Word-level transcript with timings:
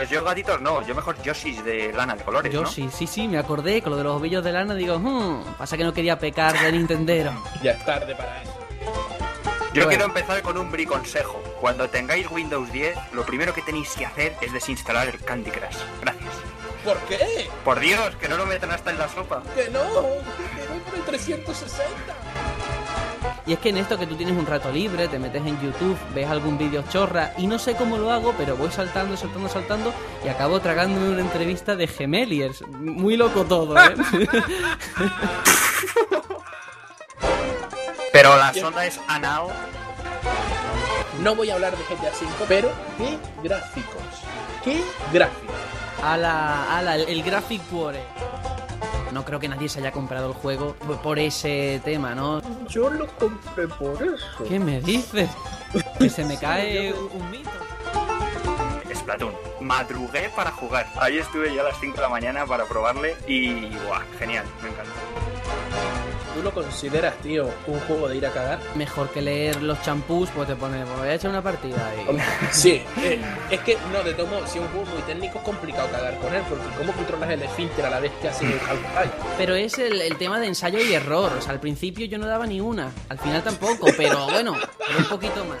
gatitos, 0.00 0.10
yo 0.10 0.24
gatitos 0.24 0.60
no, 0.60 0.86
yo 0.86 0.94
mejor 0.94 1.20
Yoshis 1.22 1.64
de 1.64 1.92
lana 1.92 2.14
de 2.14 2.24
colores, 2.24 2.52
¿no? 2.52 2.62
Yoshi, 2.62 2.88
sí, 2.90 3.06
sí, 3.06 3.28
me 3.28 3.38
acordé 3.38 3.82
con 3.82 3.90
lo 3.92 3.96
de 3.98 4.04
los 4.04 4.16
ovillos 4.16 4.42
de 4.44 4.52
lana. 4.52 4.74
Digo, 4.74 4.98
hmm, 4.98 5.54
pasa 5.58 5.76
que 5.76 5.84
no 5.84 5.92
quería 5.92 6.18
pecar 6.18 6.58
de 6.60 6.72
Nintendero. 6.72 7.32
Ya 7.62 7.72
es 7.72 7.84
tarde 7.84 8.14
para 8.14 8.42
eso. 8.42 8.52
Yo 9.72 9.84
Bueno. 9.84 9.88
quiero 9.88 10.04
empezar 10.06 10.42
con 10.42 10.56
un 10.58 10.70
briconsejo. 10.70 11.40
Cuando 11.60 11.88
tengáis 11.88 12.28
Windows 12.30 12.72
10, 12.72 12.96
lo 13.12 13.24
primero 13.24 13.54
que 13.54 13.62
tenéis 13.62 13.90
que 13.94 14.04
hacer 14.06 14.34
es 14.40 14.52
desinstalar 14.52 15.08
el 15.08 15.20
Candy 15.20 15.50
Crush. 15.50 15.76
Gracias. 16.00 16.34
¿Por 16.84 16.96
qué? 17.00 17.48
Por 17.64 17.78
Dios, 17.78 18.16
que 18.16 18.28
no 18.28 18.36
lo 18.36 18.46
metan 18.46 18.70
hasta 18.72 18.90
en 18.90 18.98
la 18.98 19.08
sopa. 19.08 19.42
Que 19.54 19.68
no, 19.70 19.80
que 19.80 20.66
voy 20.68 20.80
por 20.84 20.94
el 20.94 21.02
360. 21.04 21.84
Y 23.46 23.52
es 23.52 23.58
que 23.58 23.70
en 23.70 23.78
esto 23.78 23.98
que 23.98 24.06
tú 24.06 24.14
tienes 24.16 24.36
un 24.36 24.46
rato 24.46 24.70
libre, 24.70 25.08
te 25.08 25.18
metes 25.18 25.44
en 25.44 25.60
YouTube, 25.60 25.96
ves 26.14 26.28
algún 26.28 26.58
vídeo 26.58 26.84
chorra 26.90 27.32
y 27.38 27.46
no 27.46 27.58
sé 27.58 27.74
cómo 27.74 27.96
lo 27.98 28.12
hago, 28.12 28.34
pero 28.36 28.56
voy 28.56 28.70
saltando, 28.70 29.16
saltando, 29.16 29.48
saltando 29.48 29.94
y 30.24 30.28
acabo 30.28 30.60
tragándome 30.60 31.10
una 31.10 31.22
entrevista 31.22 31.74
de 31.76 31.86
Gemeliers. 31.86 32.62
Muy 32.68 33.16
loco 33.16 33.44
todo, 33.44 33.76
¿eh? 33.78 33.94
Pero 38.12 38.36
la 38.36 38.52
sonda 38.52 38.84
es 38.84 39.00
anal. 39.06 39.46
No 41.22 41.36
voy 41.36 41.50
a 41.50 41.54
hablar 41.54 41.76
de 41.76 41.84
GTA 41.84 42.10
V, 42.10 42.44
pero 42.48 42.70
¿qué 42.98 43.18
gráficos? 43.42 44.02
¿Qué 44.64 44.82
gráficos? 45.12 45.54
ala, 46.02 46.76
ala, 46.76 46.96
el, 46.96 47.08
el 47.08 47.22
Graphic 47.22 47.62
Core. 47.70 48.00
No 49.12 49.24
creo 49.24 49.40
que 49.40 49.48
nadie 49.48 49.68
se 49.68 49.80
haya 49.80 49.92
comprado 49.92 50.28
el 50.28 50.34
juego 50.34 50.74
por- 51.02 51.18
ese 51.18 51.80
tema, 51.84 52.14
¿no? 52.14 52.40
Yo 52.68 52.88
lo 52.90 53.06
compré 53.18 53.66
por 53.68 53.94
eso. 54.02 54.44
¿Qué 54.48 54.58
me 54.58 54.80
dices? 54.80 55.28
Que 55.98 56.08
se 56.08 56.24
me 56.24 56.38
cae 56.38 56.92
un 56.94 57.30
mito. 57.30 57.50
Splatoon. 58.94 59.34
Madrugué 59.60 60.30
para 60.34 60.50
jugar. 60.52 60.86
Ahí 61.00 61.18
estuve 61.18 61.52
yo 61.54 61.60
a 61.60 61.64
las 61.70 61.78
5 61.80 61.96
de 61.96 62.02
la 62.02 62.08
mañana 62.08 62.46
para 62.46 62.64
probarle 62.64 63.16
y 63.26 63.68
guau, 63.86 64.00
genial, 64.18 64.44
me 64.62 64.68
encanta. 64.70 64.92
¿Tú 66.40 66.44
lo 66.44 66.54
consideras, 66.54 67.14
tío, 67.16 67.50
un 67.66 67.78
juego 67.80 68.08
de 68.08 68.16
ir 68.16 68.24
a 68.24 68.30
cagar? 68.30 68.60
Mejor 68.74 69.10
que 69.10 69.20
leer 69.20 69.62
los 69.62 69.82
champús, 69.82 70.30
pues 70.34 70.48
te 70.48 70.56
pones, 70.56 70.86
pues 70.86 70.98
voy 70.98 71.08
a 71.08 71.14
echar 71.14 71.28
una 71.30 71.42
partida 71.42 71.92
y... 71.94 72.18
Sí, 72.50 72.82
eh, 72.96 73.20
es 73.50 73.60
que 73.60 73.76
no, 73.92 74.02
de 74.02 74.14
tomo, 74.14 74.38
si 74.46 74.56
es 74.56 74.64
un 74.64 74.68
juego 74.68 74.86
muy 74.86 75.02
técnico 75.02 75.36
es 75.36 75.44
complicado 75.44 75.90
cagar 75.90 76.18
con 76.18 76.34
él, 76.34 76.42
porque 76.48 76.64
¿cómo 76.78 76.94
controlas 76.94 77.28
el 77.28 77.42
esfínter 77.42 77.84
a 77.84 77.90
la 77.90 78.00
vez 78.00 78.10
que 78.22 78.28
haces 78.28 78.48
el 78.48 78.58
half-life? 78.58 79.14
Pero 79.36 79.54
es 79.54 79.78
el, 79.78 80.00
el 80.00 80.16
tema 80.16 80.40
de 80.40 80.46
ensayo 80.46 80.78
y 80.78 80.94
error. 80.94 81.30
O 81.36 81.42
sea, 81.42 81.52
al 81.52 81.60
principio 81.60 82.06
yo 82.06 82.16
no 82.16 82.26
daba 82.26 82.46
ni 82.46 82.58
una. 82.58 82.90
Al 83.10 83.18
final 83.18 83.42
tampoco, 83.42 83.88
pero 83.98 84.24
bueno, 84.24 84.56
pero 84.78 84.98
un 84.98 85.04
poquito 85.04 85.44
más. 85.44 85.58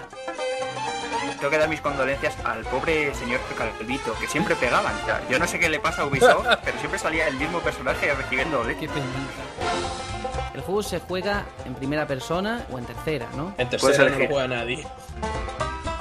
Tengo 1.40 1.50
que 1.50 1.58
dar 1.58 1.68
mis 1.68 1.82
condolencias 1.82 2.34
al 2.42 2.64
pobre 2.64 3.14
señor 3.14 3.40
Calvito, 3.54 4.14
que 4.18 4.26
siempre 4.26 4.56
pegaban. 4.56 4.94
O 5.02 5.04
sea, 5.04 5.20
yo 5.28 5.38
no 5.38 5.46
sé 5.46 5.58
qué 5.58 5.68
le 5.68 5.78
pasa 5.78 6.02
a 6.02 6.06
Ubisoft, 6.06 6.46
pero 6.64 6.78
siempre 6.78 6.98
salía 6.98 7.28
el 7.28 7.36
mismo 7.36 7.60
personaje 7.60 8.14
recibiendo 8.14 8.64
leche. 8.64 8.80
Qué 8.80 8.88
penita. 8.88 10.09
El 10.54 10.60
juego 10.62 10.82
se 10.82 10.98
juega 11.00 11.44
en 11.64 11.74
primera 11.74 12.06
persona 12.06 12.66
o 12.70 12.78
en 12.78 12.84
tercera, 12.84 13.28
¿no? 13.36 13.54
En 13.58 13.68
tercera 13.68 14.08
no 14.08 14.18
lo 14.18 14.26
juega 14.26 14.48
nadie. 14.48 14.86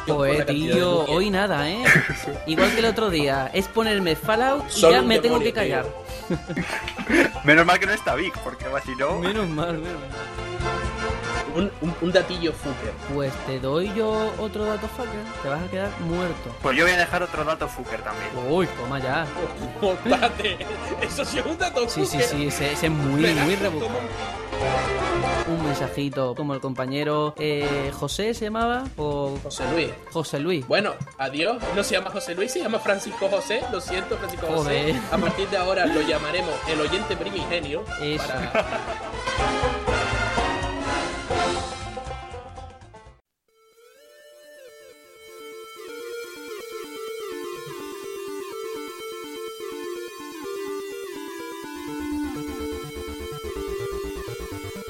Pues 0.07 0.39
de 0.39 0.45
tío, 0.45 1.05
hoy 1.05 1.29
nada, 1.29 1.69
¿eh? 1.69 1.83
Igual 2.47 2.71
que 2.71 2.79
el 2.79 2.85
otro 2.85 3.09
día. 3.09 3.51
Es 3.53 3.67
ponerme 3.67 4.15
Fallout 4.15 4.65
y 4.67 4.71
Solo 4.71 4.93
ya 4.93 5.01
me 5.03 5.19
tengo 5.19 5.39
que 5.39 5.53
callar. 5.53 5.85
Menos 7.43 7.65
mal 7.65 7.79
que 7.79 7.85
no 7.85 7.93
está 7.93 8.15
Vic, 8.15 8.37
porque 8.39 8.65
si 8.85 8.95
no... 8.95 9.19
Menos 9.19 9.47
mal, 9.49 9.77
menos 9.77 9.99
mal. 9.99 10.09
Un, 11.55 11.71
un, 11.81 11.95
un 12.01 12.11
datillo 12.11 12.53
fucker. 12.53 12.91
Pues 13.13 13.33
te 13.45 13.59
doy 13.59 13.91
yo 13.95 14.31
otro 14.39 14.65
dato 14.65 14.87
fucker. 14.87 15.19
Te 15.41 15.49
vas 15.49 15.61
a 15.63 15.67
quedar 15.67 15.89
muerto. 16.01 16.55
Pues 16.61 16.77
yo 16.77 16.83
voy 16.85 16.93
a 16.93 16.97
dejar 16.97 17.23
otro 17.23 17.43
dato 17.43 17.67
fucker 17.67 18.01
también. 18.01 18.29
Uy, 18.49 18.67
toma 18.79 18.99
ya. 18.99 19.25
Eso 21.01 21.25
sí 21.25 21.39
es 21.39 21.45
un 21.45 21.57
dato 21.57 21.87
Sí, 21.89 22.05
sí, 22.05 22.17
fucker. 22.19 22.23
sí, 22.29 22.47
ese, 22.47 22.71
ese 22.73 22.85
es 22.87 22.91
muy, 22.91 23.21
muy 23.21 23.33
como- 23.55 23.61
rebuscado. 23.61 23.99
Un 25.47 25.65
mensajito 25.65 26.35
como 26.35 26.53
el 26.53 26.59
compañero 26.59 27.33
eh, 27.37 27.91
José 27.97 28.33
se 28.33 28.45
llamaba 28.45 28.83
o 28.97 29.37
José 29.41 29.63
Luis. 29.71 29.89
José 30.11 30.39
Luis. 30.39 30.67
Bueno, 30.67 30.93
adiós. 31.17 31.57
No 31.75 31.83
se 31.83 31.95
llama 31.95 32.11
José 32.11 32.35
Luis, 32.35 32.51
se 32.51 32.59
llama 32.59 32.77
Francisco 32.79 33.27
José. 33.29 33.63
Lo 33.71 33.79
siento, 33.81 34.17
Francisco 34.17 34.45
Joder. 34.47 34.93
José. 34.93 35.01
A 35.11 35.17
partir 35.17 35.47
de 35.49 35.57
ahora 35.57 35.85
lo 35.85 36.01
llamaremos 36.01 36.53
el 36.67 36.79
oyente 36.81 37.15
primigenio. 37.17 37.83
Eso. 38.01 38.27
Para... 38.27 38.65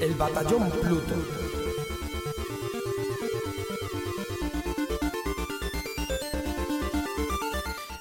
El 0.01 0.13
batallón 0.13 0.69
Pluto. 0.69 1.13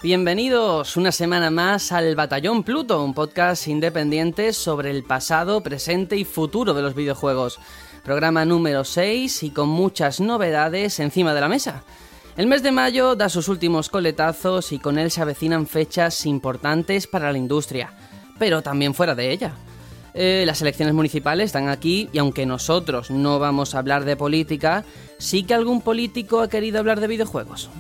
Bienvenidos 0.00 0.97
una 0.97 1.10
semana 1.10 1.50
más 1.50 1.91
al 1.91 2.14
Batallón 2.14 2.62
Pluto, 2.62 3.03
un 3.03 3.14
podcast 3.14 3.66
independiente 3.66 4.53
sobre 4.53 4.91
el 4.91 5.03
pasado, 5.03 5.60
presente 5.60 6.16
y 6.16 6.25
futuro 6.25 6.72
de 6.72 6.82
los 6.82 6.94
videojuegos. 6.94 7.59
Programa 8.04 8.44
número 8.44 8.84
6 8.84 9.42
y 9.42 9.50
con 9.50 9.69
muchas 9.69 10.20
novedades 10.20 11.00
encima 11.00 11.34
de 11.34 11.41
la 11.41 11.48
mesa. 11.48 11.82
El 12.36 12.47
mes 12.47 12.62
de 12.62 12.70
mayo 12.70 13.16
da 13.16 13.28
sus 13.28 13.48
últimos 13.48 13.88
coletazos 13.88 14.70
y 14.70 14.78
con 14.78 14.98
él 14.98 15.10
se 15.10 15.22
avecinan 15.22 15.66
fechas 15.66 16.26
importantes 16.26 17.09
para 17.09 17.32
la 17.32 17.38
industria, 17.38 17.92
pero 18.38 18.62
también 18.62 18.94
fuera 18.94 19.16
de 19.16 19.32
ella. 19.32 19.53
Eh, 20.21 20.43
las 20.47 20.61
elecciones 20.62 20.97
municipales 20.97 21.47
están 21.47 21.69
aquí 21.69 22.09
y 22.12 22.19
aunque 22.19 22.45
nosotros 22.45 23.09
no 23.09 23.39
vamos 23.39 23.77
a 23.77 23.79
hablar 23.79 24.05
de 24.05 24.17
política, 24.17 24.84
sí 25.17 25.45
que 25.45 25.55
algún 25.55 25.81
político 25.81 26.41
ha 26.41 26.49
querido 26.49 26.81
hablar 26.81 26.99
de 26.99 27.06
videojuegos. 27.06 27.71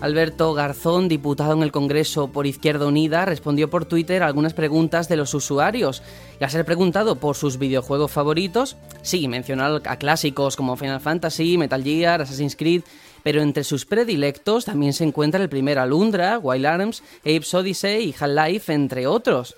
Alberto 0.00 0.52
Garzón, 0.52 1.06
diputado 1.06 1.52
en 1.52 1.62
el 1.62 1.70
Congreso 1.70 2.32
por 2.32 2.48
Izquierda 2.48 2.88
Unida, 2.88 3.24
respondió 3.24 3.70
por 3.70 3.84
Twitter 3.84 4.24
a 4.24 4.26
algunas 4.26 4.52
preguntas 4.52 5.08
de 5.08 5.16
los 5.16 5.32
usuarios. 5.32 6.02
Y 6.40 6.42
al 6.44 6.50
ser 6.50 6.64
preguntado 6.64 7.20
por 7.20 7.36
sus 7.36 7.56
videojuegos 7.56 8.10
favoritos, 8.10 8.76
sí, 9.02 9.28
mencionó 9.28 9.80
a 9.84 9.96
clásicos 9.96 10.56
como 10.56 10.76
Final 10.76 11.00
Fantasy, 11.00 11.56
Metal 11.56 11.84
Gear, 11.84 12.22
Assassin's 12.22 12.56
Creed, 12.56 12.82
pero 13.22 13.42
entre 13.42 13.62
sus 13.62 13.86
predilectos 13.86 14.64
también 14.64 14.92
se 14.92 15.04
encuentra 15.04 15.40
el 15.40 15.48
primer 15.48 15.78
Alundra, 15.78 16.40
Wild 16.40 16.66
Arms, 16.66 17.04
Apes 17.20 17.54
Odyssey 17.54 18.08
y 18.08 18.14
Half-Life, 18.18 18.72
entre 18.72 19.06
otros. 19.06 19.54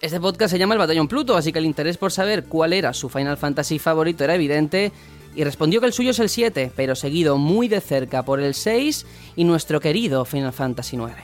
Este 0.00 0.18
podcast 0.18 0.50
se 0.50 0.58
llama 0.58 0.72
El 0.72 0.78
Batallón 0.78 1.08
Pluto, 1.08 1.36
así 1.36 1.52
que 1.52 1.58
el 1.58 1.66
interés 1.66 1.98
por 1.98 2.10
saber 2.10 2.44
cuál 2.44 2.72
era 2.72 2.94
su 2.94 3.10
Final 3.10 3.36
Fantasy 3.36 3.78
favorito 3.78 4.24
era 4.24 4.34
evidente 4.34 4.92
y 5.34 5.44
respondió 5.44 5.78
que 5.78 5.86
el 5.88 5.92
suyo 5.92 6.12
es 6.12 6.18
el 6.20 6.30
7, 6.30 6.72
pero 6.74 6.94
seguido 6.94 7.36
muy 7.36 7.68
de 7.68 7.82
cerca 7.82 8.24
por 8.24 8.40
el 8.40 8.54
6 8.54 9.04
y 9.36 9.44
nuestro 9.44 9.78
querido 9.78 10.24
Final 10.24 10.54
Fantasy 10.54 10.96
9. 10.96 11.14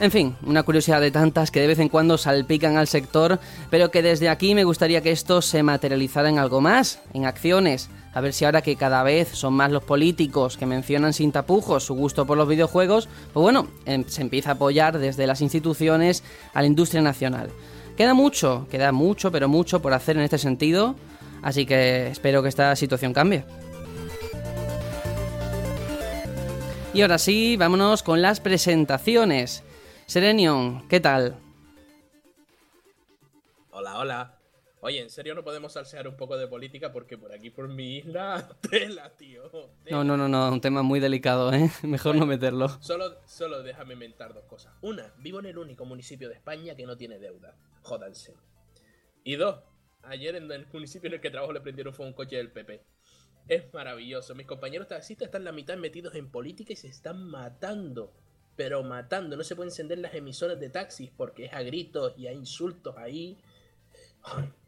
En 0.00 0.10
fin, 0.10 0.36
una 0.42 0.64
curiosidad 0.64 1.00
de 1.00 1.12
tantas 1.12 1.52
que 1.52 1.60
de 1.60 1.68
vez 1.68 1.78
en 1.78 1.88
cuando 1.88 2.18
salpican 2.18 2.76
al 2.76 2.88
sector, 2.88 3.38
pero 3.70 3.92
que 3.92 4.02
desde 4.02 4.28
aquí 4.28 4.56
me 4.56 4.64
gustaría 4.64 5.00
que 5.00 5.12
esto 5.12 5.42
se 5.42 5.62
materializara 5.62 6.28
en 6.28 6.40
algo 6.40 6.60
más, 6.60 7.00
en 7.14 7.24
acciones. 7.24 7.88
A 8.18 8.20
ver 8.20 8.32
si 8.32 8.44
ahora 8.44 8.62
que 8.62 8.74
cada 8.74 9.04
vez 9.04 9.28
son 9.28 9.54
más 9.54 9.70
los 9.70 9.84
políticos 9.84 10.56
que 10.56 10.66
mencionan 10.66 11.12
sin 11.12 11.30
tapujos 11.30 11.84
su 11.84 11.94
gusto 11.94 12.26
por 12.26 12.36
los 12.36 12.48
videojuegos, 12.48 13.08
pues 13.32 13.40
bueno, 13.40 13.68
em- 13.86 14.04
se 14.08 14.22
empieza 14.22 14.50
a 14.50 14.52
apoyar 14.54 14.98
desde 14.98 15.24
las 15.24 15.40
instituciones 15.40 16.24
a 16.52 16.60
la 16.60 16.66
industria 16.66 17.00
nacional. 17.00 17.50
Queda 17.96 18.14
mucho, 18.14 18.66
queda 18.72 18.90
mucho, 18.90 19.30
pero 19.30 19.48
mucho 19.48 19.80
por 19.80 19.92
hacer 19.92 20.16
en 20.16 20.24
este 20.24 20.36
sentido, 20.36 20.96
así 21.42 21.64
que 21.64 22.08
espero 22.08 22.42
que 22.42 22.48
esta 22.48 22.74
situación 22.74 23.12
cambie. 23.12 23.44
Y 26.92 27.02
ahora 27.02 27.18
sí, 27.18 27.56
vámonos 27.56 28.02
con 28.02 28.20
las 28.20 28.40
presentaciones. 28.40 29.62
Serenion, 30.06 30.88
¿qué 30.88 30.98
tal? 30.98 31.36
Hola, 33.70 33.98
hola. 34.00 34.37
Oye, 34.80 35.00
en 35.00 35.10
serio 35.10 35.34
no 35.34 35.42
podemos 35.42 35.72
salsear 35.72 36.06
un 36.06 36.16
poco 36.16 36.36
de 36.36 36.46
política 36.46 36.92
porque 36.92 37.18
por 37.18 37.32
aquí, 37.32 37.50
por 37.50 37.68
mi 37.68 37.96
isla, 37.96 38.48
tela, 38.70 39.10
tío. 39.16 39.50
tela. 39.82 39.96
No, 39.96 40.04
no, 40.04 40.16
no, 40.16 40.28
no, 40.28 40.52
un 40.52 40.60
tema 40.60 40.82
muy 40.82 41.00
delicado, 41.00 41.52
¿eh? 41.52 41.68
Mejor 41.82 42.14
no 42.14 42.26
meterlo. 42.26 42.68
Solo, 42.80 43.20
solo 43.26 43.62
déjame 43.62 43.94
inventar 43.94 44.34
dos 44.34 44.44
cosas. 44.44 44.72
Una, 44.82 45.12
vivo 45.18 45.40
en 45.40 45.46
el 45.46 45.58
único 45.58 45.84
municipio 45.84 46.28
de 46.28 46.34
España 46.34 46.76
que 46.76 46.86
no 46.86 46.96
tiene 46.96 47.18
deuda. 47.18 47.56
Jódanse. 47.82 48.36
Y 49.24 49.34
dos, 49.34 49.60
ayer 50.02 50.36
en 50.36 50.50
el 50.50 50.66
municipio 50.72 51.08
en 51.08 51.14
el 51.14 51.20
que 51.20 51.30
trabajo 51.30 51.52
le 51.52 51.60
prendieron 51.60 51.92
fuego 51.92 52.06
a 52.06 52.10
un 52.10 52.16
coche 52.16 52.36
del 52.36 52.52
PP. 52.52 52.80
Es 53.48 53.72
maravilloso. 53.72 54.34
Mis 54.34 54.46
compañeros 54.46 54.88
taxistas 54.88 55.26
están 55.26 55.42
la 55.42 55.52
mitad 55.52 55.76
metidos 55.76 56.14
en 56.14 56.30
política 56.30 56.72
y 56.72 56.76
se 56.76 56.88
están 56.88 57.24
matando. 57.24 58.12
Pero 58.56 58.82
matando. 58.82 59.36
No 59.36 59.42
se 59.42 59.56
pueden 59.56 59.70
encender 59.70 59.98
las 59.98 60.14
emisoras 60.14 60.60
de 60.60 60.68
taxis 60.68 61.10
porque 61.16 61.46
es 61.46 61.52
a 61.54 61.62
gritos 61.62 62.12
y 62.16 62.26
a 62.26 62.32
insultos 62.32 62.96
ahí. 62.96 63.38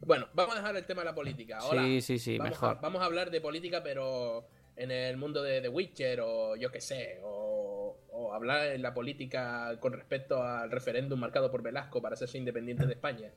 Bueno, 0.00 0.28
vamos 0.34 0.54
a 0.54 0.58
dejar 0.58 0.76
el 0.76 0.86
tema 0.86 1.02
de 1.02 1.06
la 1.06 1.14
política. 1.14 1.60
Sí, 1.60 2.00
sí, 2.00 2.18
sí, 2.18 2.38
vamos 2.38 2.52
mejor. 2.52 2.76
A, 2.78 2.80
vamos 2.80 3.02
a 3.02 3.04
hablar 3.04 3.30
de 3.30 3.40
política, 3.40 3.82
pero 3.82 4.46
en 4.76 4.90
el 4.90 5.16
mundo 5.16 5.42
de 5.42 5.60
The 5.60 5.68
Witcher 5.68 6.20
o 6.22 6.56
yo 6.56 6.70
qué 6.70 6.80
sé, 6.80 7.20
o, 7.22 7.98
o 8.12 8.32
hablar 8.32 8.68
en 8.68 8.82
la 8.82 8.94
política 8.94 9.76
con 9.78 9.92
respecto 9.92 10.42
al 10.42 10.70
referéndum 10.70 11.20
marcado 11.20 11.50
por 11.50 11.62
Velasco 11.62 12.00
para 12.00 12.14
hacerse 12.14 12.38
independiente 12.38 12.86
de 12.86 12.92
España. 12.94 13.30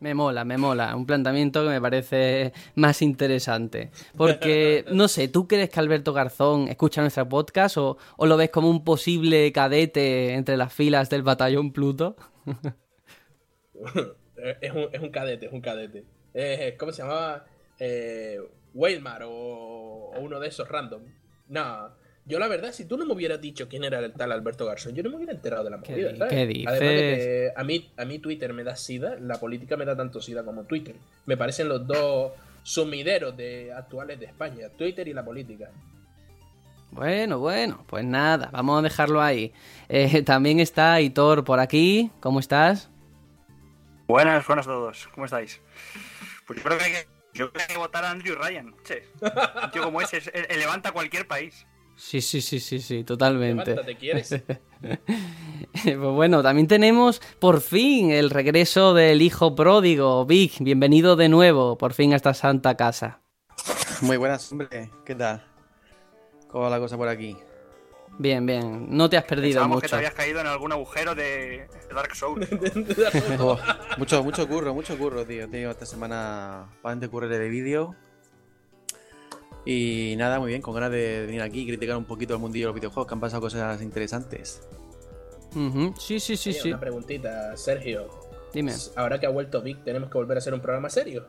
Me 0.00 0.12
mola, 0.12 0.44
me 0.44 0.58
mola. 0.58 0.94
Un 0.96 1.06
planteamiento 1.06 1.62
que 1.62 1.70
me 1.70 1.80
parece 1.80 2.52
más 2.74 3.00
interesante. 3.00 3.90
Porque, 4.16 4.84
no 4.92 5.08
sé, 5.08 5.28
¿tú 5.28 5.48
crees 5.48 5.70
que 5.70 5.80
Alberto 5.80 6.12
Garzón 6.12 6.68
escucha 6.68 7.00
nuestra 7.00 7.26
podcast 7.26 7.78
o, 7.78 7.96
o 8.18 8.26
lo 8.26 8.36
ves 8.36 8.50
como 8.50 8.68
un 8.68 8.84
posible 8.84 9.50
cadete 9.52 10.34
entre 10.34 10.58
las 10.58 10.74
filas 10.74 11.08
del 11.08 11.22
batallón 11.22 11.72
Pluto? 11.72 12.16
es, 14.60 14.72
un, 14.72 14.88
es 14.92 15.00
un 15.00 15.10
cadete, 15.10 15.46
es 15.46 15.52
un 15.52 15.60
cadete. 15.60 16.04
Eh, 16.34 16.74
¿Cómo 16.78 16.92
se 16.92 17.02
llamaba? 17.02 17.44
Eh, 17.78 18.38
o, 18.74 20.10
o 20.14 20.20
uno 20.20 20.40
de 20.40 20.48
esos 20.48 20.68
random. 20.68 21.02
No, 21.48 21.90
yo 22.26 22.38
la 22.38 22.48
verdad, 22.48 22.72
si 22.72 22.86
tú 22.86 22.96
no 22.96 23.04
me 23.06 23.12
hubieras 23.12 23.40
dicho 23.40 23.68
quién 23.68 23.84
era 23.84 23.98
el 23.98 24.12
tal 24.14 24.32
Alberto 24.32 24.64
Garzón, 24.66 24.94
yo 24.94 25.02
no 25.02 25.10
me 25.10 25.16
hubiera 25.16 25.32
enterado 25.32 25.64
de 25.64 25.70
la 25.70 25.80
¿Qué 25.80 25.92
movida, 25.92 26.08
di- 26.12 26.18
¿sabes? 26.18 26.32
qué 26.32 26.46
dices? 26.46 26.66
Además 26.68 26.94
de 26.94 27.00
que 27.00 27.52
a 27.54 27.64
mí, 27.64 27.90
a 27.96 28.04
mí 28.04 28.18
Twitter 28.18 28.52
me 28.52 28.64
da 28.64 28.76
sida, 28.76 29.16
la 29.20 29.38
política 29.38 29.76
me 29.76 29.84
da 29.84 29.94
tanto 29.96 30.20
sida 30.20 30.42
como 30.42 30.64
Twitter. 30.64 30.96
Me 31.26 31.36
parecen 31.36 31.68
los 31.68 31.86
dos 31.86 32.32
sumideros 32.62 33.36
de, 33.36 33.72
actuales 33.72 34.18
de 34.18 34.26
España, 34.26 34.68
Twitter 34.70 35.06
y 35.06 35.12
la 35.12 35.24
política. 35.24 35.70
Bueno, 36.90 37.40
bueno, 37.40 37.84
pues 37.88 38.04
nada, 38.04 38.48
vamos 38.52 38.78
a 38.78 38.82
dejarlo 38.82 39.20
ahí. 39.20 39.52
Eh, 39.88 40.22
también 40.22 40.60
está 40.60 41.00
Hitor 41.00 41.44
por 41.44 41.58
aquí. 41.60 42.10
¿Cómo 42.20 42.38
estás? 42.40 42.88
Buenas, 44.06 44.46
buenas 44.46 44.66
a 44.66 44.70
todos. 44.70 45.08
¿Cómo 45.14 45.24
estáis? 45.26 45.60
Pues 46.46 46.58
yo 46.58 46.64
creo 46.64 46.78
que 46.78 46.84
hay 46.84 46.92
que, 46.92 47.08
yo 47.32 47.50
creo 47.50 47.52
que, 47.52 47.62
hay 47.62 47.68
que 47.68 47.78
votar 47.78 48.04
a 48.04 48.10
Andrew 48.10 48.36
Ryan. 48.36 48.74
Che. 48.84 49.08
Un 49.20 49.70
tío 49.70 49.82
como 49.84 50.00
ese 50.00 50.18
es- 50.18 50.30
él 50.34 50.58
levanta 50.58 50.92
cualquier 50.92 51.26
país. 51.26 51.66
Sí, 51.96 52.20
sí, 52.20 52.40
sí, 52.40 52.58
sí, 52.60 52.80
sí, 52.80 53.04
totalmente. 53.04 53.70
Levántate, 53.70 53.96
¿quieres? 53.96 54.42
Pues 55.82 55.96
bueno, 55.98 56.42
también 56.42 56.66
tenemos 56.68 57.20
por 57.38 57.60
fin 57.62 58.10
el 58.10 58.28
regreso 58.30 58.92
del 58.92 59.22
hijo 59.22 59.54
pródigo, 59.54 60.24
Vic. 60.26 60.54
Bienvenido 60.60 61.16
de 61.16 61.28
nuevo, 61.30 61.78
por 61.78 61.94
fin 61.94 62.12
a 62.12 62.16
esta 62.16 62.34
santa 62.34 62.76
casa. 62.76 63.20
Muy 64.02 64.16
buenas, 64.18 64.50
hombre. 64.52 64.90
¿Qué 65.06 65.14
tal? 65.14 65.42
¿Cómo 66.48 66.64
va 66.64 66.70
la 66.70 66.78
cosa 66.78 66.96
por 66.98 67.08
aquí? 67.08 67.36
Bien, 68.16 68.46
bien, 68.46 68.86
no 68.90 69.10
te 69.10 69.16
has 69.16 69.24
perdido 69.24 69.46
Pensábamos 69.54 69.82
que 69.82 69.88
te 69.88 69.94
mucho. 69.94 69.96
habías 69.96 70.14
caído 70.14 70.40
en 70.40 70.46
algún 70.46 70.70
agujero 70.72 71.14
de 71.14 71.66
de 71.88 71.94
Dark 71.94 72.14
Souls. 72.14 72.46
Oh, 73.40 73.58
mucho, 73.98 74.22
mucho 74.22 74.46
curro, 74.48 74.72
mucho 74.74 74.96
curro, 74.96 75.24
tío. 75.24 75.44
He 75.44 75.48
tenido 75.48 75.70
esta 75.70 75.86
semana 75.86 76.66
bastante 76.82 77.08
curro 77.08 77.28
de 77.28 77.48
vídeo. 77.48 77.94
Y 79.66 80.14
nada, 80.18 80.38
muy 80.38 80.50
bien, 80.50 80.60
con 80.62 80.74
ganas 80.74 80.90
de 80.90 81.24
venir 81.26 81.40
aquí 81.40 81.62
y 81.62 81.66
criticar 81.66 81.96
un 81.96 82.04
poquito 82.04 82.34
el 82.34 82.40
mundillo 82.40 82.66
de 82.66 82.72
los 82.72 82.74
videojuegos, 82.74 83.06
que 83.08 83.14
han 83.14 83.20
pasado 83.20 83.40
cosas 83.40 83.80
interesantes. 83.82 84.62
Sí, 85.98 86.18
sí, 86.18 86.36
sí, 86.36 86.50
Oye, 86.50 86.60
sí. 86.60 86.68
Una 86.68 86.80
preguntita, 86.80 87.56
Sergio. 87.56 88.08
Dime. 88.54 88.72
Ahora 88.94 89.18
que 89.18 89.26
ha 89.26 89.30
vuelto 89.30 89.60
Vic, 89.60 89.82
¿tenemos 89.84 90.08
que 90.08 90.16
volver 90.16 90.36
a 90.36 90.38
hacer 90.38 90.54
un 90.54 90.60
programa 90.60 90.88
serio? 90.88 91.26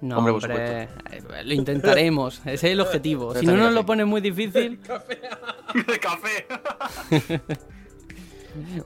No, 0.00 0.18
Hombre, 0.18 0.32
por 0.32 0.44
hombre, 0.44 0.82
eh, 1.10 1.22
lo 1.44 1.52
intentaremos. 1.52 2.40
Ese 2.40 2.54
es 2.54 2.64
el 2.64 2.80
objetivo. 2.80 3.34
Si 3.34 3.44
no 3.44 3.56
nos 3.56 3.74
lo 3.74 3.84
pones 3.84 4.06
muy 4.06 4.22
difícil, 4.22 4.80
de 5.86 5.98
café. 6.00 6.46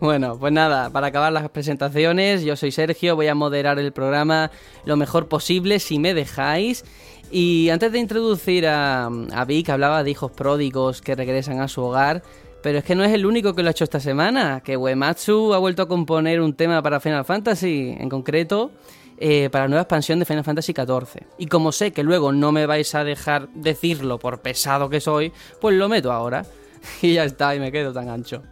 Bueno, 0.01 0.39
pues 0.39 0.53
nada, 0.53 0.91
para 0.91 1.09
acabar 1.09 1.33
las 1.33 1.49
presentaciones, 1.49 2.45
yo 2.45 2.55
soy 2.55 2.71
Sergio, 2.71 3.17
voy 3.17 3.27
a 3.27 3.35
moderar 3.35 3.81
el 3.81 3.93
programa 3.93 4.53
lo 4.85 4.97
mejor 4.97 5.27
posible 5.27 5.81
si 5.81 5.99
me 5.99 6.15
dejáis. 6.15 6.85
Y 7.33 7.69
antes 7.71 7.91
de 7.91 7.99
introducir 7.99 8.69
a, 8.69 9.07
a 9.07 9.45
Vic, 9.45 9.69
hablaba 9.71 10.05
de 10.05 10.11
hijos 10.13 10.31
pródigos 10.31 11.03
que 11.03 11.17
regresan 11.17 11.61
a 11.61 11.67
su 11.67 11.83
hogar, 11.83 12.23
pero 12.67 12.79
es 12.79 12.85
que 12.85 12.97
no 12.97 13.05
es 13.05 13.13
el 13.13 13.25
único 13.27 13.55
que 13.55 13.63
lo 13.63 13.69
ha 13.69 13.71
hecho 13.71 13.85
esta 13.85 14.01
semana, 14.01 14.61
que 14.61 14.77
Uematsu 14.77 15.55
ha 15.55 15.59
vuelto 15.59 15.83
a 15.83 15.87
componer 15.87 16.41
un 16.41 16.53
tema 16.53 16.83
para 16.83 16.99
Final 16.99 17.25
Fantasy, 17.25 17.95
en 17.97 18.09
concreto 18.09 18.73
eh, 19.19 19.49
para 19.53 19.67
la 19.67 19.69
nueva 19.69 19.83
expansión 19.83 20.19
de 20.19 20.25
Final 20.25 20.43
Fantasy 20.43 20.73
XIV. 20.73 21.27
Y 21.39 21.47
como 21.47 21.71
sé 21.71 21.93
que 21.93 22.03
luego 22.03 22.33
no 22.33 22.51
me 22.51 22.67
vais 22.67 22.93
a 22.97 23.05
dejar 23.05 23.47
decirlo 23.55 24.19
por 24.19 24.41
pesado 24.41 24.91
que 24.91 25.01
soy, 25.01 25.33
pues 25.61 25.77
lo 25.77 25.89
meto 25.89 26.11
ahora. 26.11 26.45
Y 27.03 27.15
ya 27.15 27.23
está, 27.23 27.55
y 27.55 27.61
me 27.61 27.71
quedo 27.71 27.93
tan 27.93 28.09
ancho. 28.09 28.43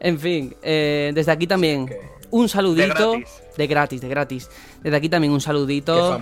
En 0.00 0.18
fin, 0.18 0.56
eh, 0.62 1.12
desde 1.14 1.30
aquí 1.30 1.46
también 1.46 1.90
un 2.30 2.48
saludito. 2.48 3.12
De 3.12 3.18
gratis. 3.18 3.42
De 3.58 3.66
gratis, 3.66 4.00
de 4.00 4.08
gratis. 4.08 4.50
Desde 4.82 4.96
aquí 4.96 5.10
también 5.10 5.34
un 5.34 5.42
saludito 5.42 6.18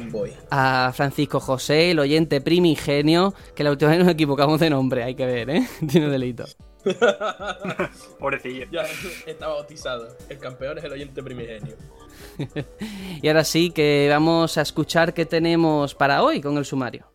a 0.50 0.90
Francisco 0.92 1.38
José, 1.38 1.92
el 1.92 2.00
oyente 2.00 2.40
primigenio, 2.40 3.32
que 3.54 3.62
la 3.62 3.70
última 3.70 3.92
vez 3.92 4.00
nos 4.00 4.08
equivocamos 4.08 4.58
de 4.58 4.70
nombre, 4.70 5.04
hay 5.04 5.14
que 5.14 5.24
ver, 5.24 5.50
¿eh? 5.50 5.68
Tiene 5.88 6.08
delito. 6.08 6.46
Pobrecillo. 8.18 8.66
Ya 8.70 8.84
está 9.26 9.48
bautizado. 9.48 10.08
El 10.28 10.38
campeón 10.38 10.78
es 10.78 10.84
el 10.84 10.92
oyente 10.92 11.22
primigenio. 11.22 11.76
Y 13.22 13.28
ahora 13.28 13.44
sí 13.44 13.70
que 13.70 14.08
vamos 14.10 14.58
a 14.58 14.62
escuchar 14.62 15.14
qué 15.14 15.26
tenemos 15.26 15.94
para 15.94 16.22
hoy 16.22 16.40
con 16.40 16.56
el 16.58 16.64
sumario. 16.64 17.06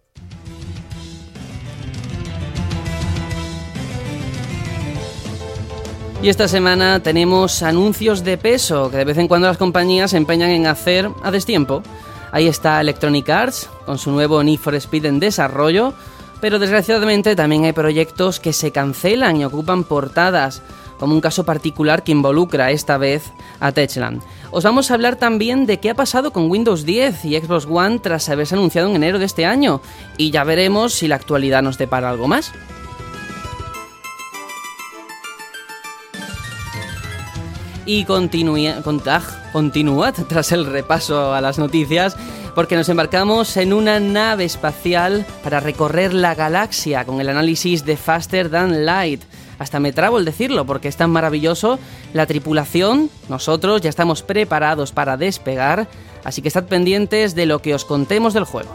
Y 6.22 6.30
esta 6.30 6.48
semana 6.48 7.02
tenemos 7.02 7.62
anuncios 7.62 8.24
de 8.24 8.38
peso 8.38 8.90
que 8.90 8.98
de 8.98 9.06
vez 9.06 9.18
en 9.18 9.28
cuando 9.28 9.48
las 9.48 9.58
compañías 9.58 10.12
se 10.12 10.18
empeñan 10.18 10.50
en 10.50 10.66
hacer 10.66 11.10
a 11.24 11.30
destiempo. 11.30 11.84
Ahí 12.32 12.48
está 12.48 12.82
Electronic 12.82 13.30
Arts 13.30 13.70
con 13.86 13.98
su 13.98 14.12
nuevo 14.12 14.42
Need 14.44 14.60
for 14.60 14.74
Speed 14.76 15.06
en 15.06 15.20
desarrollo, 15.20 15.94
pero 16.42 16.60
desgraciadamente 16.60 17.36
también 17.36 17.66
hay 17.66 17.74
proyectos 17.74 18.40
que 18.40 18.54
se 18.54 18.72
cancelan 18.72 19.38
y 19.38 19.46
ocupan 19.46 19.84
portadas, 19.84 20.62
como 21.00 21.14
un 21.14 21.22
caso 21.22 21.44
particular 21.46 22.04
que 22.04 22.12
involucra 22.12 22.72
esta 22.72 22.98
vez 22.98 23.32
a 23.60 23.72
Techland. 23.72 24.22
Os 24.50 24.64
vamos 24.64 24.90
a 24.90 24.94
hablar 24.96 25.16
también 25.18 25.66
de 25.66 25.80
qué 25.80 25.90
ha 25.92 25.96
pasado 25.96 26.32
con 26.32 26.50
Windows 26.50 26.86
10 26.86 27.26
y 27.26 27.38
Xbox 27.40 27.66
One 27.70 28.00
tras 28.00 28.30
haberse 28.30 28.56
anunciado 28.56 28.90
en 28.90 28.96
enero 28.96 29.20
de 29.20 29.26
este 29.26 29.46
año, 29.46 29.82
y 30.18 30.32
ya 30.32 30.44
veremos 30.44 30.94
si 30.94 31.08
la 31.08 31.16
actualidad 31.16 31.62
nos 31.62 31.78
depara 31.78 32.10
algo 32.10 32.28
más. 32.28 32.52
Y 37.86 38.04
continúe- 38.06 38.82
con- 38.84 39.02
continuad 39.54 40.14
tras 40.28 40.52
el 40.52 40.66
repaso 40.66 41.34
a 41.34 41.40
las 41.42 41.58
noticias, 41.58 42.18
porque 42.58 42.76
nos 42.76 42.90
embarcamos 42.90 43.56
en 43.58 43.72
una 43.72 44.00
nave 44.00 44.44
espacial 44.44 45.28
para 45.44 45.60
recorrer 45.60 46.12
la 46.12 46.34
galaxia 46.34 47.06
con 47.06 47.22
el 47.22 47.30
análisis 47.30 47.86
de 47.86 47.98
Faster 47.98 48.50
Than 48.50 48.84
Light. 48.84 49.22
Hasta 49.60 49.80
me 49.80 49.94
trabo 49.94 50.18
el 50.18 50.26
decirlo 50.26 50.66
porque 50.66 50.88
es 50.88 50.98
tan 50.98 51.12
maravilloso. 51.12 51.78
La 52.14 52.26
tripulación, 52.26 53.12
nosotros 53.30 53.82
ya 53.82 53.92
estamos 53.92 54.24
preparados 54.24 54.92
para 54.92 55.18
despegar, 55.18 55.88
así 56.24 56.42
que 56.42 56.48
estad 56.48 56.64
pendientes 56.64 57.36
de 57.36 57.46
lo 57.46 57.62
que 57.62 57.76
os 57.76 57.86
contemos 57.86 58.34
del 58.34 58.46
juego. 58.46 58.72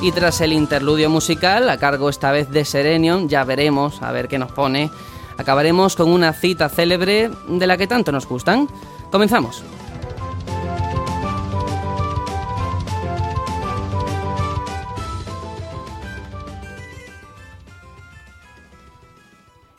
Y 0.00 0.12
tras 0.12 0.40
el 0.42 0.52
interludio 0.52 1.10
musical, 1.10 1.68
a 1.70 1.78
cargo 1.78 2.08
esta 2.08 2.30
vez 2.30 2.48
de 2.50 2.64
Serenion, 2.64 3.28
ya 3.28 3.42
veremos 3.42 4.00
a 4.00 4.12
ver 4.12 4.28
qué 4.28 4.38
nos 4.38 4.52
pone, 4.52 4.92
acabaremos 5.38 5.96
con 5.96 6.08
una 6.08 6.32
cita 6.32 6.68
célebre 6.68 7.32
de 7.48 7.66
la 7.66 7.76
que 7.76 7.88
tanto 7.88 8.12
nos 8.12 8.28
gustan. 8.28 8.68
Comenzamos. 9.10 9.64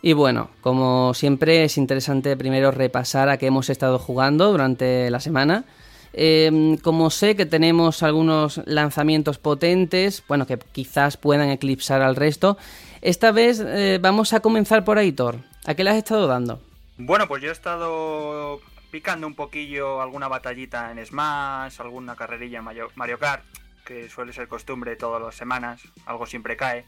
Y 0.05 0.12
bueno, 0.12 0.50
como 0.60 1.13
siempre 1.13 1.63
es 1.63 1.77
interesante 1.77 2.36
primero 2.36 2.72
repasar 2.72 3.29
a 3.29 3.38
qué 3.38 3.48
hemos 3.48 3.69
estado 3.69 3.98
jugando 3.98 4.51
durante 4.51 5.10
la 5.10 5.22
semana. 5.22 5.63
Eh, 6.12 6.77
como 6.83 7.10
sé 7.10 7.38
que 7.38 7.45
tenemos 7.45 8.03
algunos 8.03 8.62
lanzamientos 8.65 9.38
potentes, 9.38 10.22
bueno, 10.27 10.45
que 10.45 10.60
quizás 10.60 11.15
puedan 11.15 11.50
eclipsar 11.50 12.01
al 12.01 12.17
resto, 12.17 12.57
esta 13.01 13.31
vez 13.31 13.63
eh, 13.65 13.98
vamos 14.01 14.33
a 14.33 14.41
comenzar 14.41 14.83
por 14.83 14.98
ahí, 14.98 15.13
Thor. 15.13 15.38
¿A 15.65 15.74
qué 15.74 15.86
le 15.86 15.91
has 15.91 15.95
estado 15.95 16.27
dando? 16.27 16.60
Bueno, 16.98 17.29
pues 17.29 17.41
yo 17.41 17.48
he 17.48 17.53
estado 17.53 18.60
picando 18.91 19.25
un 19.25 19.36
poquillo 19.36 20.01
alguna 20.01 20.27
batallita 20.27 20.91
en 20.91 21.03
Smash, 21.03 21.79
alguna 21.79 22.17
carrerilla 22.17 22.60
en 22.60 22.65
Mario 22.95 23.19
Kart, 23.19 23.45
que 23.86 24.10
suele 24.10 24.33
ser 24.33 24.50
costumbre 24.50 24.98
todas 24.98 25.22
las 25.22 25.36
semanas, 25.36 25.81
algo 26.05 26.25
siempre 26.25 26.57
cae. 26.57 26.86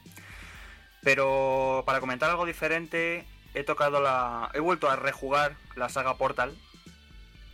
Pero 1.05 1.83
para 1.85 1.99
comentar 2.01 2.29
algo 2.31 2.45
diferente, 2.45 3.23
he 3.53 3.63
tocado 3.63 4.01
la. 4.01 4.49
He 4.55 4.59
vuelto 4.59 4.89
a 4.89 4.95
rejugar 4.97 5.55
la 5.77 5.87
saga 5.87 6.17
Portal. 6.17 6.57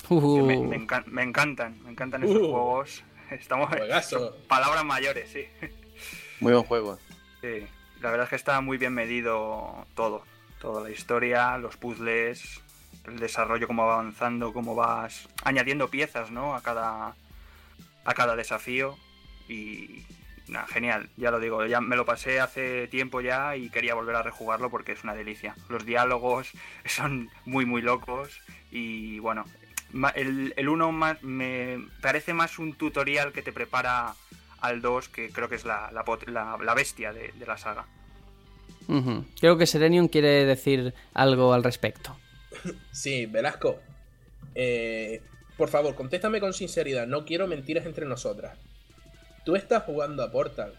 Uh, 0.09 0.43
me, 0.45 0.57
me 0.57 0.77
encan- 0.79 1.05
me 1.05 1.21
encantan, 1.21 1.79
me 1.83 1.91
encantan 1.91 2.23
esos 2.23 2.37
Uh. 2.37 2.49
juegos. 2.51 3.03
Estamos. 3.29 3.69
Palabras 4.47 4.83
mayores, 4.85 5.29
sí. 5.29 5.45
Muy 6.39 6.53
buen 6.53 6.63
juego. 6.65 6.97
Sí, 7.41 7.67
la 7.99 8.09
verdad 8.09 8.23
es 8.23 8.29
que 8.29 8.35
está 8.37 8.59
muy 8.61 8.77
bien 8.77 8.93
medido 8.93 9.85
todo. 9.95 10.23
Toda 10.59 10.81
la 10.81 10.89
historia, 10.89 11.57
los 11.57 11.75
puzzles, 11.75 12.61
el 13.05 13.19
desarrollo, 13.19 13.67
cómo 13.67 13.85
va 13.85 13.95
avanzando, 13.95 14.53
cómo 14.53 14.75
vas 14.75 15.27
añadiendo 15.43 15.89
piezas, 15.89 16.31
¿no? 16.31 16.55
A 16.55 16.61
cada, 16.61 17.15
a 18.05 18.13
cada 18.13 18.35
desafío. 18.35 18.95
Y, 19.49 20.05
Nah, 20.51 20.67
genial, 20.67 21.09
ya 21.17 21.31
lo 21.31 21.39
digo, 21.39 21.65
ya 21.65 21.79
me 21.81 21.95
lo 21.95 22.05
pasé 22.05 22.39
hace 22.41 22.87
tiempo 22.89 23.21
ya 23.21 23.55
y 23.55 23.69
quería 23.69 23.95
volver 23.95 24.17
a 24.17 24.21
rejugarlo 24.21 24.69
porque 24.69 24.91
es 24.91 25.03
una 25.03 25.15
delicia. 25.15 25.55
Los 25.69 25.85
diálogos 25.85 26.51
son 26.85 27.29
muy 27.45 27.65
muy 27.65 27.81
locos 27.81 28.41
y 28.69 29.17
bueno, 29.19 29.45
el, 30.15 30.53
el 30.57 30.69
1 30.69 30.91
más, 30.91 31.23
me 31.23 31.79
parece 32.01 32.33
más 32.33 32.59
un 32.59 32.73
tutorial 32.73 33.31
que 33.31 33.41
te 33.41 33.53
prepara 33.53 34.13
al 34.59 34.81
2 34.81 35.07
que 35.09 35.29
creo 35.29 35.47
que 35.49 35.55
es 35.55 35.63
la, 35.65 35.89
la, 35.91 36.03
pot- 36.05 36.27
la- 36.27 36.57
la 36.61 36.73
bestia 36.73 37.13
de, 37.13 37.31
de 37.31 37.45
la 37.45 37.57
saga. 37.57 37.85
Creo 39.39 39.57
que 39.57 39.65
Serenium 39.65 40.09
quiere 40.09 40.43
decir 40.45 40.93
algo 41.13 41.53
al 41.53 41.63
respecto. 41.63 42.17
Sí, 42.91 43.25
Velasco. 43.25 43.79
eh, 44.53 45.21
por 45.55 45.69
favor, 45.69 45.95
contéstame 45.95 46.41
con 46.41 46.51
sinceridad. 46.53 47.07
No 47.07 47.23
quiero 47.23 47.47
mentiras 47.47 47.85
entre 47.85 48.05
nosotras. 48.05 48.57
Tú 49.45 49.55
estás 49.55 49.83
jugando 49.83 50.23
a 50.23 50.31
Portal. 50.31 50.73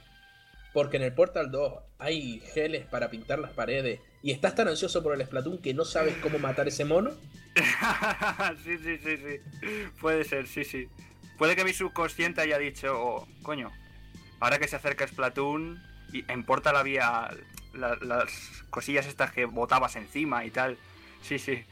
Porque 0.72 0.96
en 0.96 1.02
el 1.02 1.12
Portal 1.12 1.50
2 1.50 1.74
hay 1.98 2.40
geles 2.54 2.86
para 2.86 3.10
pintar 3.10 3.38
las 3.38 3.50
paredes. 3.52 4.00
Y 4.22 4.30
estás 4.30 4.54
tan 4.54 4.68
ansioso 4.68 5.02
por 5.02 5.14
el 5.14 5.24
Splatoon 5.26 5.58
que 5.58 5.74
no 5.74 5.84
sabes 5.84 6.14
cómo 6.22 6.38
matar 6.38 6.66
ese 6.68 6.84
mono. 6.84 7.10
sí, 8.64 8.78
sí, 8.78 8.96
sí, 8.98 9.16
sí. 9.18 9.88
Puede 10.00 10.24
ser, 10.24 10.46
sí, 10.46 10.64
sí. 10.64 10.88
Puede 11.36 11.56
que 11.56 11.64
mi 11.64 11.72
subconsciente 11.74 12.40
haya 12.40 12.56
dicho, 12.58 12.94
oh, 12.98 13.28
coño, 13.42 13.70
ahora 14.40 14.58
que 14.58 14.68
se 14.68 14.76
acerca 14.76 15.06
Splatoon, 15.06 15.82
y 16.12 16.24
en 16.30 16.44
Portal 16.44 16.76
había 16.76 17.30
la- 17.74 17.96
las 18.00 18.30
cosillas 18.70 19.06
estas 19.06 19.32
que 19.32 19.44
botabas 19.44 19.96
encima 19.96 20.44
y 20.46 20.50
tal. 20.50 20.78
Sí, 21.22 21.38
sí. 21.38 21.64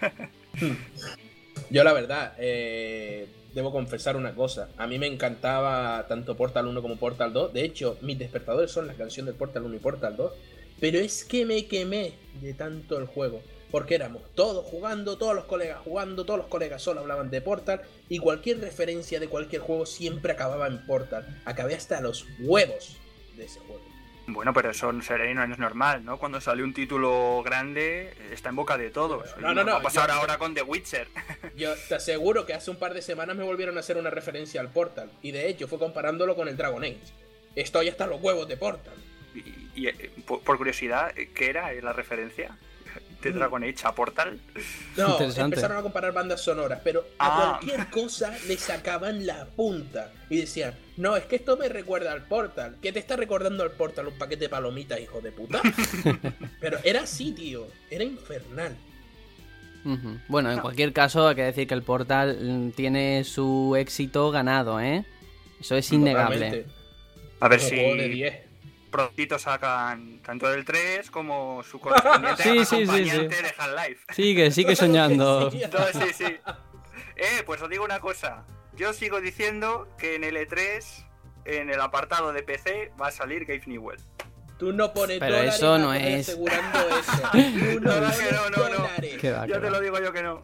Yo 1.70 1.84
la 1.84 1.92
verdad, 1.92 2.34
eh, 2.38 3.28
debo 3.54 3.72
confesar 3.72 4.16
una 4.16 4.34
cosa. 4.34 4.68
A 4.76 4.86
mí 4.86 4.98
me 4.98 5.06
encantaba 5.06 6.06
tanto 6.08 6.36
Portal 6.36 6.66
1 6.66 6.82
como 6.82 6.96
Portal 6.96 7.32
2. 7.32 7.52
De 7.52 7.64
hecho, 7.64 7.98
mis 8.00 8.18
despertadores 8.18 8.70
son 8.70 8.86
la 8.86 8.94
canción 8.94 9.26
del 9.26 9.34
Portal 9.34 9.64
1 9.64 9.76
y 9.76 9.78
Portal 9.78 10.16
2. 10.16 10.32
Pero 10.80 10.98
es 10.98 11.24
que 11.24 11.44
me 11.44 11.66
quemé 11.66 12.14
de 12.40 12.54
tanto 12.54 12.98
el 12.98 13.06
juego. 13.06 13.42
Porque 13.70 13.94
éramos 13.94 14.22
todos 14.34 14.64
jugando, 14.66 15.16
todos 15.16 15.34
los 15.34 15.44
colegas 15.44 15.78
jugando, 15.84 16.24
todos 16.24 16.38
los 16.38 16.48
colegas 16.48 16.82
solo 16.82 17.00
hablaban 17.00 17.30
de 17.30 17.40
Portal. 17.40 17.82
Y 18.08 18.18
cualquier 18.18 18.60
referencia 18.60 19.20
de 19.20 19.28
cualquier 19.28 19.62
juego 19.62 19.86
siempre 19.86 20.32
acababa 20.32 20.66
en 20.66 20.84
Portal. 20.86 21.40
Acabé 21.44 21.74
hasta 21.74 22.00
los 22.00 22.26
huevos 22.40 22.96
de 23.36 23.44
ese 23.44 23.60
juego. 23.60 23.89
Bueno, 24.32 24.52
pero 24.52 24.70
eso 24.70 24.92
sereno 25.02 25.46
no 25.46 25.52
es 25.54 25.58
normal, 25.58 26.04
¿no? 26.04 26.18
Cuando 26.18 26.40
sale 26.40 26.62
un 26.62 26.72
título 26.74 27.42
grande, 27.44 28.14
está 28.32 28.48
en 28.50 28.56
boca 28.56 28.76
de 28.78 28.90
todos. 28.90 29.36
No, 29.38 29.52
no, 29.54 29.64
no, 29.64 29.72
Va 29.72 29.78
a 29.78 29.82
pasar 29.82 30.08
yo- 30.08 30.14
ahora 30.14 30.38
con 30.38 30.54
The 30.54 30.62
Witcher. 30.62 31.08
Yo 31.56 31.74
te 31.88 31.94
aseguro 31.96 32.46
que 32.46 32.54
hace 32.54 32.70
un 32.70 32.76
par 32.78 32.94
de 32.94 33.02
semanas 33.02 33.36
me 33.36 33.44
volvieron 33.44 33.76
a 33.76 33.80
hacer 33.80 33.96
una 33.96 34.10
referencia 34.10 34.60
al 34.60 34.68
Portal. 34.70 35.10
Y 35.22 35.32
de 35.32 35.48
hecho 35.48 35.68
fue 35.68 35.78
comparándolo 35.78 36.36
con 36.36 36.48
el 36.48 36.56
Dragon 36.56 36.82
Age. 36.82 36.98
Estoy 37.56 37.88
hasta 37.88 38.06
los 38.06 38.20
huevos 38.22 38.46
de 38.48 38.56
Portal. 38.56 38.94
Y, 39.34 39.70
y, 39.74 39.88
eh, 39.88 40.10
por, 40.26 40.42
curiosidad, 40.56 41.12
¿qué 41.34 41.50
era 41.50 41.72
la 41.74 41.92
referencia 41.92 42.56
de 43.28 43.34
Mm. 43.34 43.38
Dragon 43.38 43.64
Age 43.64 43.74
a 43.84 43.94
Portal? 43.94 44.40
No, 44.96 45.20
empezaron 45.20 45.76
a 45.78 45.82
comparar 45.82 46.12
bandas 46.12 46.40
sonoras, 46.40 46.80
pero 46.82 47.04
a 47.18 47.26
Ah. 47.26 47.58
cualquier 47.60 47.88
cosa 47.90 48.34
le 48.48 48.56
sacaban 48.56 49.26
la 49.26 49.46
punta. 49.46 50.10
Y 50.28 50.38
decían, 50.38 50.74
no, 50.96 51.16
es 51.16 51.24
que 51.24 51.36
esto 51.36 51.56
me 51.56 51.68
recuerda 51.68 52.12
al 52.12 52.22
Portal. 52.24 52.76
¿Qué 52.80 52.92
te 52.92 52.98
está 52.98 53.16
recordando 53.16 53.62
al 53.62 53.72
Portal? 53.72 54.06
Un 54.08 54.18
paquete 54.18 54.44
de 54.44 54.48
palomitas, 54.48 55.00
hijo 55.00 55.20
de 55.20 55.32
puta. 55.32 55.60
pero 56.60 56.78
era 56.84 57.02
así, 57.02 57.32
tío. 57.32 57.66
Era 57.90 58.04
infernal. 58.04 58.76
Bueno, 60.28 60.52
en 60.52 60.58
cualquier 60.58 60.92
caso, 60.92 61.26
hay 61.28 61.34
que 61.36 61.42
decir 61.42 61.66
que 61.66 61.72
el 61.74 61.82
Portal 61.82 62.36
mm, 62.40 62.70
tiene 62.72 63.24
su 63.24 63.74
éxito 63.78 64.30
ganado, 64.30 64.78
¿eh? 64.78 65.04
Eso 65.58 65.74
es 65.74 65.90
innegable. 65.90 66.36
Totalmente. 66.36 66.70
A 67.40 67.48
ver 67.48 67.60
Un 67.60 67.64
si 67.66 67.74
juego 67.76 67.94
de 67.96 68.08
10. 68.08 68.34
Prontito 68.90 69.38
sacan 69.38 70.20
tanto 70.22 70.52
el 70.52 70.64
3 70.64 71.10
como 71.10 71.62
su 71.62 71.78
correspondiente 71.80 72.42
Sí, 72.42 72.58
sí, 72.58 72.64
sí, 72.64 72.82
acompañante 72.82 73.36
sí. 73.36 73.42
de 73.42 73.54
Half-Life. 73.56 74.00
Sigue, 74.12 74.50
sigue 74.50 74.76
soñando. 74.76 75.50
Sí, 75.52 75.62
No, 75.72 76.00
sí, 76.06 76.12
sí. 76.14 76.24
Eh, 77.16 77.42
pues 77.44 77.60
os 77.60 77.68
digo 77.68 77.84
una 77.84 78.00
cosa. 78.00 78.44
Yo 78.76 78.92
sigo 78.94 79.20
diciendo 79.20 79.88
que 79.98 80.14
en 80.14 80.24
el 80.24 80.36
E3, 80.36 81.04
en 81.44 81.68
el 81.68 81.78
apartado 81.80 82.32
de 82.32 82.42
PC, 82.42 82.92
va 83.00 83.08
a 83.08 83.10
salir 83.10 83.44
Gabe 83.44 83.62
Newell. 83.66 84.00
Tú 84.58 84.72
no 84.72 84.92
pones 84.94 85.18
Pero 85.18 85.36
eso 85.36 85.76
no 85.78 85.92
es. 85.92 86.28
asegurando 86.28 86.78
eso. 86.98 87.12
Tú 87.32 87.80
no 87.80 87.90
No, 87.90 88.00
no, 88.00 88.06
pones 88.10 88.32
no, 88.32 88.50
no, 88.50 88.68
no. 88.78 88.88
Qué 89.20 89.30
va, 89.32 89.44
qué 89.46 89.52
Ya 89.52 89.60
te 89.60 89.66
va. 89.66 89.70
lo 89.70 89.80
digo 89.80 89.98
yo 90.00 90.12
que 90.14 90.22
no. 90.22 90.42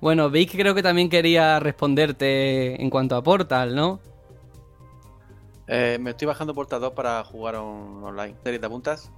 Bueno, 0.00 0.30
Vic 0.30 0.52
creo 0.52 0.74
que 0.74 0.82
también 0.82 1.08
quería 1.10 1.58
responderte 1.58 2.80
en 2.80 2.88
cuanto 2.90 3.16
a 3.16 3.22
Portal, 3.22 3.74
¿no? 3.74 4.00
Eh, 5.68 5.98
me 6.00 6.10
estoy 6.10 6.26
bajando 6.26 6.54
Portal 6.54 6.80
2 6.80 6.92
para 6.92 7.22
jugar 7.24 7.56
on- 7.56 8.02
online. 8.04 8.34
¿Te 8.42 8.54
apuntas? 8.64 9.10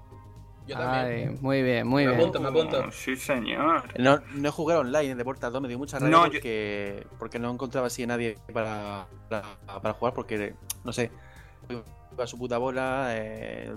Yo 0.67 0.77
también. 0.77 1.29
Ay, 1.31 1.39
muy 1.41 1.63
bien, 1.63 1.87
muy 1.87 2.05
Me 2.05 2.11
bien. 2.11 2.21
apunto. 2.21 2.41
me 2.41 2.49
apunto. 2.49 2.85
Oh, 2.89 2.93
Sí, 2.93 3.17
señor. 3.17 3.85
No, 3.99 4.21
no 4.35 4.49
he 4.49 4.53
jugado 4.53 4.81
online 4.81 5.15
de 5.15 5.25
Portal 5.25 5.53
2, 5.53 5.63
me 5.63 5.69
dio 5.69 5.79
mucha 5.79 5.99
rabia 5.99 6.17
No, 6.17 6.27
yo- 6.27 6.33
porque, 6.33 7.07
porque 7.19 7.39
no 7.39 7.51
encontraba 7.51 7.87
así 7.87 8.03
a 8.03 8.07
nadie 8.07 8.37
para, 8.53 9.07
para, 9.29 9.45
para 9.67 9.95
jugar 9.95 10.15
porque, 10.15 10.55
no 10.85 10.93
sé, 10.93 11.11
iba 11.71 12.25
a 12.25 12.27
su 12.27 12.37
puta 12.39 12.59
bola, 12.59 13.09
eh, 13.13 13.73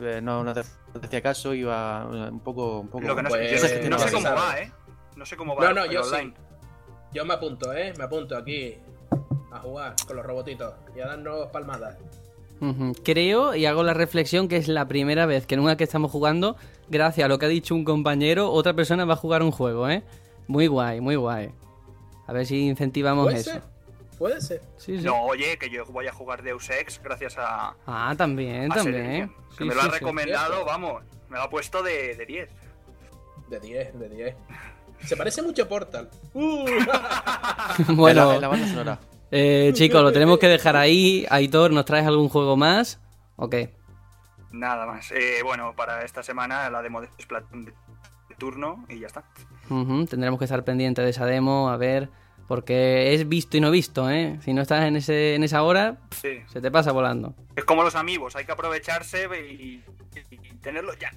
eh, 0.00 0.20
no, 0.22 0.44
no 0.44 0.52
te 0.52 0.60
hacía 1.02 1.22
caso, 1.22 1.54
iba 1.54 2.06
un 2.06 2.40
poco... 2.40 2.80
Un 2.80 2.88
poco 2.88 3.06
Lo 3.06 3.16
que 3.16 3.22
no, 3.22 3.28
Pues, 3.30 3.60
sé, 3.60 3.82
yo 3.84 3.90
no 3.90 3.98
sé 3.98 4.12
cómo 4.12 4.28
va, 4.34 4.58
¿eh? 4.58 4.72
No 5.16 5.24
sé 5.26 5.36
cómo 5.36 5.56
va 5.56 5.64
No, 5.68 5.74
no, 5.74 5.86
yo 5.86 6.02
sí. 6.02 6.14
online. 6.14 6.34
Yo 7.12 7.24
me 7.24 7.34
apunto, 7.34 7.72
¿eh? 7.72 7.94
Me 7.96 8.04
apunto 8.04 8.36
aquí 8.36 8.76
a 9.54 9.60
jugar 9.60 9.94
con 10.06 10.16
los 10.16 10.26
robotitos 10.26 10.74
y 10.96 11.00
a 11.00 11.06
darnos 11.06 11.46
palmadas. 11.48 11.96
Creo 13.04 13.54
y 13.54 13.66
hago 13.66 13.82
la 13.82 13.92
reflexión 13.94 14.48
que 14.48 14.56
es 14.56 14.68
la 14.68 14.86
primera 14.88 15.26
vez 15.26 15.46
que 15.46 15.56
nunca 15.56 15.76
que 15.76 15.84
estamos 15.84 16.10
jugando, 16.10 16.56
gracias 16.88 17.26
a 17.26 17.28
lo 17.28 17.38
que 17.38 17.46
ha 17.46 17.48
dicho 17.48 17.74
un 17.74 17.84
compañero, 17.84 18.50
otra 18.50 18.72
persona 18.72 19.04
va 19.04 19.14
a 19.14 19.16
jugar 19.16 19.42
un 19.42 19.50
juego, 19.50 19.88
¿eh? 19.90 20.02
Muy 20.46 20.66
guay, 20.66 21.00
muy 21.00 21.16
guay. 21.16 21.50
A 22.26 22.32
ver 22.32 22.46
si 22.46 22.66
incentivamos 22.66 23.24
¿Puede 23.24 23.38
eso. 23.40 23.50
ser? 23.50 23.62
Puede 24.18 24.40
ser. 24.40 24.62
Sí, 24.78 24.98
sí. 24.98 25.04
No, 25.04 25.24
oye, 25.24 25.58
que 25.58 25.68
yo 25.68 25.84
voy 25.86 26.06
a 26.06 26.12
jugar 26.12 26.42
Deus 26.42 26.70
Ex 26.70 27.00
gracias 27.02 27.36
a, 27.36 27.74
Ah, 27.86 28.14
también, 28.16 28.72
a 28.72 28.76
también. 28.76 29.32
Que 29.58 29.64
me 29.64 29.74
lo 29.74 29.82
sí, 29.82 29.88
ha 29.88 29.90
recomendado, 29.90 30.64
vamos. 30.64 31.02
Me 31.28 31.36
lo 31.36 31.42
ha 31.42 31.50
puesto 31.50 31.82
de, 31.82 32.14
de 32.14 32.24
10. 32.24 32.50
De 33.50 33.60
10, 33.60 33.98
de 33.98 34.08
10. 34.08 34.34
Se 35.04 35.16
parece 35.16 35.42
mucho 35.42 35.64
a 35.64 35.68
Portal. 35.68 36.08
Uh. 36.34 36.66
En 36.66 36.86
la, 36.86 37.94
bueno, 37.94 38.32
en 38.34 38.40
la 38.40 38.48
banda 38.48 38.68
sonora. 38.68 38.98
Eh, 39.30 39.70
chicos, 39.74 40.02
lo 40.02 40.12
tenemos 40.12 40.38
que 40.38 40.48
dejar 40.48 40.76
ahí. 40.76 41.26
Aitor, 41.30 41.72
¿nos 41.72 41.84
traes 41.84 42.06
algún 42.06 42.28
juego 42.28 42.56
más? 42.56 43.00
Ok. 43.36 43.56
Nada 44.52 44.86
más. 44.86 45.10
Eh, 45.12 45.40
bueno, 45.42 45.74
para 45.76 46.02
esta 46.04 46.22
semana 46.22 46.70
la 46.70 46.80
demo 46.82 47.00
de 47.00 47.08
Splatoon 47.20 47.64
de 47.64 47.72
de 48.28 48.34
turno 48.36 48.84
y 48.88 49.00
ya 49.00 49.06
está. 49.06 49.22
Tendremos 49.68 50.38
que 50.38 50.44
estar 50.44 50.64
pendientes 50.64 51.04
de 51.04 51.10
esa 51.10 51.26
demo, 51.26 51.68
a 51.68 51.76
ver. 51.76 52.08
Porque 52.48 53.14
es 53.14 53.26
visto 53.28 53.56
y 53.56 53.60
no 53.60 53.70
visto, 53.70 54.10
¿eh? 54.10 54.38
Si 54.42 54.52
no 54.52 54.60
estás 54.60 54.84
en, 54.84 54.96
ese, 54.96 55.34
en 55.34 55.44
esa 55.44 55.62
hora, 55.62 55.96
Sí. 56.10 56.40
se 56.46 56.60
te 56.60 56.70
pasa 56.70 56.92
volando. 56.92 57.34
Es 57.56 57.64
como 57.64 57.82
los 57.82 57.94
amigos, 57.94 58.36
hay 58.36 58.44
que 58.44 58.52
aprovecharse 58.52 59.26
y, 59.50 59.82
y 60.30 60.48
tenerlo 60.60 60.92
ya. 60.94 61.10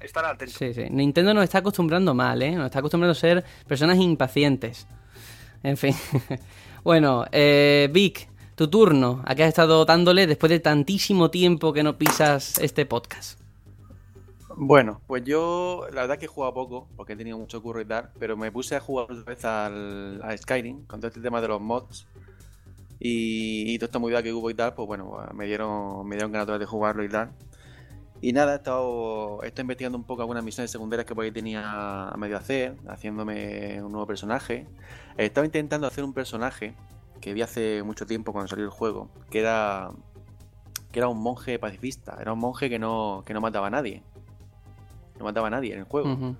estar 0.00 0.24
atento. 0.24 0.54
Sí, 0.58 0.72
sí. 0.72 0.84
Nintendo 0.90 1.34
nos 1.34 1.44
está 1.44 1.58
acostumbrando 1.58 2.14
mal, 2.14 2.40
¿eh? 2.42 2.52
Nos 2.52 2.66
está 2.66 2.78
acostumbrando 2.78 3.12
a 3.12 3.14
ser 3.14 3.44
personas 3.66 3.98
impacientes. 3.98 4.86
En 5.62 5.76
fin. 5.76 5.94
bueno, 6.84 7.24
eh, 7.32 7.88
Vic, 7.92 8.28
tu 8.54 8.68
turno. 8.68 9.22
¿A 9.24 9.34
qué 9.34 9.44
has 9.44 9.48
estado 9.48 9.84
dándole 9.84 10.26
después 10.26 10.50
de 10.50 10.60
tantísimo 10.60 11.30
tiempo 11.30 11.72
que 11.72 11.82
no 11.82 11.96
pisas 11.96 12.58
este 12.58 12.86
podcast? 12.86 13.40
Bueno, 14.56 15.00
pues 15.06 15.24
yo 15.24 15.86
la 15.92 16.02
verdad 16.02 16.18
que 16.18 16.26
he 16.26 16.28
jugado 16.28 16.52
poco, 16.52 16.88
porque 16.96 17.14
he 17.14 17.16
tenido 17.16 17.38
mucho 17.38 17.62
curro 17.62 17.80
y 17.80 17.86
tal, 17.86 18.10
pero 18.18 18.36
me 18.36 18.52
puse 18.52 18.76
a 18.76 18.80
jugar 18.80 19.06
otra 19.10 19.24
vez 19.24 19.44
al, 19.44 20.20
a 20.22 20.36
Skyrim, 20.36 20.84
con 20.84 21.00
todo 21.00 21.08
este 21.08 21.20
tema 21.20 21.40
de 21.40 21.48
los 21.48 21.60
mods 21.60 22.06
y, 23.00 23.72
y 23.72 23.78
toda 23.78 23.86
esta 23.86 23.98
movida 23.98 24.22
que 24.22 24.32
hubo 24.32 24.50
y 24.50 24.54
tal, 24.54 24.74
pues 24.74 24.86
bueno, 24.86 25.16
me 25.34 25.46
dieron, 25.46 26.06
me 26.06 26.16
dieron 26.16 26.32
ganas 26.32 26.58
de 26.58 26.66
jugarlo 26.66 27.02
y 27.02 27.08
tal. 27.08 27.32
Y 28.22 28.32
nada, 28.32 28.52
he 28.52 28.56
estado, 28.56 29.42
he 29.42 29.48
estado 29.48 29.62
investigando 29.62 29.98
un 29.98 30.04
poco 30.04 30.22
algunas 30.22 30.44
misiones 30.44 30.70
secundarias 30.70 31.04
que 31.04 31.12
por 31.12 31.24
ahí 31.24 31.32
tenía 31.32 32.08
a 32.08 32.16
medio 32.16 32.36
hacer, 32.36 32.76
haciéndome 32.86 33.82
un 33.82 33.90
nuevo 33.90 34.06
personaje. 34.06 34.68
Estaba 35.16 35.44
intentando 35.44 35.88
hacer 35.88 36.04
un 36.04 36.14
personaje 36.14 36.76
que 37.20 37.34
vi 37.34 37.42
hace 37.42 37.82
mucho 37.82 38.06
tiempo 38.06 38.32
cuando 38.32 38.46
salió 38.46 38.64
el 38.64 38.70
juego, 38.70 39.10
que 39.28 39.40
era 39.40 39.90
que 40.92 41.00
era 41.00 41.08
un 41.08 41.20
monje 41.20 41.58
pacifista, 41.58 42.16
era 42.20 42.32
un 42.32 42.38
monje 42.38 42.70
que 42.70 42.78
no, 42.78 43.24
que 43.26 43.34
no 43.34 43.40
mataba 43.40 43.66
a 43.66 43.70
nadie. 43.70 44.04
No 45.18 45.24
mataba 45.24 45.48
a 45.48 45.50
nadie 45.50 45.72
en 45.72 45.80
el 45.80 45.84
juego. 45.84 46.36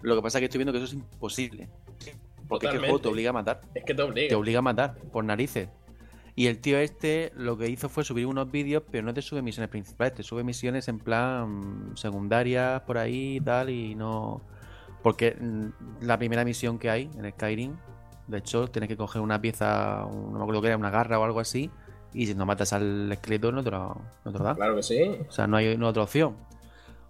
Lo 0.00 0.14
que 0.14 0.22
pasa 0.22 0.38
es 0.38 0.42
que 0.42 0.44
estoy 0.44 0.58
viendo 0.58 0.72
que 0.72 0.78
eso 0.78 0.86
es 0.86 0.92
imposible. 0.92 1.68
Porque 2.46 2.66
es 2.66 2.72
que 2.72 2.76
el 2.76 2.84
juego 2.84 3.00
te 3.00 3.08
obliga 3.08 3.30
a 3.30 3.32
matar. 3.32 3.62
Es 3.74 3.84
que 3.84 3.94
te 3.94 4.02
obliga. 4.02 4.28
Te 4.28 4.34
obliga 4.36 4.60
a 4.60 4.62
matar, 4.62 4.94
por 5.10 5.24
narices. 5.24 5.68
Y 6.36 6.48
el 6.48 6.58
tío 6.60 6.78
este 6.78 7.32
lo 7.36 7.56
que 7.56 7.68
hizo 7.68 7.88
fue 7.88 8.04
subir 8.04 8.26
unos 8.26 8.50
vídeos, 8.50 8.82
pero 8.90 9.04
no 9.04 9.14
te 9.14 9.22
sube 9.22 9.40
misiones 9.40 9.70
principales, 9.70 10.14
te 10.14 10.22
sube 10.22 10.42
misiones 10.42 10.88
en 10.88 10.98
plan 10.98 11.92
mm, 11.92 11.96
secundarias 11.96 12.82
por 12.82 12.98
ahí 12.98 13.36
y 13.36 13.40
tal, 13.40 13.70
y 13.70 13.94
no. 13.94 14.40
Porque 15.02 15.36
mm, 15.38 16.04
la 16.04 16.18
primera 16.18 16.44
misión 16.44 16.78
que 16.78 16.90
hay 16.90 17.10
en 17.16 17.30
Skyrim, 17.30 17.76
de 18.26 18.38
hecho, 18.38 18.66
tienes 18.68 18.88
que 18.88 18.96
coger 18.96 19.22
una 19.22 19.40
pieza, 19.40 20.06
no 20.10 20.32
me 20.32 20.42
acuerdo 20.42 20.60
que 20.60 20.68
era, 20.68 20.76
una 20.76 20.90
garra 20.90 21.18
o 21.18 21.24
algo 21.24 21.40
así, 21.40 21.70
Y 22.12 22.26
si 22.26 22.34
no 22.34 22.46
matas 22.46 22.72
al 22.72 23.12
esqueleto, 23.12 23.52
no 23.52 23.62
te 23.62 23.70
lo, 23.70 23.96
no 24.24 24.32
te 24.32 24.38
lo 24.38 24.44
da. 24.44 24.54
Claro 24.54 24.76
que 24.76 24.82
sí. 24.82 25.02
O 25.28 25.32
sea, 25.32 25.46
no 25.46 25.56
hay 25.56 25.76
no 25.76 25.88
otra 25.88 26.02
opción. 26.02 26.36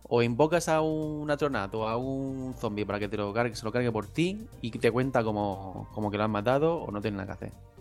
O 0.07 0.23
invocas 0.23 0.69
a 0.69 0.83
un 0.83 1.31
atronato 1.31 1.81
o 1.81 1.89
a 1.89 1.97
un 1.97 2.55
zombie 2.59 2.85
para 2.85 2.99
que 2.99 3.09
te 3.09 3.17
lo 3.17 3.33
cargue, 3.33 3.57
se 3.57 3.65
lo 3.65 3.73
cargue 3.73 3.91
por 3.91 4.07
ti 4.07 4.47
y 4.61 4.71
te 4.71 4.91
cuenta 4.91 5.25
como, 5.25 5.89
como 5.95 6.11
que 6.11 6.19
lo 6.19 6.25
has 6.25 6.31
matado 6.31 6.77
o 6.77 6.91
no 6.91 7.01
tienes 7.01 7.19
nada 7.19 7.27
que 7.27 7.47
hacer. 7.47 7.74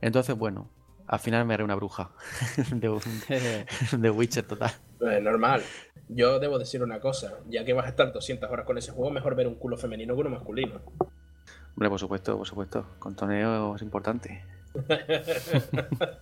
Entonces, 0.00 0.36
bueno, 0.36 0.70
al 1.06 1.18
final 1.18 1.44
me 1.44 1.54
haré 1.54 1.64
una 1.64 1.74
bruja 1.74 2.10
de, 2.70 3.66
de 3.92 4.10
Witcher 4.10 4.44
total. 4.44 4.72
Pues 4.98 5.22
normal. 5.22 5.62
Yo 6.08 6.38
debo 6.38 6.58
decir 6.58 6.82
una 6.82 7.00
cosa. 7.00 7.38
Ya 7.48 7.64
que 7.64 7.72
vas 7.72 7.86
a 7.86 7.90
estar 7.90 8.12
200 8.12 8.50
horas 8.50 8.66
con 8.66 8.78
ese 8.78 8.92
juego, 8.92 9.10
mejor 9.10 9.34
ver 9.34 9.46
un 9.46 9.54
culo 9.56 9.76
femenino 9.76 10.14
que 10.14 10.20
uno 10.20 10.30
masculino. 10.30 10.80
Hombre, 11.70 11.88
por 11.88 11.98
supuesto, 11.98 12.36
por 12.36 12.46
supuesto. 12.46 12.86
Con 12.98 13.14
toneo 13.14 13.76
es 13.76 13.82
importante. 13.82 14.44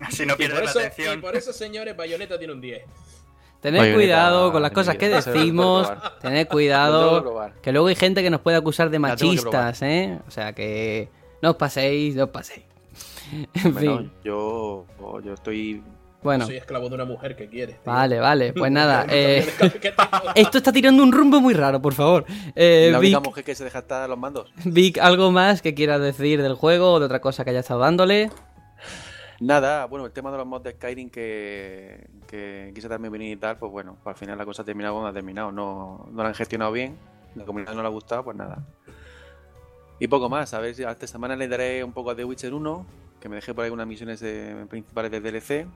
Así 0.01 0.25
no 0.25 0.37
pierdes 0.37 0.61
la 0.61 0.71
eso, 0.71 0.79
atención. 0.79 1.19
y 1.19 1.23
por 1.23 1.37
eso, 1.37 1.53
señores, 1.53 1.97
Bayonetta 1.97 2.39
tiene 2.39 2.55
un 2.55 2.61
10. 2.61 2.83
Tened 3.61 3.79
Bayonetta, 3.81 3.99
cuidado 3.99 4.53
con 4.53 4.63
las 4.63 4.71
cosas 4.71 4.97
que 4.97 5.09
decimos. 5.09 5.91
Tened 6.21 6.49
cuidado. 6.49 7.53
Que 7.63 7.73
luego 7.73 7.89
hay 7.89 7.97
gente 7.97 8.23
que 8.23 8.31
nos 8.31 8.41
puede 8.41 8.57
acusar 8.57 8.89
de 8.91 8.99
machistas, 8.99 9.83
¿eh? 9.83 10.19
O 10.27 10.31
sea 10.31 10.53
que 10.53 11.09
no 11.43 11.51
os 11.51 11.57
paséis, 11.57 12.15
no 12.15 12.25
os 12.25 12.31
paséis. 12.31 12.65
En 13.55 13.75
Bueno, 13.75 13.99
fin, 13.99 14.13
yo, 14.25 14.87
yo 15.25 15.35
estoy. 15.35 15.83
bueno. 16.23 16.47
Soy 16.47 16.57
esclavo 16.57 16.89
de 16.89 16.95
una 16.95 17.05
mujer 17.05 17.37
que 17.37 17.49
quieres. 17.49 17.83
tío. 17.83 17.93
Vale, 17.93 18.19
vale, 18.21 18.53
pues 18.53 18.71
nada. 18.73 19.07
eh, 19.11 19.47
esto 20.35 20.59
está 20.59 20.73
tirando 20.73 21.03
un 21.03 21.13
rumbo 21.13 21.41
muy 21.41 21.55
raro, 21.55 21.81
por 21.81 21.95
favor. 21.95 22.25
Eh, 22.55 22.89
la 22.93 22.99
única 22.99 23.19
Vic, 23.19 23.27
mujer 23.29 23.45
que 23.45 23.55
se 23.55 23.65
deja 23.65 23.81
estar 23.81 24.03
a 24.03 24.09
los 24.09 24.19
mandos. 24.19 24.53
Vic, 24.65 24.99
¿algo 24.99 25.31
más 25.31 25.63
que 25.63 25.75
quieras 25.75 26.01
decir 26.01 26.43
del 26.43 26.55
juego 26.55 26.93
o 26.93 27.01
de 27.01 27.07
otra 27.07 27.21
cosa 27.21 27.45
que 27.45 27.51
haya 27.51 27.61
estado 27.61 27.81
dándole? 27.81 28.31
Nada, 29.41 29.85
bueno, 29.87 30.05
el 30.05 30.11
tema 30.13 30.33
de 30.33 30.39
los 30.39 30.47
mods 30.49 30.65
de 30.65 30.73
Skyrim 30.73 31.11
que, 31.11 32.09
que 32.27 32.73
quise 32.75 32.89
darme 32.89 33.07
opinión 33.07 33.31
y 33.31 33.37
tal, 33.37 33.57
pues 33.57 33.71
bueno, 33.71 33.97
pues 34.03 34.15
al 34.15 34.19
final 34.19 34.37
la 34.37 34.45
cosa 34.45 34.63
ha 34.63 34.65
terminado 34.65 34.95
como 34.97 35.07
ha 35.07 35.13
terminado. 35.13 35.53
No, 35.53 36.09
no 36.11 36.23
la 36.25 36.31
han 36.31 36.35
gestionado 36.35 36.73
bien, 36.73 36.99
la 37.37 37.45
comunidad 37.45 37.73
no 37.75 37.83
le 37.83 37.87
ha 37.87 37.91
gustado, 37.91 38.25
pues 38.25 38.37
nada. 38.37 38.67
Y 40.01 40.09
poco 40.09 40.29
más, 40.29 40.53
a 40.55 40.59
ver 40.59 40.75
si 40.75 40.83
esta 40.83 41.07
semana 41.07 41.37
le 41.37 41.47
daré 41.47 41.85
un 41.85 41.93
poco 41.93 42.11
a 42.11 42.17
The 42.17 42.25
Witcher 42.25 42.53
1, 42.53 42.87
que 43.21 43.29
me 43.29 43.37
dejé 43.37 43.55
por 43.55 43.65
ahí 43.65 43.71
unas 43.71 43.87
misiones 43.87 44.21
de- 44.21 44.67
principales 44.69 45.11
de 45.11 45.21
DLC. 45.21 45.67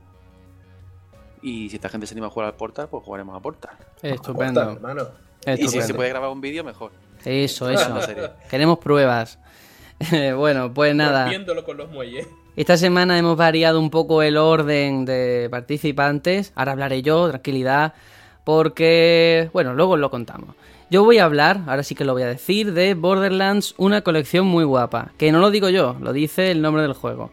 Y 1.42 1.68
si 1.70 1.76
esta 1.76 1.88
gente 1.88 2.06
se 2.06 2.14
anima 2.14 2.28
a 2.28 2.30
jugar 2.30 2.48
al 2.48 2.54
Portal, 2.54 2.88
pues 2.88 3.02
jugaremos 3.04 3.36
a 3.36 3.40
Portal. 3.40 3.72
Estupendo. 4.02 4.72
hermano. 4.72 5.08
Y 5.46 5.66
si 5.68 5.82
se 5.82 5.92
puede 5.94 6.08
grabar 6.10 6.30
un 6.30 6.40
vídeo, 6.40 6.62
mejor. 6.62 6.92
Eso, 7.24 7.68
eso. 7.70 7.98
Queremos 8.48 8.78
pruebas. 8.78 9.38
bueno, 10.36 10.72
pues 10.72 10.94
nada. 10.94 11.28
Viéndolo 11.28 11.64
con 11.64 11.76
los 11.76 11.90
muelles. 11.90 12.26
Esta 12.54 12.76
semana 12.76 13.18
hemos 13.18 13.36
variado 13.36 13.80
un 13.80 13.90
poco 13.90 14.22
el 14.22 14.36
orden 14.36 15.04
de 15.04 15.48
participantes. 15.50 16.52
Ahora 16.54 16.72
hablaré 16.72 17.02
yo, 17.02 17.28
tranquilidad, 17.30 17.94
porque, 18.44 19.48
bueno, 19.52 19.74
luego 19.74 19.92
os 19.94 20.00
lo 20.00 20.10
contamos. 20.10 20.54
Yo 20.92 21.02
voy 21.04 21.16
a 21.16 21.24
hablar, 21.24 21.62
ahora 21.68 21.84
sí 21.84 21.94
que 21.94 22.04
lo 22.04 22.12
voy 22.12 22.20
a 22.20 22.26
decir, 22.26 22.74
de 22.74 22.92
Borderlands, 22.92 23.74
una 23.78 24.02
colección 24.02 24.46
muy 24.46 24.64
guapa. 24.64 25.12
Que 25.16 25.32
no 25.32 25.38
lo 25.38 25.50
digo 25.50 25.70
yo, 25.70 25.96
lo 26.02 26.12
dice 26.12 26.50
el 26.50 26.60
nombre 26.60 26.82
del 26.82 26.92
juego. 26.92 27.30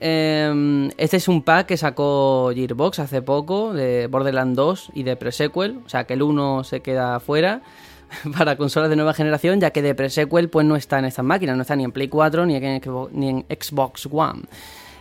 Eh, 0.00 0.90
este 0.98 1.18
es 1.18 1.28
un 1.28 1.42
pack 1.42 1.68
que 1.68 1.76
sacó 1.76 2.50
Gearbox 2.52 2.98
hace 2.98 3.22
poco 3.22 3.72
de 3.72 4.08
Borderlands 4.08 4.56
2 4.56 4.90
y 4.94 5.04
de 5.04 5.14
Pre-Sequel, 5.14 5.78
o 5.86 5.88
sea 5.88 6.08
que 6.08 6.14
el 6.14 6.22
1 6.22 6.64
se 6.64 6.80
queda 6.80 7.20
fuera 7.20 7.62
para 8.36 8.56
consolas 8.56 8.90
de 8.90 8.96
nueva 8.96 9.14
generación, 9.14 9.60
ya 9.60 9.70
que 9.70 9.80
de 9.80 9.94
Pre-Sequel 9.94 10.48
pues 10.50 10.66
no 10.66 10.74
está 10.74 10.98
en 10.98 11.04
estas 11.04 11.24
máquinas, 11.24 11.54
no 11.54 11.62
está 11.62 11.76
ni 11.76 11.84
en 11.84 11.92
Play 11.92 12.08
4 12.08 12.46
ni 12.46 12.56
en, 12.56 12.80
Xbox- 12.80 14.08
One. 14.10 14.42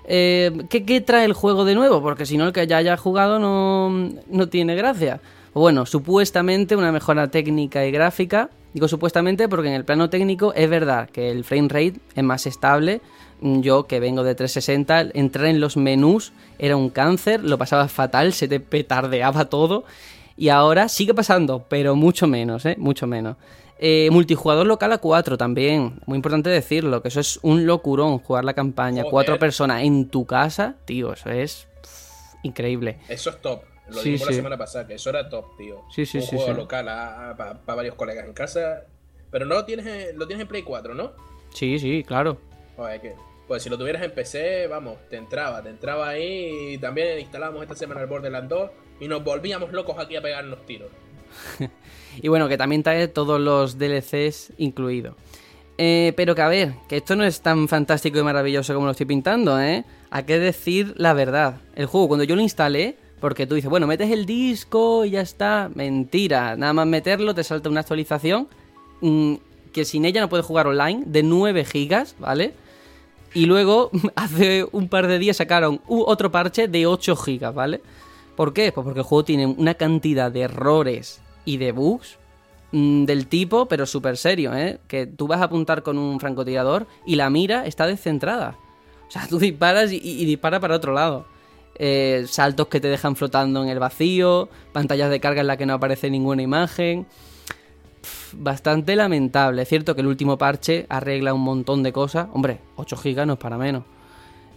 Eh, 0.05 0.51
¿qué, 0.69 0.85
qué 0.85 1.01
trae 1.01 1.25
el 1.25 1.33
juego 1.33 1.65
de 1.65 1.73
nuevo? 1.73 1.99
Porque 2.03 2.27
si 2.27 2.37
no, 2.37 2.45
el 2.45 2.53
que 2.53 2.67
ya 2.67 2.77
haya 2.77 2.95
jugado 2.95 3.39
no, 3.39 3.89
no 4.27 4.49
tiene 4.49 4.75
gracia. 4.75 5.19
Bueno, 5.53 5.85
supuestamente 5.85 6.75
una 6.75 6.91
mejora 6.91 7.29
técnica 7.29 7.85
y 7.85 7.91
gráfica. 7.91 8.49
Digo 8.73 8.87
supuestamente 8.87 9.49
porque 9.49 9.69
en 9.69 9.73
el 9.73 9.85
plano 9.85 10.09
técnico 10.09 10.53
es 10.53 10.69
verdad 10.69 11.09
que 11.09 11.31
el 11.31 11.43
frame 11.43 11.67
rate 11.69 11.95
es 12.15 12.23
más 12.23 12.45
estable. 12.45 13.01
Mm, 13.41 13.61
Yo 13.61 13.87
que 13.87 13.99
vengo 13.99 14.23
de 14.23 14.35
360, 14.35 15.11
entrar 15.13 15.47
en 15.47 15.59
los 15.59 15.77
menús 15.77 16.33
era 16.59 16.75
un 16.75 16.89
cáncer, 16.89 17.43
lo 17.43 17.57
pasaba 17.57 17.87
fatal, 17.87 18.33
se 18.33 18.47
te 18.47 18.59
petardeaba 18.59 19.45
todo. 19.45 19.83
Y 20.35 20.49
ahora 20.49 20.87
sigue 20.89 21.15
pasando, 21.15 21.65
pero 21.67 21.95
mucho 21.95 22.27
menos, 22.27 22.65
¿eh? 22.65 22.75
Mucho 22.77 23.07
menos. 23.07 23.37
Eh, 23.79 24.09
multijugador 24.11 24.65
local 24.67 24.91
a 24.91 24.97
4 24.99 25.37
también. 25.37 25.99
Muy 26.05 26.17
importante 26.17 26.49
decirlo, 26.49 27.01
que 27.01 27.07
eso 27.07 27.19
es 27.19 27.39
un 27.41 27.65
locurón, 27.65 28.19
jugar 28.19 28.45
la 28.45 28.53
campaña. 28.53 29.01
Joder. 29.01 29.11
Cuatro 29.11 29.39
personas 29.39 29.83
en 29.83 30.09
tu 30.09 30.25
casa, 30.25 30.75
tío, 30.85 31.13
eso 31.13 31.29
es 31.29 31.67
pff, 31.81 32.35
increíble. 32.43 32.99
Eso 33.07 33.31
es 33.31 33.41
top. 33.41 33.61
Lo 33.89 34.01
Sí, 34.01 34.11
dijimos 34.11 34.27
sí. 34.27 34.33
la 34.33 34.35
semana 34.35 34.57
pasada, 34.57 34.87
que 34.87 34.95
eso 34.95 35.09
era 35.09 35.29
top, 35.29 35.57
tío. 35.57 35.83
Sí, 35.93 36.05
sí, 36.05 36.17
Un 36.17 36.23
sí, 36.23 36.35
juego 36.35 36.53
local 36.53 36.85
para 37.37 37.59
varios 37.75 37.95
colegas 37.95 38.25
en 38.25 38.33
casa. 38.33 38.83
Pero 39.31 39.45
no 39.45 39.55
lo 39.55 39.65
tienes 39.65 39.85
en, 39.85 40.17
lo 40.17 40.27
tienes 40.27 40.41
en 40.43 40.47
Play 40.47 40.63
4, 40.63 40.93
¿no? 40.93 41.11
Sí, 41.53 41.79
sí, 41.79 42.03
claro. 42.05 42.37
Joder, 42.75 43.01
que. 43.01 43.13
Pues 43.47 43.63
si 43.63 43.69
lo 43.69 43.77
tuvieras 43.77 44.03
en 44.03 44.11
PC, 44.11 44.67
vamos, 44.67 44.97
te 45.09 45.15
entraba, 45.15 45.63
te 45.63 45.69
entraba 45.69 46.09
ahí 46.09 46.73
y 46.73 46.77
también 46.79 47.17
instalamos 47.17 47.61
esta 47.61 47.75
semana 47.75 48.01
el 48.01 48.07
Borderlands 48.07 48.49
2 48.49 48.71
y 48.99 49.07
nos 49.07 49.23
volvíamos 49.23 49.71
locos 49.71 49.97
aquí 49.99 50.17
a 50.17 50.21
pegarnos 50.21 50.65
tiros. 50.65 50.89
Y 52.21 52.29
bueno, 52.29 52.47
que 52.49 52.57
también 52.57 52.81
trae 52.81 53.07
todos 53.07 53.39
los 53.39 53.77
DLCs 53.77 54.53
incluidos. 54.57 55.13
Eh, 55.77 56.13
pero 56.17 56.33
que 56.33 56.41
a 56.41 56.47
ver, 56.47 56.73
que 56.89 56.97
esto 56.97 57.15
no 57.15 57.23
es 57.23 57.41
tan 57.41 57.67
fantástico 57.67 58.17
y 58.17 58.23
maravilloso 58.23 58.73
como 58.73 58.87
lo 58.87 58.91
estoy 58.91 59.05
pintando, 59.05 59.61
¿eh? 59.61 59.83
Hay 60.09 60.23
que 60.23 60.39
decir 60.39 60.95
la 60.97 61.13
verdad. 61.13 61.57
El 61.75 61.85
juego, 61.85 62.07
cuando 62.07 62.23
yo 62.23 62.35
lo 62.35 62.41
instalé, 62.41 62.97
porque 63.19 63.47
tú 63.47 63.55
dices, 63.55 63.69
bueno, 63.69 63.87
metes 63.87 64.11
el 64.11 64.25
disco 64.25 65.05
y 65.05 65.11
ya 65.11 65.21
está. 65.21 65.69
Mentira, 65.73 66.55
nada 66.55 66.73
más 66.73 66.87
meterlo 66.87 67.33
te 67.33 67.43
salta 67.43 67.69
una 67.69 67.81
actualización 67.81 68.47
mm, 69.01 69.35
que 69.73 69.85
sin 69.85 70.05
ella 70.05 70.21
no 70.21 70.29
puedes 70.29 70.45
jugar 70.45 70.67
online 70.67 71.03
de 71.05 71.23
9 71.23 71.65
gigas, 71.65 72.15
¿vale? 72.19 72.53
Y 73.33 73.45
luego, 73.45 73.89
hace 74.15 74.65
un 74.71 74.87
par 74.87 75.07
de 75.07 75.19
días 75.19 75.37
sacaron 75.37 75.81
otro 75.87 76.31
parche 76.31 76.67
de 76.67 76.85
8 76.85 77.15
gigas, 77.15 77.53
¿vale? 77.53 77.81
¿Por 78.35 78.53
qué? 78.53 78.71
Pues 78.71 78.85
porque 78.85 78.99
el 78.99 79.05
juego 79.05 79.25
tiene 79.25 79.47
una 79.47 79.73
cantidad 79.73 80.31
de 80.31 80.41
errores 80.41 81.21
y 81.43 81.57
de 81.57 81.71
bugs 81.71 82.17
mm, 82.71 83.05
del 83.05 83.25
tipo, 83.25 83.65
pero 83.65 83.87
súper 83.87 84.17
serio, 84.17 84.55
¿eh? 84.55 84.79
Que 84.87 85.07
tú 85.07 85.25
vas 85.25 85.41
a 85.41 85.45
apuntar 85.45 85.81
con 85.81 85.97
un 85.97 86.19
francotirador 86.19 86.85
y 87.05 87.15
la 87.15 87.31
mira 87.31 87.65
está 87.65 87.87
descentrada. 87.87 88.55
O 89.07 89.11
sea, 89.11 89.25
tú 89.29 89.39
disparas 89.39 89.91
y, 89.91 89.97
y 89.97 90.25
dispara 90.25 90.59
para 90.59 90.75
otro 90.75 90.93
lado. 90.93 91.25
Eh, 91.79 92.25
saltos 92.27 92.67
que 92.67 92.79
te 92.79 92.87
dejan 92.87 93.15
flotando 93.15 93.61
en 93.63 93.69
el 93.69 93.77
vacío, 93.79 94.49
pantallas 94.73 95.09
de 95.11 95.19
carga 95.19 95.41
en 95.41 95.47
la 95.47 95.57
que 95.57 95.65
no 95.65 95.73
aparece 95.75 96.09
ninguna 96.09 96.41
imagen. 96.41 97.05
Pff, 98.01 98.33
Bastante 98.37 98.95
lamentable. 98.95 99.61
Es 99.61 99.69
cierto 99.69 99.93
que 99.95 100.01
el 100.01 100.07
último 100.07 100.37
parche 100.37 100.85
arregla 100.89 101.33
un 101.33 101.41
montón 101.41 101.83
de 101.83 101.93
cosas. 101.93 102.27
Hombre, 102.33 102.59
8 102.77 102.97
gigas 102.97 103.27
no 103.27 103.33
es 103.33 103.39
para 103.39 103.57
menos. 103.57 103.83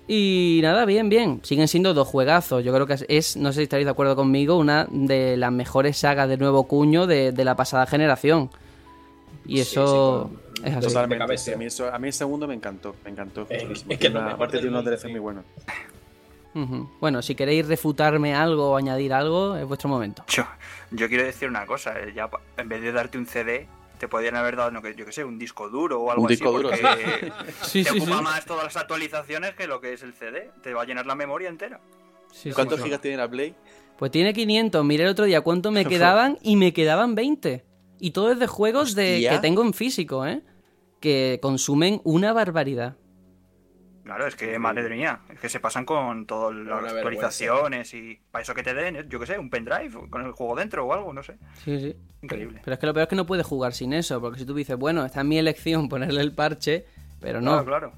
Y 0.09 0.59
nada, 0.63 0.87
bien, 0.87 1.09
bien. 1.09 1.41
Siguen 1.45 1.69
siendo 1.69 1.95
dos 1.95 2.09
juegazos. 2.09 2.65
Yo 2.65 2.73
creo 2.75 2.87
que 2.87 2.97
es- 3.09 3.37
no 3.37 3.53
sé 3.53 3.59
si 3.59 3.63
estaréis 3.65 3.87
de 3.87 3.93
acuerdo 3.93 4.17
conmigo, 4.17 4.57
una 4.59 4.87
de 4.91 5.37
las 5.37 5.53
mejores 5.53 5.99
sagas 5.99 6.29
de 6.29 6.37
nuevo 6.37 6.67
cuño 6.67 7.07
de, 7.07 7.31
de 7.33 7.45
la 7.45 7.55
pasada 7.55 7.87
generación. 7.87 8.51
Y 9.47 9.61
eso 9.61 10.29
sí, 10.29 10.35
con- 10.63 10.67
es 10.69 10.77
así. 10.77 10.87
Totalmente. 10.89 11.53
a, 11.53 11.57
mí 11.57 11.65
eso- 11.67 11.93
a 11.95 11.99
mí 11.99 12.09
el 12.09 12.13
segundo 12.13 12.49
me 12.49 12.55
encantó. 12.55 12.97
Me 13.05 13.11
encantó. 13.11 13.47
Es- 13.49 13.85
que 13.85 14.09
aparte 14.09 14.59
tiene 14.59 14.71
unos 14.71 14.85
DLC 14.85 15.09
muy 15.11 15.21
buenos. 15.21 15.45
Bueno, 17.01 17.23
si 17.23 17.35
queréis 17.35 17.67
refutarme 17.69 18.35
algo 18.35 18.71
o 18.71 18.77
añadir 18.77 19.13
algo, 19.13 19.57
es 19.57 19.65
vuestro 19.67 19.89
momento. 19.89 20.25
Yo, 20.29 20.45
yo 20.91 21.09
quiero 21.09 21.25
decir 21.25 21.49
una 21.49 21.65
cosa, 21.67 21.99
eh, 22.01 22.13
ya 22.15 22.29
en 22.57 22.69
vez 22.69 22.83
de 22.83 22.91
darte 22.93 23.19
un 23.19 23.27
CD, 23.27 23.69
te 23.99 24.09
podrían 24.09 24.35
haber 24.37 24.57
dado, 24.57 24.71
no, 24.71 24.83
que- 24.83 24.95
yo 24.95 25.05
que 25.05 25.13
sé, 25.13 25.25
un 25.25 25.39
disco 25.39 25.69
duro 25.69 26.01
o 26.01 26.11
algo 26.11 26.23
Un 26.23 26.27
así, 26.27 26.35
disco 26.37 26.51
duro, 26.53 26.71
porque 26.71 27.33
Sí, 27.63 27.85
te 27.85 27.91
sí, 27.91 27.99
ocupa 27.99 28.17
sí. 28.19 28.23
más 28.25 28.45
todas 28.47 28.65
las 28.65 28.77
actualizaciones 28.77 29.55
que 29.55 29.67
lo 29.67 29.81
que 29.81 29.93
es 29.93 30.03
el 30.03 30.15
CD. 30.15 30.51
Te 30.63 30.73
va 30.75 30.83
a 30.83 30.85
llenar 30.87 31.07
la 31.07 31.15
memoria 31.15 31.49
entera. 31.49 31.81
¿Cuántos 32.55 32.79
sí. 32.79 32.85
gigas 32.85 33.01
tiene 33.01 33.17
la 33.19 33.29
Play? 33.29 33.55
Pues 33.99 34.11
tiene 34.11 34.33
500. 34.33 34.85
Miré 34.85 35.05
el 35.05 35.11
otro 35.11 35.27
día 35.27 35.43
cuánto 35.43 35.71
me 35.71 35.85
quedaban 35.87 36.39
y 36.43 36.57
me 36.57 36.73
quedaban 36.73 37.15
20. 37.15 37.65
Y 38.01 38.11
todo 38.13 38.33
es 38.33 38.39
de 38.39 38.47
juegos 38.47 38.95
de, 38.95 39.27
que 39.31 39.39
tengo 39.41 39.63
en 39.63 39.75
físico, 39.75 40.27
¿eh? 40.27 40.41
Que 41.01 41.39
consumen 41.43 42.01
una 42.05 42.33
barbaridad. 42.33 42.97
Claro, 44.05 44.27
es 44.27 44.35
que, 44.35 44.59
madre 44.59 44.89
mía, 44.89 45.21
es 45.33 45.39
que 45.39 45.49
se 45.49 45.61
pasan 45.61 45.85
con 45.85 46.27
todas 46.27 46.55
las 46.57 46.81
Una 46.83 46.91
actualizaciones 46.91 47.93
y 47.95 48.19
para 48.31 48.43
eso 48.43 48.55
que 48.55 48.63
te 48.63 48.75
den, 48.75 49.09
yo 49.09 49.21
que 49.21 49.27
sé, 49.27 49.39
un 49.39 49.51
pendrive 49.51 50.09
con 50.09 50.25
el 50.25 50.33
juego 50.33 50.57
dentro 50.57 50.87
o 50.87 50.93
algo, 50.93 51.13
no 51.13 51.23
sé. 51.23 51.37
Sí, 51.65 51.79
sí. 51.79 51.97
Increíble. 52.23 52.61
Pero 52.65 52.75
es 52.75 52.81
que 52.81 52.87
lo 52.87 52.95
peor 52.95 53.03
es 53.05 53.09
que 53.09 53.17
no 53.17 53.27
puedes 53.27 53.47
jugar 53.47 53.73
sin 53.73 53.93
eso, 53.93 54.21
porque 54.21 54.41
si 54.41 54.47
tú 54.47 54.55
dices, 54.55 54.77
bueno, 54.77 55.05
está 55.05 55.21
en 55.21 55.29
mi 55.29 55.39
elección 55.39 55.89
ponerle 55.89 56.23
el 56.23 56.33
parche, 56.33 56.87
pero 57.21 57.41
no, 57.41 57.65
Claro, 57.65 57.67
claro. 57.67 57.93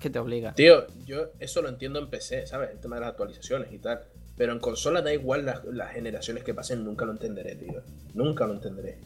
que 0.00 0.08
te 0.10 0.18
obliga. 0.18 0.54
Tío, 0.54 0.86
yo 1.04 1.30
eso 1.40 1.60
lo 1.60 1.68
entiendo 1.68 1.98
en 1.98 2.08
PC, 2.08 2.46
¿sabes? 2.46 2.70
El 2.70 2.80
tema 2.80 2.96
de 2.96 3.00
las 3.00 3.10
actualizaciones 3.10 3.72
y 3.72 3.78
tal. 3.78 4.00
Pero 4.36 4.52
en 4.52 4.60
consola 4.60 5.02
da 5.02 5.12
igual 5.12 5.44
las, 5.44 5.64
las 5.64 5.92
generaciones 5.92 6.44
que 6.44 6.54
pasen, 6.54 6.84
nunca 6.84 7.04
lo 7.04 7.10
entenderé, 7.12 7.56
tío. 7.56 7.82
Nunca 8.14 8.46
lo 8.46 8.54
entenderé. 8.54 8.98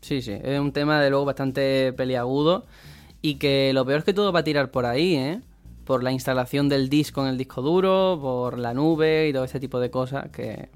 Sí, 0.00 0.22
sí, 0.22 0.38
es 0.42 0.58
un 0.58 0.72
tema 0.72 1.02
de 1.02 1.10
luego 1.10 1.26
bastante 1.26 1.92
peliagudo 1.92 2.64
y 3.22 3.36
que 3.36 3.72
lo 3.72 3.84
peor 3.84 4.00
es 4.00 4.04
que 4.04 4.14
todo 4.14 4.32
va 4.32 4.40
a 4.40 4.44
tirar 4.44 4.70
por 4.70 4.86
ahí, 4.86 5.14
¿eh? 5.16 5.40
por 5.84 6.04
la 6.04 6.12
instalación 6.12 6.68
del 6.68 6.88
disco 6.88 7.22
en 7.22 7.28
el 7.28 7.36
disco 7.36 7.62
duro, 7.62 8.18
por 8.22 8.58
la 8.58 8.74
nube 8.74 9.28
y 9.28 9.32
todo 9.32 9.42
ese 9.42 9.58
tipo 9.58 9.80
de 9.80 9.90
cosas 9.90 10.30
que 10.30 10.68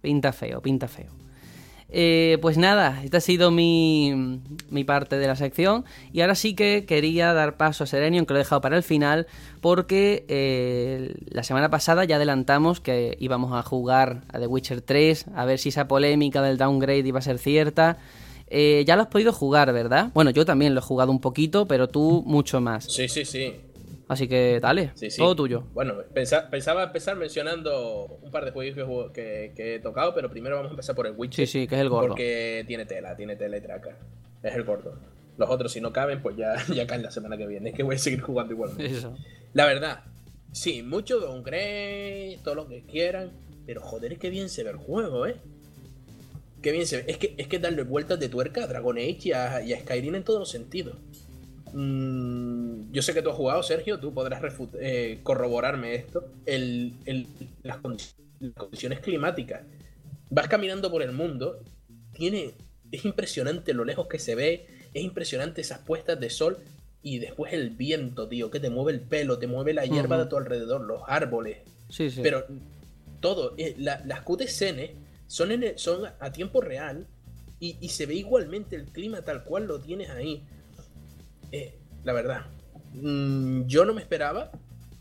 pinta 0.00 0.32
feo, 0.32 0.62
pinta 0.62 0.86
feo. 0.86 1.10
Eh, 1.92 2.38
pues 2.40 2.56
nada, 2.56 3.02
esta 3.02 3.16
ha 3.16 3.20
sido 3.20 3.50
mi, 3.50 4.40
mi, 4.70 4.84
parte 4.84 5.18
de 5.18 5.26
la 5.26 5.34
sección. 5.34 5.84
Y 6.12 6.20
ahora 6.20 6.36
sí 6.36 6.54
que 6.54 6.84
quería 6.86 7.34
dar 7.34 7.56
paso 7.56 7.82
a 7.82 7.86
Serenion, 7.88 8.26
que 8.26 8.32
lo 8.32 8.38
he 8.38 8.44
dejado 8.44 8.60
para 8.60 8.76
el 8.76 8.84
final, 8.84 9.26
porque 9.60 10.24
eh, 10.28 11.16
la 11.30 11.42
semana 11.42 11.68
pasada 11.68 12.04
ya 12.04 12.16
adelantamos 12.16 12.80
que 12.80 13.16
íbamos 13.18 13.52
a 13.52 13.62
jugar 13.62 14.22
a 14.32 14.38
The 14.38 14.46
Witcher 14.46 14.82
3, 14.82 15.26
a 15.34 15.44
ver 15.46 15.58
si 15.58 15.70
esa 15.70 15.88
polémica 15.88 16.42
del 16.42 16.58
downgrade 16.58 17.08
iba 17.08 17.18
a 17.18 17.22
ser 17.22 17.38
cierta. 17.38 17.98
Eh, 18.50 18.84
ya 18.86 18.96
lo 18.96 19.02
has 19.02 19.08
podido 19.08 19.32
jugar, 19.32 19.72
¿verdad? 19.72 20.10
Bueno, 20.12 20.30
yo 20.30 20.44
también 20.44 20.74
lo 20.74 20.80
he 20.80 20.82
jugado 20.82 21.12
un 21.12 21.20
poquito, 21.20 21.66
pero 21.66 21.88
tú 21.88 22.22
mucho 22.26 22.60
más. 22.60 22.84
Sí, 22.84 23.08
sí, 23.08 23.24
sí. 23.24 23.54
Así 24.08 24.26
que 24.26 24.58
dale, 24.60 24.92
todo 25.16 25.36
tuyo. 25.36 25.62
Bueno, 25.72 25.94
pensaba 26.12 26.82
empezar 26.82 27.16
mencionando 27.16 28.18
un 28.20 28.32
par 28.32 28.44
de 28.44 28.50
juegos 28.50 29.12
que, 29.12 29.52
he 29.56 29.78
tocado, 29.78 30.12
pero 30.12 30.28
primero 30.28 30.56
vamos 30.56 30.70
a 30.70 30.72
empezar 30.72 30.96
por 30.96 31.06
el 31.06 31.14
Witcher. 31.16 31.46
Sí, 31.46 31.60
sí, 31.60 31.66
que 31.68 31.76
es 31.76 31.80
el 31.80 31.88
gordo. 31.88 32.08
Porque 32.08 32.64
tiene 32.66 32.86
tela, 32.86 33.14
tiene 33.14 33.36
tela 33.36 33.56
y 33.56 33.60
traca. 33.60 33.96
Es 34.42 34.52
el 34.56 34.64
gordo. 34.64 34.98
Los 35.36 35.48
otros, 35.48 35.70
si 35.70 35.80
no 35.80 35.92
caben, 35.92 36.20
pues 36.22 36.36
ya, 36.36 36.56
ya 36.74 36.88
caen 36.88 37.04
la 37.04 37.12
semana 37.12 37.36
que 37.36 37.46
viene. 37.46 37.70
Es 37.70 37.76
que 37.76 37.84
voy 37.84 37.94
a 37.94 37.98
seguir 37.98 38.20
jugando 38.20 38.52
igualmente. 38.52 38.84
Eso. 38.84 39.16
La 39.52 39.64
verdad, 39.66 40.02
sí, 40.50 40.82
mucho 40.82 41.20
downgrade, 41.20 42.40
todo 42.42 42.56
lo 42.56 42.66
que 42.66 42.82
quieran, 42.82 43.30
pero 43.64 43.80
joder, 43.80 44.18
que 44.18 44.28
bien 44.28 44.48
se 44.48 44.64
ve 44.64 44.70
el 44.70 44.76
juego, 44.76 45.28
¿eh? 45.28 45.36
Qué 46.62 46.72
bien 46.72 46.86
se 46.86 46.98
ve. 46.98 47.04
Es 47.08 47.18
que, 47.18 47.34
es 47.38 47.46
que 47.46 47.58
darle 47.58 47.82
vueltas 47.82 48.20
de 48.20 48.28
tuerca 48.28 48.64
a 48.64 48.66
Dragon 48.66 48.96
Age 48.98 49.20
y 49.24 49.32
a, 49.32 49.62
y 49.62 49.72
a 49.72 49.80
Skyrim 49.80 50.14
en 50.14 50.24
todos 50.24 50.40
los 50.40 50.50
sentidos. 50.50 50.96
Mm, 51.72 52.92
yo 52.92 53.02
sé 53.02 53.14
que 53.14 53.22
tú 53.22 53.30
has 53.30 53.36
jugado, 53.36 53.62
Sergio, 53.62 53.98
tú 53.98 54.12
podrás 54.12 54.42
eh, 54.80 55.20
corroborarme 55.22 55.94
esto. 55.94 56.24
las, 57.62 57.78
condiciones 57.78 59.00
climáticas. 59.00 59.62
Vas 60.28 60.48
caminando 60.48 60.90
por 60.90 61.02
el 61.02 61.12
mundo, 61.12 61.60
tiene, 62.12 62.54
es 62.90 63.04
impresionante 63.04 63.74
lo 63.74 63.84
lejos 63.84 64.06
que 64.06 64.18
se 64.18 64.34
ve, 64.34 64.66
es 64.92 65.02
impresionante 65.02 65.60
esas 65.60 65.80
puestas 65.80 66.18
de 66.20 66.30
sol 66.30 66.58
y 67.02 67.18
después 67.18 67.52
el 67.52 67.70
viento, 67.70 68.28
tío, 68.28 68.50
que 68.50 68.60
te 68.60 68.70
mueve 68.70 68.92
el 68.92 69.00
pelo, 69.00 69.38
te 69.38 69.46
mueve 69.46 69.72
la 69.72 69.86
hierba 69.86 70.18
de 70.18 70.26
tu 70.26 70.36
alrededor, 70.36 70.82
los 70.82 71.02
árboles. 71.06 71.58
Sí, 71.88 72.10
sí. 72.10 72.20
Pero 72.22 72.44
todo, 73.20 73.54
eh, 73.56 73.74
las 73.78 74.22
cutscenes 74.22 74.90
son, 75.30 75.50
son 75.76 76.10
a 76.18 76.32
tiempo 76.32 76.60
real 76.60 77.06
y, 77.60 77.88
se 77.90 78.06
ve 78.06 78.14
igualmente 78.14 78.74
el 78.74 78.86
clima 78.86 79.22
tal 79.22 79.44
cual 79.44 79.66
lo 79.66 79.78
tienes 79.78 80.10
ahí. 80.10 80.44
Eh, 81.52 81.78
la 82.02 82.12
verdad. 82.12 82.46
Mm, 82.94 83.66
yo 83.66 83.84
no 83.84 83.94
me 83.94 84.00
esperaba, 84.00 84.50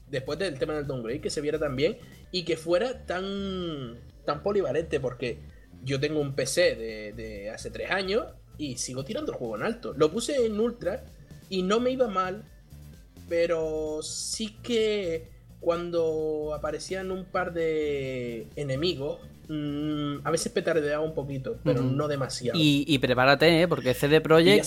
después 0.07 0.37
del 0.37 0.59
tema 0.59 0.75
del 0.75 0.85
downgrade, 0.85 1.19
que 1.19 1.31
se 1.31 1.41
viera 1.41 1.57
tan 1.57 1.75
bien 1.75 1.97
y 2.31 2.43
que 2.43 2.57
fuera 2.57 3.07
tan, 3.07 3.97
tan 4.25 4.43
polivalente, 4.43 4.99
porque 4.99 5.39
yo 5.83 5.99
tengo 5.99 6.19
un 6.19 6.35
PC 6.35 6.75
de, 6.75 7.49
hace 7.49 7.71
tres 7.71 7.89
años 7.89 8.27
y 8.59 8.77
sigo 8.77 9.03
tirando 9.03 9.31
el 9.31 9.37
juego 9.37 9.55
en 9.55 9.63
alto. 9.63 9.93
Lo 9.97 10.11
puse 10.11 10.45
en 10.45 10.59
ultra 10.59 11.05
y 11.49 11.63
no 11.63 11.79
me 11.79 11.89
iba 11.89 12.07
mal, 12.07 12.43
pero 13.27 14.03
sí 14.03 14.57
que 14.61 15.31
cuando 15.59 16.53
aparecían 16.53 17.09
un 17.09 17.25
par 17.25 17.51
de 17.51 18.47
enemigos 18.55 19.21
Mm, 19.49 20.19
a 20.23 20.29
veces 20.29 20.51
petardeaba 20.51 21.03
un 21.03 21.15
poquito, 21.15 21.57
pero 21.63 21.81
no 21.81 22.07
demasiado. 22.07 22.57
Y, 22.61 22.97
prepárate, 22.99 23.63
¿eh? 23.63 23.67
porque 23.67 23.95
CD 23.95 24.21
Projekt. 24.21 24.63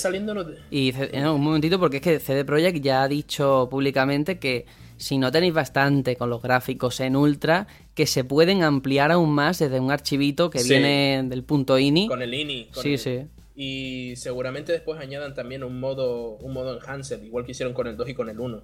Y, 0.73 0.93
eh, 0.93 1.29
un 1.29 1.41
momentito, 1.41 1.79
porque 1.79 1.99
es 1.99 2.03
que 2.03 2.19
CD 2.19 2.45
Projekt 2.45 2.83
ya 2.83 3.05
ha 3.05 3.09
dicho 3.09 3.69
públicamente 3.71 4.41
que 4.41 4.67
si 4.97 5.19
no 5.19 5.31
tenéis 5.31 5.55
bastante 5.55 6.17
con 6.17 6.31
los 6.31 6.43
gráficos 6.43 6.99
en 6.99 7.15
ultra, 7.15 7.69
que 7.95 8.07
se 8.07 8.25
pueden 8.25 8.65
ampliar 8.65 9.13
aún 9.13 9.31
más 9.33 9.61
desde 9.61 9.79
un 9.79 9.93
archivito 9.93 10.51
que 10.51 10.65
viene 10.65 11.23
del 11.29 11.45
punto 11.45 11.79
INI. 11.79 12.09
Con 12.09 12.21
el 12.21 12.35
INI. 12.35 12.69
sí, 12.73 12.99
sí. 12.99 13.23
Y 13.55 14.15
seguramente 14.17 14.73
después 14.73 14.99
añadan 14.99 15.35
también 15.35 15.63
un 15.63 15.79
modo, 15.79 16.31
un 16.39 16.55
modo 16.55 16.81
enhanced, 16.81 17.23
igual 17.23 17.45
que 17.45 17.53
hicieron 17.53 17.75
con 17.75 17.87
el 17.87 17.97
2 17.97 18.09
y 18.09 18.15
con 18.15 18.29
el 18.29 18.41
1. 18.41 18.63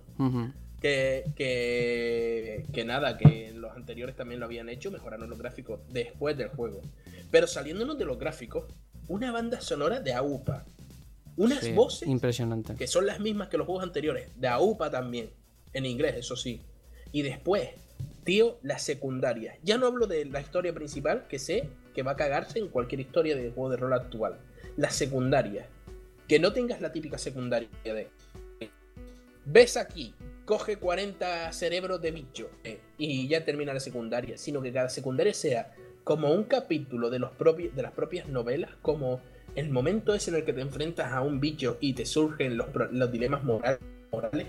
Que, 0.81 1.25
que, 1.35 2.67
que, 2.73 2.85
nada, 2.85 3.19
que 3.19 3.53
los 3.55 3.75
anteriores 3.75 4.15
también 4.15 4.39
lo 4.39 4.47
habían 4.47 4.69
hecho, 4.69 4.91
mejoraron 4.91 5.29
los 5.29 5.39
gráficos 5.39 5.81
después 5.89 6.37
del 6.37 6.49
juego. 6.49 6.81
Pero 7.31 7.47
saliéndonos 7.47 7.99
de 7.99 8.05
los 8.05 8.19
gráficos, 8.19 8.65
una 9.09 9.33
banda 9.33 9.61
sonora 9.61 10.01
de 10.01 10.13
AUPA. 10.13 10.65
Unas 11.37 11.73
voces 11.75 12.09
impresionante. 12.09 12.75
que 12.75 12.87
son 12.87 13.07
las 13.07 13.21
mismas 13.21 13.49
que 13.49 13.59
los 13.59 13.67
juegos 13.67 13.85
anteriores, 13.85 14.29
de 14.37 14.49
AUPA 14.49 14.91
también, 14.91 15.31
en 15.73 15.87
inglés, 15.87 16.17
eso 16.17 16.37
sí. 16.37 16.63
Y 17.13 17.23
después, 17.23 17.71
tío, 18.25 18.59
la 18.63 18.79
secundaria. 18.79 19.57
Ya 19.63 19.79
no 19.79 19.87
hablo 19.87 20.07
de 20.07 20.25
la 20.25 20.41
historia 20.41 20.73
principal, 20.73 21.27
que 21.29 21.39
sé 21.39 21.69
que 21.95 22.03
va 22.03 22.13
a 22.13 22.17
cagarse 22.17 22.59
en 22.59 22.69
cualquier 22.69 23.01
historia 23.01 23.35
de 23.35 23.51
juego 23.51 23.71
de 23.71 23.77
rol 23.77 23.93
actual. 23.93 24.39
La 24.77 24.91
secundaria. 24.91 25.67
Que 26.27 26.39
no 26.39 26.53
tengas 26.53 26.81
la 26.81 26.93
típica 26.93 27.19
secundaria 27.19 27.69
de... 27.83 28.09
Ves 29.47 29.77
aquí 29.79 30.15
coge 30.49 30.79
40 30.79 31.53
cerebros 31.53 32.01
de 32.01 32.11
bicho 32.11 32.49
eh, 32.65 32.81
y 32.97 33.29
ya 33.29 33.45
termina 33.45 33.75
la 33.75 33.81
secundaria, 33.81 34.39
sino 34.39 34.63
que 34.63 34.73
cada 34.73 34.89
secundaria 34.89 35.35
sea 35.35 35.75
como 36.05 36.33
un 36.33 36.45
capítulo 36.45 37.11
de, 37.11 37.19
los 37.19 37.33
propios, 37.33 37.77
de 37.77 37.83
las 37.83 37.93
propias 37.93 38.31
novelas, 38.31 38.71
como 38.81 39.21
el 39.57 39.69
momento 39.69 40.15
ese 40.15 40.31
en 40.31 40.37
el 40.37 40.45
que 40.47 40.55
te 40.55 40.63
enfrentas 40.63 41.13
a 41.13 41.21
un 41.21 41.39
bicho 41.39 41.77
y 41.83 41.93
te 41.93 42.07
surgen 42.07 42.57
los, 42.57 42.69
los 42.93 43.13
dilemas 43.13 43.45
morales. 43.45 44.47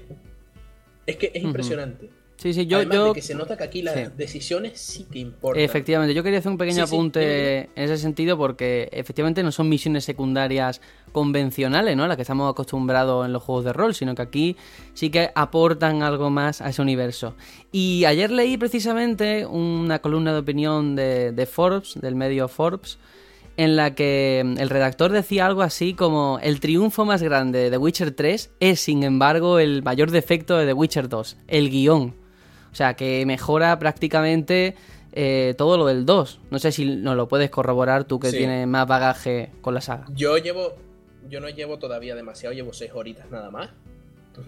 Es 1.06 1.18
que 1.18 1.32
es 1.34 1.44
impresionante. 1.44 2.10
Sí, 2.42 2.54
sí, 2.54 2.68
yo, 2.68 2.84
yo... 2.84 3.12
que 3.12 3.22
se 3.22 3.36
nota 3.36 3.58
que 3.58 3.66
aquí 3.66 3.82
las 3.82 4.16
decisiones 4.16 4.80
sí 4.80 5.06
que 5.12 5.20
importan. 5.20 5.62
Efectivamente, 5.62 6.14
yo 6.14 6.24
quería 6.24 6.40
hacer 6.40 6.50
un 6.50 6.58
pequeño 6.58 6.86
apunte 6.86 7.64
en 7.64 7.70
ese 7.76 7.98
sentido 7.98 8.38
porque 8.38 8.88
efectivamente 8.94 9.44
no 9.44 9.52
son 9.52 9.68
misiones 9.68 10.06
secundarias 10.06 10.80
convencionales, 11.12 11.98
¿no? 11.98 12.08
Las 12.08 12.16
que 12.16 12.22
estamos 12.22 12.50
acostumbrados 12.50 13.26
en 13.26 13.34
los 13.34 13.44
juegos 13.44 13.66
de 13.66 13.74
rol, 13.74 13.94
sino 13.94 14.16
que 14.16 14.22
aquí 14.22 14.56
sí 14.94 15.10
que 15.10 15.32
aportan 15.36 16.02
algo 16.02 16.30
más 16.30 16.62
a 16.62 16.70
ese 16.70 16.82
universo. 16.82 17.36
Y 17.74 18.06
ayer 18.06 18.32
leí 18.32 18.56
precisamente 18.56 19.46
una 19.46 20.00
columna 20.00 20.32
de 20.32 20.40
opinión 20.40 20.96
de, 20.96 21.34
de 21.34 21.46
Forbes, 21.46 21.96
del 22.00 22.16
medio 22.16 22.48
Forbes, 22.48 23.00
en 23.58 23.76
la 23.76 23.96
que 23.96 24.40
el 24.40 24.70
redactor 24.70 25.12
decía 25.12 25.46
algo 25.46 25.62
así 25.62 25.94
como 25.94 26.40
el 26.42 26.62
triunfo 26.62 27.04
más 27.04 27.22
grande 27.22 27.60
de 27.60 27.72
The 27.72 27.78
Witcher 27.78 28.12
3 28.12 28.52
es, 28.62 28.80
sin 28.80 29.04
embargo, 29.04 29.60
el 29.60 29.84
mayor 29.84 30.12
defecto 30.12 30.56
de 30.56 30.68
The 30.68 30.72
Witcher 30.72 31.10
2, 31.10 31.36
el 31.50 31.70
guion. 31.70 32.29
O 32.72 32.76
sea, 32.76 32.96
que 32.96 33.26
mejora 33.26 33.78
prácticamente 33.80 34.76
eh, 35.12 35.56
todo 35.58 35.78
lo 35.78 35.86
del 35.86 36.06
2. 36.06 36.40
No 36.52 36.60
sé 36.60 36.72
si 36.72 36.86
nos 36.86 37.16
lo 37.16 37.28
puedes 37.28 37.50
corroborar 37.50 38.04
tú 38.04 38.20
que 38.20 38.32
tienes 38.32 38.68
más 38.68 38.88
bagaje 38.88 39.52
con 39.62 39.74
la 39.74 39.82
saga. 39.82 40.06
Yo 40.14 40.38
llevo. 40.38 40.76
Yo 41.28 41.40
no 41.40 41.50
llevo 41.50 41.78
todavía 41.78 42.16
demasiado, 42.16 42.54
llevo 42.54 42.74
6 42.74 42.92
horitas 42.94 43.30
nada 43.32 43.52
más. 43.52 43.70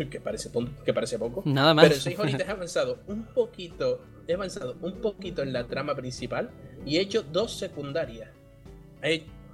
Que 0.10 0.22
parece, 0.22 0.50
que 0.86 0.94
parece 0.94 1.20
poco. 1.20 1.44
Nada 1.46 1.74
más. 1.74 1.90
Pero 1.90 2.00
6 2.00 2.20
horitas 2.20 2.48
he 2.48 2.52
avanzado 2.52 3.00
un 3.08 3.26
poquito. 3.26 4.00
He 4.28 4.36
avanzado 4.36 4.78
un 4.82 5.02
poquito 5.02 5.42
en 5.42 5.52
la 5.52 5.66
trama 5.66 5.96
principal 5.96 6.50
y 6.86 6.98
he 6.98 7.02
hecho 7.02 7.24
dos 7.24 7.58
secundarias. 7.58 8.30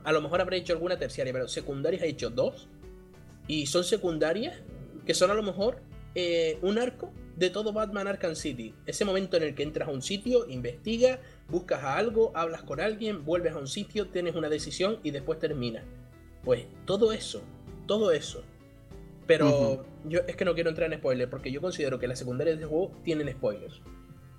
a 0.04 0.12
lo 0.12 0.22
mejor 0.22 0.42
habré 0.42 0.58
hecho 0.58 0.74
alguna 0.74 1.00
terciaria, 1.00 1.34
pero 1.34 1.48
secundarias 1.48 2.04
he 2.04 2.10
hecho 2.10 2.30
dos. 2.30 2.68
Y 3.48 3.66
son 3.66 3.84
secundarias 3.84 4.62
que 5.08 5.14
son 5.14 5.32
a 5.32 5.34
lo 5.34 5.42
mejor 5.42 5.82
eh, 6.14 6.60
un 6.62 6.78
arco 6.78 7.12
de 7.38 7.52
todo 7.52 7.72
Batman 7.72 8.08
Arkham 8.08 8.36
City. 8.36 8.74
Ese 8.88 9.06
momento 9.06 9.38
en 9.38 9.44
el 9.44 9.56
que 9.56 9.64
entras 9.64 9.88
a 9.88 9.92
un 9.92 10.02
sitio, 10.02 10.50
investigas, 10.50 11.20
buscas 11.48 11.84
a 11.84 11.96
algo, 11.96 12.32
hablas 12.36 12.64
con 12.64 12.82
alguien, 12.82 13.24
vuelves 13.24 13.54
a 13.54 13.60
un 13.60 13.68
sitio, 13.68 14.08
tienes 14.08 14.36
una 14.36 14.50
decisión 14.50 15.00
y 15.04 15.12
después 15.12 15.40
termina. 15.40 15.84
Pues 16.44 16.66
todo 16.86 17.14
eso, 17.14 17.44
todo 17.86 18.12
eso. 18.12 18.44
Pero 19.28 19.86
yo 20.06 20.22
es 20.28 20.36
que 20.36 20.46
no 20.46 20.56
quiero 20.56 20.70
entrar 20.70 20.92
en 20.92 20.98
spoilers 20.98 21.30
porque 21.30 21.52
yo 21.52 21.62
considero 21.62 22.00
que 22.00 22.08
las 22.08 22.18
secundarias 22.18 22.58
del 22.58 22.68
juego 22.68 22.92
tienen 23.04 23.32
spoilers. 23.32 23.82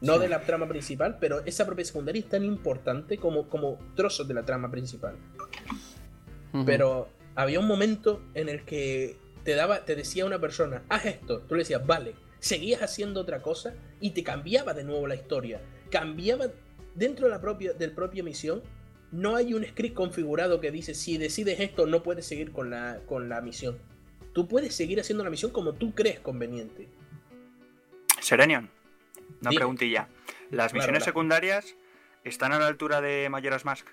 No 0.00 0.18
de 0.18 0.28
la 0.28 0.40
trama 0.40 0.68
principal, 0.68 1.18
pero 1.20 1.44
esa 1.44 1.66
propia 1.66 1.84
secundaria 1.84 2.20
es 2.20 2.28
tan 2.28 2.44
importante 2.44 3.18
como, 3.18 3.48
como 3.48 3.78
trozos 3.94 4.26
de 4.26 4.34
la 4.34 4.44
trama 4.44 4.70
principal. 4.70 5.16
Pero 6.64 7.08
había 7.34 7.60
un 7.60 7.66
momento 7.66 8.22
en 8.34 8.48
el 8.48 8.64
que 8.64 9.16
te 9.44 9.54
daba, 9.54 9.84
te 9.84 9.94
decía 9.94 10.24
una 10.24 10.40
persona, 10.40 10.82
haz 10.88 11.06
esto, 11.06 11.40
tú 11.40 11.54
le 11.54 11.60
decías, 11.60 11.84
vale, 11.86 12.14
seguías 12.40 12.82
haciendo 12.82 13.20
otra 13.20 13.42
cosa 13.42 13.74
y 14.00 14.10
te 14.10 14.22
cambiaba 14.22 14.74
de 14.74 14.84
nuevo 14.84 15.06
la 15.06 15.14
historia. 15.14 15.60
Cambiaba 15.90 16.48
dentro 16.94 17.26
de 17.26 17.32
la 17.32 17.40
propia, 17.40 17.72
del 17.72 17.92
propia 17.92 18.22
misión. 18.22 18.62
No 19.10 19.36
hay 19.36 19.54
un 19.54 19.64
script 19.64 19.94
configurado 19.94 20.60
que 20.60 20.70
dice 20.70 20.94
si 20.94 21.16
decides 21.16 21.60
esto 21.60 21.86
no 21.86 22.02
puedes 22.02 22.26
seguir 22.26 22.52
con 22.52 22.70
la, 22.70 23.00
con 23.06 23.28
la 23.28 23.40
misión. 23.40 23.78
Tú 24.32 24.46
puedes 24.46 24.74
seguir 24.74 25.00
haciendo 25.00 25.24
la 25.24 25.30
misión 25.30 25.50
como 25.50 25.72
tú 25.72 25.94
crees 25.94 26.20
conveniente. 26.20 26.88
Serenion, 28.20 28.70
una 29.40 29.50
preguntilla. 29.50 30.08
¿Las 30.50 30.74
misiones 30.74 31.04
secundarias 31.04 31.76
están 32.24 32.52
a 32.52 32.58
la 32.58 32.66
altura 32.66 33.00
de 33.00 33.28
Majora's 33.30 33.64
Mask? 33.64 33.86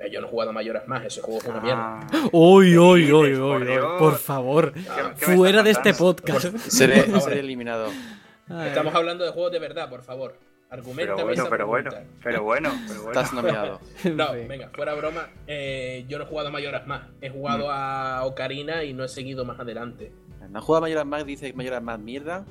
Eh, 0.00 0.10
Yo 0.10 0.20
no 0.20 0.26
he 0.26 0.30
jugado 0.30 0.50
a 0.50 0.52
Mayoras 0.52 0.86
más, 0.88 1.04
ese 1.04 1.20
juego 1.22 1.40
es 1.40 1.46
una 1.46 1.60
mierda. 1.60 2.00
Ah, 2.00 2.28
Uy, 2.32 2.76
uy, 2.76 3.12
uy, 3.12 3.34
por 3.36 3.62
uy, 3.62 3.68
por 3.98 4.14
favor. 4.18 4.72
¿qué- 4.72 4.80
qué 5.20 5.26
me 5.28 5.36
Fuera 5.36 5.62
de 5.62 5.70
este 5.70 5.94
podcast. 5.94 6.56
Seré, 6.56 7.04
eliminado. 7.38 7.88
Estamos 8.66 8.94
hablando 8.94 9.24
de 9.24 9.30
juegos 9.30 9.52
de 9.52 9.58
verdad, 9.58 9.88
por 9.88 10.02
favor. 10.02 10.36
Argumenta 10.70 11.14
Pero 11.14 11.26
bueno, 11.26 11.46
pero 11.48 11.66
bueno, 11.68 11.90
pero 12.22 12.42
bueno, 12.42 12.70
pero 12.88 13.02
bueno. 13.02 13.10
Estás 13.20 13.32
nominado. 13.32 13.80
No, 14.12 14.32
Sí. 14.32 14.38
venga, 14.48 14.70
fuera 14.74 14.94
broma. 14.94 15.28
eh, 15.46 16.04
yo 16.08 16.18
no 16.18 16.24
he 16.24 16.26
jugado 16.26 16.48
a 16.48 16.50
Mayoras 16.50 16.86
más. 16.86 17.02
He 17.20 17.30
jugado 17.30 17.70
a 17.70 18.24
Ocarina 18.24 18.82
y 18.82 18.92
no 18.92 19.04
he 19.04 19.08
seguido 19.08 19.44
más 19.44 19.60
adelante. 19.60 20.10
¿No 20.50 20.58
has 20.58 20.64
jugado 20.64 20.78
a 20.84 20.86
Mayoras 20.88 21.06
Mask? 21.06 21.26
Dice 21.26 21.52
Mayoras 21.52 21.82
Mask 21.82 22.00
mierda. 22.00 22.44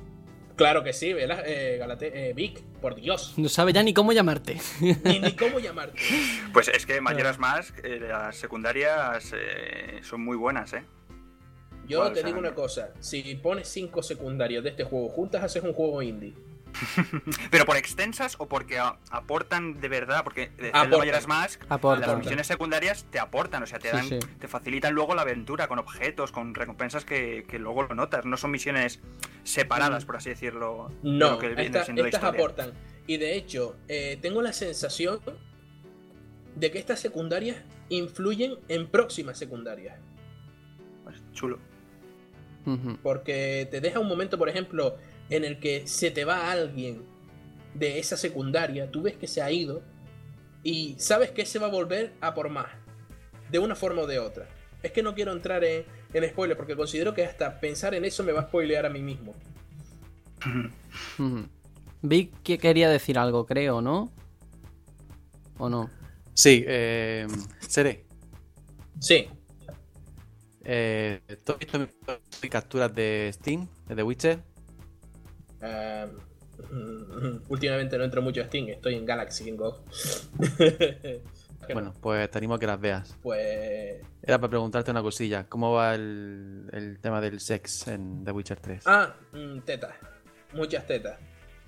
Claro 0.63 0.81
que 0.81 0.93
sí, 0.93 1.11
¿verdad? 1.11 1.43
Eh, 1.45 1.75
Galate, 1.77 2.29
eh, 2.29 2.33
Vic, 2.33 2.63
por 2.79 2.95
Dios. 2.95 3.33
No 3.35 3.49
sabe 3.49 3.73
ya 3.73 3.83
ni 3.83 3.93
cómo 3.93 4.13
llamarte. 4.13 4.61
Ni, 4.79 5.19
ni 5.19 5.35
cómo 5.35 5.59
llamarte. 5.59 5.99
Pues 6.53 6.69
es 6.69 6.85
que 6.85 7.01
Majora's 7.01 7.37
Mask, 7.37 7.83
eh, 7.83 7.99
las 7.99 8.37
secundarias 8.37 9.33
eh, 9.35 9.99
son 10.03 10.23
muy 10.23 10.37
buenas, 10.37 10.71
¿eh? 10.71 10.85
Yo 11.85 11.99
¿Cuál 11.99 12.13
te 12.13 12.23
digo 12.23 12.39
una 12.39 12.55
cosa. 12.55 12.93
Si 13.01 13.35
pones 13.35 13.67
cinco 13.67 14.01
secundarios 14.01 14.63
de 14.63 14.69
este 14.69 14.85
juego 14.85 15.09
juntas, 15.09 15.43
haces 15.43 15.63
un 15.63 15.73
juego 15.73 16.01
indie. 16.01 16.33
Pero 17.51 17.65
por 17.65 17.77
extensas 17.77 18.35
o 18.39 18.47
porque 18.47 18.79
a- 18.79 18.97
aportan 19.11 19.79
de 19.79 19.87
verdad, 19.87 20.23
porque 20.23 20.49
de. 20.57 20.71
Majora's 20.71 21.27
Mask, 21.27 21.63
Aportan. 21.69 22.07
las 22.09 22.17
misiones 22.19 22.47
secundarias 22.47 23.05
te 23.09 23.19
aportan, 23.19 23.63
o 23.63 23.67
sea, 23.67 23.79
te 23.79 23.89
dan, 23.91 24.07
sí. 24.07 24.19
te 24.39 24.47
facilitan 24.47 24.93
luego 24.93 25.15
la 25.15 25.21
aventura 25.23 25.67
con 25.67 25.79
objetos, 25.79 26.31
con 26.31 26.55
recompensas 26.55 27.05
que, 27.05 27.45
que 27.47 27.59
luego 27.59 27.83
lo 27.83 27.95
notas. 27.95 28.25
No 28.25 28.37
son 28.37 28.51
misiones 28.51 28.99
separadas, 29.43 30.05
por 30.05 30.15
así 30.17 30.29
decirlo. 30.29 30.89
de 31.03 31.09
No, 31.11 31.31
lo 31.31 31.39
que 31.39 31.47
viene 31.49 31.63
esta- 31.65 31.83
siendo 31.85 32.05
estas 32.05 32.23
aportan. 32.23 32.73
Y 33.07 33.17
de 33.17 33.35
hecho, 33.35 33.75
eh, 33.87 34.17
tengo 34.21 34.41
la 34.41 34.53
sensación 34.53 35.19
de 36.55 36.71
que 36.71 36.79
estas 36.79 36.99
secundarias 36.99 37.57
influyen 37.89 38.55
en 38.69 38.87
próximas 38.87 39.37
secundarias. 39.37 39.99
Pues, 41.03 41.21
chulo. 41.33 41.59
Porque 43.01 43.67
te 43.69 43.81
deja 43.81 43.99
un 43.99 44.07
momento, 44.07 44.37
por 44.37 44.47
ejemplo, 44.47 44.95
en 45.35 45.43
el 45.45 45.59
que 45.59 45.87
se 45.87 46.11
te 46.11 46.25
va 46.25 46.51
alguien 46.51 47.03
de 47.73 47.99
esa 47.99 48.17
secundaria, 48.17 48.91
tú 48.91 49.01
ves 49.03 49.15
que 49.17 49.27
se 49.27 49.41
ha 49.41 49.51
ido 49.51 49.83
y 50.63 50.95
sabes 50.99 51.31
que 51.31 51.45
se 51.45 51.59
va 51.59 51.67
a 51.67 51.71
volver 51.71 52.13
a 52.21 52.33
por 52.33 52.49
más, 52.49 52.67
de 53.49 53.59
una 53.59 53.75
forma 53.75 54.03
o 54.03 54.07
de 54.07 54.19
otra. 54.19 54.47
Es 54.83 54.91
que 54.91 55.03
no 55.03 55.15
quiero 55.15 55.31
entrar 55.33 55.63
en, 55.63 55.85
en 56.13 56.29
spoiler 56.29 56.57
porque 56.57 56.75
considero 56.75 57.13
que 57.13 57.25
hasta 57.25 57.59
pensar 57.59 57.95
en 57.95 58.05
eso 58.05 58.23
me 58.23 58.31
va 58.31 58.41
a 58.41 58.47
spoilear 58.47 58.85
a 58.85 58.89
mí 58.89 59.01
mismo. 59.01 59.35
Vic 62.01 62.31
que 62.43 62.57
quería 62.59 62.89
decir 62.89 63.17
algo, 63.17 63.45
creo, 63.45 63.81
¿no? 63.81 64.11
¿O 65.57 65.69
no? 65.69 65.89
Sí, 66.33 66.63
eh, 66.67 67.27
seré. 67.67 68.05
Sí, 68.99 69.27
Eh, 70.65 71.21
¿Tú 71.43 71.51
has 71.53 71.59
visto 71.59 71.79
mis 71.79 72.51
capturas 72.51 72.93
de 72.93 73.29
Steam, 73.33 73.67
de 73.87 73.95
The 73.95 74.03
Witcher? 74.03 74.43
Ah, 75.63 76.07
últimamente 77.49 77.97
no 77.97 78.03
entro 78.03 78.21
mucho 78.21 78.41
a 78.41 78.45
Steam, 78.45 78.69
estoy 78.69 78.95
en 78.95 79.05
Galaxy 79.05 79.49
en 79.49 79.57
Go. 79.57 79.83
Bueno, 81.71 81.93
pues 82.01 82.29
te 82.29 82.37
animo 82.39 82.55
a 82.55 82.59
que 82.59 82.67
las 82.67 82.77
veas. 82.77 83.15
pues 83.21 84.01
Era 84.21 84.37
para 84.37 84.49
preguntarte 84.49 84.91
una 84.91 85.01
cosilla. 85.01 85.45
¿Cómo 85.47 85.71
va 85.71 85.95
el, 85.95 86.69
el 86.73 86.99
tema 86.99 87.21
del 87.21 87.39
sex 87.39 87.87
en 87.87 88.25
The 88.25 88.31
Witcher 88.33 88.59
3? 88.59 88.83
Ah, 88.85 89.15
mm, 89.31 89.59
tetas. 89.59 89.95
Muchas 90.53 90.85
tetas. 90.85 91.17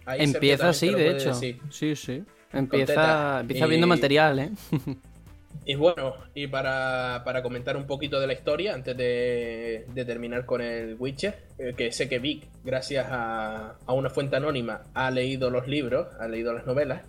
Ahí 0.06 0.22
Empieza 0.22 0.68
así, 0.68 0.94
de 0.94 1.12
hecho. 1.12 1.30
decir. 1.30 1.62
Sí, 1.70 1.96
sí. 1.96 2.26
Empieza, 2.52 3.40
empieza 3.40 3.66
Y- 3.66 3.70
viendo 3.70 3.88
material, 3.88 4.40
¿eh? 4.40 4.52
Y 5.68 5.76
bueno, 5.76 6.16
y 6.36 6.46
para, 6.48 7.24
para 7.26 7.42
comentar 7.42 7.76
un 7.76 7.88
poquito 7.88 8.20
de 8.20 8.28
la 8.28 8.34
historia, 8.34 8.74
antes 8.76 8.96
de, 8.96 9.86
de 9.90 10.06
terminar 10.06 10.46
con 10.46 10.62
el 10.62 10.96
Witcher, 11.00 11.36
eh, 11.58 11.74
que 11.76 11.92
sé 11.92 12.08
que 12.08 12.20
Vic, 12.20 12.48
gracias 12.64 13.08
a, 13.10 13.80
a 13.86 13.94
una 13.94 14.12
fuente 14.12 14.36
anónima, 14.36 14.84
ha 14.94 15.10
leído 15.10 15.50
los 15.50 15.68
libros, 15.68 16.08
ha 16.20 16.28
leído 16.28 16.54
las 16.54 16.66
novelas. 16.68 17.04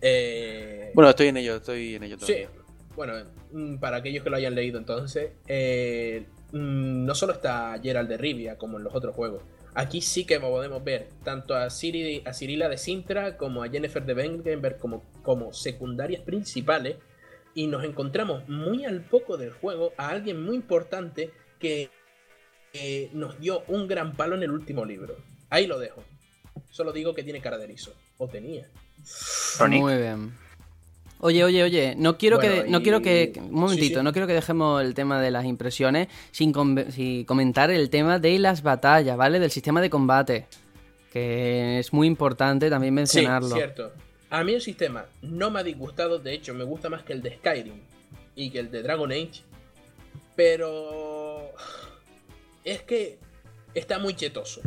Eh, 0.00 0.90
Bueno, 0.92 1.10
estoy 1.10 1.28
en 1.28 1.36
ello, 1.38 1.56
estoy 1.56 1.94
en 1.96 2.02
ello 2.04 2.16
Sí, 2.18 2.46
todavía. 2.46 2.50
bueno, 2.94 3.14
mm, 3.52 3.78
para 3.78 3.98
aquellos 3.98 4.22
que 4.24 4.30
lo 4.30 4.36
hayan 4.36 4.54
leído 4.54 4.78
entonces, 4.78 5.32
eh, 5.46 6.26
mm, 6.52 7.04
no 7.04 7.14
solo 7.14 7.32
está 7.34 7.78
Gerald 7.82 8.08
de 8.08 8.16
Rivia 8.16 8.56
como 8.56 8.78
en 8.78 8.84
los 8.84 8.94
otros 8.94 9.14
juegos. 9.14 9.44
Aquí 9.74 10.00
sí 10.00 10.24
que 10.24 10.40
podemos 10.40 10.82
ver 10.84 11.08
tanto 11.22 11.54
a, 11.54 11.68
Ciri, 11.70 12.22
a 12.24 12.32
Cirila 12.32 12.68
de 12.68 12.78
Sintra 12.78 13.36
como 13.36 13.62
a 13.62 13.68
Jennifer 13.68 14.04
de 14.04 14.14
Wengenberg 14.14 14.78
como, 14.78 15.04
como 15.22 15.52
secundarias 15.52 16.22
principales. 16.22 16.96
Y 17.56 17.66
nos 17.68 17.82
encontramos 17.84 18.46
muy 18.48 18.84
al 18.84 19.00
poco 19.00 19.36
del 19.38 19.50
juego 19.50 19.92
a 19.96 20.10
alguien 20.10 20.40
muy 20.44 20.54
importante 20.56 21.30
que 21.58 21.90
eh, 22.74 23.08
nos 23.14 23.40
dio 23.40 23.62
un 23.66 23.88
gran 23.88 24.14
palo 24.14 24.36
en 24.36 24.42
el 24.42 24.50
último 24.50 24.84
libro. 24.84 25.16
Ahí 25.48 25.66
lo 25.66 25.78
dejo. 25.78 26.04
Solo 26.70 26.92
digo 26.92 27.14
que 27.14 27.22
tiene 27.24 27.40
cara 27.40 27.56
de 27.56 27.64
erizo. 27.64 27.94
O 28.18 28.28
tenía. 28.28 28.68
Sonic. 29.02 29.80
Muy 29.80 29.96
bien. 29.96 30.32
Oye, 31.20 31.42
oye, 31.44 31.62
oye, 31.62 31.94
no 31.96 32.18
quiero 32.18 32.36
Bueno, 32.36 32.64
que 32.64 32.68
no 32.70 32.78
y- 32.78 32.82
quiero 32.82 33.00
que 33.00 33.32
un 33.38 33.52
momentito, 33.52 34.00
sí. 34.00 34.04
no 34.04 34.12
quiero 34.12 34.26
que 34.26 34.34
dejemos 34.34 34.82
el 34.82 34.92
tema 34.92 35.18
de 35.22 35.30
las 35.30 35.46
impresiones 35.46 36.08
sin, 36.30 36.52
con- 36.52 36.92
sin 36.92 37.24
comentar 37.24 37.70
el 37.70 37.88
tema 37.88 38.18
de 38.18 38.38
las 38.38 38.62
batallas, 38.62 39.16
¿vale? 39.16 39.38
Del 39.40 39.50
sistema 39.50 39.80
de 39.80 39.88
combate, 39.88 40.46
que 41.10 41.78
es 41.78 41.90
muy 41.94 42.06
importante 42.06 42.68
también 42.68 42.92
mencionarlo. 42.92 43.48
Sí, 43.48 43.54
cierto. 43.54 43.92
A 44.30 44.42
mí 44.42 44.54
el 44.54 44.60
sistema 44.60 45.06
no 45.22 45.50
me 45.50 45.60
ha 45.60 45.62
disgustado, 45.62 46.18
de 46.18 46.32
hecho 46.34 46.52
me 46.54 46.64
gusta 46.64 46.88
más 46.88 47.02
que 47.04 47.12
el 47.12 47.22
de 47.22 47.36
Skyrim 47.36 47.80
y 48.34 48.50
que 48.50 48.58
el 48.58 48.70
de 48.70 48.82
Dragon 48.82 49.10
Age, 49.12 49.42
pero 50.34 51.52
es 52.64 52.82
que 52.82 53.18
está 53.74 53.98
muy 53.98 54.14
chetoso. 54.14 54.60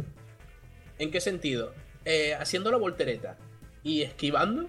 ¿En 0.98 1.12
qué 1.12 1.20
sentido? 1.22 1.74
Eh, 2.06 2.34
haciendo 2.36 2.72
la 2.72 2.78
voltereta 2.78 3.38
y 3.84 4.02
esquivando, 4.02 4.68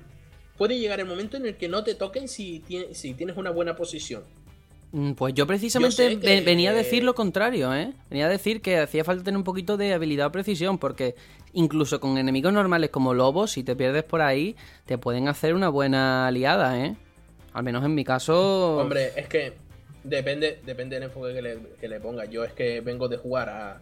puede 0.59 0.79
llegar 0.79 1.01
el 1.01 1.07
momento 1.07 1.37
en 1.37 1.47
el 1.47 1.57
que 1.57 1.69
no 1.69 1.85
te 1.85 1.95
toquen 1.95 2.29
si, 2.29 2.61
tie- 2.69 2.93
si 2.93 3.15
tienes 3.15 3.37
una 3.37 3.51
buena 3.51 3.77
posición. 3.77 4.25
Mm, 4.93 5.13
Pues 5.13 5.35
yo 5.35 5.47
precisamente 5.47 6.15
Yo 6.15 6.21
que- 6.21 6.41
venía 6.41 6.71
a 6.71 6.75
decir 6.75 7.05
lo 7.05 7.15
contrario, 7.15 7.73
¿eh? 7.75 7.93
Venía 8.11 8.27
a 8.27 8.29
decir 8.29 8.61
que 8.61 8.79
hacía 8.79 9.05
falta 9.05 9.23
tener 9.23 9.39
un 9.39 9.45
poquito 9.45 9.77
de 9.77 9.93
habilidad 9.95 10.27
o 10.27 10.33
precisión, 10.33 10.79
porque 10.79 11.15
incluso 11.53 12.01
con 12.01 12.19
enemigos 12.19 12.53
normales 12.53 12.91
como 12.91 13.15
lobos, 13.15 13.53
si 13.53 13.63
te 13.63 13.77
pierdes 13.77 14.03
por 14.05 14.21
ahí, 14.21 14.57
te 14.87 14.99
pueden 14.99 15.29
hacer 15.29 15.55
una 15.55 15.69
buena 15.69 16.27
aliada, 16.27 16.85
¿eh? 16.85 16.97
Al 17.53 17.63
menos 17.63 17.85
en 17.85 17.95
mi 17.95 18.05
caso... 18.05 18.79
Hombre, 18.79 19.13
es 19.17 19.29
que 19.29 19.53
depende, 20.05 20.61
depende 20.65 20.97
del 20.97 21.05
enfoque 21.05 21.35
que 21.35 21.43
le, 21.43 21.59
que 21.81 21.89
le 21.89 22.01
ponga. 22.01 22.25
Yo 22.25 22.43
es 22.45 22.53
que 22.53 22.81
vengo 22.81 23.09
de 23.09 23.17
jugar 23.17 23.49
a, 23.49 23.81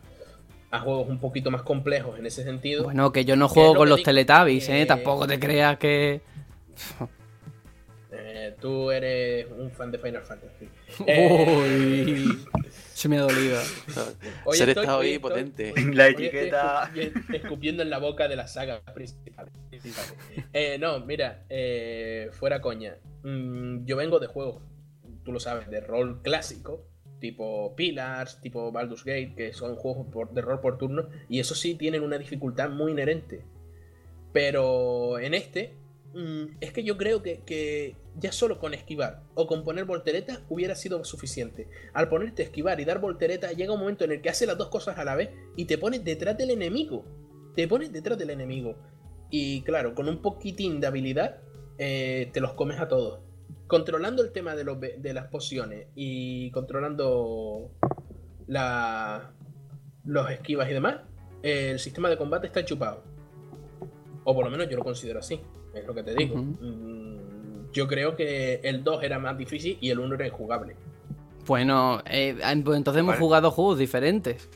a 0.70 0.80
juegos 0.80 1.08
un 1.08 1.18
poquito 1.18 1.50
más 1.50 1.62
complejos 1.62 2.18
en 2.18 2.26
ese 2.26 2.42
sentido. 2.44 2.84
Bueno, 2.84 3.12
que 3.12 3.24
yo 3.24 3.34
no 3.36 3.48
juego 3.48 3.74
con 3.74 3.88
los 3.88 4.02
Teletubbies, 4.02 4.68
¿eh? 4.68 4.84
Tampoco 4.86 5.26
te 5.26 5.38
creas 5.38 5.78
que... 5.78 6.20
Eh, 8.40 8.54
tú 8.60 8.90
eres 8.92 9.46
un 9.50 9.70
fan 9.70 9.90
de 9.90 9.98
Final 9.98 10.22
Fantasy. 10.22 10.68
Eh, 11.06 11.28
Uy, 11.30 12.38
se 12.94 13.08
me 13.08 13.18
ha 13.18 13.22
dolido. 13.22 13.58
hoy 14.44 14.56
Ser 14.56 14.68
hoy 14.78 14.84
estoy- 15.14 15.18
potente. 15.18 15.72
La 15.92 16.04
hoy 16.04 16.10
estoy 16.10 16.26
etiqueta. 16.26 16.90
escu- 16.94 17.34
escupiendo 17.34 17.82
en 17.82 17.90
la 17.90 17.98
boca 17.98 18.28
de 18.28 18.36
la 18.36 18.46
saga 18.46 18.80
principal. 18.94 19.48
Eh, 20.52 20.78
no, 20.78 21.00
mira, 21.00 21.44
eh, 21.48 22.28
fuera 22.32 22.60
coña. 22.60 22.96
Mm, 23.22 23.84
yo 23.86 23.96
vengo 23.96 24.18
de 24.20 24.26
juegos, 24.28 24.62
tú 25.24 25.32
lo 25.32 25.40
sabes, 25.40 25.68
de 25.70 25.80
rol 25.80 26.20
clásico, 26.22 26.84
tipo 27.20 27.74
Pillars, 27.76 28.40
tipo 28.40 28.70
Baldur's 28.72 29.04
Gate, 29.04 29.34
que 29.36 29.52
son 29.52 29.74
juegos 29.76 30.06
por- 30.12 30.30
de 30.32 30.40
rol 30.40 30.60
por 30.60 30.78
turno, 30.78 31.08
y 31.28 31.40
eso 31.40 31.54
sí 31.54 31.74
tienen 31.74 32.02
una 32.02 32.18
dificultad 32.18 32.70
muy 32.70 32.92
inherente. 32.92 33.44
Pero 34.32 35.18
en 35.18 35.34
este, 35.34 35.74
mm, 36.14 36.44
es 36.60 36.72
que 36.72 36.84
yo 36.84 36.96
creo 36.96 37.22
que, 37.22 37.40
que 37.44 37.96
ya 38.20 38.32
solo 38.32 38.58
con 38.58 38.74
esquivar 38.74 39.22
o 39.34 39.46
con 39.46 39.64
poner 39.64 39.84
voltereta 39.84 40.42
hubiera 40.48 40.74
sido 40.74 41.04
suficiente. 41.04 41.68
Al 41.92 42.08
ponerte 42.08 42.42
a 42.42 42.46
esquivar 42.46 42.80
y 42.80 42.84
dar 42.84 43.00
voltereta, 43.00 43.52
llega 43.52 43.72
un 43.72 43.80
momento 43.80 44.04
en 44.04 44.12
el 44.12 44.20
que 44.20 44.30
hace 44.30 44.46
las 44.46 44.58
dos 44.58 44.68
cosas 44.68 44.98
a 44.98 45.04
la 45.04 45.14
vez 45.14 45.30
y 45.56 45.66
te 45.66 45.78
pones 45.78 46.04
detrás 46.04 46.36
del 46.36 46.50
enemigo. 46.50 47.04
Te 47.54 47.68
pones 47.68 47.92
detrás 47.92 48.18
del 48.18 48.30
enemigo. 48.30 48.76
Y 49.30 49.62
claro, 49.62 49.94
con 49.94 50.08
un 50.08 50.22
poquitín 50.22 50.80
de 50.80 50.86
habilidad, 50.86 51.38
eh, 51.78 52.30
te 52.32 52.40
los 52.40 52.54
comes 52.54 52.80
a 52.80 52.88
todos. 52.88 53.20
Controlando 53.66 54.22
el 54.22 54.32
tema 54.32 54.56
de, 54.56 54.64
los, 54.64 54.80
de 54.80 55.12
las 55.12 55.26
pociones 55.26 55.88
y 55.94 56.50
controlando 56.52 57.70
la, 58.46 59.32
los 60.04 60.30
esquivas 60.30 60.70
y 60.70 60.72
demás, 60.72 61.00
eh, 61.42 61.70
el 61.72 61.78
sistema 61.78 62.08
de 62.08 62.16
combate 62.16 62.46
está 62.46 62.64
chupado. 62.64 63.04
O 64.24 64.34
por 64.34 64.44
lo 64.44 64.50
menos 64.50 64.68
yo 64.68 64.76
lo 64.76 64.84
considero 64.84 65.20
así. 65.20 65.40
Es 65.74 65.86
lo 65.86 65.94
que 65.94 66.02
te 66.02 66.14
digo. 66.14 66.36
Mm, 66.36 67.17
Yo 67.72 67.86
creo 67.86 68.16
que 68.16 68.60
el 68.64 68.82
2 68.84 69.02
era 69.02 69.18
más 69.18 69.36
difícil 69.36 69.78
y 69.80 69.90
el 69.90 69.98
1 69.98 70.14
era 70.14 70.26
injugable. 70.26 70.74
Bueno, 71.46 72.02
eh, 72.06 72.36
pues 72.64 72.76
entonces 72.76 73.00
hemos 73.00 73.12
Vale. 73.14 73.20
jugado 73.20 73.50
juegos 73.50 73.78
diferentes. 73.78 74.48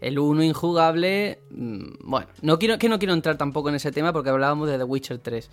El 0.00 0.18
1 0.18 0.42
injugable. 0.42 1.40
mm, 1.50 1.84
Bueno, 2.04 2.26
no 2.42 2.58
quiero, 2.58 2.78
que 2.78 2.88
no 2.88 2.98
quiero 2.98 3.14
entrar 3.14 3.36
tampoco 3.36 3.68
en 3.68 3.74
ese 3.76 3.92
tema 3.92 4.12
porque 4.12 4.30
hablábamos 4.30 4.68
de 4.68 4.78
The 4.78 4.84
Witcher 4.84 5.18
3. 5.18 5.50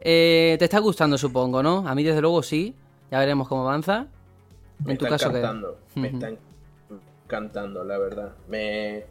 Eh, 0.00 0.56
te 0.58 0.64
está 0.64 0.80
gustando, 0.80 1.16
supongo, 1.16 1.62
¿no? 1.62 1.86
A 1.88 1.94
mí, 1.94 2.02
desde 2.02 2.20
luego, 2.20 2.42
sí. 2.42 2.74
Ya 3.10 3.18
veremos 3.20 3.48
cómo 3.48 3.62
avanza. 3.62 4.08
Me 4.84 4.92
En 4.92 4.98
tu 4.98 5.04
está 5.06 5.16
caso, 5.16 5.30
¿qué? 5.30 5.38
encantando. 5.38 5.78
Me 5.94 6.08
Ujú. 6.08 6.16
está 6.16 6.30
encantando, 7.26 7.84
la 7.84 7.98
verdad. 7.98 8.32
Me... 8.48 9.04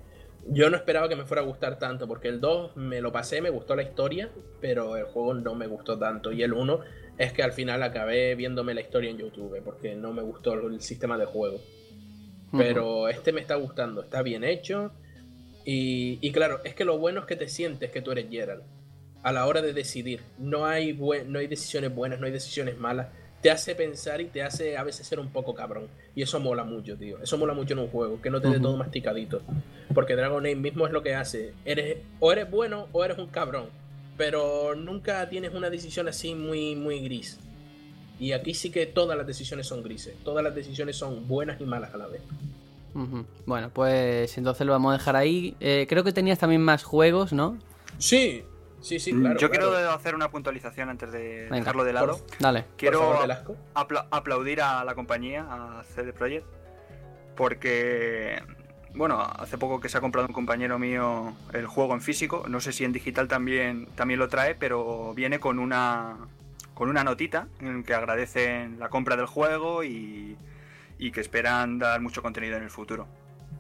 Yo 0.50 0.70
no 0.70 0.76
esperaba 0.76 1.08
que 1.08 1.16
me 1.16 1.24
fuera 1.24 1.42
a 1.42 1.46
gustar 1.46 1.80
tanto, 1.80 2.06
porque 2.06 2.28
el 2.28 2.42
2 2.42 2.76
me 2.76 3.00
lo 3.00 3.14
pasé, 3.14 3.42
me 3.42 3.50
gustó 3.50 3.76
la 3.78 3.84
historia, 3.84 4.30
pero 4.60 4.98
el 4.98 5.06
juego 5.06 5.34
no 5.34 5.56
me 5.56 5.68
gustó 5.68 5.98
tanto. 5.98 6.34
Y 6.34 6.44
el 6.44 6.52
1 6.52 6.82
es 7.18 7.34
que 7.34 7.44
al 7.44 7.54
final 7.54 7.84
acabé 7.84 8.36
viéndome 8.36 8.74
la 8.74 8.82
historia 8.82 9.12
en 9.12 9.18
YouTube, 9.18 9.62
porque 9.64 9.96
no 9.96 10.14
me 10.14 10.22
gustó 10.22 10.54
el 10.54 10.82
sistema 10.82 11.18
de 11.18 11.26
juego. 11.26 11.60
Pero 12.56 13.10
este 13.10 13.32
me 13.32 13.42
está 13.42 13.56
gustando, 13.56 14.04
está 14.04 14.22
bien 14.22 14.44
hecho. 14.44 14.92
Y, 15.66 16.20
y 16.22 16.32
claro, 16.32 16.60
es 16.64 16.76
que 16.76 16.86
lo 16.86 17.00
bueno 17.00 17.22
es 17.22 17.26
que 17.26 17.36
te 17.36 17.48
sientes 17.48 17.90
que 17.90 18.02
tú 18.02 18.12
eres 18.12 18.30
Gerald. 18.30 18.62
A 19.24 19.32
la 19.32 19.48
hora 19.48 19.62
de 19.62 19.74
decidir, 19.74 20.22
no 20.38 20.66
hay, 20.66 20.94
no 20.94 21.40
hay 21.40 21.48
decisiones 21.48 21.96
buenas, 21.96 22.20
no 22.20 22.28
hay 22.28 22.32
decisiones 22.32 22.78
malas. 22.78 23.08
Te 23.42 23.50
hace 23.50 23.74
pensar 23.74 24.22
y 24.22 24.26
te 24.26 24.44
hace 24.44 24.78
a 24.78 24.84
veces 24.84 25.08
ser 25.08 25.20
un 25.20 25.30
poco 25.30 25.56
cabrón. 25.56 25.88
Y 26.16 26.22
eso 26.22 26.40
mola 26.40 26.64
mucho, 26.64 26.96
tío. 26.96 27.20
Eso 27.22 27.38
mola 27.38 27.54
mucho 27.54 27.74
en 27.74 27.80
un 27.80 27.88
juego, 27.88 28.22
que 28.22 28.30
no 28.30 28.40
te 28.40 28.50
dé 28.50 28.60
todo 28.60 28.78
masticadito. 28.78 29.42
Porque 29.94 30.16
Dragon 30.16 30.46
Age 30.46 30.56
mismo 30.56 30.86
es 30.86 30.94
lo 30.94 31.02
que 31.02 31.16
hace. 31.16 31.54
Eres, 31.66 31.98
o 32.20 32.32
eres 32.32 32.50
bueno 32.52 32.88
o 32.92 33.04
eres 33.04 33.18
un 33.18 33.28
cabrón. 33.28 33.70
Pero 34.18 34.76
nunca 34.76 35.28
tienes 35.30 35.54
una 35.54 35.70
decisión 35.70 36.08
así 36.08 36.36
muy, 36.36 36.76
muy 36.76 37.00
gris. 37.02 37.40
Y 38.20 38.32
aquí 38.34 38.54
sí 38.54 38.70
que 38.72 38.86
todas 38.86 39.18
las 39.18 39.26
decisiones 39.26 39.68
son 39.68 39.82
grises. 39.84 40.16
Todas 40.24 40.44
las 40.44 40.54
decisiones 40.54 40.96
son 40.96 41.28
buenas 41.28 41.60
y 41.60 41.64
malas 41.66 41.94
a 41.94 41.98
la 41.98 42.08
vez. 42.08 42.22
Bueno, 43.48 43.72
pues 43.74 44.38
entonces 44.38 44.68
lo 44.68 44.74
vamos 44.74 44.94
a 44.94 44.98
dejar 44.98 45.16
ahí. 45.16 45.56
Eh, 45.60 45.88
creo 45.90 46.04
que 46.04 46.12
tenías 46.12 46.38
también 46.38 46.62
más 46.62 46.84
juegos, 46.84 47.34
¿no? 47.34 47.58
Sí, 47.98 48.44
sí, 48.82 49.00
sí, 49.00 49.12
claro. 49.14 49.34
Mm, 49.36 49.40
Yo 49.40 49.50
claro. 49.50 49.72
quiero 49.72 49.92
hacer 49.92 50.14
una 50.14 50.30
puntualización 50.30 50.90
antes 50.90 51.12
de 51.12 51.46
Venga, 51.46 51.56
dejarlo 51.58 51.84
de 51.86 51.94
lado. 51.94 52.18
Por- 52.20 52.38
Dale. 52.40 52.62
Por 52.64 52.76
Quiero 52.78 53.00
favor, 53.00 54.06
aplaudir 54.12 54.62
a 54.62 54.84
la 54.86 54.94
compañía, 54.94 55.42
a 55.50 55.84
CD 55.96 56.14
Projekt, 56.14 56.46
porque, 57.36 58.40
bueno, 58.96 59.20
hace 59.22 59.58
poco 59.58 59.80
que 59.80 59.90
se 59.90 59.98
ha 59.98 60.02
comprado 60.02 60.28
un 60.28 60.34
compañero 60.34 60.78
mío 60.80 61.36
el 61.54 61.68
juego 61.68 61.94
en 61.94 62.02
físico, 62.02 62.46
no 62.48 62.62
sé 62.62 62.72
si 62.72 62.84
en 62.84 62.94
digital 62.94 63.28
también, 63.28 63.88
también 63.96 64.20
lo 64.20 64.28
trae, 64.28 64.56
pero 64.56 65.14
viene 65.16 65.40
con 65.40 65.60
una, 65.60 66.18
con 66.74 66.90
una 66.90 67.04
notita 67.04 67.48
en 67.60 67.84
que 67.84 67.94
agradecen 67.94 68.80
la 68.80 68.90
compra 68.90 69.16
del 69.16 69.26
juego 69.26 69.84
y, 69.84 70.38
y 71.00 71.12
que 71.12 71.22
esperan 71.22 71.80
dar 71.80 72.02
mucho 72.02 72.22
contenido 72.22 72.58
en 72.58 72.64
el 72.64 72.70
futuro. 72.70 73.08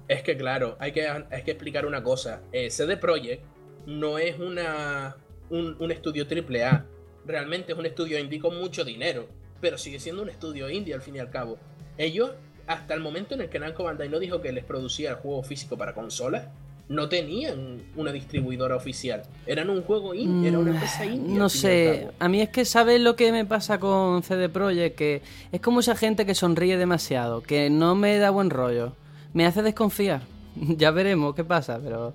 Es 0.08 0.22
que 0.22 0.38
claro, 0.38 0.78
hay 0.80 0.92
que, 0.92 1.08
hay 1.08 1.44
que 1.44 1.52
explicar 1.52 1.86
una 1.86 2.04
cosa. 2.04 2.42
Eh, 2.52 2.70
CD 2.70 2.98
Projekt 2.98 3.44
no 3.86 4.18
es 4.18 4.40
una, 4.40 5.16
un, 5.50 5.76
un 5.80 5.92
estudio 5.92 6.26
AAA. 6.26 6.86
Realmente 7.26 7.72
es 7.72 7.78
un 7.78 7.86
estudio 7.86 8.20
indie 8.20 8.40
con 8.40 8.58
mucho 8.58 8.84
dinero. 8.84 9.28
Pero 9.62 9.78
sigue 9.78 10.00
siendo 10.00 10.22
un 10.22 10.30
estudio 10.30 10.70
indie 10.70 10.94
al 10.94 11.02
fin 11.02 11.16
y 11.16 11.20
al 11.20 11.30
cabo. 11.30 11.58
Ellos, 11.98 12.32
hasta 12.68 12.94
el 12.94 13.00
momento 13.00 13.36
en 13.36 13.42
el 13.42 13.50
que 13.50 13.60
Namco 13.60 13.84
Bandai 13.84 14.10
no 14.10 14.20
dijo 14.20 14.42
que 14.42 14.52
les 14.52 14.64
producía 14.64 15.12
el 15.12 15.16
juego 15.16 15.44
físico 15.44 15.78
para 15.78 15.94
consolas, 15.94 16.46
no 16.90 17.08
tenían 17.10 17.82
una 17.96 18.12
distribuidora 18.12 18.76
oficial. 18.76 19.24
Eran 19.48 19.70
un 19.70 19.84
juego 19.84 20.14
indie, 20.14 20.50
era 20.50 20.60
una 20.60 20.72
empresa 20.72 21.06
indie. 21.06 21.34
Mm, 21.34 21.38
No 21.38 21.44
y 21.44 21.44
al 21.46 21.50
sé, 21.50 22.08
a 22.20 22.30
mí 22.30 22.42
es 22.42 22.50
que 22.50 22.66
sabes 22.66 23.00
lo 23.00 23.16
que 23.16 23.32
me 23.32 23.46
pasa 23.46 23.80
con 23.80 24.22
CD 24.24 24.50
Projekt, 24.50 24.98
que 24.98 25.22
es 25.52 25.62
como 25.62 25.80
esa 25.80 25.96
gente 25.96 26.26
que 26.26 26.36
sonríe 26.36 26.78
demasiado, 26.78 27.42
que 27.42 27.70
no 27.70 27.96
me 27.96 28.18
da 28.18 28.30
buen 28.30 28.50
rollo, 28.50 28.94
me 29.34 29.46
hace 29.46 29.62
desconfiar. 29.62 30.22
ya 30.56 30.92
veremos 30.92 31.36
qué 31.36 31.44
pasa, 31.44 31.80
pero 31.84 32.14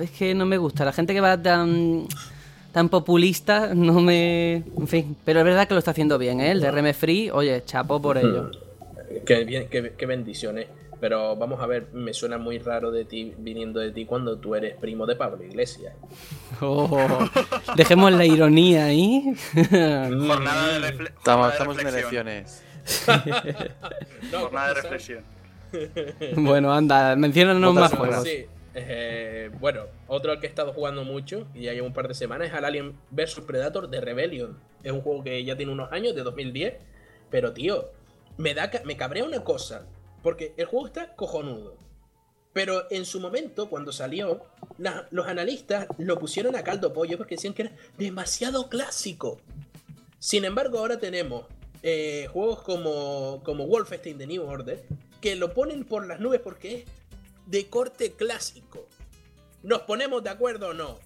es 0.00 0.10
que 0.10 0.34
no 0.34 0.46
me 0.46 0.58
gusta. 0.58 0.84
La 0.84 0.92
gente 0.92 1.12
que 1.14 1.20
va 1.20 1.40
tan 1.40 2.06
tan 2.72 2.88
populista 2.88 3.72
no 3.72 4.00
me, 4.00 4.54
en 4.56 4.88
fin, 4.88 5.16
pero 5.24 5.38
es 5.38 5.44
verdad 5.44 5.68
que 5.68 5.74
lo 5.74 5.78
está 5.78 5.92
haciendo 5.92 6.18
bien, 6.18 6.40
¿eh? 6.40 6.50
El 6.50 6.60
de 6.60 6.92
Free, 6.92 7.30
oye, 7.30 7.62
chapo 7.64 8.02
por 8.02 8.18
ello. 8.18 8.50
Qué, 9.26 9.44
bien, 9.44 9.68
qué, 9.68 9.92
qué 9.96 10.06
bendiciones. 10.06 10.66
Pero 11.00 11.36
vamos 11.36 11.60
a 11.60 11.66
ver, 11.66 11.88
me 11.92 12.14
suena 12.14 12.38
muy 12.38 12.58
raro 12.58 12.90
de 12.90 13.04
ti 13.04 13.34
viniendo 13.36 13.80
de 13.80 13.90
ti 13.90 14.06
cuando 14.06 14.38
tú 14.38 14.54
eres 14.54 14.74
primo 14.76 15.04
de 15.06 15.16
Pablo 15.16 15.44
Iglesias. 15.44 15.92
Oh, 16.60 17.28
dejemos 17.76 18.12
la 18.12 18.24
ironía 18.24 18.86
ahí. 18.86 19.34
Jornada 19.54 20.78
de, 20.78 20.80
refle- 20.92 21.08
Estamos, 21.08 21.18
jornada 21.24 21.46
de 21.46 21.52
estamos 21.52 21.78
en 21.78 21.84
reflexión. 21.84 22.28
elecciones. 22.28 22.62
No, 24.32 24.40
Jornada 24.40 24.68
de 24.68 24.74
reflexión. 24.74 25.24
bueno, 26.36 26.72
anda, 26.72 27.16
menciónanos 27.16 27.70
Otras 27.72 27.90
más 27.90 27.98
juegos. 27.98 28.22
Sí, 28.24 28.46
eh, 28.74 29.50
bueno, 29.60 29.82
otro 30.06 30.32
al 30.32 30.40
que 30.40 30.46
he 30.46 30.48
estado 30.48 30.72
jugando 30.72 31.04
mucho 31.04 31.46
y 31.54 31.62
ya 31.62 31.72
lleva 31.72 31.86
un 31.86 31.92
par 31.92 32.08
de 32.08 32.14
semanas 32.14 32.48
es 32.48 32.54
al 32.54 32.64
Alien 32.64 32.94
vs 33.10 33.40
Predator 33.46 33.88
de 33.88 34.00
Rebellion. 34.00 34.56
Es 34.82 34.92
un 34.92 35.00
juego 35.00 35.22
que 35.24 35.42
ya 35.44 35.56
tiene 35.56 35.72
unos 35.72 35.90
años, 35.92 36.14
de 36.14 36.22
2010. 36.22 36.74
Pero 37.30 37.52
tío, 37.52 37.86
me, 38.36 38.54
da, 38.54 38.70
me 38.84 38.96
cabrea 38.96 39.24
una 39.24 39.42
cosa. 39.44 39.86
Porque 40.22 40.54
el 40.56 40.66
juego 40.66 40.86
está 40.86 41.14
cojonudo. 41.14 41.76
Pero 42.52 42.86
en 42.90 43.04
su 43.04 43.20
momento, 43.20 43.68
cuando 43.68 43.92
salió, 43.92 44.44
la- 44.78 45.06
los 45.10 45.26
analistas 45.26 45.86
lo 45.98 46.18
pusieron 46.18 46.54
a 46.56 46.62
caldo 46.62 46.92
pollo 46.92 47.18
porque 47.18 47.34
decían 47.34 47.52
que 47.52 47.62
era 47.62 47.72
demasiado 47.98 48.68
clásico. 48.68 49.40
Sin 50.18 50.44
embargo, 50.44 50.78
ahora 50.78 50.98
tenemos 50.98 51.46
eh, 51.82 52.28
juegos 52.32 52.62
como, 52.62 53.42
como 53.44 53.66
Wolfenstein 53.66 54.16
The 54.18 54.26
New 54.26 54.44
Order 54.46 54.82
que 55.20 55.34
lo 55.36 55.52
ponen 55.52 55.84
por 55.84 56.06
las 56.06 56.20
nubes 56.20 56.40
porque 56.40 56.74
es 56.78 56.84
de 57.46 57.68
corte 57.68 58.12
clásico. 58.12 58.88
¿Nos 59.62 59.82
ponemos 59.82 60.22
de 60.22 60.30
acuerdo 60.30 60.68
o 60.68 60.74
no? 60.74 60.98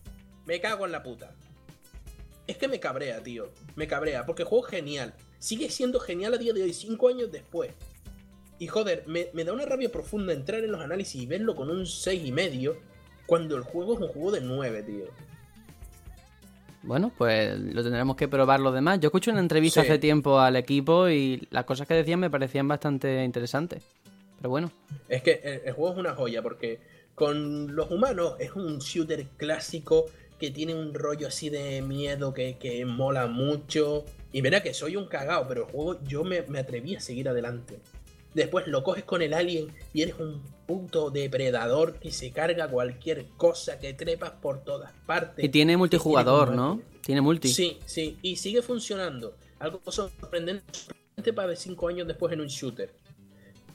Me 0.44 0.60
cago 0.60 0.84
en 0.86 0.92
la 0.92 1.02
puta. 1.02 1.34
Es 2.46 2.56
que 2.58 2.68
me 2.68 2.78
cabrea, 2.78 3.22
tío. 3.22 3.50
Me 3.74 3.86
cabrea, 3.88 4.24
porque 4.26 4.42
el 4.42 4.48
juego 4.48 4.66
es 4.66 4.70
genial. 4.70 5.14
Sigue 5.38 5.70
siendo 5.70 6.00
genial 6.00 6.34
a 6.34 6.38
día 6.38 6.52
de 6.52 6.62
hoy, 6.62 6.72
5 6.72 7.08
años 7.08 7.30
después. 7.30 7.70
Y 8.58 8.66
joder, 8.66 9.04
me, 9.06 9.28
me 9.34 9.44
da 9.44 9.52
una 9.52 9.64
rabia 9.66 9.90
profunda 9.90 10.32
entrar 10.32 10.64
en 10.64 10.72
los 10.72 10.80
análisis 10.80 11.22
y 11.22 11.26
verlo 11.26 11.54
con 11.54 11.70
un 11.70 11.86
6 11.86 12.22
y 12.24 12.32
medio 12.32 12.76
cuando 13.26 13.56
el 13.56 13.62
juego 13.62 13.94
es 13.94 14.00
un 14.00 14.08
juego 14.08 14.32
de 14.32 14.40
9, 14.40 14.82
tío. 14.82 15.04
Bueno, 16.82 17.12
pues 17.16 17.58
lo 17.58 17.82
tendremos 17.82 18.16
que 18.16 18.28
probar 18.28 18.60
los 18.60 18.72
demás. 18.72 19.00
Yo 19.00 19.08
escuché 19.08 19.30
una 19.30 19.40
entrevista 19.40 19.82
Sí. 19.82 19.88
hace 19.88 19.98
tiempo 19.98 20.38
al 20.38 20.56
equipo 20.56 21.08
y 21.08 21.46
las 21.50 21.64
cosas 21.64 21.86
que 21.86 21.94
decían 21.94 22.20
me 22.20 22.30
parecían 22.30 22.66
bastante 22.68 23.24
interesantes. 23.24 23.82
Pero 24.38 24.50
bueno, 24.50 24.70
Es 25.08 25.22
que 25.22 25.40
el, 25.42 25.62
el 25.66 25.72
juego 25.72 25.92
es 25.94 25.98
una 25.98 26.14
joya 26.14 26.42
porque 26.42 26.80
con 27.14 27.74
los 27.74 27.90
humanos 27.90 28.34
es 28.38 28.52
un 28.54 28.78
shooter 28.78 29.26
clásico 29.36 30.06
que 30.38 30.52
tiene 30.52 30.74
un 30.74 30.94
rollo 30.94 31.26
así 31.26 31.50
de 31.50 31.82
miedo 31.82 32.32
que, 32.32 32.56
que 32.58 32.84
mola 32.84 33.26
mucho. 33.26 34.04
Y 34.38 34.42
mira 34.42 34.62
que 34.62 34.72
soy 34.72 34.94
un 34.94 35.06
cagao, 35.06 35.48
pero 35.48 35.66
el 35.66 35.72
juego 35.72 35.98
yo 36.04 36.22
me, 36.22 36.42
me 36.42 36.60
atreví 36.60 36.94
a 36.94 37.00
seguir 37.00 37.28
adelante. 37.28 37.80
Después 38.34 38.68
lo 38.68 38.84
coges 38.84 39.02
con 39.02 39.20
el 39.20 39.34
alien 39.34 39.74
y 39.92 40.02
eres 40.02 40.14
un 40.20 40.40
puto 40.64 41.10
depredador 41.10 41.94
que 41.98 42.12
se 42.12 42.30
carga 42.30 42.68
cualquier 42.68 43.26
cosa, 43.36 43.80
que 43.80 43.94
trepas 43.94 44.30
por 44.30 44.62
todas 44.62 44.92
partes. 45.06 45.44
y 45.44 45.48
tiene 45.48 45.76
multijugador. 45.76 46.52
¿no? 46.52 46.80
Tiene 47.00 47.20
multi. 47.20 47.48
Sí, 47.48 47.80
sí, 47.84 48.16
y 48.22 48.36
sigue 48.36 48.62
funcionando. 48.62 49.34
Algo 49.58 49.80
sorprendente 49.90 50.62
para 51.34 51.56
5 51.56 51.88
años 51.88 52.06
después 52.06 52.32
en 52.32 52.40
un 52.42 52.46
shooter. 52.46 52.94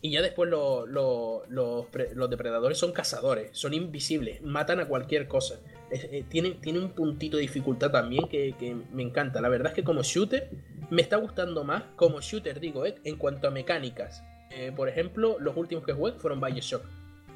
Y 0.02 0.12
ya 0.12 0.22
después 0.22 0.50
lo- 0.50 0.86
los 0.86 2.30
depredadores 2.30 2.78
son 2.78 2.94
cazadores, 2.94 3.50
son 3.52 3.74
invisibles, 3.74 4.42
matan 4.44 4.80
a 4.80 4.88
cualquier 4.88 5.28
cosa. 5.28 5.60
Eh, 5.96 6.26
tiene, 6.28 6.52
tiene 6.52 6.80
un 6.80 6.90
puntito 6.90 7.38
de 7.38 7.42
dificultad 7.42 7.92
también 7.92 8.28
que, 8.28 8.56
que 8.58 8.74
me 8.74 9.04
encanta. 9.04 9.42
La 9.42 9.50
verdad 9.50 9.68
es 9.68 9.76
que 9.76 9.84
como 9.84 10.02
shooter 10.02 10.50
me 10.90 11.04
está 11.04 11.18
gustando 11.18 11.64
más, 11.64 11.84
como 11.96 12.20
shooter 12.20 12.60
digo, 12.60 12.86
eh, 12.86 12.96
en 13.04 13.16
cuanto 13.16 13.48
a 13.48 13.52
mecánicas. 13.52 14.24
Eh, 14.50 14.72
por 14.76 14.90
ejemplo, 14.90 15.38
los 15.40 15.56
últimos 15.56 15.86
que 15.86 15.94
jugué 15.94 16.14
fueron 16.14 16.42
Bioshock. 16.42 16.84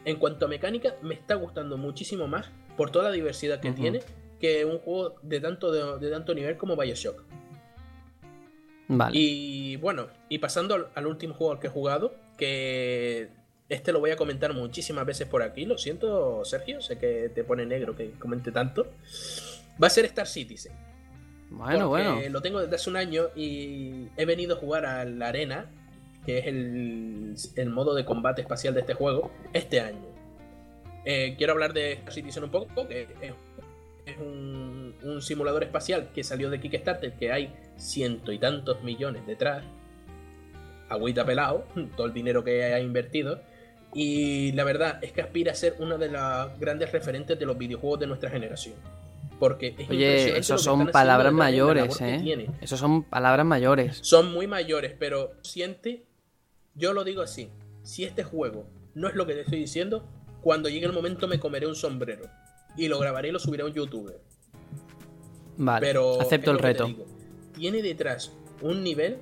En 0.06 0.18
cuanto 0.18 0.46
a 0.46 0.48
mecánica, 0.48 0.96
me 1.04 1.14
está 1.14 1.36
gustando 1.36 1.78
muchísimo 1.78 2.28
más 2.28 2.50
por 2.76 2.90
toda 2.90 3.10
la 3.10 3.12
diversidad 3.12 3.60
que 3.60 3.72
tiene 3.74 4.00
que 4.40 4.66
un 4.66 4.80
juego 4.80 5.16
de 5.22 5.40
tanto, 5.40 5.72
de, 5.72 6.00
de 6.00 6.12
tanto 6.12 6.34
nivel 6.34 6.58
como 6.58 6.76
Bioshock. 6.76 7.24
Vale. 8.88 9.18
Y 9.18 9.76
bueno, 9.78 10.08
y 10.30 10.40
pasando 10.40 10.74
al, 10.74 10.88
al 10.96 11.06
último 11.08 11.34
juego 11.34 11.54
al 11.54 11.60
que 11.60 11.68
he 11.68 11.70
jugado, 11.70 12.16
que 12.38 13.30
este 13.70 13.92
lo 13.92 14.00
voy 14.00 14.12
a 14.12 14.16
comentar 14.16 14.54
muchísimas 14.54 15.06
veces 15.06 15.28
por 15.28 15.42
aquí, 15.42 15.66
lo 15.66 15.78
siento 15.78 16.44
Sergio, 16.46 16.82
sé 16.82 16.98
que 16.98 17.30
te 17.30 17.44
pone 17.44 17.66
negro 17.66 17.96
que 17.96 18.12
comente 18.12 18.52
tanto, 18.52 18.88
va 19.82 19.88
a 19.88 19.90
ser 19.90 20.06
Star 20.06 20.28
Citizen. 20.28 20.74
Bueno, 21.50 21.90
bueno. 21.90 22.20
Lo 22.30 22.42
tengo 22.42 22.60
desde 22.60 22.76
hace 22.76 22.90
un 22.90 22.98
año 22.98 23.28
y 23.36 24.10
he 24.18 24.26
venido 24.26 24.56
a 24.56 24.60
jugar 24.60 24.86
a 24.86 25.06
la 25.06 25.30
arena, 25.30 25.72
que 26.26 26.40
es 26.40 26.48
el, 26.48 27.36
el 27.56 27.70
modo 27.70 27.96
de 27.96 28.04
combate 28.04 28.42
espacial 28.42 28.74
de 28.74 28.82
este 28.82 28.94
juego, 28.94 29.32
este 29.54 29.80
año. 29.80 30.06
Eh, 31.06 31.36
quiero 31.38 31.54
hablar 31.54 31.74
de 31.74 31.94
Star 31.94 32.14
Citizen 32.14 32.44
un 32.44 32.52
poco, 32.52 32.88
que 32.88 33.04
es, 33.22 33.34
es 34.06 34.18
un, 34.18 34.96
un 35.04 35.22
simulador 35.22 35.64
espacial 35.64 36.10
que 36.14 36.24
salió 36.24 36.50
de 36.50 36.60
Kickstarter, 36.60 37.14
que 37.14 37.32
hay 37.32 37.54
ciento 37.78 38.32
y 38.32 38.40
tantos 38.40 38.84
millones 38.84 39.26
detrás. 39.28 39.64
Agüita 40.90 41.26
pelado, 41.26 41.66
todo 41.96 42.08
el 42.08 42.14
dinero 42.14 42.44
que 42.44 42.64
ha 42.64 42.80
invertido. 42.80 43.42
Y 44.00 44.52
la 44.52 44.64
verdad 44.64 45.00
es 45.04 45.12
que 45.12 45.22
aspira 45.22 45.54
a 45.54 45.56
ser 45.56 45.76
una 45.80 45.98
de 45.98 46.08
las 46.08 46.60
grandes 46.60 46.92
referentes 46.92 47.40
de 47.40 47.48
los 47.48 47.58
videojuegos 47.58 48.00
de 48.00 48.06
nuestra 48.06 48.30
generación. 48.30 48.76
Porque 49.40 49.74
es 49.76 49.90
Oye, 49.90 50.38
esos 50.38 50.62
son 50.62 50.86
palabras 50.90 51.34
mayores, 51.34 52.00
¿eh? 52.02 52.48
Esos 52.62 52.80
son 52.80 53.02
palabras 53.02 53.44
mayores. 53.44 53.98
Son 54.04 54.32
muy 54.32 54.46
mayores, 54.46 54.94
pero 55.00 55.32
siente, 55.42 56.06
yo 56.76 56.94
lo 56.94 57.04
digo 57.04 57.24
así, 57.24 57.50
si 57.82 58.04
este 58.04 58.24
juego 58.24 58.68
no 58.94 59.08
es 59.08 59.16
lo 59.16 59.26
que 59.26 59.34
te 59.34 59.42
estoy 59.42 59.58
diciendo, 59.58 60.08
cuando 60.42 60.70
llegue 60.70 60.86
el 60.86 60.94
momento 60.94 61.28
me 61.28 61.40
comeré 61.40 61.66
un 61.66 61.76
sombrero 61.76 62.26
y 62.78 62.90
lo 62.90 63.00
grabaré 63.00 63.30
y 63.30 63.32
lo 63.32 63.40
subiré 63.40 63.64
a 63.64 63.66
un 63.66 63.74
youtuber. 63.74 64.22
Vale, 65.58 65.88
Pero 65.88 66.22
acepto 66.22 66.52
el 66.52 66.60
reto. 66.60 66.86
digo, 66.86 67.06
Tiene 67.56 67.82
detrás 67.82 68.32
un 68.62 68.84
nivel. 68.84 69.18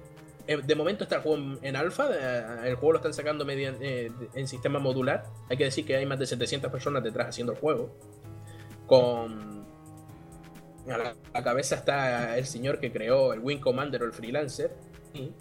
Eh, 0.47 0.57
De 0.63 0.75
momento 0.75 1.03
está 1.03 1.17
el 1.17 1.21
juego 1.21 1.37
en- 1.37 1.59
en 1.61 1.75
alfa. 1.75 2.07
eh, 2.11 2.69
El 2.69 2.75
juego 2.75 2.93
lo 2.93 2.97
están 2.97 3.13
sacando 3.13 3.45
mediante, 3.45 4.05
eh, 4.07 4.11
en 4.33 4.47
sistema 4.47 4.79
modular. 4.79 5.25
Hay 5.49 5.57
que 5.57 5.63
decir 5.65 5.85
que 5.85 5.95
hay 5.95 6.05
más 6.05 6.19
de 6.19 6.25
700 6.27 6.71
personas 6.71 7.03
detrás 7.03 7.29
haciendo 7.29 7.53
el 7.53 7.59
juego. 7.59 7.95
Con. 8.87 9.65
A 10.87 10.97
la, 11.33 11.43
cabeza 11.43 11.75
está 11.75 12.37
el 12.37 12.45
señor 12.45 12.79
que 12.79 12.91
creó 12.91 13.33
el 13.33 13.39
Wing 13.39 13.57
Commander 13.59 14.03
o 14.03 14.05
el 14.05 14.13
Freelancer. 14.13 14.75
Y. 15.13 15.31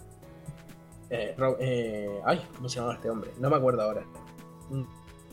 eh, 1.11 1.35
eh, 1.59 2.19
ay, 2.25 2.41
¿cómo 2.55 2.67
se 2.67 2.79
llama 2.79 2.95
este 2.95 3.09
hombre? 3.09 3.31
No 3.39 3.49
me 3.51 3.55
acuerdo 3.57 3.83
ahora. 3.83 4.03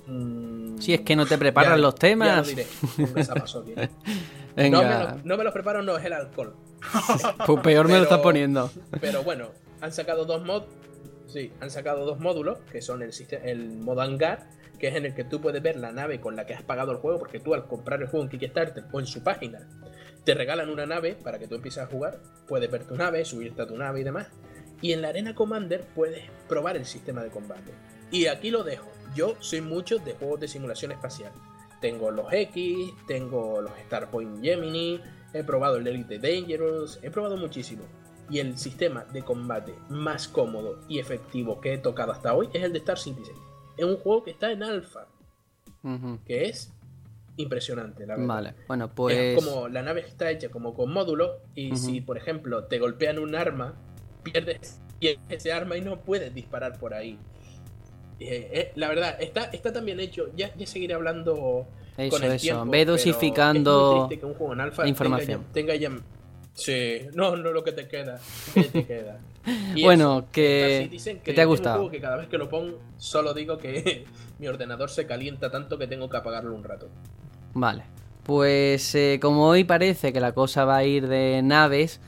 Mm, 0.07 0.79
Si 0.79 0.93
es 0.93 1.01
que 1.01 1.17
no 1.17 1.25
te 1.27 1.39
preparan 1.39 1.77
ya- 1.77 1.77
los 1.79 1.95
ya 1.95 1.97
lo 1.97 1.99
temas. 1.99 2.47
diré. 2.49 2.67
Venga, 4.57 4.83
No 4.83 4.83
me, 4.83 5.05
lo- 5.17 5.21
no 5.25 5.37
me 5.39 5.45
los 5.45 5.53
preparo, 5.55 5.83
no 5.83 5.97
es 5.97 6.05
el 6.05 6.13
alcohol. 6.13 6.55
pues 7.47 7.61
peor 7.63 7.87
me 7.89 7.97
lo 7.97 8.03
estás 8.03 8.19
poniendo. 8.19 8.71
Pero 9.01 9.23
bueno, 9.23 9.49
han 9.83 9.93
sacado 9.93 10.25
dos 10.25 10.43
mod 10.45 10.65
Sí, 11.27 11.53
han 11.61 11.71
sacado 11.71 12.05
dos 12.05 12.19
módulos, 12.19 12.59
que 12.71 12.83
son 12.83 13.03
el, 13.03 13.11
el 13.45 13.69
modo 13.79 14.03
que 14.79 14.89
es 14.89 14.97
en 14.97 15.07
el 15.07 15.15
que 15.15 15.25
tú 15.25 15.41
puedes 15.41 15.63
ver 15.63 15.77
la 15.77 15.93
nave 15.93 16.21
con 16.21 16.37
la 16.37 16.45
que 16.45 16.53
has 16.53 16.63
pagado 16.63 16.93
el 16.93 16.99
juego, 16.99 17.19
porque 17.19 17.41
tú 17.41 17.55
al 17.55 17.67
comprar 17.67 18.03
el 18.03 18.09
juego 18.09 18.25
en 18.25 18.31
Kickstarter 18.31 18.85
o 18.93 19.01
en 19.01 19.07
su 19.07 19.23
página, 19.23 19.67
te 20.25 20.35
regalan 20.35 20.69
una 20.69 20.85
nave 20.85 21.15
para 21.15 21.39
que 21.39 21.47
tú 21.47 21.55
empieces 21.55 21.83
a 21.83 21.87
jugar, 21.87 22.21
puedes 22.47 22.71
ver 22.71 22.85
tu 22.85 22.97
nave, 22.97 23.25
subirte 23.25 23.63
a 23.63 23.67
tu 23.67 23.77
nave 23.79 24.01
y 24.01 24.05
demás. 24.05 24.29
Y 24.81 24.93
en 24.93 25.01
la 25.01 25.09
Arena 25.09 25.35
Commander 25.35 25.87
puedes 25.95 26.29
probar 26.49 26.77
el 26.77 26.85
sistema 26.85 27.23
de 27.23 27.31
combate. 27.31 27.73
Y 28.11 28.27
aquí 28.27 28.51
lo 28.51 28.65
dejo. 28.65 28.91
Yo 29.15 29.37
soy 29.41 29.61
mucho 29.61 29.99
de 29.99 30.13
juegos 30.13 30.41
de 30.41 30.49
simulación 30.49 30.93
espacial. 30.93 31.33
Tengo 31.81 32.11
los 32.11 32.33
X, 32.33 32.91
tengo 33.07 33.63
los 33.63 33.73
Starpoint 33.87 34.43
Gemini, 34.43 35.01
he 35.33 35.45
probado 35.45 35.77
el 35.77 35.87
Elite 35.87 36.19
Dangerous, 36.19 36.99
he 37.03 37.11
probado 37.11 37.37
muchísimo. 37.37 37.85
Y 38.31 38.39
el 38.39 38.57
sistema 38.59 39.05
de 39.05 39.23
combate 39.23 39.75
más 39.89 40.29
cómodo 40.29 40.79
y 40.89 40.99
efectivo 40.99 41.61
que 41.61 41.75
he 41.75 41.79
tocado 41.79 42.13
hasta 42.13 42.35
hoy 42.35 42.49
es 42.53 42.63
el 42.63 42.73
de 42.73 42.79
Star 42.79 42.99
Citizen. 42.99 43.35
Es 43.77 43.85
un 43.85 43.97
juego 43.97 44.25
que 44.25 44.31
está 44.31 44.51
en 44.53 44.63
alfa, 44.63 45.07
que 46.27 46.45
es 46.47 46.73
impresionante, 47.37 48.07
la 48.07 48.15
verdad. 48.17 48.29
Vale, 48.29 48.55
bueno, 48.69 48.89
pues. 48.95 49.17
Es 49.17 49.35
como 49.45 49.69
la 49.69 49.83
nave 49.83 50.01
está 50.03 50.31
hecha 50.31 50.51
como 50.51 50.75
con 50.75 50.93
módulos 50.93 51.31
y 51.55 51.77
si, 51.77 52.01
por 52.01 52.17
ejemplo, 52.17 52.65
te 52.65 52.79
golpean 52.79 53.19
un 53.19 53.35
arma, 53.35 53.75
pierdes 54.23 54.81
ese 55.29 55.53
arma 55.53 55.77
y 55.77 55.81
no 55.81 56.01
puedes 56.01 56.33
disparar 56.35 56.79
por 56.79 56.95
ahí. 56.95 57.19
Eh, 58.21 58.49
eh, 58.53 58.73
la 58.77 58.89
verdad, 58.89 59.17
está, 59.21 59.45
está 59.45 59.73
tan 59.73 59.85
bien 59.85 59.99
hecho. 59.99 60.31
Ya, 60.37 60.55
ya 60.55 60.67
seguiré 60.67 60.95
hablando 60.95 61.67
Eso, 61.97 62.17
con 62.17 62.25
el 62.25 62.33
eso. 62.33 62.43
tiempo, 62.43 62.71
Ve 62.71 62.85
dosificando 62.85 63.71
es 63.71 63.91
muy 63.97 64.07
triste 64.09 64.21
que 64.21 64.27
un 64.27 64.35
juego 64.35 64.53
en 64.53 64.61
alfa 64.61 64.83
la 64.85 64.89
información. 64.89 65.45
Tenga 65.53 65.75
ya, 65.75 65.89
tenga 65.89 65.97
ya- 65.99 66.05
Sí, 66.55 67.01
no, 67.15 67.37
no 67.37 67.51
lo 67.53 67.65
que 67.65 67.73
te 67.73 67.89
queda. 67.89 68.21
¿Qué 68.55 68.63
te 68.65 68.85
queda? 68.87 69.19
Y 69.75 69.83
Bueno, 69.83 70.27
que- 70.31 70.89
que 71.25 71.33
te 71.33 71.41
ha 71.41 71.45
gustado. 71.47 71.91
que 71.91 72.01
cada 72.01 72.17
vez 72.17 72.29
que 72.29 72.39
lo 72.39 72.49
pongo, 72.49 72.79
solo 72.97 73.35
digo 73.35 73.59
que 73.59 74.05
mi 74.39 74.47
ordenador 74.47 74.89
se 74.89 75.05
calienta 75.07 75.51
tanto 75.51 75.79
que 75.79 75.89
tengo 75.89 76.09
que 76.09 76.17
apagarlo 76.17 76.55
un 76.55 76.63
rato. 76.63 76.89
Vale. 77.55 77.83
Pues 78.23 78.95
eh, 78.95 79.19
como 79.21 79.49
hoy 79.49 79.65
parece 79.65 80.13
que 80.13 80.21
la 80.21 80.31
cosa 80.33 80.65
va 80.65 80.77
a 80.77 80.85
ir 80.85 81.09
de 81.09 81.41
naves, 81.43 82.01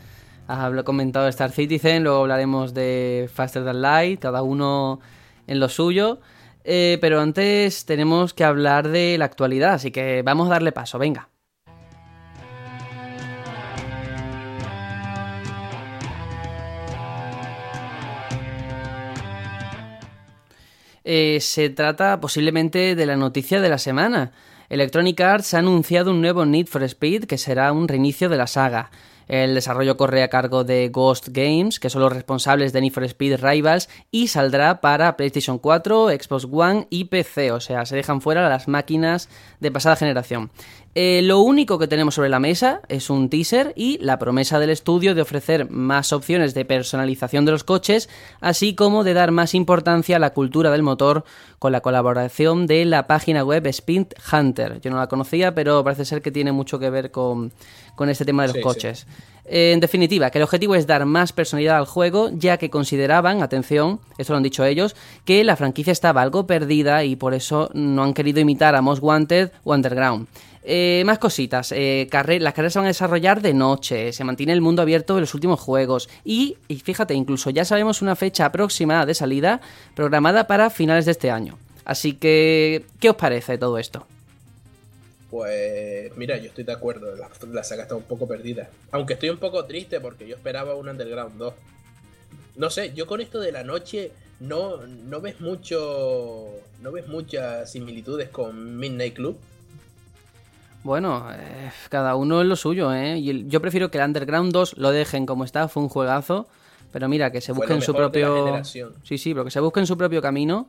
has 0.46 0.82
comentado 0.84 1.26
Star 1.26 1.50
Citizen, 1.50 2.04
luego 2.04 2.20
hablaremos 2.20 2.72
de 2.72 3.28
Faster 3.32 3.64
Than 3.64 3.82
Light, 3.82 4.20
cada 4.20 4.42
uno 4.42 5.00
en 5.48 5.58
lo 5.58 5.68
suyo. 5.68 6.20
Eh, 6.62 6.98
pero 7.00 7.20
antes 7.20 7.84
tenemos 7.84 8.32
que 8.32 8.44
hablar 8.44 8.88
de 8.88 9.18
la 9.18 9.24
actualidad, 9.24 9.74
así 9.74 9.90
que 9.90 10.22
vamos 10.22 10.46
a 10.46 10.50
darle 10.50 10.70
paso, 10.70 11.00
venga. 11.00 11.28
Eh, 21.04 21.38
se 21.40 21.68
trata 21.68 22.18
posiblemente 22.20 22.94
de 22.94 23.06
la 23.06 23.16
noticia 23.16 23.60
de 23.60 23.68
la 23.68 23.78
semana. 23.78 24.32
Electronic 24.70 25.20
Arts 25.20 25.52
ha 25.52 25.58
anunciado 25.58 26.10
un 26.10 26.22
nuevo 26.22 26.46
Need 26.46 26.66
for 26.66 26.82
Speed 26.82 27.24
que 27.24 27.36
será 27.36 27.72
un 27.72 27.86
reinicio 27.86 28.30
de 28.30 28.38
la 28.38 28.46
saga. 28.46 28.90
El 29.28 29.54
desarrollo 29.54 29.96
corre 29.96 30.22
a 30.22 30.28
cargo 30.28 30.64
de 30.64 30.88
Ghost 30.88 31.28
Games, 31.30 31.80
que 31.80 31.88
son 31.88 32.02
los 32.02 32.12
responsables 32.12 32.72
de 32.72 32.80
Need 32.80 32.92
for 32.92 33.04
Speed 33.04 33.40
Rivals, 33.40 33.88
y 34.10 34.28
saldrá 34.28 34.80
para 34.80 35.16
PlayStation 35.16 35.58
4, 35.58 36.08
Xbox 36.08 36.46
One 36.50 36.86
y 36.90 37.04
PC, 37.04 37.52
o 37.52 37.60
sea, 37.60 37.86
se 37.86 37.96
dejan 37.96 38.20
fuera 38.20 38.48
las 38.48 38.68
máquinas 38.68 39.28
de 39.60 39.70
pasada 39.70 39.96
generación. 39.96 40.50
Eh, 40.96 41.22
lo 41.24 41.40
único 41.40 41.76
que 41.78 41.88
tenemos 41.88 42.14
sobre 42.14 42.28
la 42.28 42.38
mesa 42.38 42.80
es 42.88 43.10
un 43.10 43.28
teaser 43.28 43.72
y 43.74 43.98
la 43.98 44.18
promesa 44.20 44.60
del 44.60 44.70
estudio 44.70 45.16
de 45.16 45.22
ofrecer 45.22 45.68
más 45.68 46.12
opciones 46.12 46.54
de 46.54 46.64
personalización 46.64 47.44
de 47.44 47.50
los 47.50 47.64
coches, 47.64 48.08
así 48.40 48.76
como 48.76 49.02
de 49.02 49.12
dar 49.12 49.32
más 49.32 49.54
importancia 49.54 50.16
a 50.16 50.20
la 50.20 50.30
cultura 50.30 50.70
del 50.70 50.84
motor 50.84 51.24
con 51.58 51.72
la 51.72 51.80
colaboración 51.80 52.68
de 52.68 52.84
la 52.84 53.08
página 53.08 53.42
web 53.42 53.66
Speed 53.66 54.06
Hunter. 54.32 54.80
Yo 54.82 54.90
no 54.92 54.98
la 54.98 55.08
conocía, 55.08 55.52
pero 55.52 55.82
parece 55.82 56.04
ser 56.04 56.22
que 56.22 56.30
tiene 56.30 56.52
mucho 56.52 56.78
que 56.78 56.90
ver 56.90 57.10
con, 57.10 57.50
con 57.96 58.08
este 58.08 58.24
tema 58.24 58.42
de 58.42 58.48
los 58.48 58.54
Sí, 58.54 58.60
sí. 58.60 58.62
coches. 58.62 59.06
Eh, 59.46 59.72
en 59.72 59.80
definitiva, 59.80 60.30
que 60.30 60.38
el 60.38 60.44
objetivo 60.44 60.74
es 60.76 60.86
dar 60.86 61.04
más 61.06 61.32
personalidad 61.32 61.76
al 61.76 61.86
juego, 61.86 62.30
ya 62.32 62.56
que 62.56 62.70
consideraban, 62.70 63.42
atención, 63.42 64.00
esto 64.16 64.32
lo 64.32 64.36
han 64.38 64.42
dicho 64.42 64.64
ellos, 64.64 64.94
que 65.24 65.42
la 65.44 65.56
franquicia 65.56 65.90
estaba 65.92 66.22
algo 66.22 66.46
perdida 66.46 67.04
y 67.04 67.16
por 67.16 67.34
eso 67.34 67.68
no 67.74 68.04
han 68.04 68.14
querido 68.14 68.40
imitar 68.40 68.74
a 68.76 68.80
Most 68.80 69.02
Wanted 69.02 69.50
o 69.64 69.74
Underground. 69.74 70.28
Eh, 70.66 71.02
más 71.04 71.18
cositas, 71.18 71.72
eh, 71.72 72.08
las 72.10 72.54
carreras 72.54 72.72
se 72.72 72.78
van 72.78 72.86
a 72.86 72.88
desarrollar 72.88 73.42
de 73.42 73.52
noche, 73.52 74.14
se 74.14 74.24
mantiene 74.24 74.54
el 74.54 74.62
mundo 74.62 74.80
abierto 74.80 75.14
de 75.14 75.20
los 75.20 75.34
últimos 75.34 75.60
juegos 75.60 76.08
y, 76.24 76.56
y 76.68 76.76
fíjate, 76.76 77.12
incluso 77.12 77.50
ya 77.50 77.66
sabemos 77.66 78.00
una 78.00 78.16
fecha 78.16 78.46
aproximada 78.46 79.04
de 79.04 79.12
salida 79.12 79.60
programada 79.94 80.46
para 80.46 80.70
finales 80.70 81.04
de 81.04 81.10
este 81.10 81.30
año. 81.30 81.58
Así 81.84 82.14
que, 82.14 82.86
¿qué 82.98 83.10
os 83.10 83.16
parece 83.16 83.58
todo 83.58 83.76
esto? 83.76 84.06
Pues 85.30 86.16
mira, 86.16 86.38
yo 86.38 86.46
estoy 86.46 86.64
de 86.64 86.72
acuerdo, 86.72 87.14
la, 87.14 87.28
la 87.52 87.64
saga 87.64 87.82
está 87.82 87.94
un 87.94 88.04
poco 88.04 88.26
perdida. 88.26 88.70
Aunque 88.90 89.14
estoy 89.14 89.28
un 89.28 89.38
poco 89.38 89.66
triste 89.66 90.00
porque 90.00 90.26
yo 90.26 90.34
esperaba 90.34 90.76
un 90.76 90.88
Underground 90.88 91.36
2. 91.36 91.54
No 92.56 92.70
sé, 92.70 92.94
yo 92.94 93.06
con 93.06 93.20
esto 93.20 93.38
de 93.40 93.52
la 93.52 93.64
noche 93.64 94.12
no, 94.40 94.86
no 94.86 95.20
ves 95.20 95.40
mucho. 95.40 96.46
No 96.80 96.92
ves 96.92 97.06
muchas 97.08 97.70
similitudes 97.70 98.28
con 98.30 98.78
Midnight 98.78 99.14
Club. 99.14 99.38
Bueno, 100.84 101.26
eh, 101.32 101.72
cada 101.88 102.14
uno 102.14 102.42
es 102.42 102.46
lo 102.46 102.56
suyo, 102.56 102.92
¿eh? 102.92 103.20
Yo 103.46 103.60
prefiero 103.62 103.90
que 103.90 103.98
el 103.98 104.04
Underground 104.04 104.52
2 104.52 104.76
lo 104.76 104.90
dejen 104.90 105.24
como 105.24 105.44
está, 105.44 105.66
fue 105.66 105.82
un 105.82 105.88
juegazo. 105.88 106.46
Pero 106.92 107.08
mira, 107.08 107.32
que 107.32 107.40
se 107.40 107.50
busquen 107.50 107.82
su 107.82 107.92
propio. 107.92 108.62
Sí, 108.64 109.18
sí, 109.18 109.32
pero 109.32 109.44
que 109.44 109.50
se 109.50 109.60
busquen 109.60 109.86
su 109.86 109.96
propio 109.96 110.22
camino. 110.22 110.68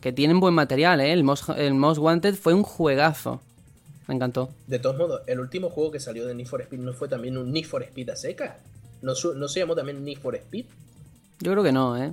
Que 0.00 0.12
tienen 0.12 0.38
buen 0.38 0.54
material, 0.54 1.00
¿eh? 1.00 1.12
El 1.12 1.24
Most, 1.24 1.50
el 1.50 1.74
Most 1.74 1.98
Wanted 1.98 2.36
fue 2.36 2.54
un 2.54 2.62
juegazo. 2.62 3.42
Me 4.06 4.14
encantó. 4.14 4.48
De 4.68 4.78
todos 4.78 4.96
modos, 4.96 5.22
el 5.26 5.40
último 5.40 5.68
juego 5.68 5.90
que 5.90 6.00
salió 6.00 6.24
de 6.24 6.34
Need 6.34 6.46
for 6.46 6.62
Speed 6.62 6.78
no 6.78 6.94
fue 6.94 7.08
también 7.08 7.36
un 7.36 7.52
Need 7.52 7.66
for 7.66 7.82
Speed 7.82 8.10
a 8.10 8.16
seca. 8.16 8.60
¿No, 9.02 9.12
no 9.34 9.48
se 9.48 9.60
llamó 9.60 9.74
también 9.74 10.02
Need 10.04 10.18
for 10.18 10.36
Speed? 10.36 10.66
Yo 11.40 11.52
creo 11.52 11.64
que 11.64 11.72
no, 11.72 11.96
¿eh? 11.96 12.12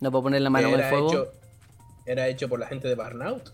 No 0.00 0.10
puedo 0.10 0.24
poner 0.24 0.40
la 0.40 0.50
mano 0.50 0.68
en 0.68 0.80
el 0.80 0.84
fuego. 0.88 1.10
hecho, 1.10 1.32
era 2.06 2.26
hecho 2.26 2.48
por 2.48 2.58
la 2.58 2.66
gente 2.66 2.88
de 2.88 2.94
Burnout. 2.94 3.52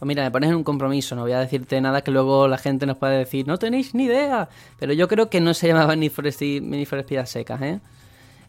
Pues 0.00 0.06
mira, 0.06 0.24
me 0.24 0.30
pones 0.30 0.48
en 0.48 0.56
un 0.56 0.64
compromiso, 0.64 1.14
no 1.14 1.22
voy 1.22 1.32
a 1.32 1.40
decirte 1.40 1.78
nada 1.78 2.00
que 2.00 2.10
luego 2.10 2.48
la 2.48 2.56
gente 2.56 2.86
nos 2.86 2.96
pueda 2.96 3.12
decir, 3.12 3.46
no 3.46 3.58
tenéis 3.58 3.94
ni 3.94 4.04
idea. 4.04 4.48
Pero 4.78 4.94
yo 4.94 5.06
creo 5.08 5.28
que 5.28 5.42
no 5.42 5.52
se 5.52 5.68
llamaba 5.68 5.94
Need 5.94 6.10
for 6.10 6.26
Speed, 6.26 6.62
Need 6.62 6.86
for 6.86 7.04
secas, 7.26 7.60
¿eh? 7.60 7.80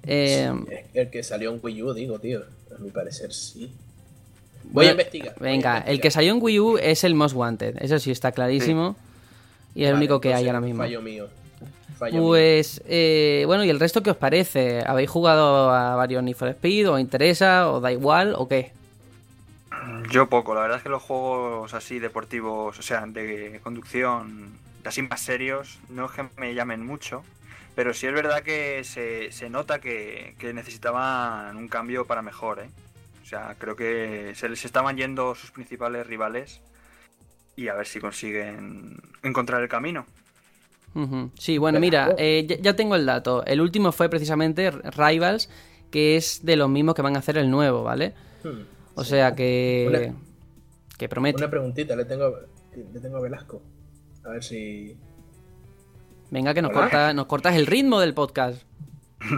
Eh, 0.03 0.49
El 0.93 1.09
que 1.09 1.21
salió 1.23 1.53
en 1.53 1.59
Wii 1.61 1.83
U, 1.83 1.93
digo, 1.93 2.19
tío. 2.19 2.43
A 2.73 2.79
mi 2.81 2.89
parecer 2.89 3.33
sí. 3.33 3.69
Voy 4.71 4.85
a 4.85 4.91
investigar. 4.91 5.35
a 5.37 5.43
Venga, 5.43 5.79
el 5.79 5.99
que 5.99 6.09
salió 6.09 6.31
en 6.31 6.41
Wii 6.41 6.59
U 6.61 6.77
es 6.77 7.03
el 7.03 7.15
Most 7.15 7.35
Wanted, 7.35 7.83
eso 7.83 7.99
sí 7.99 8.11
está 8.11 8.31
clarísimo. 8.31 8.95
Y 9.75 9.83
es 9.83 9.89
el 9.89 9.95
único 9.95 10.21
que 10.21 10.33
hay 10.33 10.47
ahora 10.47 10.61
mismo. 10.61 10.81
Fallo 10.83 11.01
mío. 11.01 11.27
Fallo. 11.97 12.21
Pues, 12.21 12.81
eh, 12.87 13.43
bueno, 13.45 13.65
¿y 13.65 13.69
el 13.69 13.79
resto 13.81 14.01
qué 14.01 14.11
os 14.11 14.17
parece? 14.17 14.83
¿Habéis 14.85 15.09
jugado 15.09 15.69
a 15.69 15.97
varios 15.97 16.23
Need 16.23 16.37
for 16.37 16.47
Speed? 16.47 16.89
¿O 16.91 16.97
interesa? 16.97 17.69
¿O 17.69 17.81
da 17.81 17.91
igual? 17.91 18.35
¿O 18.37 18.47
qué? 18.47 18.71
Yo 20.11 20.27
poco, 20.27 20.53
la 20.53 20.61
verdad 20.61 20.77
es 20.77 20.83
que 20.83 20.89
los 20.89 21.01
juegos 21.01 21.73
así 21.73 21.99
deportivos, 21.99 22.77
o 22.77 22.81
sea, 22.81 23.05
de 23.05 23.61
conducción, 23.63 24.51
así 24.83 25.01
más 25.03 25.21
serios, 25.21 25.79
no 25.87 26.05
es 26.05 26.11
que 26.11 26.25
me 26.37 26.53
llamen 26.53 26.85
mucho, 26.85 27.23
pero 27.75 27.93
sí 27.93 28.07
es 28.07 28.13
verdad 28.13 28.43
que 28.43 28.83
se, 28.83 29.31
se 29.31 29.49
nota 29.49 29.79
que, 29.79 30.35
que 30.37 30.53
necesitaban 30.53 31.55
un 31.55 31.69
cambio 31.69 32.05
para 32.05 32.21
mejor, 32.21 32.59
¿eh? 32.59 32.69
O 33.23 33.25
sea, 33.25 33.55
creo 33.57 33.77
que 33.77 34.33
se 34.35 34.49
les 34.49 34.65
estaban 34.65 34.97
yendo 34.97 35.33
sus 35.33 35.51
principales 35.51 36.05
rivales 36.05 36.59
y 37.55 37.69
a 37.69 37.75
ver 37.75 37.87
si 37.87 38.01
consiguen 38.01 38.97
encontrar 39.23 39.61
el 39.61 39.69
camino. 39.69 40.05
Sí, 41.39 41.57
bueno, 41.57 41.79
mira, 41.79 42.15
eh, 42.17 42.45
ya, 42.45 42.57
ya 42.57 42.75
tengo 42.75 42.97
el 42.97 43.05
dato. 43.05 43.45
El 43.45 43.61
último 43.61 43.93
fue 43.93 44.09
precisamente 44.09 44.71
Rivals, 44.71 45.49
que 45.89 46.17
es 46.17 46.43
de 46.43 46.57
los 46.57 46.69
mismos 46.69 46.95
que 46.95 47.01
van 47.01 47.15
a 47.15 47.19
hacer 47.19 47.37
el 47.37 47.49
nuevo, 47.49 47.83
¿vale? 47.83 48.13
Hmm. 48.43 48.80
O 48.95 49.03
sea 49.03 49.35
que. 49.35 49.85
Una- 49.87 50.15
que 50.97 51.09
promete. 51.09 51.37
Una 51.37 51.49
preguntita, 51.49 51.95
le 51.95 52.05
tengo, 52.05 52.31
le 52.93 52.99
tengo 52.99 53.17
a 53.17 53.21
Velasco. 53.21 53.61
A 54.23 54.29
ver 54.29 54.43
si. 54.43 54.95
Venga, 56.29 56.53
que 56.53 56.61
nos, 56.61 56.71
corta- 56.71 57.13
nos 57.13 57.25
cortas 57.25 57.55
el 57.55 57.65
ritmo 57.65 57.99
del 57.99 58.13
podcast. 58.13 58.61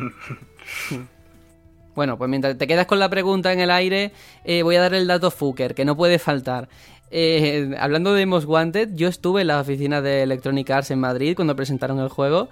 bueno, 1.96 2.18
pues 2.18 2.30
mientras 2.30 2.58
te 2.58 2.68
quedas 2.68 2.86
con 2.88 3.00
la 3.00 3.10
pregunta 3.10 3.54
en 3.54 3.60
el 3.60 3.72
aire, 3.72 4.12
eh, 4.44 4.64
voy 4.64 4.76
a 4.76 4.82
dar 4.82 4.94
el 4.94 5.08
dato 5.08 5.32
Fuker, 5.32 5.76
que 5.76 5.86
no 5.86 5.96
puede 5.96 6.20
faltar. 6.20 6.70
Eh, 7.12 7.76
hablando 7.80 8.14
de 8.14 8.26
Most 8.26 8.48
Wanted, 8.48 8.90
yo 8.96 9.08
estuve 9.08 9.42
en 9.42 9.48
la 9.48 9.60
oficina 9.62 10.02
de 10.02 10.24
Electronic 10.24 10.70
Arts 10.72 10.92
en 10.92 11.00
Madrid 11.00 11.36
cuando 11.36 11.56
presentaron 11.56 12.00
el 12.00 12.10
juego 12.10 12.50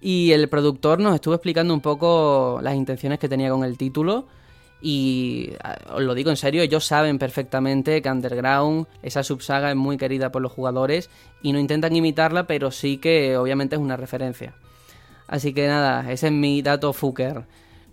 y 0.00 0.32
el 0.32 0.48
productor 0.48 1.00
nos 1.00 1.14
estuvo 1.14 1.34
explicando 1.34 1.72
un 1.72 1.80
poco 1.80 2.60
las 2.62 2.74
intenciones 2.74 3.18
que 3.18 3.28
tenía 3.28 3.50
con 3.50 3.64
el 3.64 3.78
título. 3.78 4.26
Y 4.84 5.52
ah, 5.62 5.78
os 5.94 6.02
lo 6.02 6.14
digo 6.14 6.30
en 6.30 6.36
serio, 6.36 6.62
ellos 6.62 6.84
saben 6.84 7.18
perfectamente 7.18 8.02
que 8.02 8.10
Underground, 8.10 8.88
esa 9.02 9.22
subsaga 9.22 9.70
es 9.70 9.76
muy 9.76 9.96
querida 9.96 10.32
por 10.32 10.42
los 10.42 10.50
jugadores 10.50 11.08
y 11.40 11.52
no 11.52 11.60
intentan 11.60 11.94
imitarla, 11.94 12.48
pero 12.48 12.72
sí 12.72 12.98
que 12.98 13.36
obviamente 13.36 13.76
es 13.76 13.80
una 13.80 13.96
referencia. 13.96 14.54
Así 15.28 15.54
que 15.54 15.68
nada, 15.68 16.10
ese 16.10 16.26
es 16.26 16.32
mi 16.32 16.60
dato 16.62 16.92
Fuker. 16.92 17.44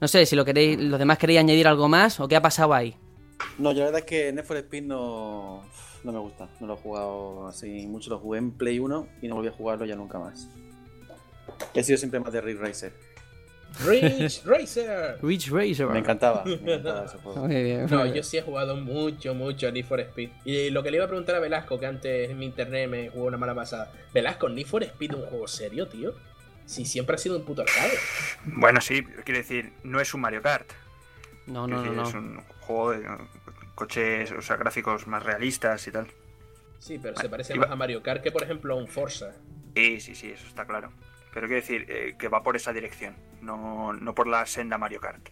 No 0.02 0.08
sé 0.08 0.26
si 0.26 0.36
lo 0.36 0.44
queréis, 0.46 0.80
los 0.80 0.98
demás 0.98 1.20
queréis 1.20 1.40
añadir 1.40 1.68
algo 1.68 1.88
más 1.88 2.20
o 2.20 2.28
qué 2.28 2.36
ha 2.36 2.42
pasado 2.42 2.74
ahí. 2.74 2.96
No, 3.58 3.72
yo 3.72 3.80
la 3.80 3.86
verdad 3.86 4.00
es 4.00 4.06
que 4.06 4.34
Need 4.34 4.46
for 4.46 4.84
no, 4.84 5.64
no 6.04 6.12
me 6.12 6.20
gusta. 6.20 6.50
No 6.60 6.68
lo 6.68 6.74
he 6.74 6.78
jugado 6.78 7.48
así 7.48 7.86
mucho. 7.88 8.10
Lo 8.10 8.20
jugué 8.20 8.40
en 8.40 8.52
Play 8.52 8.80
1 8.80 9.08
y 9.22 9.28
no 9.28 9.36
volví 9.36 9.50
a 9.50 9.52
jugarlo 9.52 9.86
ya 9.86 9.96
nunca 9.96 10.18
más. 10.18 10.50
He 11.74 11.84
sido 11.84 11.98
siempre 11.98 12.20
más 12.20 12.32
de 12.34 12.42
Ridge 12.42 12.60
Racer. 12.60 12.94
Rich 13.86 14.44
Racer. 14.46 15.18
Rich 15.22 15.50
Racer. 15.52 15.88
Me 15.88 16.00
encantaba, 16.00 16.44
me 16.46 16.54
encantaba 16.54 17.06
ese 17.06 17.18
juego. 17.18 17.46
Muy 17.48 17.64
bien. 17.64 17.86
No, 17.90 18.06
yo 18.06 18.24
sí 18.24 18.38
he 18.38 18.42
jugado 18.42 18.76
mucho, 18.76 19.34
mucho 19.34 19.68
a 19.68 19.72
Need 19.72 19.86
for 19.86 20.00
Speed. 20.02 20.30
Y 20.46 20.70
lo 20.72 20.84
que 20.84 20.92
le 20.92 20.98
iba 20.98 21.06
a 21.06 21.08
preguntar 21.08 21.36
a 21.36 21.40
Velasco, 21.40 21.80
que 21.80 21.86
antes 21.86 22.30
en 22.30 22.38
mi 22.40 22.46
internet 22.46 22.90
me 22.90 23.10
jugó 23.10 23.26
una 23.26 23.38
mala 23.38 23.56
pasada. 23.56 23.92
Velasco, 24.14 24.50
¿Need 24.50 24.66
for 24.68 24.84
Speed 24.84 25.12
es 25.12 25.18
un 25.18 25.26
juego 25.28 25.48
serio, 25.48 25.88
tío? 25.88 26.14
Si 26.66 26.86
siempre 26.86 27.16
ha 27.16 27.18
sido 27.18 27.38
un 27.38 27.46
puto 27.46 27.62
arcade. 27.64 27.94
Bueno, 28.46 28.82
sí, 28.82 29.04
quiero 29.24 29.40
decir, 29.40 29.72
no 29.84 30.00
es 30.00 30.14
un 30.14 30.22
Mario 30.22 30.42
Kart. 30.42 30.70
No, 31.48 31.66
no, 31.66 31.78
no, 31.78 31.82
decir, 31.82 31.96
no. 31.98 32.08
Es 32.08 32.14
un 32.14 32.44
juego 32.60 32.92
de 32.92 33.08
coches, 33.76 34.32
o 34.34 34.42
sea, 34.42 34.58
gráficos 34.58 35.08
más 35.08 35.24
realistas 35.24 35.88
y 35.88 35.92
tal. 35.92 36.08
Sí, 36.80 37.00
pero 37.02 37.18
se 37.18 37.28
parece 37.28 37.56
Iba- 37.56 37.66
más 37.66 37.72
a 37.72 37.76
Mario 37.76 38.04
Kart 38.04 38.22
que, 38.22 38.32
por 38.32 38.44
ejemplo, 38.44 38.74
a 38.74 38.78
un 38.78 38.88
Forza. 38.88 39.34
Sí, 39.76 40.00
sí, 40.00 40.14
sí, 40.16 40.30
eso 40.32 40.46
está 40.48 40.66
claro. 40.66 40.92
Pero 41.34 41.48
quiero 41.48 41.62
decir 41.62 41.86
eh, 41.90 42.16
que 42.18 42.28
va 42.28 42.42
por 42.44 42.56
esa 42.56 42.74
dirección, 42.74 43.16
no, 43.42 43.94
no 43.94 44.16
por 44.16 44.28
la 44.28 44.46
senda 44.46 44.78
Mario 44.78 45.00
Kart. 45.00 45.30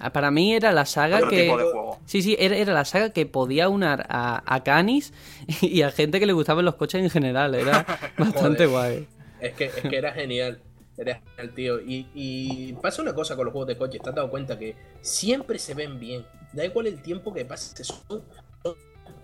Ah, 0.00 0.10
Para 0.14 0.30
mí 0.30 0.54
era 0.54 0.72
la 0.72 0.86
saga 0.86 1.16
Otro 1.18 1.28
que... 1.28 1.42
tipo 1.42 1.58
de 1.58 1.64
juego. 1.64 1.98
Sí, 2.06 2.22
sí, 2.22 2.36
era, 2.38 2.56
era 2.56 2.72
la 2.72 2.86
saga 2.86 3.10
que 3.10 3.26
podía 3.26 3.68
unar 3.68 4.06
a, 4.08 4.42
a 4.46 4.62
Canis 4.64 5.12
y 5.60 5.82
a 5.82 5.90
gente 5.90 6.20
que 6.20 6.26
le 6.26 6.32
gustaban 6.32 6.64
los 6.64 6.76
coches 6.76 7.02
en 7.02 7.10
general. 7.10 7.54
Era 7.54 7.84
bastante 8.18 8.66
Joder. 8.66 8.68
guay. 8.68 9.08
Es 9.40 9.52
que, 9.54 9.64
es 9.66 9.74
que 9.74 9.96
era 9.96 10.12
genial. 10.12 10.62
Era 10.96 11.20
genial, 11.36 11.54
tío. 11.54 11.80
Y, 11.80 12.08
y 12.14 12.72
pasa 12.74 13.02
una 13.02 13.14
cosa 13.14 13.36
con 13.36 13.44
los 13.44 13.52
juegos 13.52 13.68
de 13.68 13.76
coches. 13.76 14.00
¿Te 14.00 14.08
has 14.08 14.14
dado 14.14 14.30
cuenta 14.30 14.58
que 14.58 14.74
siempre 15.02 15.58
se 15.58 15.74
ven 15.74 15.98
bien? 16.00 16.24
Da 16.54 16.64
igual 16.64 16.86
el 16.86 17.02
tiempo 17.02 17.34
que 17.34 17.44
pase. 17.44 17.84
Son 17.84 18.22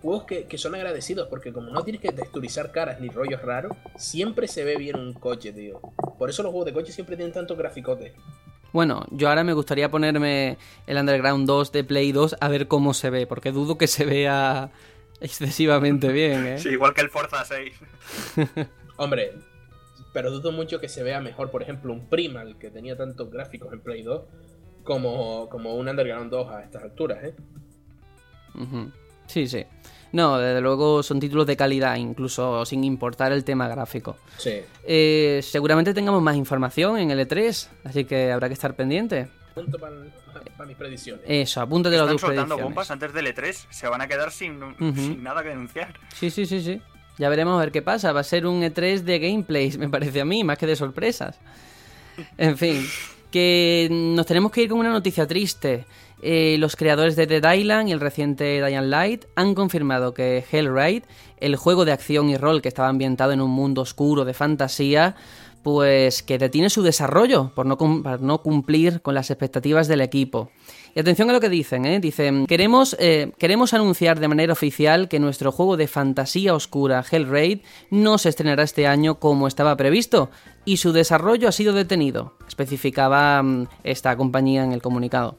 juegos 0.02 0.24
que, 0.24 0.44
que 0.44 0.58
son 0.58 0.74
agradecidos 0.74 1.28
porque 1.28 1.52
como 1.52 1.70
no 1.70 1.82
tienes 1.82 2.00
que 2.00 2.12
texturizar 2.12 2.72
caras 2.72 3.00
ni 3.00 3.08
rollos 3.08 3.42
raros, 3.42 3.76
siempre 3.96 4.48
se 4.48 4.64
ve 4.64 4.76
bien 4.76 4.98
un 4.98 5.12
coche, 5.14 5.52
tío. 5.52 5.80
Por 6.18 6.30
eso 6.30 6.42
los 6.42 6.50
juegos 6.50 6.66
de 6.66 6.72
coches 6.72 6.94
siempre 6.94 7.16
tienen 7.16 7.32
tantos 7.32 7.56
graficotes. 7.56 8.12
Bueno, 8.72 9.06
yo 9.10 9.28
ahora 9.28 9.44
me 9.44 9.54
gustaría 9.54 9.90
ponerme 9.90 10.58
el 10.86 10.98
Underground 10.98 11.46
2 11.46 11.72
de 11.72 11.84
Play 11.84 12.12
2 12.12 12.36
a 12.40 12.48
ver 12.48 12.68
cómo 12.68 12.92
se 12.92 13.10
ve, 13.10 13.26
porque 13.26 13.50
dudo 13.50 13.78
que 13.78 13.86
se 13.86 14.04
vea 14.04 14.70
excesivamente 15.20 16.12
bien, 16.12 16.46
¿eh? 16.46 16.58
Sí, 16.58 16.70
igual 16.70 16.94
que 16.94 17.00
el 17.00 17.08
Forza 17.08 17.44
6. 17.44 17.72
Hombre, 18.96 19.32
pero 20.12 20.30
dudo 20.30 20.52
mucho 20.52 20.80
que 20.80 20.88
se 20.88 21.02
vea 21.02 21.20
mejor, 21.20 21.50
por 21.50 21.62
ejemplo, 21.62 21.92
un 21.92 22.08
Primal 22.08 22.58
que 22.58 22.70
tenía 22.70 22.96
tantos 22.96 23.30
gráficos 23.30 23.72
en 23.72 23.80
Play 23.80 24.02
2 24.02 24.22
como, 24.84 25.48
como 25.48 25.74
un 25.74 25.88
Underground 25.88 26.30
2 26.30 26.50
a 26.50 26.62
estas 26.62 26.82
alturas, 26.82 27.24
¿eh? 27.24 27.34
Ujú. 28.54 28.90
Sí, 29.28 29.46
sí. 29.46 29.64
No, 30.10 30.38
desde 30.38 30.60
luego 30.60 31.02
son 31.02 31.20
títulos 31.20 31.46
de 31.46 31.56
calidad, 31.56 31.94
incluso 31.96 32.64
sin 32.64 32.82
importar 32.82 33.30
el 33.30 33.44
tema 33.44 33.68
gráfico. 33.68 34.16
Sí. 34.38 34.60
Eh, 34.84 35.40
seguramente 35.42 35.92
tengamos 35.94 36.20
más 36.22 36.34
información 36.34 36.98
en 36.98 37.10
el 37.10 37.20
E3, 37.28 37.68
así 37.84 38.04
que 38.06 38.32
habrá 38.32 38.48
que 38.48 38.54
estar 38.54 38.74
pendiente. 38.74 39.28
Punto 39.54 39.78
para 39.78 39.94
mis 40.66 40.76
predicciones. 40.76 41.24
Eso, 41.26 41.60
apúntate 41.60 41.96
las 41.96 42.04
Están 42.04 42.14
dos 42.14 42.20
soltando 42.22 42.46
predicciones. 42.56 42.64
bombas 42.74 42.90
antes 42.90 43.12
del 43.12 43.26
E3. 43.26 43.66
Se 43.70 43.86
van 43.88 44.00
a 44.00 44.08
quedar 44.08 44.30
sin, 44.32 44.58
sin 44.78 45.22
nada 45.22 45.42
que 45.42 45.50
denunciar. 45.50 45.94
Sí, 46.14 46.30
sí, 46.30 46.46
sí, 46.46 46.62
sí. 46.62 46.80
Ya 47.18 47.28
veremos 47.28 47.56
a 47.56 47.60
ver 47.60 47.72
qué 47.72 47.82
pasa. 47.82 48.12
Va 48.12 48.20
a 48.20 48.24
ser 48.24 48.46
un 48.46 48.62
E3 48.62 49.00
de 49.00 49.18
gameplays, 49.18 49.76
me 49.76 49.88
parece 49.88 50.20
a 50.20 50.24
mí, 50.24 50.42
más 50.44 50.56
que 50.56 50.66
de 50.66 50.76
sorpresas. 50.76 51.38
En 52.36 52.56
fin, 52.56 52.86
que 53.30 53.88
nos 53.90 54.24
tenemos 54.26 54.50
que 54.52 54.62
ir 54.62 54.68
con 54.70 54.78
una 54.78 54.90
noticia 54.90 55.26
triste. 55.26 55.84
Eh, 56.20 56.56
los 56.58 56.74
creadores 56.74 57.14
de 57.16 57.26
Dead 57.26 57.52
Island 57.52 57.88
y 57.88 57.92
el 57.92 58.00
reciente 58.00 58.64
Dying 58.64 58.90
Light 58.90 59.24
han 59.36 59.54
confirmado 59.54 60.14
que 60.14 60.44
Hellraid, 60.50 61.04
el 61.38 61.56
juego 61.56 61.84
de 61.84 61.92
acción 61.92 62.28
y 62.28 62.36
rol 62.36 62.60
que 62.60 62.68
estaba 62.68 62.88
ambientado 62.88 63.32
en 63.32 63.40
un 63.40 63.50
mundo 63.50 63.82
oscuro 63.82 64.24
de 64.24 64.34
fantasía, 64.34 65.14
pues 65.62 66.22
que 66.22 66.38
detiene 66.38 66.70
su 66.70 66.82
desarrollo 66.82 67.52
por 67.54 67.66
no, 67.66 68.38
cumplir 68.38 69.02
con 69.02 69.14
las 69.14 69.30
expectativas 69.30 69.86
del 69.86 70.00
equipo. 70.00 70.50
Y 70.94 71.00
atención 71.00 71.28
a 71.30 71.32
lo 71.32 71.40
que 71.40 71.48
dicen, 71.48 71.84
¿eh? 71.84 72.00
Dicen, 72.00 72.46
queremos, 72.46 72.96
eh, 72.98 73.32
queremos 73.38 73.74
anunciar 73.74 74.18
de 74.18 74.28
manera 74.28 74.52
oficial 74.52 75.08
que 75.08 75.20
nuestro 75.20 75.52
juego 75.52 75.76
de 75.76 75.86
fantasía 75.86 76.54
oscura 76.54 77.04
Hellraid 77.08 77.60
no 77.90 78.18
se 78.18 78.30
estrenará 78.30 78.62
este 78.62 78.86
año 78.86 79.18
como 79.18 79.46
estaba 79.46 79.76
previsto 79.76 80.30
y 80.64 80.78
su 80.78 80.92
desarrollo 80.92 81.48
ha 81.48 81.52
sido 81.52 81.72
detenido, 81.72 82.34
especificaba 82.46 83.42
mm, 83.42 83.68
esta 83.84 84.16
compañía 84.16 84.64
en 84.64 84.72
el 84.72 84.82
comunicado. 84.82 85.38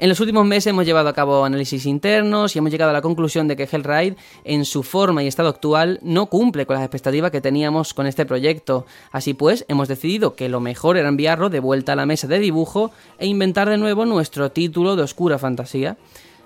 En 0.00 0.08
los 0.08 0.20
últimos 0.20 0.46
meses 0.46 0.68
hemos 0.68 0.86
llevado 0.86 1.08
a 1.08 1.12
cabo 1.12 1.44
análisis 1.44 1.84
internos 1.84 2.54
y 2.54 2.60
hemos 2.60 2.70
llegado 2.70 2.90
a 2.90 2.92
la 2.92 3.02
conclusión 3.02 3.48
de 3.48 3.56
que 3.56 3.64
Hellraid, 3.64 4.14
en 4.44 4.64
su 4.64 4.84
forma 4.84 5.24
y 5.24 5.26
estado 5.26 5.48
actual, 5.48 5.98
no 6.02 6.26
cumple 6.26 6.66
con 6.66 6.74
las 6.74 6.84
expectativas 6.84 7.32
que 7.32 7.40
teníamos 7.40 7.94
con 7.94 8.06
este 8.06 8.24
proyecto. 8.24 8.86
Así 9.10 9.34
pues, 9.34 9.64
hemos 9.66 9.88
decidido 9.88 10.36
que 10.36 10.48
lo 10.48 10.60
mejor 10.60 10.98
era 10.98 11.08
enviarlo 11.08 11.50
de 11.50 11.58
vuelta 11.58 11.94
a 11.94 11.96
la 11.96 12.06
mesa 12.06 12.28
de 12.28 12.38
dibujo 12.38 12.92
e 13.18 13.26
inventar 13.26 13.68
de 13.68 13.76
nuevo 13.76 14.06
nuestro 14.06 14.52
título 14.52 14.94
de 14.94 15.02
oscura 15.02 15.36
fantasía. 15.36 15.96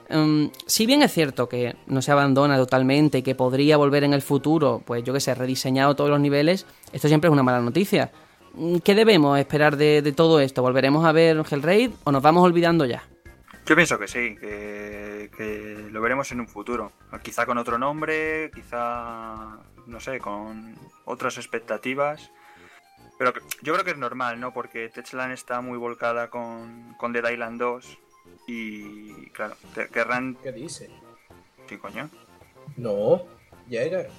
Em, 0.09 0.51
si 0.65 0.87
bien 0.87 1.03
es 1.03 1.13
cierto 1.13 1.47
que 1.47 1.77
no 1.87 2.01
se 2.01 2.11
abandona 2.11 2.57
totalmente 2.57 3.19
y 3.19 3.23
que 3.23 3.35
podría 3.35 3.77
volver 3.77 4.05
en 4.05 4.15
el 4.15 4.23
futuro, 4.23 4.81
pues 4.87 5.05
yo 5.05 5.13
que 5.13 5.21
sé, 5.21 5.35
rediseñado 5.35 5.95
todos 5.95 6.09
los 6.09 6.21
niveles, 6.21 6.65
esto 6.95 7.07
siempre 7.07 7.29
es 7.29 7.33
una 7.33 7.43
mala 7.43 7.61
noticia. 7.61 8.13
Mm, 8.55 8.77
¿Qué 8.79 8.95
debemos 8.95 9.39
esperar 9.39 9.77
de, 9.77 10.01
de 10.01 10.13
todo 10.13 10.41
esto? 10.41 10.63
¿Volveremos 10.63 11.05
a 11.05 11.13
ver 11.13 11.45
Hellraid 11.51 11.91
o 12.05 12.13
nos 12.13 12.23
vamos 12.23 12.45
olvidando 12.45 12.87
ya? 12.87 13.12
Yo 13.67 13.77
pienso 13.77 13.99
que 13.99 14.09
sí, 14.09 14.37
que, 14.37 15.31
que 15.37 15.87
lo 15.91 16.01
veremos 16.01 16.31
en 16.33 16.41
un 16.41 16.49
futuro. 16.49 16.93
Quizá 17.23 17.47
con 17.47 17.59
otro 17.59 17.79
nombre, 17.79 18.51
quizá, 18.53 19.59
no 19.87 20.01
sé, 20.01 20.19
con 20.19 20.75
otras 21.05 21.37
expectativas. 21.39 22.31
Pero 23.19 23.33
que- 23.33 23.41
yo 23.63 23.73
creo 23.73 23.85
que 23.85 23.93
es 23.93 23.99
normal, 23.99 24.41
¿no? 24.41 24.53
Porque 24.53 24.89
Techland 24.89 25.33
está 25.33 25.61
muy 25.61 25.79
volcada 25.79 26.29
con, 26.29 26.95
con 26.99 27.13
Dead 27.13 27.31
Island 27.31 27.61
2 27.61 27.99
y, 28.49 29.27
claro, 29.31 29.55
querrán... 29.93 30.37
¿Qué 30.43 30.51
dice? 30.53 30.91
Sí, 31.69 31.77
coño. 31.79 32.11
No, 32.77 33.23
Jäger. 33.69 34.11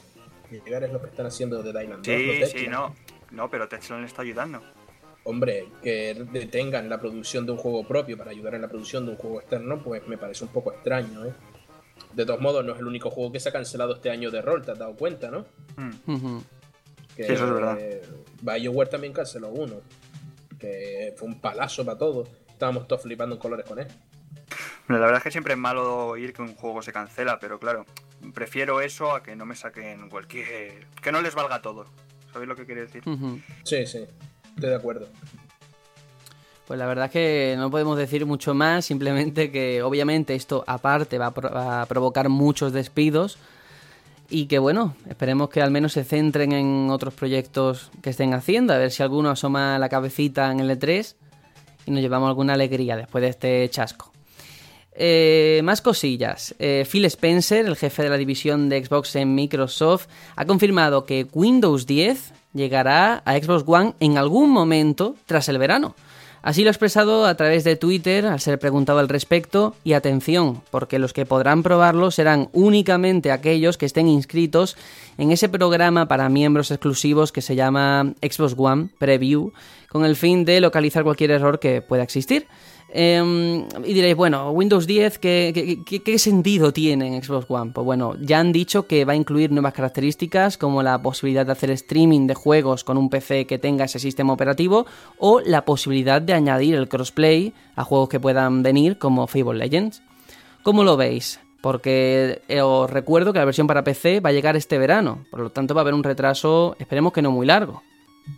Jäger 0.49 0.83
es 0.85 0.91
lo 0.93 1.01
que 1.01 1.07
están 1.07 1.25
haciendo 1.25 1.61
de 1.61 1.73
Dylan 1.77 2.01
2. 2.01 2.05
Sí, 2.05 2.41
sí, 2.59 2.67
no. 2.67 2.95
No, 3.31 3.49
pero 3.49 3.67
Techland 3.67 4.01
le 4.03 4.07
está 4.07 4.21
ayudando. 4.21 4.63
Hombre, 5.25 5.69
que 5.81 6.13
detengan 6.31 6.89
la 6.89 6.99
producción 6.99 7.45
de 7.45 7.53
un 7.53 7.57
juego 7.57 7.87
propio 7.87 8.17
para 8.17 8.31
ayudar 8.31 8.55
en 8.55 8.61
la 8.61 8.67
producción 8.67 9.05
de 9.05 9.11
un 9.11 9.17
juego 9.17 9.39
externo, 9.39 9.81
pues 9.81 10.05
me 10.07 10.17
parece 10.17 10.43
un 10.43 10.51
poco 10.51 10.73
extraño, 10.73 11.25
¿eh? 11.25 11.33
De 12.13 12.25
todos 12.25 12.41
modos, 12.41 12.65
no 12.65 12.73
es 12.73 12.79
el 12.79 12.87
único 12.87 13.09
juego 13.09 13.31
que 13.31 13.39
se 13.39 13.49
ha 13.49 13.51
cancelado 13.51 13.95
este 13.95 14.09
año 14.09 14.29
de 14.31 14.41
rol, 14.41 14.63
te 14.63 14.71
has 14.71 14.79
dado 14.79 14.95
cuenta, 14.95 15.31
¿no? 15.31 15.45
Mm. 15.77 16.37
Que, 17.15 17.23
Sí, 17.25 17.33
eso 17.33 17.45
es 17.45 17.53
verdad. 17.53 17.77
eh, 17.79 18.01
BioWare 18.41 18.89
también 18.89 19.13
canceló 19.13 19.49
uno. 19.49 19.81
Que 20.59 21.13
fue 21.17 21.27
un 21.27 21.39
palazo 21.39 21.85
para 21.85 21.97
todos. 21.97 22.29
Estábamos 22.49 22.87
todos 22.87 23.03
flipando 23.03 23.35
en 23.35 23.41
colores 23.41 23.65
con 23.65 23.79
él. 23.79 23.87
La 24.87 24.99
verdad 24.99 25.17
es 25.17 25.23
que 25.23 25.31
siempre 25.31 25.53
es 25.53 25.59
malo 25.59 26.07
oír 26.07 26.33
que 26.33 26.41
un 26.41 26.55
juego 26.55 26.81
se 26.81 26.91
cancela, 26.91 27.39
pero 27.39 27.57
claro, 27.59 27.85
prefiero 28.33 28.81
eso 28.81 29.13
a 29.15 29.23
que 29.23 29.35
no 29.35 29.45
me 29.45 29.55
saquen 29.55 30.09
cualquier... 30.09 30.87
que 31.01 31.11
no 31.11 31.21
les 31.21 31.33
valga 31.35 31.61
todo. 31.61 31.85
¿Sabéis 32.31 32.49
lo 32.49 32.55
que 32.55 32.65
quiere 32.65 32.81
decir? 32.81 33.03
Sí, 33.63 33.85
sí, 33.85 34.05
estoy 34.55 34.69
de 34.69 34.75
acuerdo. 34.75 35.07
Pues 36.67 36.79
la 36.79 36.85
verdad 36.85 37.05
es 37.05 37.11
que 37.11 37.55
no 37.57 37.69
podemos 37.69 37.97
decir 37.97 38.25
mucho 38.25 38.53
más, 38.53 38.85
simplemente 38.85 39.51
que 39.51 39.83
obviamente 39.83 40.33
esto 40.33 40.63
aparte 40.65 41.17
va 41.17 41.27
a, 41.27 41.85
provocar 41.87 42.29
muchos 42.29 42.71
despidos 42.71 43.37
y 44.29 44.45
que 44.45 44.59
bueno, 44.59 44.95
esperemos 45.09 45.49
que 45.49 45.61
al 45.61 45.71
menos 45.71 45.91
se 45.91 46.05
centren 46.05 46.53
en 46.53 46.89
otros 46.89 47.13
proyectos 47.13 47.91
que 48.01 48.11
estén 48.11 48.33
haciendo, 48.33 48.73
a 48.73 48.77
ver 48.77 48.91
si 48.91 49.03
alguno 49.03 49.29
asoma 49.29 49.77
la 49.77 49.89
cabecita 49.89 50.51
en 50.51 50.61
el 50.61 50.69
E3 50.69 51.15
y 51.85 51.91
nos 51.91 52.01
llevamos 52.01 52.29
alguna 52.29 52.53
alegría 52.53 52.95
después 52.95 53.21
de 53.21 53.29
este 53.29 53.69
chasco. 53.69 54.13
Eh, 54.95 55.61
más 55.63 55.81
cosillas. 55.81 56.55
Eh, 56.59 56.87
Phil 56.89 57.05
Spencer, 57.05 57.65
el 57.65 57.75
jefe 57.75 58.03
de 58.03 58.09
la 58.09 58.17
división 58.17 58.69
de 58.69 58.83
Xbox 58.85 59.15
en 59.15 59.35
Microsoft, 59.35 60.07
ha 60.35 60.45
confirmado 60.45 61.05
que 61.05 61.27
Windows 61.33 61.85
10 61.87 62.33
llegará 62.53 63.21
a 63.25 63.37
Xbox 63.37 63.63
One 63.67 63.93
en 63.99 64.17
algún 64.17 64.49
momento 64.49 65.15
tras 65.25 65.49
el 65.49 65.57
verano. 65.57 65.95
Así 66.43 66.63
lo 66.63 66.69
ha 66.69 66.71
expresado 66.71 67.25
a 67.25 67.35
través 67.35 67.63
de 67.63 67.77
Twitter 67.77 68.25
al 68.25 68.41
ser 68.41 68.59
preguntado 68.59 68.99
al 68.99 69.07
respecto 69.07 69.75
y 69.85 69.93
atención, 69.93 70.61
porque 70.71 70.99
los 70.99 71.13
que 71.13 71.25
podrán 71.25 71.63
probarlo 71.63 72.11
serán 72.11 72.49
únicamente 72.51 73.31
aquellos 73.31 73.77
que 73.77 73.85
estén 73.85 74.09
inscritos 74.09 74.75
en 75.17 75.31
ese 75.31 75.47
programa 75.47 76.09
para 76.09 76.27
miembros 76.27 76.69
exclusivos 76.69 77.31
que 77.31 77.41
se 77.41 77.55
llama 77.55 78.13
Xbox 78.21 78.55
One 78.57 78.89
Preview, 78.97 79.53
con 79.87 80.03
el 80.03 80.17
fin 80.17 80.43
de 80.43 80.59
localizar 80.59 81.05
cualquier 81.05 81.31
error 81.31 81.59
que 81.59 81.81
pueda 81.81 82.03
existir. 82.03 82.45
Em, 82.95 83.65
y 83.83 83.93
diréis, 83.93 84.15
bueno, 84.15 84.51
Windows 84.51 84.85
10, 84.85 85.17
¿qué, 85.17 85.81
qué, 85.83 86.19
sentido 86.19 86.71
tiene 86.71 87.07
en 87.07 87.23
Xbox 87.23 87.47
One? 87.49 87.71
Pues 87.73 87.83
bueno, 87.83 88.15
ya 88.21 88.39
han 88.39 88.51
dicho 88.51 88.85
que 88.85 89.03
va 89.03 89.13
a 89.13 89.15
incluir 89.15 89.51
nuevas 89.51 89.73
características 89.73 90.59
como 90.59 90.83
la 90.83 91.01
posibilidad 91.01 91.43
de 91.43 91.53
hacer 91.53 91.71
streaming 91.71 92.27
de 92.27 92.35
juegos 92.35 92.83
con 92.83 92.99
un 92.99 93.09
PC 93.09 93.47
que 93.47 93.57
tenga 93.57 93.85
ese 93.85 93.97
sistema 93.97 94.31
operativo 94.31 94.85
o 95.17 95.39
la 95.39 95.65
posibilidad 95.65 96.21
de 96.21 96.33
añadir 96.33 96.75
el 96.75 96.87
crossplay 96.87 97.53
a 97.75 97.83
juegos 97.83 98.09
que 98.09 98.19
puedan 98.19 98.61
venir 98.61 98.99
como 98.99 99.25
Fable 99.25 99.57
Legends. 99.57 100.03
¿Cómo 100.61 100.83
lo 100.83 100.95
veis? 100.95 101.39
Porque 101.61 102.43
eh, 102.47 102.61
os 102.61 102.87
recuerdo 102.91 103.33
que 103.33 103.39
la 103.39 103.45
versión 103.45 103.65
para 103.65 103.83
PC 103.83 104.19
va 104.19 104.29
a 104.29 104.33
llegar 104.33 104.55
este 104.55 104.77
verano, 104.77 105.25
por 105.31 105.39
lo 105.39 105.49
tanto 105.49 105.73
va 105.73 105.81
a 105.81 105.83
haber 105.83 105.95
un 105.95 106.03
retraso, 106.03 106.75
esperemos 106.77 107.11
que 107.11 107.23
no 107.23 107.31
muy 107.31 107.47
largo. 107.47 107.81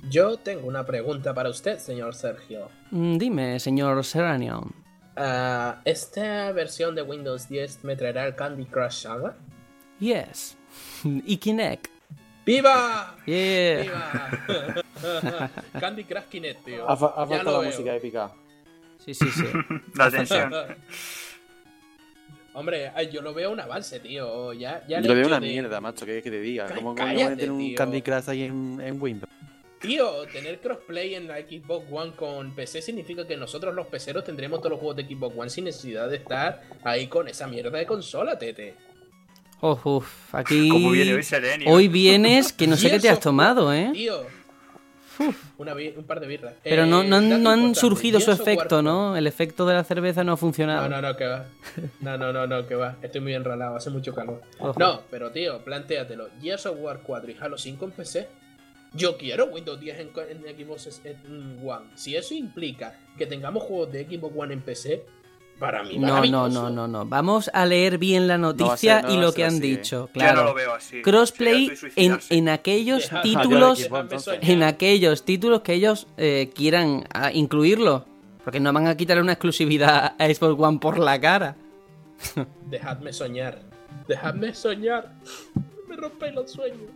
Yo 0.10 0.38
tengo 0.38 0.68
una 0.68 0.86
pregunta 0.86 1.34
para 1.34 1.50
usted, 1.50 1.80
señor 1.80 2.16
Sergio. 2.16 2.70
Mm, 2.92 3.18
dime, 3.18 3.60
señor 3.60 4.04
Seranion. 4.04 4.74
Ah, 5.16 5.82
¿Esta 5.86 6.52
versión 6.52 6.96
de 6.96 7.02
Windows 7.02 7.48
10 7.48 7.84
me 7.84 7.96
traerá 7.96 8.26
el 8.26 8.36
Candy 8.36 8.66
Crush 8.66 9.04
Saga? 9.04 9.36
Yes. 10.00 10.58
y 11.04 11.38
Kinect. 11.38 11.88
¡Viva! 12.46 13.16
Yeah. 13.26 13.84
¡Viva! 14.48 15.50
Candy 15.80 16.04
Crush 16.04 16.26
Kinect, 16.26 16.66
tío. 16.66 16.90
Ha, 16.90 16.98
faltado 16.98 17.62
la 17.62 17.68
música 17.68 17.96
épica. 17.96 18.32
Sí, 19.04 19.14
sí, 19.14 19.28
sí. 19.30 19.46
la 19.96 20.10
tensión. 20.10 20.52
Hombre, 22.54 22.92
yo 23.12 23.22
lo 23.22 23.34
veo 23.34 23.52
un 23.52 23.60
avance, 23.60 24.00
tío. 24.00 24.54
Ya, 24.54 24.86
ya 24.88 25.02
yo 25.02 25.10
lo 25.10 25.16
veo 25.16 25.28
una 25.28 25.40
mierda, 25.40 25.82
macho, 25.82 26.06
¿qué 26.06 26.24
que 26.24 26.32
te 26.32 26.40
diga? 26.40 26.68
¿Cómo, 26.74 26.96
¿Cómo, 26.96 27.08
a 27.08 27.30
tener 27.30 27.52
un 27.52 27.74
Candy 27.76 28.02
Crush 28.02 28.30
ahí 28.30 28.44
en 28.44 28.98
Windows? 29.00 29.30
Tío, 29.86 30.26
tener 30.32 30.60
crossplay 30.60 31.16
en 31.16 31.28
la 31.28 31.38
Xbox 31.38 31.86
One 31.92 32.12
con 32.16 32.56
PC 32.56 32.82
significa 32.82 33.26
que 33.28 33.38
nosotros 33.38 33.74
los 33.74 33.88
peceros 33.88 34.24
tendremos 34.24 34.60
todos 34.60 34.72
los 34.72 34.80
juegos 34.80 34.96
de 34.98 35.06
Xbox 35.06 35.38
One 35.38 35.50
sin 35.50 35.66
necesidad 35.66 36.10
de 36.10 36.18
estar 36.18 36.62
ahí 36.84 37.08
con 37.08 37.28
esa 37.28 37.48
mierda 37.48 37.78
de 37.78 37.86
consola, 37.86 38.38
tete. 38.38 38.76
uf, 39.62 40.36
aquí. 40.36 40.70
viene 40.92 41.14
hoy 41.14 41.24
Serenio? 41.24 41.70
Hoy 41.70 41.88
vienes 41.88 42.54
que 42.54 42.68
no 42.68 42.78
sé 42.78 42.90
qué 42.90 43.00
te 43.00 43.10
has 43.10 43.20
tomado, 43.20 43.74
¿eh? 43.74 43.92
Tío. 43.94 44.26
un 45.58 46.04
par 46.06 46.20
de 46.20 46.28
birras. 46.28 46.56
Pero 46.64 46.86
no, 46.86 47.04
no, 47.04 47.22
no 47.22 47.50
han 47.50 47.76
surgido 47.76 48.20
su 48.20 48.32
efecto, 48.32 48.82
¿no? 48.82 49.16
El 49.16 49.28
efecto 49.28 49.66
de 49.66 49.76
la 49.76 49.84
cerveza 49.84 50.24
no 50.24 50.34
ha 50.34 50.38
funcionado. 50.38 50.90
No, 50.90 51.02
no, 51.02 51.10
no, 51.10 51.18
que 51.18 51.26
va. 51.26 51.46
No, 52.02 52.18
no, 52.18 52.34
no, 52.34 52.48
no, 52.48 52.68
que 52.68 52.76
va. 52.76 52.98
Estoy 53.02 53.22
muy 53.22 53.34
enralado, 53.34 53.76
hace 53.76 53.90
mucho 53.90 54.14
calor. 54.14 54.42
No, 54.78 55.02
pero 55.10 55.32
tío, 55.32 55.64
plantéatelo. 55.64 56.30
Gears 56.42 56.66
of 56.66 56.78
War 56.80 57.02
4 57.02 57.32
y 57.32 57.38
Halo 57.40 57.58
5 57.58 57.86
en 57.86 57.92
PC 57.92 58.28
yo 58.96 59.18
quiero 59.18 59.46
Windows 59.46 59.80
10 59.80 60.00
en, 60.00 60.10
Xbox 60.10 61.02
One. 61.64 61.86
Si 61.96 62.16
eso 62.16 62.34
implica 62.34 62.98
que 63.18 63.26
tengamos 63.26 63.64
juegos 63.64 63.92
de 63.92 64.06
Xbox 64.06 64.34
One 64.38 64.54
en 64.54 64.62
PC, 64.62 65.06
para 65.60 65.84
mí 65.84 65.98
no, 65.98 66.26
no, 66.26 66.50
no, 66.50 66.70
no, 66.70 66.88
no. 66.88 67.06
Vamos 67.06 67.50
a 67.54 67.66
leer 67.66 67.98
bien 67.98 68.28
la 68.28 68.38
noticia 68.38 69.06
y 69.10 69.18
lo 69.18 69.34
que 69.34 69.46
han 69.46 69.60
dicho. 69.60 70.10
Claro. 70.12 70.42
no 70.42 70.48
lo 70.50 70.54
veo 70.54 70.74
así. 70.74 71.02
Crossplay 71.02 71.72
en, 71.96 72.20
en, 72.30 72.50
aquellos 72.50 73.10
títulos, 73.24 73.90
en 74.42 74.64
aquellos 74.64 75.24
títulos 75.24 75.62
que 75.62 75.74
ellos 75.74 76.08
eh, 76.18 76.52
quieran 76.54 77.08
ah, 77.14 77.32
incluirlo, 77.32 78.06
porque 78.44 78.60
no 78.60 78.74
van 78.74 78.88
a 78.88 78.98
quitar 78.98 79.22
una 79.22 79.34
exclusividad 79.34 80.16
a 80.18 80.26
Xbox 80.26 80.62
One 80.62 80.80
por 80.80 81.00
la 81.00 81.20
cara. 81.22 81.56
Dejadme 82.70 83.14
soñar. 83.14 83.62
Dejadme 84.08 84.54
soñar. 84.54 85.14
Me 85.88 85.96
rompéis 85.96 86.34
los 86.34 86.52
sueños 86.52 86.92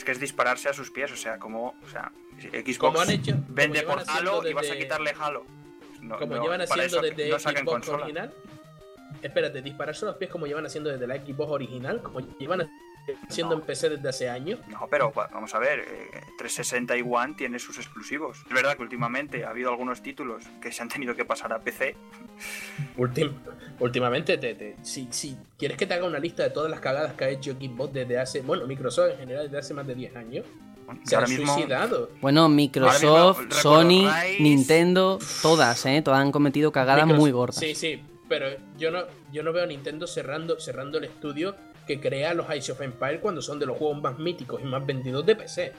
es 0.00 0.04
que 0.04 0.12
es 0.12 0.20
dispararse 0.20 0.70
a 0.70 0.72
sus 0.72 0.90
pies, 0.90 1.12
o 1.12 1.16
sea, 1.16 1.38
como, 1.38 1.74
o 1.84 1.88
sea, 1.88 2.10
Xbox 2.40 3.00
han 3.00 3.10
hecho, 3.10 3.34
vende 3.48 3.82
por 3.82 4.02
Halo 4.06 4.48
y 4.48 4.54
vas 4.54 4.70
a 4.70 4.76
quitarle 4.76 5.12
Halo. 5.18 5.44
como 6.18 6.42
llevan 6.42 6.62
haciendo 6.62 7.02
desde 7.02 7.38
Xbox 7.38 7.88
original. 7.88 8.34
Espérate, 9.20 9.60
dispararse 9.60 10.06
a 10.06 10.08
los 10.08 10.16
pies 10.16 10.30
como 10.30 10.46
llevan 10.46 10.64
haciendo 10.64 10.88
desde 10.88 11.06
la 11.06 11.16
Xbox 11.16 11.52
original, 11.52 12.02
como 12.02 12.20
llevan 12.38 12.70
haciendo 13.28 13.54
en 13.54 13.60
PC 13.62 13.90
desde 13.90 14.08
hace 14.08 14.28
años. 14.28 14.60
No, 14.68 14.88
pero 14.90 15.12
vamos 15.12 15.54
a 15.54 15.58
ver, 15.58 15.84
360 16.38 16.96
y 16.96 17.02
One 17.02 17.34
tiene 17.34 17.58
sus 17.58 17.78
exclusivos. 17.78 18.38
Es 18.46 18.54
verdad 18.54 18.76
que 18.76 18.82
últimamente 18.82 19.44
ha 19.44 19.50
habido 19.50 19.70
algunos 19.70 20.02
títulos 20.02 20.44
que 20.60 20.72
se 20.72 20.82
han 20.82 20.88
tenido 20.88 21.14
que 21.14 21.24
pasar 21.24 21.52
a 21.52 21.60
PC. 21.60 21.96
últimamente, 23.78 24.38
te, 24.38 24.76
si, 24.82 25.08
si, 25.10 25.36
quieres 25.58 25.76
que 25.76 25.86
te 25.86 25.94
haga 25.94 26.06
una 26.06 26.18
lista 26.18 26.42
de 26.42 26.50
todas 26.50 26.70
las 26.70 26.80
cagadas 26.80 27.14
que 27.14 27.24
ha 27.24 27.28
hecho 27.28 27.52
Xbox 27.52 27.92
desde 27.92 28.18
hace, 28.18 28.40
bueno, 28.42 28.66
Microsoft 28.66 29.12
en 29.12 29.18
general 29.18 29.44
desde 29.44 29.58
hace 29.58 29.74
más 29.74 29.86
de 29.86 29.94
10 29.94 30.16
años. 30.16 30.46
Se 31.04 31.14
han 31.14 31.28
suicidado. 31.28 32.10
Bueno, 32.20 32.48
Microsoft, 32.48 33.52
Sony, 33.52 34.10
Nintendo, 34.40 35.20
todas, 35.40 35.86
¿eh? 35.86 36.02
Todas 36.02 36.20
han 36.20 36.32
cometido 36.32 36.72
cagadas 36.72 37.06
muy 37.06 37.30
gordas. 37.30 37.56
Sí, 37.56 37.76
sí, 37.76 38.02
pero 38.28 38.48
yo 38.76 38.90
no, 38.90 39.04
yo 39.32 39.44
no 39.44 39.52
veo 39.52 39.64
a 39.64 39.66
Nintendo 39.66 40.08
cerrando, 40.08 40.58
cerrando 40.58 40.98
el 40.98 41.04
estudio 41.04 41.54
que 41.90 41.98
crea 41.98 42.34
los 42.34 42.46
Ice 42.54 42.70
of 42.70 42.80
Empire 42.80 43.18
cuando 43.18 43.42
son 43.42 43.58
de 43.58 43.66
los 43.66 43.76
juegos 43.76 44.00
más 44.00 44.16
míticos 44.16 44.60
y 44.62 44.64
más 44.64 44.86
vendidos 44.86 45.26
de 45.26 45.34
PC. 45.34 45.72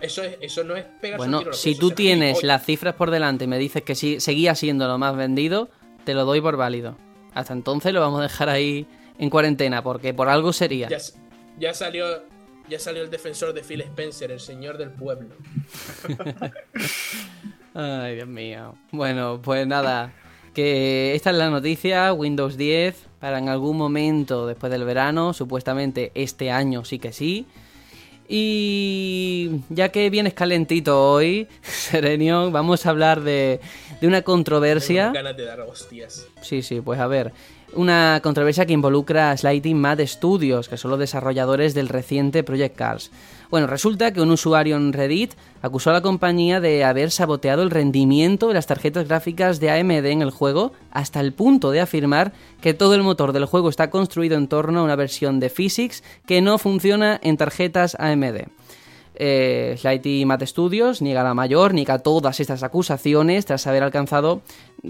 Eso, 0.00 0.22
es, 0.22 0.36
eso 0.40 0.62
no 0.62 0.76
es 0.76 0.84
pegar 1.00 1.18
Bueno, 1.18 1.52
si 1.52 1.74
tú 1.74 1.90
tienes 1.90 2.44
las 2.44 2.64
cifras 2.64 2.94
por 2.94 3.10
delante 3.10 3.44
y 3.44 3.46
me 3.48 3.58
dices 3.58 3.82
que 3.82 3.96
sí, 3.96 4.20
seguía 4.20 4.54
siendo 4.54 4.86
lo 4.86 4.96
más 4.96 5.16
vendido, 5.16 5.68
te 6.04 6.14
lo 6.14 6.24
doy 6.24 6.40
por 6.40 6.56
válido. 6.56 6.96
Hasta 7.34 7.52
entonces 7.52 7.92
lo 7.92 8.00
vamos 8.00 8.20
a 8.20 8.22
dejar 8.22 8.48
ahí 8.48 8.86
en 9.18 9.28
cuarentena, 9.28 9.82
porque 9.82 10.14
por 10.14 10.28
algo 10.28 10.52
sería. 10.52 10.88
Ya, 11.58 11.74
salió 11.74 12.06
ya 12.68 12.78
salió 12.78 13.02
el 13.02 13.10
defensor 13.10 13.52
de 13.52 13.62
Phil 13.62 13.80
Spencer, 13.80 14.30
el 14.30 14.38
señor 14.38 14.78
del 14.78 14.92
pueblo. 14.92 15.34
Ay, 17.74 18.14
Dios 18.14 18.28
mío. 18.28 18.76
Bueno, 18.92 19.40
pues 19.42 19.66
nada. 19.66 20.12
Que 20.54 21.14
esta 21.14 21.30
es 21.30 21.36
la 21.36 21.50
noticia, 21.50 22.12
Windows 22.12 22.56
10 22.56 23.10
para 23.20 23.38
en 23.38 23.48
algún 23.48 23.76
momento 23.76 24.46
después 24.46 24.72
del 24.72 24.84
verano, 24.84 25.34
supuestamente 25.34 26.10
este 26.14 26.50
año 26.50 26.84
sí 26.84 26.98
que 26.98 27.12
sí. 27.12 27.46
Y 28.26 29.50
ya 29.68 29.90
que 29.90 30.08
vienes 30.08 30.34
calentito 30.34 31.12
hoy, 31.12 31.48
Serenion, 31.62 32.52
vamos 32.52 32.86
a 32.86 32.90
hablar 32.90 33.20
de, 33.22 33.60
de 34.00 34.06
una 34.06 34.22
controversia. 34.22 35.10
ganas 35.10 35.36
de 35.36 35.44
dar 35.44 35.60
hostias. 35.60 36.26
Sí, 36.40 36.62
sí, 36.62 36.80
pues 36.80 36.98
a 37.00 37.06
ver. 37.06 37.32
Una 37.72 38.20
controversia 38.22 38.66
que 38.66 38.72
involucra 38.72 39.30
a 39.30 39.36
Slighting 39.36 39.80
Mad 39.80 40.00
Studios, 40.06 40.68
que 40.68 40.76
son 40.76 40.90
los 40.90 40.98
desarrolladores 40.98 41.74
del 41.74 41.88
reciente 41.88 42.42
Project 42.42 42.76
Cars. 42.76 43.10
Bueno, 43.50 43.66
resulta 43.66 44.12
que 44.12 44.20
un 44.20 44.30
usuario 44.30 44.76
en 44.76 44.92
Reddit 44.92 45.32
acusó 45.60 45.90
a 45.90 45.92
la 45.92 46.02
compañía 46.02 46.60
de 46.60 46.84
haber 46.84 47.10
saboteado 47.10 47.64
el 47.64 47.70
rendimiento 47.70 48.46
de 48.46 48.54
las 48.54 48.68
tarjetas 48.68 49.08
gráficas 49.08 49.58
de 49.58 49.72
AMD 49.72 50.06
en 50.06 50.22
el 50.22 50.30
juego 50.30 50.72
hasta 50.92 51.18
el 51.18 51.32
punto 51.32 51.72
de 51.72 51.80
afirmar 51.80 52.32
que 52.60 52.74
todo 52.74 52.94
el 52.94 53.02
motor 53.02 53.32
del 53.32 53.46
juego 53.46 53.68
está 53.68 53.90
construido 53.90 54.36
en 54.36 54.46
torno 54.46 54.78
a 54.78 54.84
una 54.84 54.94
versión 54.94 55.40
de 55.40 55.50
Physics 55.50 56.04
que 56.26 56.40
no 56.40 56.58
funciona 56.58 57.18
en 57.24 57.36
tarjetas 57.36 57.96
AMD. 57.98 58.46
Eh, 59.22 59.76
Slighty 59.76 60.24
Math 60.24 60.46
Studios 60.46 61.02
niega 61.02 61.22
la 61.22 61.34
mayor, 61.34 61.74
niega 61.74 61.98
todas 61.98 62.40
estas 62.40 62.62
acusaciones 62.62 63.44
tras 63.44 63.66
haber 63.66 63.82
alcanzado 63.82 64.40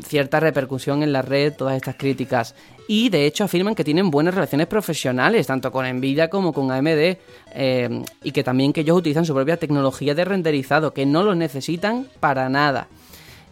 cierta 0.04 0.38
repercusión 0.38 1.02
en 1.02 1.12
la 1.12 1.20
red 1.20 1.52
todas 1.52 1.74
estas 1.74 1.96
críticas 1.96 2.54
y 2.86 3.08
de 3.08 3.26
hecho 3.26 3.42
afirman 3.42 3.74
que 3.74 3.82
tienen 3.82 4.08
buenas 4.08 4.36
relaciones 4.36 4.68
profesionales, 4.68 5.48
tanto 5.48 5.72
con 5.72 5.84
Nvidia 5.84 6.30
como 6.30 6.52
con 6.52 6.70
AMD, 6.70 7.18
eh, 7.54 8.02
y 8.22 8.30
que 8.30 8.44
también 8.44 8.72
que 8.72 8.82
ellos 8.82 8.98
utilizan 8.98 9.24
su 9.24 9.34
propia 9.34 9.56
tecnología 9.56 10.14
de 10.14 10.24
renderizado, 10.24 10.92
que 10.92 11.06
no 11.06 11.24
los 11.24 11.36
necesitan 11.36 12.06
para 12.20 12.48
nada. 12.48 12.86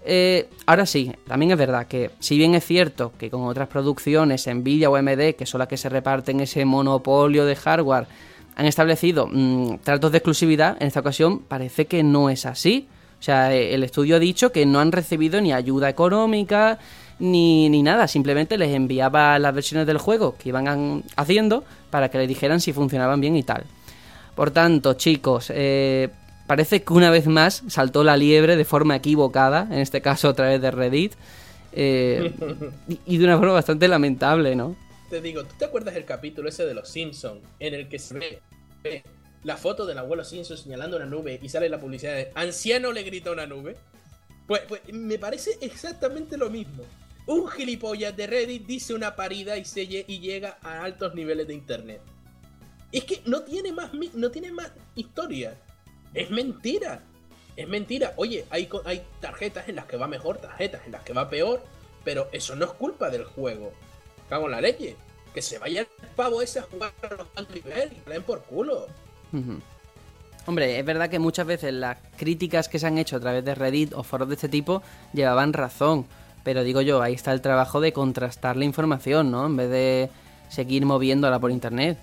Eh, 0.04 0.48
ahora 0.64 0.86
sí, 0.86 1.12
también 1.26 1.50
es 1.50 1.58
verdad 1.58 1.88
que 1.88 2.12
si 2.20 2.38
bien 2.38 2.54
es 2.54 2.64
cierto 2.64 3.12
que 3.18 3.30
con 3.30 3.42
otras 3.42 3.66
producciones, 3.66 4.46
Nvidia 4.46 4.90
o 4.90 4.94
AMD, 4.94 5.34
que 5.34 5.44
son 5.44 5.58
las 5.58 5.66
que 5.66 5.76
se 5.76 5.88
reparten 5.88 6.38
ese 6.38 6.64
monopolio 6.64 7.46
de 7.46 7.56
hardware, 7.56 8.06
han 8.58 8.66
establecido 8.66 9.28
mm, 9.30 9.78
tratos 9.84 10.10
de 10.10 10.18
exclusividad, 10.18 10.76
en 10.80 10.88
esta 10.88 11.00
ocasión 11.00 11.38
parece 11.38 11.86
que 11.86 12.02
no 12.02 12.28
es 12.28 12.44
así. 12.44 12.88
O 13.20 13.22
sea, 13.22 13.54
el 13.54 13.82
estudio 13.84 14.16
ha 14.16 14.18
dicho 14.18 14.52
que 14.52 14.66
no 14.66 14.80
han 14.80 14.92
recibido 14.92 15.40
ni 15.40 15.52
ayuda 15.52 15.88
económica, 15.88 16.78
ni, 17.20 17.68
ni 17.68 17.82
nada, 17.82 18.06
simplemente 18.08 18.58
les 18.58 18.74
enviaba 18.74 19.38
las 19.38 19.54
versiones 19.54 19.86
del 19.86 19.98
juego 19.98 20.36
que 20.36 20.48
iban 20.50 21.04
haciendo 21.16 21.64
para 21.90 22.10
que 22.10 22.18
le 22.18 22.26
dijeran 22.26 22.60
si 22.60 22.72
funcionaban 22.72 23.20
bien 23.20 23.36
y 23.36 23.44
tal. 23.44 23.64
Por 24.34 24.50
tanto, 24.50 24.94
chicos, 24.94 25.52
eh, 25.54 26.08
parece 26.48 26.82
que 26.82 26.92
una 26.92 27.10
vez 27.10 27.28
más 27.28 27.62
saltó 27.68 28.02
la 28.02 28.16
liebre 28.16 28.56
de 28.56 28.64
forma 28.64 28.96
equivocada, 28.96 29.68
en 29.70 29.78
este 29.78 30.00
caso 30.00 30.28
a 30.28 30.34
través 30.34 30.60
de 30.60 30.70
Reddit, 30.70 31.12
eh, 31.72 32.34
y, 33.06 33.18
de 33.18 33.24
una 33.24 33.38
forma 33.38 33.52
bastante 33.52 33.86
lamentable, 33.86 34.56
¿no? 34.56 34.74
Te 35.08 35.20
digo, 35.20 35.44
¿tú 35.44 35.54
te 35.58 35.64
acuerdas 35.64 35.94
del 35.94 36.04
capítulo 36.04 36.48
ese 36.48 36.66
de 36.66 36.74
los 36.74 36.88
Simpsons 36.88 37.42
en 37.60 37.74
el 37.74 37.88
que 37.88 37.98
se 37.98 38.40
ve 38.82 39.02
la 39.44 39.56
foto 39.56 39.86
del 39.86 39.98
abuelo 39.98 40.24
Simpson 40.24 40.56
señalando 40.56 40.96
una 40.96 41.06
nube 41.06 41.38
y 41.42 41.48
sale 41.48 41.68
la 41.68 41.80
publicidad 41.80 42.14
de 42.14 42.30
anciano 42.34 42.92
le 42.92 43.02
grita 43.02 43.30
una 43.30 43.46
nube? 43.46 43.76
Pues, 44.46 44.62
pues 44.68 44.82
me 44.92 45.18
parece 45.18 45.58
exactamente 45.60 46.36
lo 46.36 46.50
mismo. 46.50 46.84
Un 47.26 47.48
gilipollas 47.48 48.16
de 48.16 48.26
Reddit 48.26 48.66
dice 48.66 48.94
una 48.94 49.14
parida 49.14 49.56
y, 49.58 49.64
se, 49.64 49.82
y 49.82 50.20
llega 50.20 50.58
a 50.62 50.82
altos 50.82 51.14
niveles 51.14 51.46
de 51.46 51.54
internet. 51.54 52.00
Es 52.90 53.04
que 53.04 53.20
no 53.26 53.42
tiene 53.42 53.72
más, 53.72 53.92
no 53.92 54.30
tiene 54.30 54.50
más 54.50 54.72
historia. 54.94 55.58
Es 56.14 56.30
mentira. 56.30 57.02
Es 57.54 57.68
mentira. 57.68 58.14
Oye, 58.16 58.46
hay, 58.48 58.68
hay 58.86 59.02
tarjetas 59.20 59.68
en 59.68 59.76
las 59.76 59.84
que 59.84 59.98
va 59.98 60.08
mejor, 60.08 60.38
tarjetas 60.38 60.86
en 60.86 60.92
las 60.92 61.02
que 61.02 61.12
va 61.12 61.28
peor. 61.28 61.62
Pero 62.02 62.28
eso 62.32 62.56
no 62.56 62.64
es 62.64 62.72
culpa 62.72 63.10
del 63.10 63.24
juego. 63.24 63.74
Cago 64.28 64.46
en 64.46 64.52
la 64.52 64.60
leche. 64.60 64.96
Que 65.34 65.42
se 65.42 65.58
vaya 65.58 65.82
el 65.82 65.86
pavo 66.16 66.42
ese 66.42 66.60
a 66.60 66.62
jugar 66.62 66.92
a 67.02 67.14
los 67.14 67.50
nivel 67.50 67.92
y 67.92 68.10
den 68.10 68.22
por 68.22 68.42
culo. 68.42 68.86
Hombre, 70.46 70.78
es 70.78 70.84
verdad 70.84 71.10
que 71.10 71.18
muchas 71.18 71.46
veces 71.46 71.74
las 71.74 71.98
críticas 72.16 72.68
que 72.68 72.78
se 72.78 72.86
han 72.86 72.98
hecho 72.98 73.16
a 73.16 73.20
través 73.20 73.44
de 73.44 73.54
Reddit 73.54 73.92
o 73.92 74.02
foros 74.02 74.28
de 74.28 74.34
este 74.34 74.48
tipo 74.48 74.82
llevaban 75.12 75.52
razón. 75.52 76.06
Pero 76.42 76.64
digo 76.64 76.80
yo, 76.80 77.02
ahí 77.02 77.14
está 77.14 77.32
el 77.32 77.42
trabajo 77.42 77.80
de 77.80 77.92
contrastar 77.92 78.56
la 78.56 78.64
información, 78.64 79.30
¿no? 79.30 79.46
En 79.46 79.56
vez 79.56 79.70
de 79.70 80.10
seguir 80.48 80.86
moviéndola 80.86 81.38
por 81.38 81.50
internet. 81.50 81.98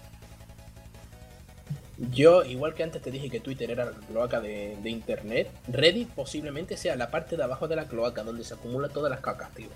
Yo, 2.11 2.43
igual 2.43 2.73
que 2.73 2.84
antes 2.84 3.01
te 3.01 3.09
dije 3.09 3.30
que 3.30 3.39
Twitter 3.39 3.71
era 3.71 3.86
la 3.86 3.91
cloaca 3.91 4.41
de, 4.41 4.78
Internet, 4.84 5.49
Reddit 5.67 6.09
posiblemente 6.09 6.76
sea 6.76 6.95
la 6.95 7.09
parte 7.09 7.38
de 7.38 7.43
abajo 7.43 7.67
de 7.67 7.78
la 7.78 7.86
cloaca 7.88 8.23
donde 8.23 8.43
se 8.43 8.53
acumulan 8.53 8.91
todas 8.91 9.09
las 9.09 9.21
cacas, 9.21 9.49
tío. 9.53 9.69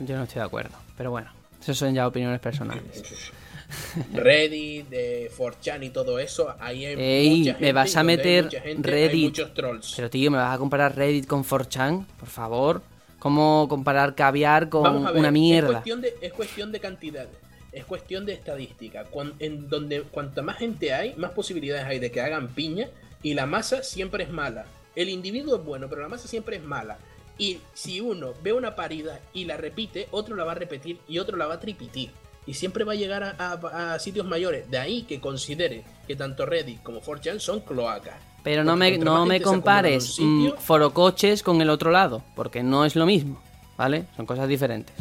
Yo 0.00 0.16
no 0.16 0.24
estoy 0.24 0.40
de 0.40 0.46
acuerdo, 0.46 0.76
pero 0.96 1.10
bueno, 1.10 1.30
eso 1.62 1.74
son 1.74 1.94
ya 1.94 2.06
opiniones 2.06 2.40
personales. 2.40 2.82
Reddit, 4.12 4.88
de 4.88 5.30
4chan 5.36 5.84
y 5.84 5.90
todo 5.90 6.18
eso, 6.18 6.54
ahí 6.60 6.84
hay 6.84 6.94
Ey, 6.98 7.56
me 7.58 7.72
vas 7.72 7.96
a 7.96 8.02
meter 8.02 8.50
Reddit. 8.78 9.24
muchos 9.24 9.54
trolls. 9.54 9.94
Pero 9.96 10.10
tío, 10.10 10.30
me 10.30 10.36
vas 10.36 10.54
a 10.54 10.58
comparar 10.58 10.94
Reddit 10.94 11.26
con 11.26 11.44
4chan, 11.44 12.04
por 12.18 12.28
favor. 12.28 12.82
¿Cómo 13.18 13.66
comparar 13.68 14.14
caviar 14.14 14.68
con 14.68 15.06
una 15.16 15.30
mierda? 15.30 15.68
Es 15.68 15.74
cuestión 15.74 16.00
de, 16.00 16.14
es 16.20 16.32
cuestión 16.32 16.72
de 16.72 16.80
cantidad 16.80 17.28
es 17.72 17.84
cuestión 17.86 18.26
de 18.26 18.34
estadística. 18.34 19.06
en 19.38 19.68
donde 19.68 20.02
cuanta 20.02 20.42
más 20.42 20.58
gente 20.58 20.92
hay, 20.92 21.14
más 21.16 21.30
posibilidades 21.32 21.84
hay 21.86 21.98
de 21.98 22.10
que 22.12 22.20
hagan 22.20 22.48
piña 22.48 22.88
y 23.22 23.34
la 23.34 23.46
masa 23.46 23.82
siempre 23.82 24.24
es 24.24 24.30
mala. 24.30 24.66
El 24.94 25.08
individuo 25.08 25.56
es 25.56 25.64
bueno, 25.64 25.88
pero 25.88 26.02
la 26.02 26.08
masa 26.08 26.28
siempre 26.28 26.56
es 26.56 26.62
mala. 26.62 26.98
Y 27.42 27.58
si 27.74 28.00
uno 28.00 28.34
ve 28.40 28.52
una 28.52 28.76
parida 28.76 29.18
y 29.34 29.46
la 29.46 29.56
repite, 29.56 30.06
otro 30.12 30.36
la 30.36 30.44
va 30.44 30.52
a 30.52 30.54
repetir 30.54 31.00
y 31.08 31.18
otro 31.18 31.36
la 31.36 31.48
va 31.48 31.54
a 31.54 31.58
tripitir. 31.58 32.12
Y 32.46 32.54
siempre 32.54 32.84
va 32.84 32.92
a 32.92 32.94
llegar 32.94 33.34
a, 33.36 33.98
sitios 33.98 34.24
mayores. 34.26 34.70
De 34.70 34.78
ahí 34.78 35.02
que 35.02 35.20
considere 35.20 35.82
que 36.06 36.14
tanto 36.14 36.46
Reddit 36.46 36.84
como 36.84 37.00
4chan 37.00 37.40
son 37.40 37.58
cloacas. 37.62 38.14
Pero 38.44 38.62
no 38.62 38.76
me, 38.76 38.96
no 38.96 39.26
me 39.26 39.42
compares 39.42 40.20
mm, 40.20 40.50
forocoches 40.60 41.42
con 41.42 41.60
el 41.60 41.68
otro 41.70 41.90
lado, 41.90 42.22
porque 42.36 42.62
no 42.62 42.84
es 42.84 42.94
lo 42.94 43.06
mismo, 43.06 43.42
¿vale? 43.76 44.04
Son 44.14 44.24
cosas 44.24 44.46
diferentes. 44.46 44.94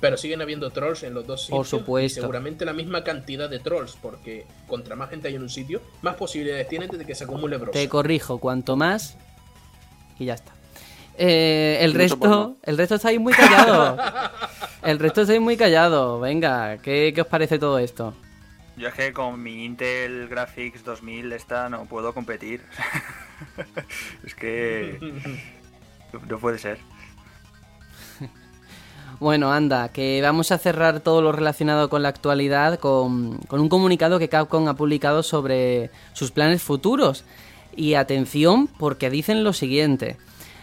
Pero 0.00 0.16
siguen 0.16 0.40
habiendo 0.40 0.70
trolls 0.70 1.02
en 1.02 1.12
los 1.12 1.26
dos 1.26 1.42
sitios. 1.42 1.58
Por 1.58 1.66
supuesto. 1.66 2.22
seguramente 2.22 2.64
la 2.64 2.72
misma 2.72 3.04
cantidad 3.04 3.50
de 3.50 3.58
trolls, 3.58 3.98
porque 4.00 4.46
contra 4.66 4.96
más 4.96 5.10
gente 5.10 5.28
hay 5.28 5.34
en 5.34 5.42
un 5.42 5.50
sitio, 5.50 5.82
más 6.00 6.14
posibilidades 6.14 6.68
tienen 6.68 6.88
de 6.88 7.04
que 7.04 7.14
se 7.14 7.24
acumule 7.24 7.58
bros. 7.58 7.72
Te 7.72 7.86
corrijo, 7.86 8.38
cuanto 8.38 8.76
más. 8.76 9.18
Y 10.18 10.24
ya 10.24 10.34
está. 10.34 10.54
Eh, 11.22 11.76
el 11.84 11.92
resto, 11.92 12.56
el 12.62 12.78
resto 12.78 12.94
está 12.94 13.08
ahí 13.08 13.18
muy 13.18 13.34
callado. 13.34 13.98
el 14.82 14.98
resto 14.98 15.20
está 15.20 15.34
ahí 15.34 15.38
muy 15.38 15.58
callado. 15.58 16.18
Venga, 16.18 16.78
¿qué, 16.78 17.12
¿qué 17.14 17.20
os 17.20 17.26
parece 17.26 17.58
todo 17.58 17.78
esto? 17.78 18.14
Yo 18.78 18.88
es 18.88 18.94
que 18.94 19.12
con 19.12 19.42
mi 19.42 19.66
Intel 19.66 20.28
Graphics 20.28 20.82
2000 20.82 21.32
esta 21.32 21.68
no 21.68 21.84
puedo 21.84 22.14
competir. 22.14 22.62
es 24.24 24.34
que 24.34 24.98
no 26.26 26.38
puede 26.38 26.58
ser. 26.58 26.78
Bueno, 29.18 29.52
anda, 29.52 29.90
que 29.90 30.22
vamos 30.22 30.52
a 30.52 30.56
cerrar 30.56 31.00
todo 31.00 31.20
lo 31.20 31.32
relacionado 31.32 31.90
con 31.90 32.02
la 32.02 32.08
actualidad 32.08 32.78
con, 32.78 33.40
un 33.50 33.68
comunicado 33.68 34.18
que 34.18 34.30
Capcom 34.30 34.66
ha 34.68 34.74
publicado 34.74 35.22
sobre 35.22 35.90
sus 36.14 36.30
planes 36.30 36.62
futuros. 36.62 37.26
Y 37.76 37.92
atención, 37.92 38.68
porque 38.78 39.10
dicen 39.10 39.44
lo 39.44 39.52
siguiente. 39.52 40.16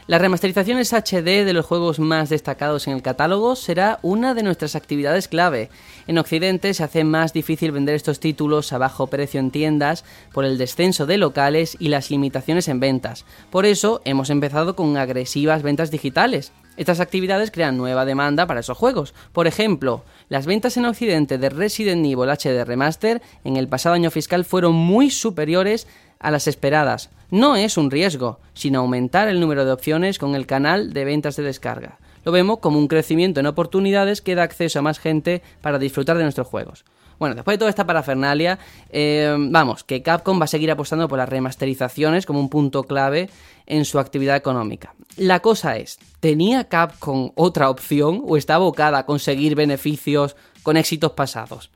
Las 0.07 0.21
remasterizaciones 0.21 0.93
HD 0.93 1.43
de 1.43 1.51
los 1.51 1.65
juegos 1.65 1.99
más 1.99 2.29
destacados 2.29 2.87
en 2.87 2.93
el 2.93 3.01
catálogo 3.01 3.57
será 3.57 3.99
una 4.01 4.33
de 4.33 4.41
nuestras 4.41 4.77
actividades 4.77 5.27
clave. 5.27 5.69
En 6.07 6.17
Occidente 6.17 6.73
se 6.73 6.85
hace 6.85 7.03
más 7.03 7.33
difícil 7.33 7.73
vender 7.73 7.95
estos 7.95 8.21
títulos 8.21 8.71
a 8.71 8.77
bajo 8.77 9.07
precio 9.07 9.41
en 9.41 9.51
tiendas 9.51 10.05
por 10.31 10.45
el 10.45 10.57
descenso 10.57 11.07
de 11.07 11.17
locales 11.17 11.75
y 11.77 11.89
las 11.89 12.09
limitaciones 12.09 12.69
en 12.69 12.79
ventas. 12.79 13.25
Por 13.49 13.65
eso 13.65 14.01
hemos 14.05 14.29
empezado 14.29 14.77
con 14.77 14.95
agresivas 14.95 15.61
ventas 15.61 15.91
digitales. 15.91 16.53
Estas 16.77 17.01
actividades 17.01 17.51
crean 17.51 17.75
nueva 17.75 18.05
demanda 18.05 18.45
para 18.45 18.61
esos 18.61 18.77
juegos. 18.77 19.13
Por 19.33 19.45
ejemplo, 19.45 20.05
las 20.29 20.45
ventas 20.45 20.77
en 20.77 20.85
Occidente 20.85 21.37
de 21.37 21.49
Resident 21.49 22.05
Evil 22.05 22.29
HD 22.29 22.63
Remaster 22.63 23.21
en 23.43 23.57
el 23.57 23.67
pasado 23.67 23.95
año 23.95 24.11
fiscal 24.11 24.45
fueron 24.45 24.73
muy 24.73 25.09
superiores 25.09 25.85
a 26.19 26.31
las 26.31 26.47
esperadas. 26.47 27.09
No 27.29 27.55
es 27.55 27.77
un 27.77 27.91
riesgo, 27.91 28.39
sino 28.53 28.79
aumentar 28.79 29.27
el 29.27 29.39
número 29.39 29.65
de 29.65 29.71
opciones 29.71 30.17
con 30.17 30.35
el 30.35 30.45
canal 30.45 30.93
de 30.93 31.05
ventas 31.05 31.35
de 31.35 31.43
descarga. 31.43 31.97
Lo 32.23 32.31
vemos 32.31 32.59
como 32.59 32.79
un 32.79 32.87
crecimiento 32.87 33.39
en 33.39 33.47
oportunidades 33.47 34.21
que 34.21 34.35
da 34.35 34.43
acceso 34.43 34.79
a 34.79 34.81
más 34.81 34.99
gente 34.99 35.41
para 35.61 35.79
disfrutar 35.79 36.17
de 36.17 36.23
nuestros 36.23 36.47
juegos. 36.47 36.85
Bueno, 37.19 37.35
después 37.35 37.55
de 37.55 37.59
toda 37.59 37.69
esta 37.69 37.87
parafernalia, 37.87 38.59
eh, 38.89 39.35
vamos, 39.37 39.83
que 39.83 40.03
Capcom 40.03 40.39
va 40.39 40.45
a 40.45 40.47
seguir 40.47 40.69
apostando 40.69 41.07
por 41.07 41.17
las 41.17 41.29
remasterizaciones 41.29 42.25
como 42.25 42.39
un 42.39 42.49
punto 42.49 42.83
clave 42.83 43.29
en 43.65 43.85
su 43.85 43.99
actividad 43.99 44.35
económica. 44.35 44.93
La 45.15 45.39
cosa 45.39 45.77
es, 45.77 45.97
¿tenía 46.19 46.65
Capcom 46.65 47.31
otra 47.35 47.69
opción 47.69 48.21
o 48.25 48.37
está 48.37 48.55
abocada 48.55 48.99
a 48.99 49.05
conseguir 49.05 49.55
beneficios 49.55 50.35
con 50.63 50.77
éxitos 50.77 51.13
pasados? 51.13 51.71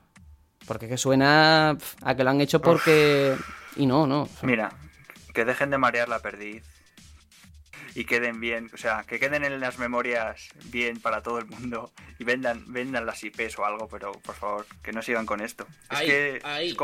Porque 0.68 0.88
que 0.88 0.98
suena 0.98 1.78
a 2.04 2.16
que 2.16 2.24
lo 2.24 2.30
han 2.30 2.42
hecho 2.42 2.62
porque... 2.62 3.36
Y 3.76 3.86
no, 3.86 4.08
no. 4.08 4.28
Mira, 4.42 4.72
que 5.34 5.46
dejen 5.46 5.70
de 5.70 5.78
marear 5.78 6.10
la 6.10 6.20
perdiz 6.20 6.64
y 7.96 8.06
queden 8.06 8.40
bien, 8.40 8.70
o 8.74 8.78
sea, 8.78 9.04
que 9.04 9.20
queden 9.20 9.44
en 9.44 9.60
las 9.60 9.80
memorias 9.80 10.50
bien 10.66 11.00
para 11.00 11.22
todo 11.22 11.40
el 11.40 11.46
mundo 11.46 11.92
y 12.20 12.24
vendan, 12.24 12.64
vendan 12.72 13.06
las 13.06 13.24
IPs 13.24 13.60
o 13.60 13.66
algo, 13.66 13.88
pero 13.88 14.12
por 14.14 14.36
favor, 14.36 14.66
que 14.82 14.94
no 14.94 15.02
sigan 15.02 15.26
con 15.26 15.42
esto. 15.42 15.68
es 15.92 16.02
que 16.02 16.76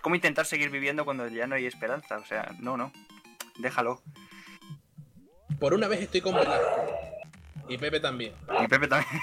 ¿cómo, 0.00 0.14
intentar 0.14 0.46
seguir 0.46 0.70
viviendo 0.70 1.04
cuando 1.04 1.26
ya 1.28 1.46
no 1.46 1.56
hay 1.56 1.66
esperanza? 1.66 2.18
O 2.18 2.24
sea, 2.24 2.54
no, 2.60 2.76
no, 2.76 2.92
déjalo. 3.58 4.02
Por 5.58 5.74
una 5.74 5.88
vez 5.88 6.02
estoy 6.02 6.20
con 6.20 6.36
Y 7.68 7.78
Pepe 7.78 8.00
también. 8.00 8.34
Y 8.62 8.68
Pepe 8.68 8.88
también. 8.88 9.22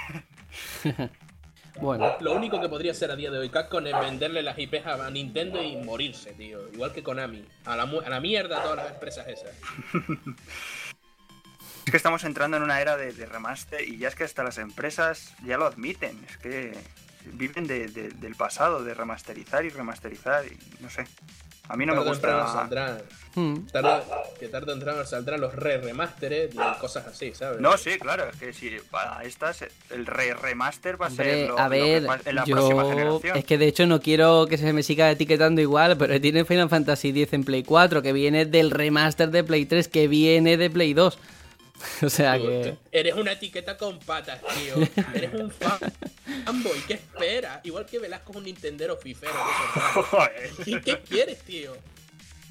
bueno. 1.80 2.16
Lo 2.20 2.34
único 2.34 2.60
que 2.60 2.68
podría 2.68 2.92
hacer 2.92 3.12
a 3.12 3.16
día 3.16 3.32
de 3.32 3.38
hoy 3.38 3.50
Capcom 3.50 3.86
es 3.86 4.00
venderle 4.00 4.42
las 4.44 4.58
IPs 4.58 4.86
a 4.86 5.10
Nintendo 5.10 5.62
y 5.62 5.78
morirse, 5.78 6.34
tío. 6.34 6.68
Igual 6.74 6.92
que 6.92 7.04
Konami. 7.04 7.46
A 7.66 7.76
la, 7.76 7.84
a 7.84 8.10
la 8.10 8.20
mierda 8.20 8.62
todas 8.62 8.78
las 8.78 8.92
empresas 8.92 9.28
esas. 9.28 9.52
Es 11.86 11.92
que 11.92 11.98
estamos 11.98 12.24
entrando 12.24 12.58
en 12.58 12.64
una 12.64 12.80
era 12.80 12.96
de, 12.96 13.12
remaster 13.26 13.82
y 13.82 13.98
ya 13.98 14.08
es 14.08 14.16
que 14.16 14.24
hasta 14.24 14.44
las 14.44 14.60
empresas 14.60 15.34
ya 15.44 15.58
lo 15.58 15.66
admiten. 15.66 16.24
Es 16.30 16.38
que 16.38 16.78
viven 17.34 17.66
del 17.66 18.36
pasado, 18.38 18.84
de 18.84 18.94
remasterizar 18.94 19.66
y 19.66 19.70
remasterizar 19.70 20.46
y 20.46 20.58
no 20.80 20.90
sé. 20.90 21.06
A 21.72 21.78
mí 21.78 21.86
no 21.86 21.96
me 21.96 22.04
gusta. 22.04 22.48
Saldrán, 22.52 22.98
hmm. 23.34 23.56
que 24.38 24.50
tarde 24.50 24.72
o 24.72 24.74
temprano 24.74 25.06
saldrán 25.06 25.40
los 25.40 25.56
re 25.56 25.78
remasteres 25.78 26.54
y 26.54 26.80
cosas 26.82 27.08
así, 27.08 27.34
¿sabes? 27.34 27.62
No, 27.62 27.78
sí, 27.78 27.98
claro, 27.98 28.26
es 28.30 28.36
que 28.36 28.52
si 28.52 28.72
para 28.92 29.24
estas 29.24 29.64
el 29.90 30.06
re 30.06 30.34
remaster 30.34 31.02
va 31.02 31.08
a 31.08 31.10
ser 31.12 31.50
a 31.58 31.70
ver, 31.70 32.06
en 32.26 32.36
la 32.36 32.44
próxima 32.44 32.84
generación. 32.84 33.38
Es 33.38 33.46
que 33.46 33.58
de 33.58 33.68
hecho 33.68 33.88
no 33.88 34.02
quiero 34.02 34.48
que 34.48 34.58
se 34.58 34.74
me 34.74 34.84
siga 34.84 35.10
etiquetando 35.10 35.62
igual, 35.62 35.96
pero 35.96 36.20
tiene 36.20 36.44
Final 36.44 36.68
Fantasy 36.68 37.10
X 37.10 37.32
en 37.32 37.46
Play 37.46 37.64
4 37.64 38.02
que 38.02 38.12
viene 38.12 38.46
del 38.46 38.70
remaster 38.70 39.32
de 39.32 39.46
Play 39.46 39.66
3 39.66 39.88
que 39.88 40.10
viene 40.10 40.58
de 40.58 40.70
Play 40.70 40.94
2. 40.94 41.18
O 42.04 42.10
sea 42.10 42.38
que. 42.38 42.76
Eres 42.92 43.16
una 43.16 43.32
etiqueta 43.34 43.78
con 43.78 44.00
patas, 44.00 44.40
tío. 44.56 44.76
Eres 45.14 45.34
un 45.34 45.52
fanboy. 45.52 46.80
¿Qué 46.88 46.94
esperas? 46.96 47.60
Igual 47.64 47.86
que 47.86 48.00
Velasco 48.00 48.32
es 48.32 48.38
un 48.38 48.44
Nintendero 48.46 48.98
fifero. 48.98 49.34
¿Y 50.66 50.80
qué 50.82 51.00
quieres, 51.00 51.40
tío? 51.44 51.74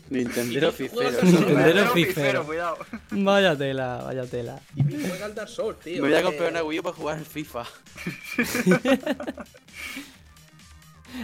Nintendero 0.09 0.73
Fifero. 0.73 1.23
Nintendero 1.23 1.93
fifero. 1.93 2.45
cuidado. 2.45 2.79
Vaya 3.13 3.55
tela, 3.57 4.03
vaya 4.05 4.27
tela. 4.27 4.61
Y 4.75 4.83
juega 5.07 5.27
al 5.27 5.35
Dark 5.37 5.49
Souls, 5.49 5.79
tío. 5.79 6.03
Me 6.03 6.09
voy 6.09 6.15
a 6.15 6.19
que- 6.19 6.25
comprar 6.25 6.51
una 6.51 6.65
Wii 6.65 6.81
U 6.81 6.83
para 6.83 6.97
jugar 6.97 7.19
al 7.19 7.25
FIFA. 7.27 7.65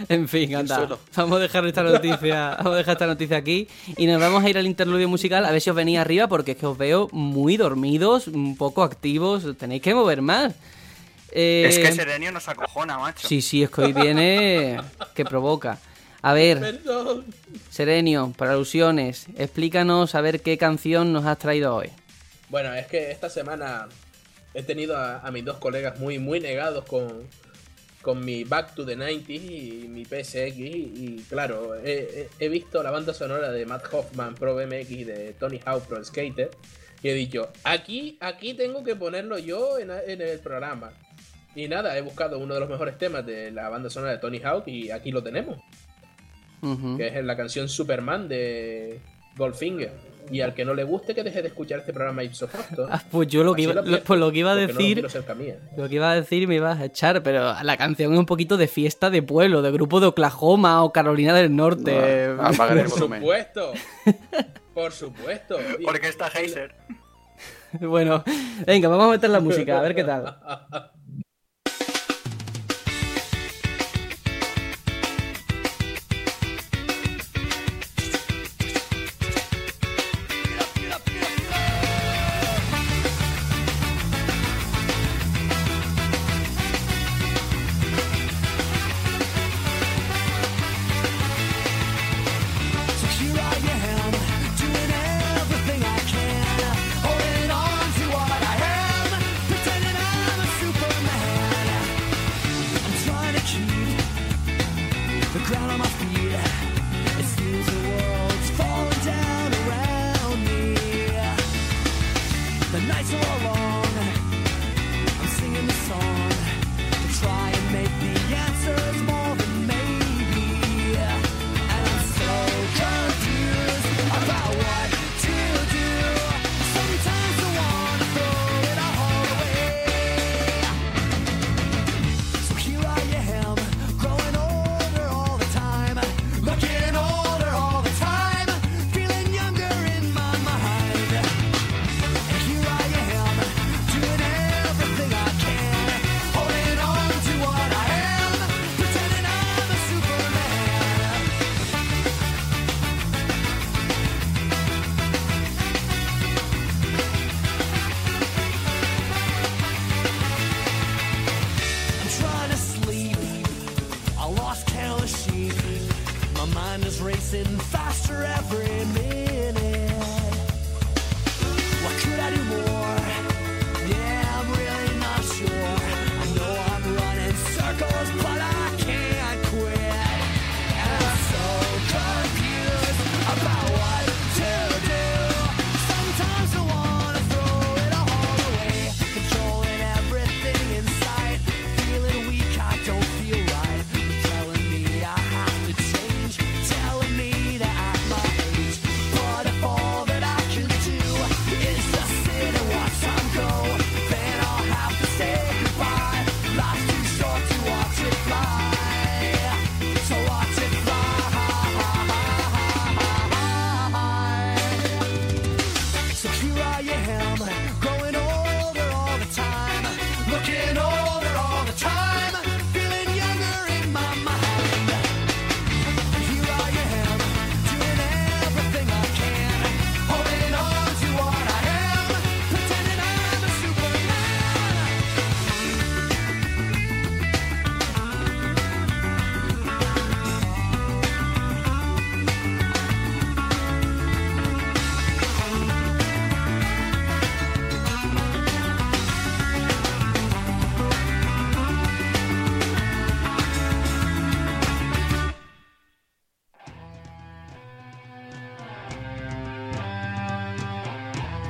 En 0.09 0.27
fin, 0.27 0.55
anda. 0.55 0.87
Vamos 1.15 1.37
a 1.37 1.41
dejar 1.41 1.65
esta 1.65 1.83
noticia, 1.83 2.55
vamos 2.57 2.73
a 2.73 2.77
dejar 2.77 2.93
esta 2.93 3.07
noticia 3.07 3.37
aquí 3.37 3.67
y 3.97 4.05
nos 4.07 4.19
vamos 4.19 4.43
a 4.43 4.49
ir 4.49 4.57
al 4.57 4.65
interludio 4.65 5.07
musical 5.09 5.45
a 5.45 5.51
ver 5.51 5.61
si 5.61 5.69
os 5.69 5.75
venís 5.75 5.97
arriba 5.97 6.27
porque 6.27 6.51
es 6.51 6.57
que 6.57 6.65
os 6.65 6.77
veo 6.77 7.09
muy 7.11 7.57
dormidos, 7.57 8.27
un 8.27 8.55
poco 8.57 8.83
activos, 8.83 9.45
tenéis 9.57 9.81
que 9.81 9.93
mover 9.95 10.21
más. 10.21 10.53
Eh, 11.31 11.65
Es 11.69 11.79
que 11.79 11.91
Serenio 11.91 12.31
nos 12.31 12.47
acojona, 12.47 12.97
macho. 12.97 13.27
Sí, 13.27 13.41
sí, 13.41 13.63
es 13.63 13.69
que 13.69 13.81
hoy 13.81 13.93
viene 13.93 14.79
que 15.13 15.25
provoca. 15.25 15.77
A 16.21 16.33
ver, 16.33 16.59
Perdón. 16.59 17.25
Serenio, 17.69 18.33
para 18.35 18.53
alusiones, 18.53 19.27
explícanos 19.37 20.15
a 20.15 20.21
ver 20.21 20.41
qué 20.41 20.57
canción 20.57 21.13
nos 21.13 21.25
has 21.25 21.37
traído 21.37 21.75
hoy. 21.75 21.89
Bueno, 22.49 22.73
es 22.73 22.87
que 22.87 23.11
esta 23.11 23.29
semana 23.29 23.87
he 24.53 24.63
tenido 24.63 24.97
a, 24.97 25.19
a 25.19 25.31
mis 25.31 25.45
dos 25.45 25.57
colegas 25.57 25.99
muy, 25.99 26.17
muy 26.17 26.39
negados 26.39 26.85
con, 26.85 27.27
con 28.07 28.23
mi 28.23 28.45
Back 28.45 28.73
to 28.73 28.85
the 28.85 28.95
90s 28.95 29.29
y 29.29 29.85
mi 29.89 30.05
PSX. 30.05 30.55
Y 30.57 31.25
claro, 31.27 31.75
he, 31.75 32.47
visto 32.47 32.81
la 32.81 32.89
banda 32.89 33.13
sonora 33.13 33.51
de 33.51 33.65
Matt 33.65 33.93
Hoffman 33.93 34.33
Pro 34.33 34.55
BMX 34.55 34.91
y 34.91 35.03
de 35.03 35.33
Tony 35.33 35.59
Hawk 35.65 35.87
Pro 35.87 36.01
Skater. 36.01 36.49
Y 37.03 37.09
he 37.09 37.13
dicho, 37.13 37.49
aquí, 37.65 38.17
aquí 38.21 38.53
tengo 38.53 38.81
que 38.81 38.95
ponerlo 38.95 39.37
yo 39.37 39.77
en, 39.77 39.91
en 39.91 40.21
el 40.21 40.39
programa. 40.39 40.93
Y 41.53 41.67
nada, 41.67 41.97
he 41.97 42.01
buscado 42.01 42.39
uno 42.39 42.53
de 42.53 42.61
los 42.61 42.69
mejores 42.69 42.97
temas 42.97 43.25
de 43.25 43.51
la 43.51 43.67
banda 43.67 43.89
sonora 43.89 44.13
de 44.13 44.19
Tony 44.19 44.39
Hawk 44.39 44.65
y 44.69 44.89
aquí 44.89 45.11
lo 45.11 45.21
tenemos. 45.21 45.57
Que 46.95 47.07
es 47.07 47.25
la 47.25 47.35
canción 47.35 47.67
Superman 47.67 48.29
de 48.29 49.01
Goldfinger. 49.35 49.91
Y 50.31 50.41
al 50.41 50.53
que 50.53 50.65
no 50.65 50.73
le 50.73 50.83
guste, 50.83 51.13
que 51.15 51.23
deje 51.23 51.41
de 51.41 51.47
escuchar 51.49 51.79
este 51.79 51.93
programa 51.93 52.23
ipso 52.23 52.47
facto. 52.47 52.87
Ah, 52.91 53.01
pues 53.11 53.27
yo 53.27 53.43
lo 53.43 53.53
que 53.53 53.61
Así 53.61 53.71
iba, 53.71 53.73
lo 53.73 53.81
lo- 53.81 53.87
pienso, 53.87 54.03
pues 54.05 54.19
lo 54.19 54.31
que 54.31 54.39
iba 54.39 54.51
a 54.51 54.55
no 54.55 54.61
decir, 54.61 55.05
camilla. 55.25 55.55
lo 55.77 55.87
que 55.89 55.95
iba 55.95 56.11
a 56.11 56.15
decir 56.15 56.47
me 56.47 56.55
ibas 56.55 56.79
a 56.79 56.85
echar, 56.85 57.21
pero 57.23 57.53
la 57.61 57.77
canción 57.77 58.13
es 58.13 58.19
un 58.19 58.25
poquito 58.25 58.57
de 58.57 58.67
fiesta 58.67 59.09
de 59.09 59.21
pueblo, 59.23 59.61
de 59.61 59.71
grupo 59.71 59.99
de 59.99 60.07
Oklahoma 60.07 60.83
o 60.83 60.91
Carolina 60.91 61.33
del 61.33 61.55
Norte. 61.55 62.27
Ah, 62.39 62.49
apagar 62.49 62.77
el 62.77 62.83
Por 62.85 62.99
volumen. 62.99 63.19
supuesto. 63.21 63.71
Por 64.73 64.91
supuesto. 64.91 65.57
Porque 65.83 66.07
está 66.07 66.27
Heiser. 66.27 66.75
Bueno, 67.81 68.23
venga, 68.65 68.87
vamos 68.87 69.07
a 69.07 69.11
meter 69.11 69.29
la 69.29 69.41
música, 69.41 69.77
a 69.77 69.81
ver 69.81 69.93
qué 69.93 70.03
tal. 70.05 70.37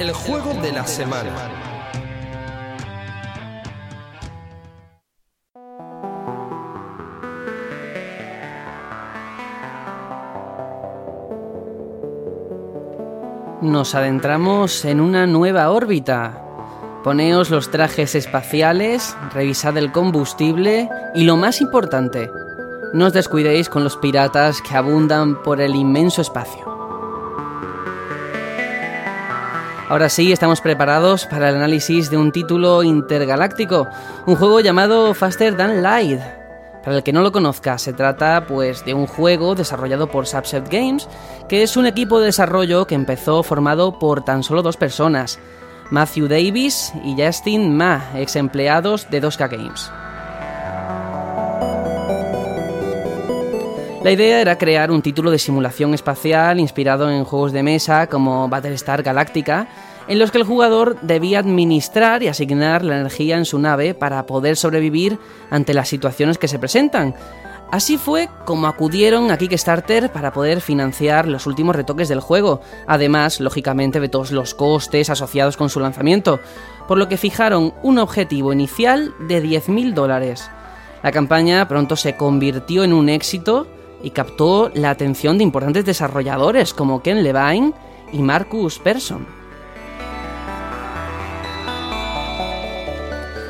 El 0.08 0.14
juego 0.14 0.54
de 0.62 0.72
la 0.72 0.88
semana. 0.88 1.30
Nos 13.62 13.96
adentramos 13.96 14.86
en 14.86 15.02
una 15.02 15.28
nueva 15.28 15.72
órbita. 15.72 16.42
Poneos 17.04 17.50
los 17.50 17.70
trajes 17.70 18.16
espaciales, 18.16 19.14
revisad 19.34 19.76
el 19.76 19.92
combustible 19.92 20.88
y 21.16 21.26
lo 21.26 21.36
más 21.36 21.60
importante, 21.60 22.30
no 22.94 23.08
os 23.08 23.12
descuidéis 23.12 23.68
con 23.68 23.84
los 23.84 23.98
piratas 23.98 24.62
que 24.62 24.78
abundan 24.78 25.44
por 25.44 25.60
el 25.60 25.76
inmenso 25.76 26.22
espacio. 26.22 26.77
Ahora 29.90 30.10
sí, 30.10 30.34
estamos 30.34 30.60
preparados 30.60 31.26
para 31.28 31.48
el 31.48 31.56
análisis 31.56 32.10
de 32.10 32.18
un 32.18 32.34
título 32.34 32.84
intergaláctico, 32.84 33.88
un 34.26 34.36
juego 34.36 34.60
llamado 34.60 35.14
Faster 35.14 35.56
Than 35.56 35.82
Light. 35.82 36.20
Para 36.84 36.98
el 36.98 37.04
que 37.04 37.14
no 37.14 37.22
lo 37.22 37.32
conozca, 37.32 37.78
se 37.78 37.94
trata 37.94 38.46
pues 38.48 38.84
de 38.84 38.94
un 38.94 39.08
juego 39.08 39.56
desarrollado 39.56 40.12
por 40.12 40.28
Subset 40.28 40.68
Games, 40.70 41.08
que 41.48 41.64
es 41.64 41.78
un 41.78 41.86
equipo 41.86 42.20
de 42.20 42.26
desarrollo 42.26 42.86
que 42.86 42.96
empezó 42.96 43.44
formado 43.44 43.98
por 43.98 44.26
tan 44.26 44.44
solo 44.44 44.62
dos 44.62 44.76
personas, 44.76 45.40
Matthew 45.90 46.28
Davis 46.28 46.92
y 47.06 47.16
Justin 47.22 47.78
Ma, 47.78 48.12
ex 48.16 48.36
empleados 48.36 49.10
de 49.10 49.22
2K 49.22 49.50
Games. 49.50 49.90
La 54.08 54.14
idea 54.14 54.40
era 54.40 54.58
crear 54.58 54.90
un 54.90 55.02
título 55.02 55.32
de 55.32 55.38
simulación 55.38 55.94
espacial 55.94 56.62
inspirado 56.62 57.12
en 57.12 57.26
juegos 57.26 57.52
de 57.52 57.62
mesa 57.62 58.08
como 58.08 58.48
Battlestar 58.48 59.04
Galactica, 59.04 59.68
en 60.08 60.18
los 60.18 60.32
que 60.32 60.38
el 60.38 60.46
jugador 60.46 60.98
debía 61.02 61.40
administrar 61.40 62.24
y 62.24 62.30
asignar 62.30 62.86
la 62.86 63.02
energía 63.02 63.36
en 63.36 63.44
su 63.44 63.60
nave 63.60 63.94
para 63.94 64.26
poder 64.26 64.56
sobrevivir 64.56 65.20
ante 65.50 65.74
las 65.74 65.90
situaciones 65.90 66.38
que 66.38 66.48
se 66.48 66.58
presentan. 66.58 67.16
Así 67.70 67.98
fue 67.98 68.30
como 68.46 68.68
acudieron 68.68 69.30
a 69.30 69.38
Kickstarter 69.38 70.10
para 70.10 70.32
poder 70.32 70.62
financiar 70.62 71.28
los 71.28 71.46
últimos 71.46 71.76
retoques 71.76 72.08
del 72.08 72.22
juego, 72.22 72.62
además, 72.88 73.42
lógicamente, 73.42 74.00
de 74.00 74.08
todos 74.08 74.32
los 74.32 74.54
costes 74.54 75.10
asociados 75.10 75.58
con 75.58 75.70
su 75.70 75.82
lanzamiento, 75.82 76.40
por 76.88 76.98
lo 76.98 77.10
que 77.10 77.18
fijaron 77.18 77.74
un 77.84 78.00
objetivo 78.00 78.54
inicial 78.54 79.14
de 79.28 79.44
10.000 79.44 79.94
dólares. 79.94 80.50
La 81.04 81.12
campaña 81.12 81.68
pronto 81.68 81.98
se 81.98 82.16
convirtió 82.16 82.86
en 82.86 82.94
un 82.94 83.10
éxito 83.10 83.68
y 84.04 84.12
captó 84.12 84.72
la 84.74 84.90
atención 84.90 85.38
de 85.38 85.44
importantes 85.44 85.86
desarrolladores 85.86 86.74
como 86.74 87.02
Ken 87.02 87.24
Levine 87.24 87.74
y 88.12 88.20
Marcus 88.20 88.80
Persson. 88.80 89.26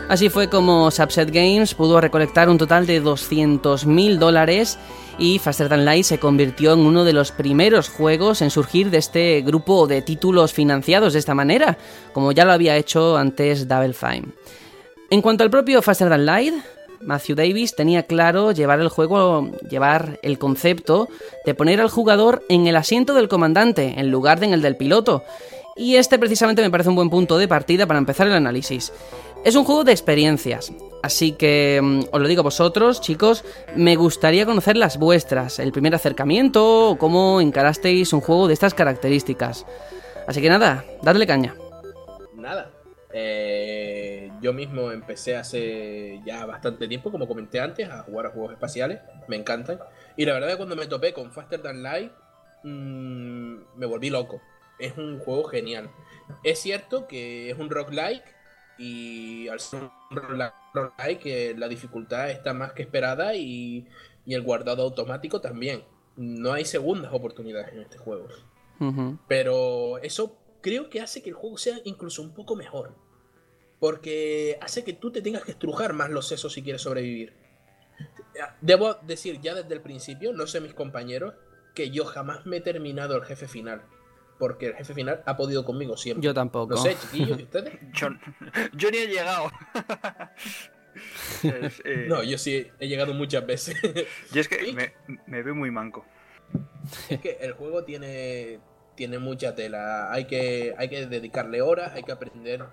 Así 0.10 0.30
fue 0.30 0.50
como 0.50 0.90
Subset 0.90 1.30
Games 1.32 1.74
pudo 1.74 2.00
recolectar 2.00 2.50
un 2.50 2.58
total 2.58 2.88
de 2.88 3.04
200.000 3.04 4.18
dólares 4.18 4.80
y 5.20 5.38
Faster 5.40 5.68
Than 5.68 5.84
Light 5.84 6.06
se 6.06 6.18
convirtió 6.18 6.74
en 6.74 6.80
uno 6.80 7.04
de 7.04 7.12
los 7.12 7.34
primeros 7.34 7.90
juegos 7.90 8.42
en 8.42 8.50
surgir 8.50 8.90
de 8.90 9.00
este 9.00 9.42
grupo 9.42 9.86
de 9.86 10.02
títulos 10.02 10.54
financiados 10.54 11.12
de 11.12 11.20
esta 11.20 11.36
manera, 11.36 11.78
como 12.14 12.32
ya 12.32 12.46
lo 12.46 12.54
había 12.54 12.78
hecho 12.78 13.18
antes 13.18 13.68
Double 13.68 13.94
Fine. 13.94 14.28
En 15.10 15.22
cuanto 15.22 15.44
al 15.44 15.50
propio 15.50 15.82
Faster 15.82 16.08
Than 16.08 16.26
Light, 16.26 16.54
Matthew 17.02 17.36
Davis 17.36 17.76
tenía 17.76 18.04
claro 18.04 18.52
llevar 18.52 18.80
el 18.80 18.90
juego, 18.90 19.52
llevar 19.70 20.20
el 20.24 20.38
concepto 20.38 21.08
de 21.46 21.54
poner 21.54 21.82
al 21.82 21.90
jugador 21.90 22.44
en 22.50 22.68
el 22.68 22.76
asiento 22.76 23.14
del 23.14 23.28
comandante 23.28 23.96
en 23.98 24.12
lugar 24.12 24.40
de 24.40 24.48
en 24.48 24.54
el 24.54 24.62
del 24.62 24.78
piloto. 24.78 25.24
Y 25.76 25.96
este 25.96 26.18
precisamente 26.18 26.62
me 26.62 26.72
parece 26.72 26.90
un 26.90 26.96
buen 26.96 27.10
punto 27.10 27.38
de 27.38 27.48
partida 27.48 27.86
para 27.86 28.00
empezar 28.00 28.28
el 28.28 28.34
análisis. 28.34 28.92
Es 29.46 29.56
un 29.56 29.64
juego 29.64 29.84
de 29.84 29.92
experiencias, 29.92 30.74
así 31.04 31.34
que 31.34 31.80
mm, 31.82 32.00
os 32.12 32.20
lo 32.20 32.28
digo 32.28 32.42
a 32.42 32.44
vosotros, 32.44 33.00
chicos, 33.00 33.46
me 33.76 33.96
gustaría 33.96 34.46
conocer 34.46 34.76
las 34.76 34.98
vuestras, 34.98 35.60
el 35.60 35.72
primer 35.72 35.94
acercamiento 35.94 36.90
o 36.90 36.98
cómo 36.98 37.40
encarasteis 37.40 38.12
un 38.14 38.22
juego 38.22 38.48
de 38.48 38.56
estas 38.56 38.74
características. 38.74 39.66
Así 40.28 40.42
que 40.42 40.50
nada, 40.50 40.84
dadle 41.04 41.28
caña. 41.28 41.56
Nada. 42.36 42.72
Eh, 43.14 44.27
yo 44.42 44.54
mismo 44.54 44.92
empecé 44.92 45.36
hace 45.36 46.22
ya 46.26 46.46
bastante 46.46 46.88
tiempo, 46.88 47.12
como 47.12 47.28
comenté 47.28 47.60
antes, 47.60 47.90
a 47.90 48.04
jugar 48.04 48.28
a 48.28 48.30
juegos 48.32 48.54
espaciales. 48.54 49.00
Me 49.28 49.36
encantan. 49.36 49.80
Y 50.16 50.26
la 50.26 50.34
verdad 50.34 50.50
es 50.50 50.56
que 50.56 50.58
cuando 50.58 50.76
me 50.76 50.88
topé 50.88 51.14
con 51.14 51.32
Faster 51.32 51.62
Than 51.62 51.84
Light, 51.84 52.12
mmm, 52.64 53.56
me 53.76 53.86
volví 53.86 54.10
loco. 54.10 54.42
Es 54.80 54.98
un 54.98 55.20
juego 55.20 55.46
genial. 55.46 55.90
Es 56.44 56.60
cierto 56.60 57.08
que 57.08 57.50
es 57.50 57.58
un 57.58 57.70
roguelike 57.70 58.36
y 58.78 59.48
al 59.48 59.60
ser 59.60 59.82
un 59.84 59.92
roguelike 60.12 61.20
que 61.20 61.56
la 61.58 61.68
dificultad 61.68 62.30
está 62.30 62.54
más 62.54 62.74
que 62.74 62.84
esperada 62.84 63.36
y, 63.36 63.88
y, 64.26 64.34
el 64.34 64.44
guardado 64.44 64.84
automático 64.84 65.42
también. 65.42 65.84
No 66.16 66.54
hay 66.54 66.66
segundas 66.66 67.12
oportunidades 67.14 67.74
en 67.74 67.82
este 67.82 67.98
juego. 67.98 68.28
Uh 68.80 68.92
-huh. 68.92 69.18
Pero 69.28 69.98
eso 70.00 70.38
creo 70.62 70.90
que 70.90 71.02
hace 71.02 71.22
que 71.22 71.30
el 71.30 71.36
juego 71.36 71.58
sea 71.58 71.78
incluso 71.86 72.22
un 72.22 72.34
poco 72.34 72.56
mejor. 72.56 72.94
Porque 73.80 74.58
hace 74.62 74.84
que 74.84 74.94
tú 74.94 75.12
te 75.12 75.22
tengas 75.22 75.44
que 75.44 75.52
estrujar 75.52 75.94
más 75.94 76.10
los 76.10 76.28
sesos 76.28 76.54
si 76.54 76.64
quieres 76.64 76.82
sobrevivir. 76.82 77.34
Debo 78.62 78.96
decir 78.96 79.40
ya 79.42 79.56
desde 79.56 79.74
el 79.74 79.82
principio, 79.82 80.34
no 80.34 80.48
sé 80.48 80.62
mis 80.62 80.74
compañeros, 80.74 81.34
que 81.74 81.90
yo 81.92 82.06
jamás 82.06 82.46
me 82.46 82.58
he 82.58 82.62
terminado 82.62 83.16
el 83.16 83.24
jefe 83.24 83.48
final. 83.48 83.84
Porque 84.40 84.68
el 84.68 84.76
jefe 84.76 84.94
final 84.94 85.24
ha 85.26 85.36
podido 85.36 85.66
conmigo 85.66 85.98
siempre. 85.98 86.24
Yo 86.24 86.34
tampoco. 86.34 86.76
No 86.76 86.82
sé, 86.82 86.96
chiquillos, 86.96 87.40
¿y 87.40 87.44
ustedes? 87.44 87.74
Yo, 87.94 88.10
yo 88.74 88.92
ni 88.92 88.98
he 88.98 89.08
llegado. 89.08 89.52
es, 91.44 91.82
eh... 91.86 92.06
No, 92.08 92.24
yo 92.24 92.38
sí 92.38 92.68
he 92.80 92.88
llegado 92.88 93.14
muchas 93.14 93.46
veces. 93.46 93.76
Y 94.34 94.40
es 94.40 94.48
que 94.48 94.74
me, 94.74 94.94
me 95.26 95.42
veo 95.42 95.56
muy 95.56 95.72
manco. 95.72 96.06
Es 97.10 97.20
que 97.20 97.38
el 97.42 97.54
juego 97.54 97.84
tiene, 97.84 98.60
tiene 98.96 99.20
mucha 99.20 99.56
tela. 99.56 100.12
Hay 100.12 100.26
que, 100.26 100.76
hay 100.78 100.90
que 100.90 101.08
dedicarle 101.08 101.62
horas, 101.62 101.94
hay 101.94 102.04
que 102.04 102.12
aprender 102.12 102.66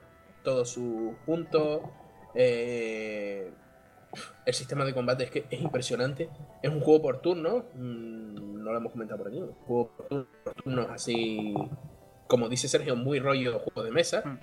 todos 0.45 0.69
sus 0.69 1.15
puntos. 1.27 1.81
Eh, 2.35 3.51
el 4.47 4.55
sistema 4.55 4.85
de 4.85 4.95
combate 4.95 5.25
es 5.25 5.31
que 5.31 5.47
es 5.51 5.61
impresionante. 5.61 6.29
Es 6.63 6.71
un 6.71 6.81
juego 6.81 7.03
por 7.03 7.21
turno. 7.21 7.65
Mmm, 7.75 8.63
no 8.63 8.71
lo 8.71 8.79
hemos 8.79 8.93
comentado 8.93 9.19
por 9.19 9.29
aquí. 9.29 9.39
Un 9.39 9.53
juego 9.67 9.91
por 9.97 10.55
turnos 10.63 10.87
así, 10.91 11.55
como 12.29 12.49
dice 12.49 12.69
Sergio, 12.69 12.95
muy 12.95 13.19
rollo 13.19 13.59
juego 13.59 13.83
de 13.83 13.91
mesa. 13.91 14.23
Mm. 14.25 14.39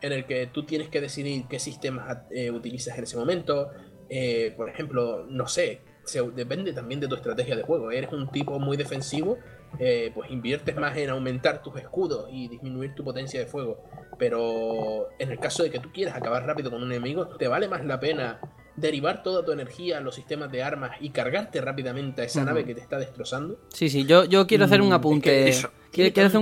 En 0.00 0.12
el 0.12 0.24
que 0.24 0.46
tú 0.46 0.64
tienes 0.64 0.88
que 0.88 1.00
decidir 1.00 1.46
qué 1.48 1.58
sistemas 1.58 2.18
eh, 2.30 2.50
utilizas 2.50 2.96
en 2.96 3.04
ese 3.04 3.16
momento. 3.16 3.70
Eh, 4.08 4.52
por 4.56 4.68
ejemplo, 4.68 5.24
no 5.28 5.46
sé, 5.46 5.80
se, 6.04 6.22
depende 6.30 6.72
también 6.72 7.00
de 7.00 7.08
tu 7.08 7.14
estrategia 7.14 7.56
de 7.56 7.62
juego. 7.62 7.90
Eres 7.90 8.12
un 8.12 8.30
tipo 8.30 8.58
muy 8.58 8.76
defensivo, 8.76 9.38
eh, 9.78 10.10
pues 10.14 10.30
inviertes 10.30 10.76
más 10.76 10.96
en 10.96 11.10
aumentar 11.10 11.62
tus 11.62 11.76
escudos 11.76 12.28
y 12.30 12.48
disminuir 12.48 12.94
tu 12.94 13.04
potencia 13.04 13.40
de 13.40 13.46
fuego. 13.46 13.84
Pero 14.22 15.08
en 15.18 15.32
el 15.32 15.40
caso 15.40 15.64
de 15.64 15.70
que 15.72 15.80
tú 15.80 15.90
quieras 15.92 16.14
acabar 16.14 16.46
rápido 16.46 16.70
con 16.70 16.80
un 16.80 16.92
enemigo, 16.92 17.26
te 17.26 17.48
vale 17.48 17.66
más 17.66 17.84
la 17.84 17.98
pena 17.98 18.38
derivar 18.76 19.24
toda 19.24 19.44
tu 19.44 19.50
energía 19.50 19.98
a 19.98 20.00
los 20.00 20.14
sistemas 20.14 20.52
de 20.52 20.62
armas 20.62 20.92
y 21.00 21.10
cargarte 21.10 21.60
rápidamente 21.60 22.22
a 22.22 22.24
esa 22.26 22.38
uh 22.38 22.42
-huh. 22.44 22.46
nave 22.46 22.64
que 22.64 22.72
te 22.72 22.80
está 22.82 23.00
destrozando. 23.00 23.58
Sí, 23.70 23.88
sí, 23.88 24.04
yo, 24.04 24.22
yo 24.22 24.46
quiero 24.46 24.66
hacer 24.66 24.80
un 24.80 24.92
apunte. 24.92 25.48
Es 25.48 25.62
que 25.62 25.70
quiero, 25.90 26.14
quiero 26.14 26.26
hacer 26.28 26.38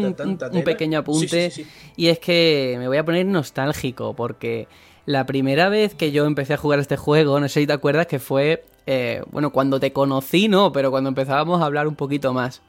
un, 0.52 0.62
pequeño 0.62 0.98
apunte. 0.98 1.50
Sí, 1.50 1.62
sí, 1.62 1.70
sí, 1.70 1.92
y 1.96 2.08
es 2.08 2.18
que 2.18 2.76
me 2.78 2.86
voy 2.86 2.98
a 2.98 3.04
poner 3.06 3.24
nostálgico 3.24 4.14
porque 4.14 4.68
la 5.06 5.24
primera 5.24 5.70
vez 5.70 5.94
que 5.94 6.12
yo 6.12 6.26
empecé 6.26 6.52
a 6.52 6.58
jugar 6.58 6.80
este 6.80 6.98
juego, 6.98 7.40
no 7.40 7.48
sé 7.48 7.60
si 7.60 7.66
te 7.66 7.72
acuerdas, 7.72 8.06
que 8.08 8.18
fue, 8.18 8.62
eh, 8.84 9.22
bueno, 9.30 9.52
cuando 9.52 9.80
te 9.80 9.94
conocí, 9.94 10.48
no, 10.48 10.70
pero 10.70 10.90
cuando 10.90 11.08
empezábamos 11.08 11.62
a 11.62 11.64
hablar 11.64 11.88
un 11.88 11.96
poquito 11.96 12.34
más. 12.34 12.60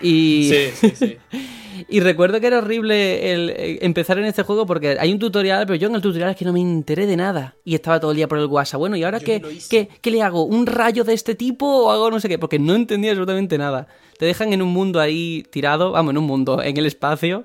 Y... 0.00 0.50
Sí, 0.50 0.70
sí, 0.74 0.96
sí. 0.96 1.18
y 1.88 2.00
recuerdo 2.00 2.40
que 2.40 2.46
era 2.46 2.58
horrible 2.58 3.32
el, 3.32 3.50
el 3.50 3.78
empezar 3.82 4.18
en 4.18 4.24
este 4.24 4.42
juego 4.42 4.66
porque 4.66 4.96
hay 4.98 5.12
un 5.12 5.18
tutorial, 5.18 5.66
pero 5.66 5.76
yo 5.76 5.88
en 5.88 5.94
el 5.94 6.02
tutorial 6.02 6.30
es 6.30 6.36
que 6.36 6.44
no 6.44 6.52
me 6.52 6.60
enteré 6.60 7.06
de 7.06 7.16
nada. 7.16 7.56
Y 7.64 7.74
estaba 7.74 8.00
todo 8.00 8.10
el 8.10 8.16
día 8.16 8.28
por 8.28 8.38
el 8.38 8.46
WhatsApp. 8.46 8.78
Bueno, 8.78 8.96
¿y 8.96 9.04
ahora 9.04 9.20
qué, 9.20 9.42
qué, 9.68 9.88
qué, 10.00 10.10
le 10.10 10.22
hago? 10.22 10.44
¿Un 10.44 10.66
rayo 10.66 11.04
de 11.04 11.14
este 11.14 11.34
tipo 11.34 11.66
o 11.66 11.90
hago 11.90 12.10
no 12.10 12.20
sé 12.20 12.28
qué? 12.28 12.38
Porque 12.38 12.58
no 12.58 12.74
entendía 12.74 13.10
absolutamente 13.12 13.58
nada. 13.58 13.88
Te 14.18 14.26
dejan 14.26 14.52
en 14.52 14.62
un 14.62 14.70
mundo 14.70 15.00
ahí 15.00 15.44
tirado, 15.50 15.92
vamos, 15.92 16.12
en 16.12 16.18
un 16.18 16.24
mundo, 16.24 16.62
en 16.62 16.76
el 16.76 16.86
espacio. 16.86 17.44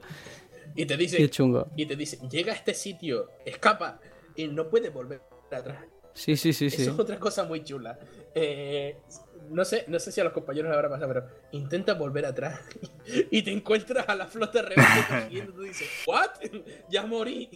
Y 0.76 0.86
te 0.86 0.96
dice, 0.96 1.22
y, 1.22 1.28
chungo. 1.28 1.68
y 1.76 1.86
te 1.86 1.96
dice, 1.96 2.18
llega 2.30 2.54
a 2.54 2.56
este 2.56 2.74
sitio, 2.74 3.30
escapa 3.46 4.00
y 4.36 4.48
no 4.48 4.70
puede 4.70 4.90
volver 4.90 5.22
atrás. 5.52 5.86
Sí, 6.14 6.36
sí, 6.36 6.54
sí, 6.54 6.68
Eso 6.68 6.78
sí. 6.78 6.84
es 6.84 7.00
otra 7.00 7.20
cosa 7.20 7.44
muy 7.44 7.64
chula. 7.64 7.98
Eh, 8.34 8.98
no 9.52 9.66
sé, 9.66 9.86
no 9.88 10.00
sé 10.00 10.12
si 10.12 10.22
a 10.22 10.24
los 10.24 10.34
compañeros 10.34 10.70
les 10.70 10.76
habrá 10.76 10.90
pasado, 10.90 11.14
pero 11.14 11.28
intenta 11.52 11.94
volver 11.94 12.26
atrás 12.26 12.60
y 13.32 13.42
te 13.42 13.52
encuentras 13.52 14.08
a 14.08 14.16
la 14.16 14.28
flota 14.28 14.62
rebelde 14.62 15.28
y 15.30 15.42
tú 15.42 15.62
dices, 15.62 15.88
¿what? 16.08 16.30
Ya 16.90 17.06
morí, 17.06 17.50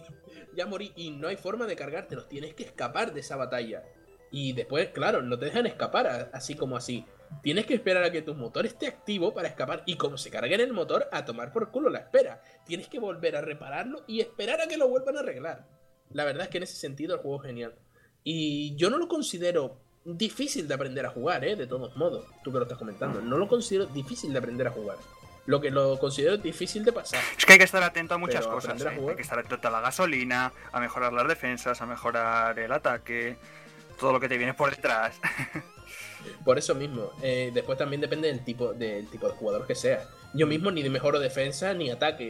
ya 0.54 0.66
morí 0.66 0.92
y 0.96 1.10
no 1.10 1.28
hay 1.28 1.36
forma 1.36 1.66
de 1.66 1.76
cargártelos, 1.76 2.28
tienes 2.28 2.54
que 2.54 2.64
escapar 2.64 3.12
de 3.12 3.20
esa 3.20 3.36
batalla. 3.36 3.82
Y 4.30 4.52
después, 4.52 4.88
claro, 4.90 5.22
no 5.22 5.38
te 5.38 5.46
dejan 5.46 5.66
escapar 5.66 6.30
así 6.32 6.54
como 6.54 6.76
así. 6.76 7.06
Tienes 7.42 7.66
que 7.66 7.74
esperar 7.74 8.04
a 8.04 8.10
que 8.10 8.22
tu 8.22 8.34
motor 8.34 8.66
esté 8.66 8.86
activo 8.86 9.32
para 9.32 9.48
escapar 9.48 9.82
y 9.86 9.96
como 9.96 10.18
se 10.18 10.30
cargue 10.30 10.54
en 10.54 10.60
el 10.60 10.72
motor, 10.72 11.08
a 11.12 11.24
tomar 11.24 11.52
por 11.52 11.70
culo 11.70 11.90
la 11.90 12.00
espera. 12.00 12.42
Tienes 12.64 12.88
que 12.88 12.98
volver 12.98 13.36
a 13.36 13.40
repararlo 13.40 14.04
y 14.06 14.20
esperar 14.20 14.60
a 14.60 14.66
que 14.66 14.76
lo 14.76 14.88
vuelvan 14.88 15.16
a 15.16 15.20
arreglar. 15.20 15.66
La 16.10 16.24
verdad 16.24 16.44
es 16.44 16.48
que 16.48 16.58
en 16.58 16.64
ese 16.64 16.76
sentido 16.76 17.14
el 17.14 17.20
juego 17.20 17.42
es 17.42 17.46
genial. 17.46 17.74
Y 18.24 18.74
yo 18.76 18.90
no 18.90 18.98
lo 18.98 19.08
considero 19.08 19.80
difícil 20.06 20.68
de 20.68 20.74
aprender 20.74 21.04
a 21.04 21.10
jugar, 21.10 21.44
¿eh? 21.44 21.56
De 21.56 21.66
todos 21.66 21.96
modos, 21.96 22.26
tú 22.44 22.52
que 22.52 22.58
lo 22.58 22.64
estás 22.64 22.78
comentando. 22.78 23.20
No 23.20 23.36
lo 23.36 23.48
considero 23.48 23.86
difícil 23.86 24.32
de 24.32 24.38
aprender 24.38 24.66
a 24.66 24.70
jugar. 24.70 24.96
Lo 25.46 25.60
que 25.60 25.70
lo 25.70 25.98
considero 25.98 26.36
difícil 26.36 26.84
de 26.84 26.92
pasar. 26.92 27.22
Es 27.38 27.44
que 27.44 27.52
hay 27.52 27.58
que 27.58 27.64
estar 27.64 27.82
atento 27.82 28.14
a 28.14 28.18
muchas 28.18 28.44
Pero 28.46 28.54
cosas. 28.56 28.84
a 28.84 28.92
¿eh? 28.92 29.06
Hay 29.10 29.16
que 29.16 29.22
estar 29.22 29.38
atento 29.38 29.68
a 29.68 29.70
la 29.70 29.80
gasolina, 29.80 30.52
a 30.72 30.80
mejorar 30.80 31.12
las 31.12 31.28
defensas, 31.28 31.80
a 31.80 31.86
mejorar 31.86 32.58
el 32.58 32.72
ataque, 32.72 33.36
todo 33.98 34.12
lo 34.12 34.20
que 34.20 34.28
te 34.28 34.36
viene 34.38 34.54
por 34.54 34.70
detrás. 34.70 35.20
Por 36.44 36.58
eso 36.58 36.74
mismo. 36.74 37.12
eh, 37.22 37.52
después 37.54 37.78
también 37.78 38.00
depende 38.00 38.26
del 38.28 38.44
tipo, 38.44 38.72
del 38.72 39.06
tipo 39.08 39.28
de 39.28 39.34
jugador 39.34 39.66
que 39.66 39.76
sea. 39.76 40.08
Yo 40.34 40.46
mismo 40.48 40.72
ni 40.72 40.82
de 40.82 40.90
mejoro 40.90 41.20
defensa 41.20 41.72
ni 41.74 41.90
ataque. 41.90 42.26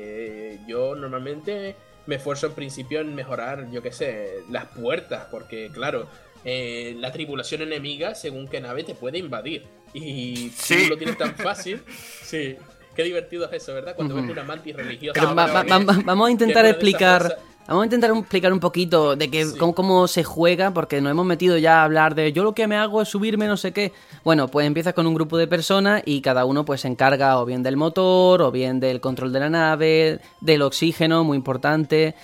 eh, 0.54 0.60
yo 0.68 0.94
normalmente 0.94 1.76
me 2.06 2.16
esfuerzo 2.16 2.48
en 2.48 2.52
principio 2.52 3.00
en 3.00 3.14
mejorar, 3.14 3.70
yo 3.70 3.82
qué 3.82 3.92
sé, 3.92 4.42
las 4.50 4.66
puertas. 4.66 5.26
Porque, 5.30 5.70
claro, 5.72 6.08
eh, 6.48 6.94
la 7.00 7.10
tripulación 7.10 7.62
enemiga, 7.62 8.14
según 8.14 8.46
qué 8.46 8.60
nave, 8.60 8.84
te 8.84 8.94
puede 8.94 9.18
invadir. 9.18 9.64
Y 9.92 10.50
Sí. 10.56 10.84
tú 10.84 10.90
lo 10.90 10.96
tienes 10.96 11.18
tan 11.18 11.34
fácil. 11.34 11.82
Sí. 12.22 12.56
Qué 12.94 13.02
divertido 13.02 13.44
es 13.50 13.62
eso, 13.62 13.74
¿verdad? 13.74 13.94
Cuando 13.94 14.14
ves 14.14 14.24
una 14.30 14.42
mantis 14.44 14.74
religiosa. 14.74 15.20
Pero 15.20 15.34
va- 15.34 15.46
va- 15.48 15.64
que- 15.64 15.70
va- 15.84 16.00
vamos 16.04 16.28
a 16.28 16.30
intentar 16.30 16.64
explicar. 16.64 17.36
Vamos 17.68 17.82
a 17.82 17.86
intentar 17.86 18.10
explicar 18.16 18.52
un 18.52 18.60
poquito 18.60 19.16
de 19.16 19.28
que, 19.28 19.44
Sí. 19.44 19.58
cómo, 19.58 19.74
cómo 19.74 20.06
se 20.06 20.22
juega, 20.22 20.72
porque 20.72 21.00
nos 21.00 21.10
hemos 21.10 21.26
metido 21.26 21.58
ya 21.58 21.80
a 21.80 21.84
hablar 21.84 22.14
de 22.14 22.32
yo 22.32 22.44
lo 22.44 22.54
que 22.54 22.68
me 22.68 22.76
hago 22.76 23.02
es 23.02 23.08
subirme 23.08 23.48
no 23.48 23.56
sé 23.56 23.72
qué. 23.72 23.92
Bueno, 24.22 24.46
pues 24.48 24.66
empiezas 24.68 24.94
con 24.94 25.06
un 25.08 25.14
grupo 25.14 25.36
de 25.36 25.48
personas 25.48 26.00
y 26.06 26.20
cada 26.20 26.44
uno 26.44 26.64
pues 26.64 26.82
se 26.82 26.88
encarga 26.88 27.38
o 27.40 27.44
bien 27.44 27.64
del 27.64 27.76
motor, 27.76 28.40
o 28.40 28.52
bien 28.52 28.78
del 28.78 29.00
control 29.00 29.32
de 29.32 29.40
la 29.40 29.50
nave, 29.50 30.20
del 30.40 30.62
oxígeno, 30.62 31.24
muy 31.24 31.36
importante. 31.36 32.14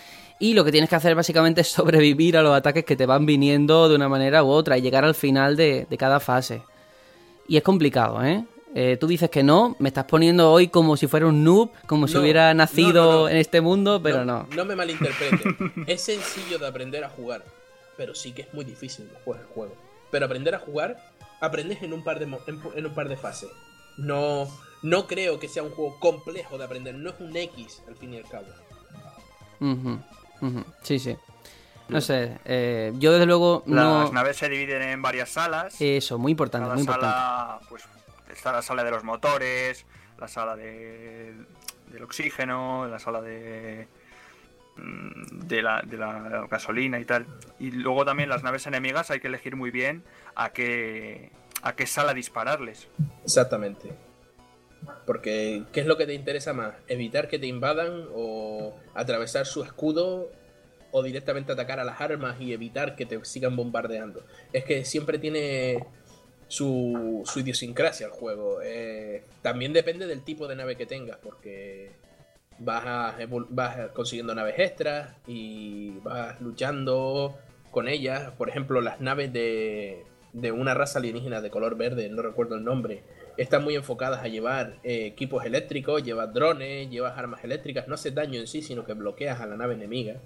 Y 0.42 0.54
lo 0.54 0.64
que 0.64 0.72
tienes 0.72 0.90
que 0.90 0.96
hacer 0.96 1.14
básicamente 1.14 1.60
es 1.60 1.68
sobrevivir 1.68 2.36
a 2.36 2.42
los 2.42 2.52
ataques 2.52 2.84
que 2.84 2.96
te 2.96 3.06
van 3.06 3.24
viniendo 3.24 3.88
de 3.88 3.94
una 3.94 4.08
manera 4.08 4.42
u 4.42 4.48
otra 4.48 4.76
y 4.76 4.82
llegar 4.82 5.04
al 5.04 5.14
final 5.14 5.54
de, 5.54 5.86
de 5.88 5.96
cada 5.96 6.18
fase. 6.18 6.64
Y 7.46 7.56
es 7.56 7.62
complicado, 7.62 8.24
¿eh? 8.24 8.44
Eh, 8.74 8.96
Tú 8.98 9.06
dices 9.06 9.30
que 9.30 9.44
no, 9.44 9.76
me 9.78 9.88
estás 9.88 10.06
poniendo 10.06 10.50
hoy 10.50 10.66
como 10.66 10.96
si 10.96 11.06
fuera 11.06 11.28
un 11.28 11.44
noob, 11.44 11.70
como 11.86 12.08
si 12.08 12.18
hubiera 12.18 12.52
nacido 12.54 13.04
no, 13.04 13.12
no. 13.20 13.28
en 13.28 13.36
este 13.36 13.60
mundo, 13.60 14.00
pero 14.02 14.24
no. 14.24 14.48
No 14.56 14.64
me 14.64 14.74
malinterpreten. 14.74 15.84
es 15.86 16.02
sencillo 16.02 16.58
de 16.58 16.66
aprender 16.66 17.04
a 17.04 17.08
jugar, 17.10 17.44
pero 17.96 18.12
sí 18.12 18.32
que 18.32 18.42
es 18.42 18.52
muy 18.52 18.64
difícil 18.64 19.08
después 19.10 19.38
el 19.38 19.46
juego. 19.46 19.76
Pero 20.10 20.26
aprender 20.26 20.56
a 20.56 20.58
jugar, 20.58 20.96
aprendes 21.40 21.82
en 21.82 21.92
un 21.92 22.02
par 22.02 22.18
de, 22.18 22.24
en, 22.24 22.60
en 22.74 22.86
un 22.86 22.94
par 22.94 23.08
de 23.08 23.16
fases. 23.16 23.50
No, 23.96 24.48
no 24.82 25.06
creo 25.06 25.38
que 25.38 25.46
sea 25.46 25.62
un 25.62 25.70
juego 25.70 26.00
complejo 26.00 26.58
de 26.58 26.64
aprender. 26.64 26.96
No 26.96 27.10
es 27.10 27.20
un 27.20 27.36
X, 27.36 27.80
al 27.86 27.94
fin 27.94 28.14
y 28.14 28.16
al 28.16 28.28
cabo. 28.28 28.46
Sí, 30.82 30.98
sí. 30.98 31.16
No 31.88 32.00
sé, 32.00 32.38
eh, 32.44 32.92
yo 32.96 33.12
desde 33.12 33.26
luego 33.26 33.62
no... 33.66 34.02
Las 34.04 34.12
naves 34.12 34.36
se 34.38 34.48
dividen 34.48 34.82
en 34.82 35.02
varias 35.02 35.28
salas. 35.30 35.78
Eso, 35.80 36.18
muy 36.18 36.30
importante, 36.32 36.64
Cada 36.64 36.74
muy 36.74 36.82
importante. 36.82 37.14
sala, 37.14 37.60
pues, 37.68 37.84
está 38.32 38.52
la 38.52 38.62
sala 38.62 38.82
de 38.84 38.90
los 38.90 39.04
motores, 39.04 39.84
la 40.18 40.28
sala 40.28 40.56
de, 40.56 41.34
del 41.90 42.02
oxígeno, 42.02 42.86
la 42.88 42.98
sala 42.98 43.20
de, 43.20 43.88
mm, 44.76 45.40
de, 45.46 45.62
la, 45.62 45.82
de 45.82 45.96
la 45.98 46.46
gasolina 46.50 46.98
y 46.98 47.04
tal. 47.04 47.26
Y 47.58 47.72
luego 47.72 48.04
también 48.06 48.28
las 48.30 48.42
naves 48.42 48.66
enemigas 48.66 49.10
hay 49.10 49.20
que 49.20 49.28
elegir 49.28 49.54
muy 49.56 49.70
bien 49.70 50.02
a 50.34 50.50
qué, 50.50 51.30
a 51.62 51.74
qué 51.74 51.86
sala 51.86 52.14
dispararles. 52.14 52.88
Exactamente. 53.24 53.92
Porque, 55.06 55.64
¿qué 55.72 55.80
es 55.80 55.86
lo 55.86 55.96
que 55.96 56.06
te 56.06 56.14
interesa 56.14 56.52
más? 56.52 56.74
¿Evitar 56.88 57.28
que 57.28 57.38
te 57.38 57.46
invadan 57.46 58.06
o 58.14 58.74
atravesar 58.94 59.46
su 59.46 59.62
escudo 59.62 60.30
o 60.90 61.02
directamente 61.02 61.52
atacar 61.52 61.80
a 61.80 61.84
las 61.84 62.00
armas 62.00 62.40
y 62.40 62.52
evitar 62.52 62.96
que 62.96 63.06
te 63.06 63.24
sigan 63.24 63.56
bombardeando? 63.56 64.24
Es 64.52 64.64
que 64.64 64.84
siempre 64.84 65.18
tiene 65.18 65.84
su, 66.48 67.22
su 67.24 67.40
idiosincrasia 67.40 68.06
el 68.06 68.12
juego. 68.12 68.60
Eh, 68.62 69.24
también 69.40 69.72
depende 69.72 70.06
del 70.06 70.22
tipo 70.22 70.46
de 70.48 70.56
nave 70.56 70.76
que 70.76 70.86
tengas, 70.86 71.18
porque 71.18 71.92
vas, 72.58 72.84
a 72.86 73.16
vas 73.48 73.90
consiguiendo 73.92 74.34
naves 74.34 74.58
extras 74.58 75.16
y 75.26 75.92
vas 76.02 76.40
luchando 76.40 77.38
con 77.70 77.88
ellas. 77.88 78.32
Por 78.32 78.48
ejemplo, 78.48 78.80
las 78.80 79.00
naves 79.00 79.32
de, 79.32 80.04
de 80.32 80.52
una 80.52 80.74
raza 80.74 80.98
alienígena 80.98 81.40
de 81.40 81.50
color 81.50 81.76
verde, 81.76 82.08
no 82.08 82.22
recuerdo 82.22 82.54
el 82.54 82.64
nombre, 82.64 83.02
están 83.36 83.64
muy 83.64 83.74
enfocadas 83.76 84.22
a 84.22 84.28
llevar 84.28 84.76
eh, 84.82 85.06
equipos 85.06 85.44
eléctricos, 85.44 86.02
llevas 86.02 86.32
drones, 86.32 86.90
llevas 86.90 87.16
armas 87.18 87.42
eléctricas, 87.44 87.88
no 87.88 87.94
haces 87.94 88.14
daño 88.14 88.40
en 88.40 88.46
sí, 88.46 88.62
sino 88.62 88.84
que 88.84 88.94
bloqueas 88.94 89.40
a 89.40 89.46
la 89.46 89.56
nave 89.56 89.74
enemiga. 89.74 90.16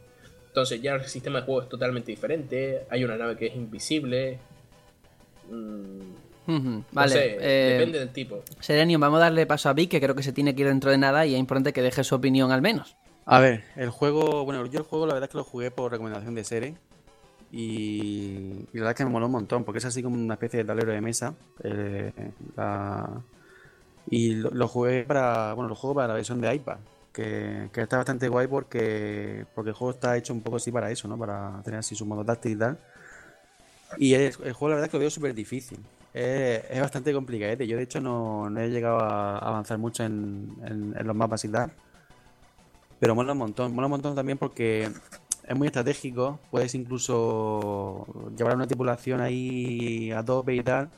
Entonces 0.49 0.81
ya 0.81 0.95
el 0.95 1.05
sistema 1.05 1.41
de 1.41 1.45
juego 1.47 1.63
es 1.63 1.69
totalmente 1.69 2.11
diferente, 2.11 2.83
hay 2.89 3.05
una 3.05 3.17
nave 3.17 3.37
que 3.37 3.47
es 3.47 3.55
invisible. 3.55 4.39
Mm, 5.51 6.13
Ujú, 6.49 6.69
no 6.69 6.85
Vale, 6.93 7.13
sé, 7.13 7.37
eh, 7.41 7.73
depende 7.73 7.99
del 7.99 8.11
tipo. 8.11 8.43
Serenio, 8.61 8.99
vamos 8.99 9.19
a 9.19 9.25
darle 9.25 9.47
paso 9.47 9.69
a 9.69 9.73
Vic, 9.73 9.91
que 9.91 10.01
creo 10.01 10.15
que 10.15 10.23
se 10.23 10.33
tiene 10.33 10.55
que 10.55 10.63
ir 10.63 10.69
dentro 10.69 10.91
de 10.91 10.99
nada 10.99 11.27
y 11.27 11.35
es 11.35 11.41
importante 11.41 11.73
que 11.73 11.83
deje 11.83 12.05
su 12.05 12.15
opinión 12.15 12.53
al 12.53 12.63
menos. 12.63 12.97
A 13.25 13.41
ver, 13.41 13.65
el 13.75 13.91
juego, 13.91 14.45
bueno, 14.45 14.65
yo 14.67 14.79
el 14.79 14.85
juego 14.85 15.07
la 15.07 15.15
verdad 15.15 15.29
es 15.29 15.33
que 15.33 15.39
lo 15.39 15.45
jugué 15.45 15.73
por 15.73 15.91
recomendación 15.91 16.37
de 16.37 16.45
Sere 16.45 16.75
y, 17.57 18.67
la 18.73 18.81
verdad 18.81 18.91
es 18.91 18.97
que 18.97 19.05
me 19.05 19.11
moló 19.11 19.27
un 19.27 19.33
montón 19.33 19.65
porque 19.65 19.79
es 19.79 19.85
así 19.85 20.03
como 20.03 20.17
una 20.17 20.35
especie 20.35 20.59
de 20.59 20.65
tablero 20.65 20.93
de 20.93 21.01
mesa 21.01 21.35
eh, 21.65 22.13
la- 22.57 23.23
y 24.09 24.35
lo, 24.35 24.69
jugué 24.69 25.05
para, 25.05 25.53
bueno, 25.55 25.69
lo 25.69 25.75
juego 25.75 25.97
para 25.97 26.09
la 26.09 26.15
versión 26.15 26.41
de 26.41 26.55
iPad 26.55 26.79
que, 27.13 27.69
que 27.73 27.81
está 27.83 27.97
bastante 27.97 28.29
guay 28.29 28.47
porque 28.47 29.47
porque 29.55 29.71
el 29.71 29.77
juego 29.77 29.93
está 29.93 30.17
hecho 30.17 30.33
un 30.33 30.43
poco 30.43 30.57
así 30.57 30.71
para 30.71 30.91
eso, 30.91 31.09
¿no? 31.09 31.19
Para 31.19 31.61
tener 31.65 31.81
así 31.81 31.95
su 31.95 32.05
modo 32.07 32.25
táctil 32.25 32.53
y 32.53 32.57
tal 32.57 32.79
y 33.99 34.15
el, 34.15 34.33
juego 34.35 34.69
la 34.69 34.75
verdad 34.77 34.85
es 34.87 34.91
que 34.91 34.97
lo 34.97 35.01
veo 35.01 35.11
súper 35.11 35.35
difícil. 35.35 35.79
Es, 36.13 36.81
bastante 36.81 37.13
complicadete. 37.13 37.67
Yo 37.67 37.77
de 37.77 37.83
hecho 37.83 38.01
no, 38.01 38.49
no 38.49 38.61
he 38.61 38.69
llegado 38.69 38.99
a 38.99 39.39
avanzar 39.39 39.79
mucho 39.79 40.03
en, 40.05 40.51
en- 40.65 40.95
en 40.99 41.07
los 41.07 41.15
mapas 41.17 41.45
y 41.45 41.49
tal. 41.49 41.71
Pero 42.99 43.15
mola 43.15 43.33
un 43.33 43.39
montón. 43.39 43.75
Mola 43.75 43.87
un 43.87 43.93
montón 43.93 44.15
también 44.15 44.39
porque 44.39 44.91
es 45.47 45.57
muy 45.57 45.67
estratégico. 45.67 46.39
Puedes 46.51 46.75
incluso 46.75 48.07
llevar 48.37 48.55
a 48.55 48.57
una 48.57 48.67
tripulación 48.67 49.21
ahí 49.21 50.11
a 50.13 50.25
tope 50.25 50.55
y 50.55 50.63
tal. 50.63 50.89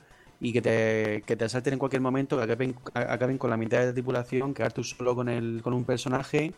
Y 0.40 0.52
que 0.52 0.62
te, 0.62 1.22
que 1.26 1.36
te 1.36 1.44
asalten 1.46 1.72
en 1.74 1.78
cualquier 1.80 2.00
momento, 2.00 2.36
que 2.36 2.44
acaben, 2.44 2.74
acaben 2.94 3.38
con 3.38 3.50
la 3.50 3.56
mitad 3.56 3.80
de 3.80 3.86
la 3.86 3.92
tripulación, 3.92 4.54
quedar 4.54 4.72
tú 4.72 4.84
solo 4.84 5.14
con, 5.16 5.28
el, 5.28 5.60
con 5.62 5.72
un 5.74 5.84
personaje. 5.84 6.52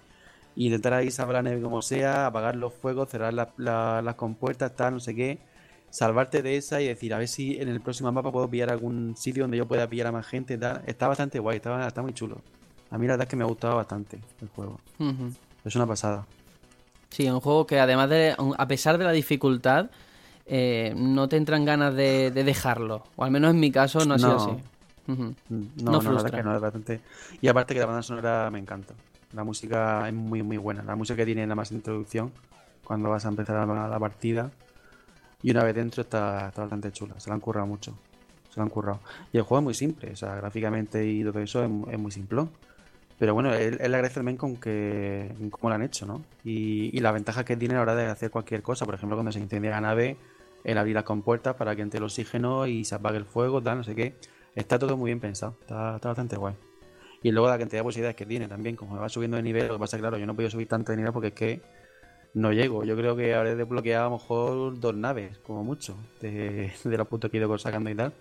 Y 0.56 0.66
intentar 0.66 0.92
ahí 0.94 1.10
salvar 1.10 1.36
la 1.36 1.42
nave 1.42 1.62
como 1.62 1.80
sea, 1.80 2.26
apagar 2.26 2.56
los 2.56 2.74
fuegos, 2.74 3.08
cerrar 3.08 3.32
la- 3.32 3.52
la- 3.56 4.02
las 4.02 4.14
compuertas, 4.16 4.74
tal, 4.76 4.94
no 4.94 5.00
sé 5.00 5.14
qué. 5.14 5.38
Salvarte 5.90 6.42
de 6.42 6.56
esa 6.56 6.80
y 6.80 6.88
decir, 6.88 7.14
a 7.14 7.18
ver 7.18 7.28
si 7.28 7.56
en 7.60 7.68
el 7.68 7.80
próximo 7.80 8.12
mapa 8.12 8.30
puedo 8.30 8.48
pillar 8.48 8.70
algún 8.70 9.16
sitio 9.16 9.44
donde 9.44 9.56
yo 9.56 9.66
pueda 9.66 9.88
pillar 9.88 10.08
a 10.08 10.12
más 10.12 10.26
gente. 10.26 10.58
Tal. 10.58 10.82
Está 10.86 11.08
bastante 11.08 11.38
guay, 11.38 11.56
está, 11.56 11.86
está 11.86 12.02
muy 12.02 12.12
chulo. 12.12 12.42
A 12.90 12.98
mí 12.98 13.06
la 13.06 13.14
verdad 13.14 13.26
es 13.26 13.30
que 13.30 13.36
me 13.36 13.44
ha 13.44 13.46
gustado 13.46 13.76
bastante 13.76 14.18
el 14.42 14.48
juego. 14.48 14.78
Es 15.64 15.74
una 15.76 15.86
pasada. 15.86 16.26
Sí, 17.10 17.28
un 17.28 17.40
juego 17.40 17.66
que 17.66 17.78
además 17.80 18.08
de, 18.10 18.34
a 18.56 18.68
pesar 18.68 18.96
de 18.98 19.04
la 19.04 19.12
dificultad, 19.12 19.90
eh, 20.46 20.94
no 20.96 21.28
te 21.28 21.36
entran 21.36 21.64
ganas 21.64 21.94
de, 21.94 22.30
de 22.30 22.44
dejarlo. 22.44 23.04
O 23.16 23.24
al 23.24 23.30
menos 23.30 23.50
en 23.50 23.60
mi 23.60 23.70
caso 23.70 24.04
no 24.04 24.14
ha 24.14 24.18
sido 24.18 24.36
No. 24.36 24.42
así. 24.44 24.62
No, 25.06 25.34
No 25.82 25.92
la 25.92 26.00
frustra. 26.00 26.28
es 26.28 26.34
que 26.36 26.42
no, 26.42 26.54
es 26.54 26.60
bastante. 26.60 27.00
Y 27.40 27.48
aparte 27.48 27.74
que 27.74 27.80
la 27.80 27.86
banda 27.86 28.02
sonora 28.02 28.48
me 28.50 28.58
encanta. 28.60 28.94
La 29.32 29.42
música 29.44 30.06
es 30.08 30.14
muy, 30.14 30.42
muy 30.42 30.56
buena. 30.56 30.82
La 30.84 30.94
música 30.96 31.16
que 31.16 31.24
tiene 31.26 31.46
la 31.46 31.54
más 31.54 31.72
introducción, 31.72 32.32
cuando 32.84 33.10
vas 33.10 33.24
a 33.26 33.28
empezar 33.28 33.66
la, 33.66 33.88
la 33.88 33.98
partida. 33.98 34.50
Y 35.42 35.50
una 35.50 35.64
vez 35.64 35.74
dentro 35.74 36.02
está, 36.02 36.48
está 36.48 36.62
bastante 36.62 36.92
chula. 36.92 37.14
Se 37.18 37.28
la 37.28 37.34
han 37.34 37.40
currado 37.40 37.66
mucho. 37.66 37.94
Se 38.50 38.60
la 38.60 38.64
han 38.64 38.70
currado. 38.70 39.00
Y 39.32 39.38
el 39.38 39.42
juego 39.42 39.60
es 39.60 39.64
muy 39.64 39.74
simple. 39.74 40.12
O 40.12 40.16
sea, 40.16 40.34
gráficamente 40.36 41.04
y 41.06 41.24
todo 41.24 41.40
eso 41.40 41.64
es, 41.64 41.70
es 41.92 41.98
muy 41.98 42.10
simplón. 42.12 42.50
Pero 43.20 43.34
bueno, 43.34 43.52
él, 43.54 43.76
él 43.80 43.94
agradece 43.94 44.14
también 44.14 44.38
con 44.38 44.56
que 44.56 45.30
cómo 45.50 45.68
lo 45.68 45.74
han 45.74 45.82
hecho, 45.82 46.06
¿no? 46.06 46.24
Y, 46.42 46.96
y 46.96 47.00
la 47.00 47.12
ventaja 47.12 47.44
que 47.44 47.54
tiene 47.54 47.74
a 47.74 47.76
la 47.76 47.82
hora 47.82 47.94
de 47.94 48.06
hacer 48.06 48.30
cualquier 48.30 48.62
cosa. 48.62 48.86
Por 48.86 48.94
ejemplo, 48.94 49.14
cuando 49.14 49.30
se 49.30 49.38
incendia 49.38 49.70
la 49.72 49.82
nave, 49.82 50.16
el 50.64 50.78
abrir 50.78 50.94
las 50.94 51.04
compuertas 51.04 51.54
para 51.56 51.76
que 51.76 51.82
entre 51.82 51.98
el 51.98 52.04
oxígeno 52.04 52.66
y 52.66 52.84
se 52.86 52.94
apague 52.94 53.18
el 53.18 53.26
fuego, 53.26 53.62
tal, 53.62 53.76
no 53.76 53.84
sé 53.84 53.94
qué. 53.94 54.14
Está 54.54 54.78
todo 54.78 54.96
muy 54.96 55.10
bien 55.10 55.20
pensado. 55.20 55.54
Está, 55.60 55.98
bastante 55.98 56.36
guay. 56.36 56.54
Y 57.22 57.30
luego 57.30 57.48
la 57.48 57.58
cantidad 57.58 57.80
de 57.80 57.84
posibilidades 57.84 58.16
que 58.16 58.24
tiene 58.24 58.48
también, 58.48 58.74
como 58.74 58.96
va 58.96 59.10
subiendo 59.10 59.36
de 59.36 59.42
nivel, 59.42 59.68
lo 59.68 59.74
que 59.74 59.80
pasa 59.80 59.98
claro, 59.98 60.16
yo 60.16 60.24
no 60.24 60.34
podido 60.34 60.50
subir 60.50 60.66
tanto 60.66 60.92
de 60.92 60.96
nivel 60.96 61.12
porque 61.12 61.28
es 61.28 61.34
que 61.34 61.60
no 62.32 62.52
llego. 62.54 62.84
Yo 62.84 62.96
creo 62.96 63.16
que 63.16 63.34
habré 63.34 63.54
desbloqueado 63.54 64.06
a 64.06 64.08
lo 64.08 64.16
mejor 64.16 64.80
dos 64.80 64.94
naves, 64.94 65.36
como 65.40 65.62
mucho, 65.62 65.94
de, 66.22 66.72
los 66.84 67.06
puntos 67.06 67.30
que 67.30 67.36
he 67.36 67.40
ido 67.40 67.58
sacando 67.58 67.90
y 67.90 67.94
tal. 67.94 68.14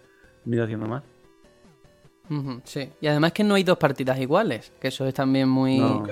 No 0.44 0.56
ido 0.56 0.66
haciendo 0.66 0.88
más. 0.88 1.04
Sí. 2.64 2.90
Y 3.02 3.08
además 3.08 3.32
que 3.34 3.44
no 3.44 3.56
hay 3.56 3.64
dos 3.64 3.78
partidas 3.78 4.20
iguales, 4.20 4.72
que 4.80 4.90
eso 4.90 5.08
es 5.08 5.14
también 5.14 5.50
muy, 5.50 5.80
No. 5.80 6.06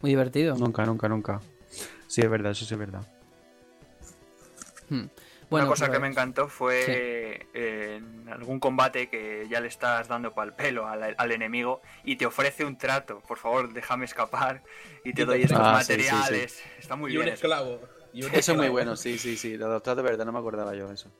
muy 0.00 0.10
divertido. 0.10 0.56
Nunca, 0.56 0.84
nunca, 0.84 1.08
nunca. 1.08 1.40
Sí, 2.06 2.20
es 2.20 2.28
verdad, 2.30 2.52
eso 2.52 2.64
sí 2.64 2.74
es 2.74 2.78
verdad. 2.80 3.02
Hmm. 4.88 5.04
Bueno, 5.50 5.66
Una 5.66 5.72
cosa 5.72 5.86
pues- 5.86 5.96
que 5.96 6.02
me 6.02 6.08
encantó 6.08 6.48
fue 6.48 7.46
eh, 7.54 7.96
en 8.00 8.28
algún 8.28 8.58
combate 8.58 9.08
que 9.08 9.46
ya 9.48 9.60
le 9.60 9.68
estás 9.68 10.08
dando 10.08 10.32
pal 10.32 10.54
pelo 10.54 10.86
al, 10.88 11.14
al 11.16 11.32
enemigo 11.32 11.80
y 12.02 12.16
te 12.16 12.26
ofrece 12.26 12.64
un 12.64 12.76
trato. 12.76 13.20
Por 13.20 13.38
favor, 13.38 13.72
déjame 13.72 14.04
escapar 14.06 14.62
y 15.04 15.12
te 15.12 15.24
doy 15.24 15.38
te 15.40 15.44
estos 15.46 15.60
Ah, 15.62 15.80
sí, 15.82 15.94
sí, 15.94 16.02
sí. 16.02 16.10
materiales. 16.12 16.62
Está 16.78 16.96
muy 16.96 17.12
y 17.12 17.16
un 17.16 17.22
bien. 17.24 17.34
eso. 17.34 17.46
esclavo. 17.46 17.80
y 18.12 18.22
un 18.24 18.34
Eso 18.34 18.52
es 18.52 18.58
muy 18.58 18.68
bueno, 18.68 18.96
sí, 18.96 19.18
sí, 19.18 19.36
sí. 19.36 19.56
Los 19.56 19.82
tratos 19.82 19.96
de 20.04 20.10
verdad, 20.10 20.24
no 20.24 20.32
me 20.32 20.38
acordaba 20.38 20.74
yo 20.74 20.88
de 20.88 20.94
eso. 20.94 21.10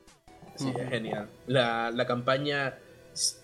Sí, 0.55 0.71
es 0.77 0.89
genial. 0.89 1.29
La, 1.47 1.91
la 1.91 2.07
campaña, 2.07 2.75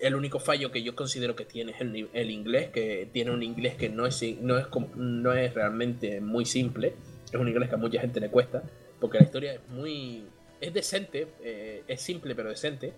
el 0.00 0.14
único 0.14 0.38
fallo 0.38 0.70
que 0.70 0.82
yo 0.82 0.94
considero 0.94 1.34
que 1.34 1.44
tiene 1.44 1.72
es 1.72 1.80
el, 1.80 2.08
el 2.12 2.30
inglés, 2.30 2.70
que 2.70 3.08
tiene 3.12 3.30
un 3.30 3.42
inglés 3.42 3.74
que 3.74 3.88
no 3.88 4.06
es, 4.06 4.22
no, 4.40 4.58
es, 4.58 4.66
no 4.96 5.32
es 5.32 5.54
realmente 5.54 6.20
muy 6.20 6.44
simple. 6.44 6.94
Es 7.26 7.34
un 7.34 7.48
inglés 7.48 7.68
que 7.68 7.74
a 7.76 7.78
mucha 7.78 8.00
gente 8.00 8.20
le 8.20 8.28
cuesta, 8.30 8.62
porque 9.00 9.18
la 9.18 9.24
historia 9.24 9.54
es 9.54 9.60
muy... 9.68 10.24
Es 10.60 10.72
decente, 10.74 11.26
eh, 11.42 11.82
es 11.88 12.00
simple 12.00 12.34
pero 12.34 12.50
decente. 12.50 12.92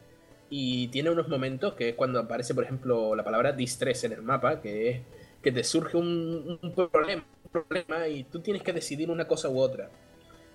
y 0.51 0.89
tiene 0.89 1.11
unos 1.11 1.29
momentos 1.29 1.75
que 1.75 1.91
es 1.91 1.95
cuando 1.95 2.21
aparece, 2.21 2.55
por 2.55 2.65
ejemplo, 2.65 3.15
la 3.15 3.25
palabra 3.25 3.53
distress 3.53 4.05
en 4.05 4.13
el 4.13 4.23
mapa, 4.23 4.61
que 4.61 4.91
es 4.91 5.01
que 5.43 5.53
te 5.53 5.63
surge 5.63 5.97
un, 5.97 6.59
un 6.63 6.75
problema, 6.75 7.25
un 7.45 7.51
problema 7.51 8.09
y 8.09 8.25
tú 8.25 8.41
tienes 8.41 8.63
que 8.63 8.73
decidir 8.73 9.11
una 9.11 9.27
cosa 9.29 9.49
u 9.49 9.59
otra. 9.59 9.91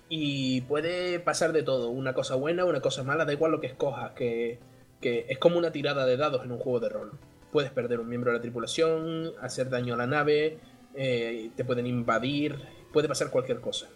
Y 0.08 0.62
puede 0.62 1.20
pasar 1.20 1.52
de 1.52 1.62
todo, 1.62 1.90
una 1.90 2.14
cosa 2.14 2.34
buena, 2.34 2.64
una 2.64 2.80
cosa 2.80 3.04
mala, 3.04 3.24
da 3.24 3.32
igual 3.32 3.52
lo 3.52 3.60
que 3.60 3.68
escojas, 3.68 4.12
que, 4.12 4.58
que 5.00 5.26
es 5.28 5.38
como 5.38 5.58
una 5.58 5.70
tirada 5.72 6.06
de 6.06 6.16
dados 6.16 6.44
en 6.44 6.52
un 6.52 6.58
juego 6.58 6.80
de 6.80 6.88
rol. 6.88 7.12
Puedes 7.52 7.70
perder 7.70 8.00
un 8.00 8.08
miembro 8.08 8.30
de 8.32 8.38
la 8.38 8.42
tripulación, 8.42 9.32
hacer 9.40 9.68
daño 9.70 9.94
a 9.94 9.96
la 9.96 10.06
nave, 10.06 10.58
eh, 10.94 11.50
te 11.56 11.64
pueden 11.64 11.86
invadir, 11.86 12.56
puede 12.92 13.08
pasar 13.08 13.30
cualquier 13.30 13.60
cosa. 13.60 13.86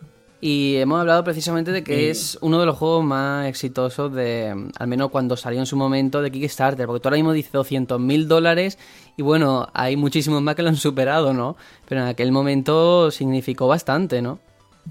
Y 0.40 0.76
hemos 0.76 1.00
hablado 1.00 1.24
precisamente 1.24 1.72
de 1.72 1.82
que 1.84 2.02
Y- 2.02 2.08
es 2.08 2.36
uno 2.42 2.60
de 2.60 2.66
los 2.66 2.76
juegos 2.76 3.02
más 3.04 3.46
exitosos 3.46 4.12
de, 4.12 4.52
mm, 4.54 4.68
al 4.78 4.88
menos 4.88 5.10
cuando 5.10 5.36
salió 5.36 5.60
en 5.60 5.66
su 5.66 5.76
momento, 5.76 6.20
de 6.20 6.30
Kickstarter, 6.30 6.86
porque 6.86 7.00
tú 7.00 7.08
ahora 7.08 7.16
mismo 7.16 7.32
dices 7.32 7.52
200 7.52 7.98
mil 8.00 8.28
dólares 8.28 8.78
y 9.16 9.22
bueno, 9.22 9.68
hay 9.72 9.96
muchísimos 9.96 10.42
más 10.42 10.54
que 10.54 10.62
lo 10.62 10.68
han 10.68 10.76
superado, 10.76 11.32
¿no? 11.32 11.56
Pero 11.88 12.02
en 12.02 12.08
aquel 12.08 12.30
momento 12.32 13.10
significó 13.10 13.68
bastante, 13.68 14.20
¿no? 14.20 14.38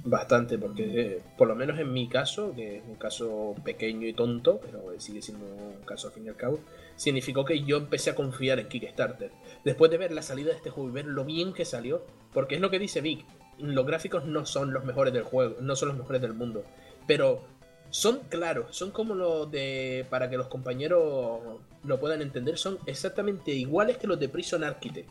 Bastante, 0.06 0.58
porque 0.58 0.84
eh, 0.84 1.22
por 1.38 1.48
lo 1.48 1.56
menos 1.56 1.80
en 1.80 1.94
mi 1.94 2.08
caso, 2.08 2.54
que 2.56 2.78
es 2.78 2.84
un 2.88 2.96
caso 2.96 3.56
pequeño 3.64 4.08
y 4.08 4.14
tonto, 4.14 4.60
pero 4.60 5.00
sigue 5.00 5.22
siendo 5.22 5.46
un 5.46 5.86
caso 5.86 6.08
al 6.08 6.14
fin 6.14 6.26
y 6.26 6.30
al 6.30 6.36
cabo, 6.36 6.60
significó 6.96 7.46
que 7.46 7.64
yo 7.64 7.78
empecé 7.78 8.10
a 8.10 8.16
confiar 8.16 8.60
en 8.60 8.68
Kickstarter. 8.68 9.32
Después 9.64 9.92
de 9.92 9.98
ver 9.98 10.12
la 10.12 10.22
salida 10.22 10.50
de 10.50 10.58
este 10.58 10.72
juego 10.72 10.90
y 10.90 10.94
ver 10.94 11.06
lo 11.06 11.24
bien 11.26 11.54
que 11.54 11.64
salió, 11.64 12.04
porque 12.34 12.56
es 12.56 12.62
lo 12.62 12.70
que 12.70 12.80
dice 12.80 13.02
Vic, 13.02 13.24
los 13.60 13.86
gráficos 13.86 14.26
no 14.26 14.46
son 14.46 14.74
los 14.74 14.84
mejores 14.84 15.14
del 15.14 15.24
juego, 15.24 15.58
no 15.62 15.76
son 15.76 15.90
los 15.90 15.98
mejores 15.98 16.22
del 16.22 16.34
mundo, 16.34 16.64
pero 17.08 17.44
son 17.90 18.22
claros, 18.30 18.76
son 18.76 18.92
como 18.92 19.14
los 19.14 19.52
de, 19.52 20.06
para 20.10 20.30
que 20.30 20.38
los 20.38 20.48
compañeros 20.48 21.40
lo 21.84 22.00
puedan 22.00 22.22
entender, 22.22 22.58
son 22.58 22.80
exactamente 22.88 23.52
iguales 23.52 23.98
que 23.98 24.08
los 24.08 24.20
de 24.20 24.28
Prison 24.28 24.64
Architect. 24.64 25.10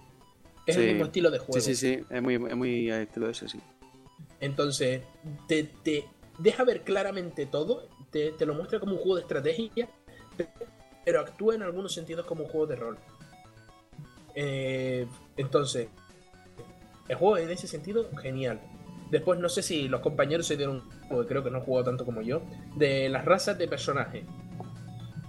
Es 0.66 0.76
el 0.76 0.86
mismo 0.86 1.04
estilo 1.06 1.30
de 1.30 1.38
juego. 1.38 1.60
Sí, 1.60 1.74
sí, 1.74 1.74
sí, 1.74 2.04
es 2.08 2.22
muy, 2.22 2.34
es 2.34 2.56
muy 2.56 2.90
estilo 2.90 3.28
ese, 3.28 3.48
sí. 3.48 3.60
Entonces, 4.42 5.02
te, 5.46 5.62
te 5.84 6.04
deja 6.38 6.64
ver 6.64 6.82
claramente 6.82 7.46
todo, 7.46 7.88
te, 8.10 8.32
te 8.32 8.44
lo 8.44 8.54
muestra 8.54 8.80
como 8.80 8.94
un 8.94 8.98
juego 8.98 9.14
de 9.14 9.22
estrategia, 9.22 9.88
pero 11.04 11.20
actúa 11.20 11.54
en 11.54 11.62
algunos 11.62 11.94
sentidos 11.94 12.26
como 12.26 12.42
un 12.42 12.50
juego 12.50 12.66
de 12.66 12.76
rol. 12.76 12.98
Eh, 14.34 15.06
entonces, 15.36 15.88
el 17.08 17.16
juego 17.16 17.38
en 17.38 17.50
ese 17.50 17.68
sentido, 17.68 18.10
genial. 18.20 18.60
Después, 19.12 19.38
no 19.38 19.48
sé 19.48 19.62
si 19.62 19.86
los 19.86 20.00
compañeros 20.00 20.44
se 20.44 20.56
dieron, 20.56 20.82
porque 21.08 21.28
creo 21.28 21.44
que 21.44 21.50
no 21.52 21.58
han 21.58 21.64
jugado 21.64 21.84
tanto 21.84 22.04
como 22.04 22.20
yo, 22.20 22.42
de 22.74 23.08
las 23.08 23.24
razas 23.24 23.56
de 23.58 23.68
personajes. 23.68 24.24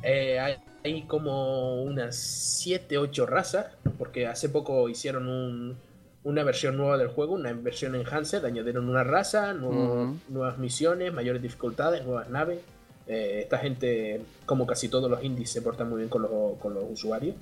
Eh, 0.02 0.40
hay, 0.40 0.56
hay 0.84 1.03
como 1.03 1.84
unas 1.84 2.15
7, 2.15 2.98
8 2.98 3.27
razas, 3.27 3.68
porque 3.99 4.26
hace 4.26 4.49
poco 4.49 4.90
hicieron 4.90 5.27
un, 5.27 5.77
una 6.23 6.43
versión 6.43 6.77
nueva 6.77 6.97
del 6.97 7.07
juego, 7.09 7.33
una 7.33 7.51
versión 7.53 7.95
enhanced, 7.95 8.43
añadieron 8.45 8.87
una 8.89 9.03
raza, 9.03 9.53
nuevos- 9.53 10.15
nuevas 10.29 10.57
misiones, 10.57 11.11
mayores 11.13 11.41
dificultades, 11.41 12.05
nuevas 12.05 12.29
naves. 12.29 12.59
Eh, 13.07 13.41
esta 13.43 13.57
gente, 13.57 14.21
como 14.45 14.65
casi 14.65 14.87
todos 14.87 15.11
los 15.11 15.21
indies, 15.23 15.49
se 15.49 15.61
porta 15.61 15.83
muy 15.83 15.97
bien 15.97 16.09
con 16.09 16.21
los, 16.21 16.57
con 16.59 16.73
los 16.73 16.85
usuarios. 16.89 17.35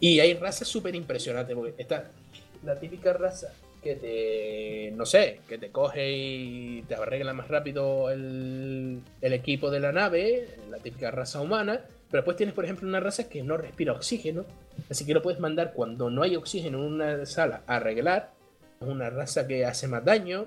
Y 0.00 0.18
hay 0.18 0.34
razas 0.34 0.66
súper 0.66 0.94
impresionantes, 0.96 1.54
porque 1.54 1.74
está 1.80 2.10
la 2.64 2.74
típica 2.78 3.12
raza 3.12 3.52
que 3.82 3.96
te, 3.96 4.96
no 4.96 5.06
sé, 5.06 5.40
que 5.48 5.58
te 5.58 5.70
coge 5.70 6.12
y 6.12 6.82
te 6.88 6.94
arregla 6.96 7.32
más 7.32 7.48
rápido 7.48 8.10
el, 8.10 9.00
el 9.20 9.32
equipo 9.32 9.70
de 9.70 9.80
la 9.80 9.92
nave, 9.92 10.48
la 10.70 10.78
típica 10.78 11.10
raza 11.10 11.40
humana, 11.40 11.80
pero 12.12 12.20
después 12.20 12.36
tienes, 12.36 12.54
por 12.54 12.66
ejemplo, 12.66 12.86
una 12.86 13.00
raza 13.00 13.26
que 13.30 13.42
no 13.42 13.56
respira 13.56 13.94
oxígeno, 13.94 14.44
así 14.90 15.06
que 15.06 15.14
lo 15.14 15.22
puedes 15.22 15.40
mandar 15.40 15.72
cuando 15.72 16.10
no 16.10 16.22
hay 16.22 16.36
oxígeno 16.36 16.80
en 16.80 16.84
una 16.84 17.24
sala 17.24 17.62
a 17.66 17.76
arreglar, 17.76 18.34
una 18.80 19.08
raza 19.08 19.46
que 19.46 19.64
hace 19.64 19.88
más 19.88 20.04
daño, 20.04 20.46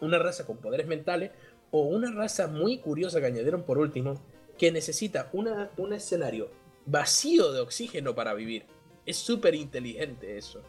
una 0.00 0.18
raza 0.18 0.46
con 0.46 0.56
poderes 0.56 0.86
mentales, 0.86 1.32
o 1.70 1.82
una 1.82 2.10
raza 2.10 2.46
muy 2.46 2.78
curiosa 2.78 3.20
que 3.20 3.26
añadieron 3.26 3.64
por 3.64 3.76
último, 3.76 4.14
que 4.56 4.72
necesita 4.72 5.28
una, 5.34 5.68
un 5.76 5.92
escenario 5.92 6.48
vacío 6.86 7.52
de 7.52 7.60
oxígeno 7.60 8.14
para 8.14 8.32
vivir. 8.32 8.64
Es 9.04 9.18
súper 9.18 9.54
inteligente 9.54 10.38
eso. 10.38 10.62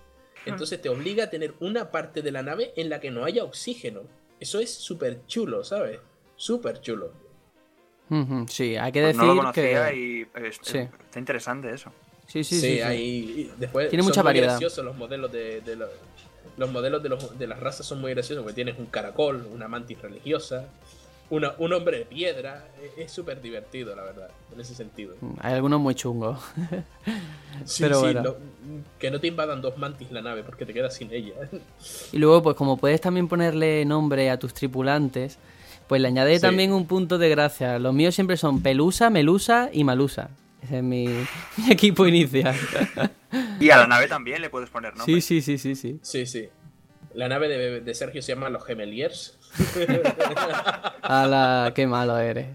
Entonces 0.45 0.81
te 0.81 0.89
obliga 0.89 1.23
a 1.23 1.29
tener 1.29 1.53
una 1.61 1.91
parte 1.91 2.21
de 2.21 2.33
la 2.33 2.43
nave 2.43 2.73
en 2.75 2.89
la 2.89 2.99
que 2.99 3.09
no 3.09 3.23
haya 3.23 3.45
oxígeno. 3.45 4.01
Eso 4.41 4.59
es 4.59 4.73
súper 4.73 5.25
chulo, 5.27 5.63
¿sabes? 5.63 6.01
Súper 6.35 6.81
chulo. 6.81 7.28
Sí, 8.48 8.76
hay 8.76 8.91
que 8.91 9.02
Pues 9.02 9.15
decir 9.15 9.27
no 9.27 9.34
lo 9.36 9.41
conocía 9.41 9.90
que... 9.91 9.98
y 9.98 10.22
es- 10.45 10.60
Sí. 10.61 10.77
está 10.80 11.19
interesante 11.19 11.72
eso. 11.73 11.91
Sí, 12.27 12.44
sí, 12.44 12.56
Sí, 12.56 12.61
sí. 12.61 12.76
sí. 12.76 12.81
hay. 12.81 13.02
y 13.02 13.52
Después 13.57 13.90
Tiene 13.90 14.03
son 14.03 14.10
mucha 14.10 14.22
muy 14.22 14.27
variedad. 14.30 14.48
graciosos 14.49 14.84
los 14.86 14.95
modelos 14.98 15.31
de, 15.31 15.61
de 15.61 15.76
los. 15.76 15.90
Los 16.57 16.72
modelos 16.72 17.02
de, 17.02 17.10
los, 17.10 17.40
de 17.40 17.48
las 17.48 17.60
razas 17.60 17.86
son 17.86 18.02
muy 18.02 18.11
graciosos 18.14 18.44
porque 18.44 18.56
tienes 18.56 18.77
un 18.77 18.88
caracol, 18.88 19.48
una 19.53 19.68
mantis 19.69 20.02
religiosa, 20.02 20.65
una- 21.30 21.53
un 21.57 21.72
hombre 21.73 21.99
de 21.99 22.06
piedra. 22.06 22.68
Es- 22.84 23.06
Es 23.06 23.11
súper 23.11 23.41
divertido, 23.41 23.95
la 23.95 24.03
verdad, 24.03 24.30
en 24.53 24.60
ese 24.60 24.76
sentido. 24.76 25.15
Hay 25.40 25.53
algunos 25.53 25.80
muy 25.80 25.95
chungos. 25.95 26.40
Sí, 27.65 27.84
Pero 27.84 27.95
sí, 27.95 28.02
bueno. 28.02 28.22
lo- 28.23 28.38
que 28.99 29.10
no 29.11 29.19
te 29.19 29.27
invadan 29.27 29.61
dos 29.61 29.77
mantis 29.77 30.11
la 30.11 30.22
nave 30.22 30.44
porque 30.44 30.65
te 30.65 30.73
quedas 30.73 30.94
sin 30.95 31.11
ella. 31.11 31.34
Y 32.11 32.18
luego, 32.18 32.41
pues 32.44 32.56
como 32.56 32.77
puedes 32.77 33.02
también 33.02 33.27
ponerle 33.27 33.86
nombre 33.86 34.30
a 34.30 34.38
tus 34.38 34.53
tripulantes, 34.53 35.38
pues 35.90 36.02
le 36.02 36.07
añade 36.07 36.36
Sí. 36.36 36.41
también 36.41 36.72
un 36.72 36.86
punto 36.86 37.18
de 37.18 37.28
gracia. 37.28 37.78
Los 37.80 37.94
míos 37.94 38.16
siempre 38.16 38.38
son 38.38 38.61
Pelusa, 38.61 39.10
Melusa 39.10 39.70
y 39.74 39.84
Malusa. 39.84 40.30
Ese 40.64 40.78
es 40.78 40.84
mi, 40.84 41.06
mi 41.57 41.72
equipo 41.72 42.06
inicial. 42.07 42.56
Y 43.60 43.70
a 43.72 43.78
la 43.78 43.88
nave 43.88 44.07
también 44.07 44.41
le 44.41 44.49
puedes 44.49 44.70
poner 44.70 44.95
nombre. 44.95 45.14
Sí, 45.14 45.20
sí, 45.22 45.41
sí, 45.41 45.57
sí, 45.57 45.76
sí. 45.76 45.99
Sí, 46.02 46.26
sí. 46.26 46.48
La 47.14 47.28
nave 47.28 47.49
de, 47.49 47.82
de 47.82 47.94
Sergio 47.95 48.22
se 48.22 48.34
llama 48.34 48.49
Los 48.49 48.64
Gemeliers. 48.64 49.38
Ala, 51.02 51.72
qué 51.76 51.88
malo 51.88 52.18
eres. 52.18 52.48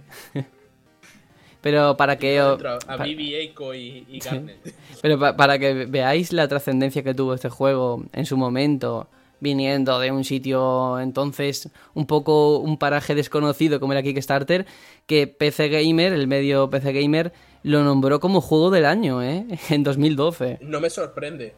Pero 1.61 1.97
para 1.97 2.19
que 2.19 2.41
os- 2.43 2.63
a 2.87 3.05
Eiko 3.05 3.75
y, 3.75 4.07
y 4.09 4.19
Garnet. 4.21 4.59
pero 5.01 5.19
pa- 5.19 5.35
para 5.37 5.59
que 5.59 5.87
veáis 5.87 6.33
la 6.33 6.47
trascendencia 6.47 7.03
que 7.03 7.15
tuvo 7.15 7.35
este 7.35 7.49
juego 7.49 8.05
en 8.13 8.27
su 8.27 8.37
momento, 8.37 9.09
viniendo 9.41 9.99
de 9.99 10.11
un 10.11 10.25
sitio 10.25 10.99
entonces 11.01 11.69
un 11.95 12.07
poco 12.07 12.59
un 12.59 12.79
paraje 12.79 13.15
desconocido 13.15 13.81
como 13.81 13.93
era 13.93 14.03
Kickstarter, 14.03 14.67
que 15.07 15.27
PC 15.27 15.69
Gamer, 15.69 16.13
el 16.13 16.27
medio 16.27 16.71
PC 16.71 16.93
Gamer, 16.93 17.33
lo 17.63 17.83
nombró 17.85 18.21
como 18.21 18.41
juego 18.41 18.71
del 18.71 18.85
año, 18.87 19.23
¿eh? 19.23 19.47
En 19.71 19.83
2012. 19.85 20.59
No 20.63 20.81
me 20.81 20.91
sorprende. 20.91 21.55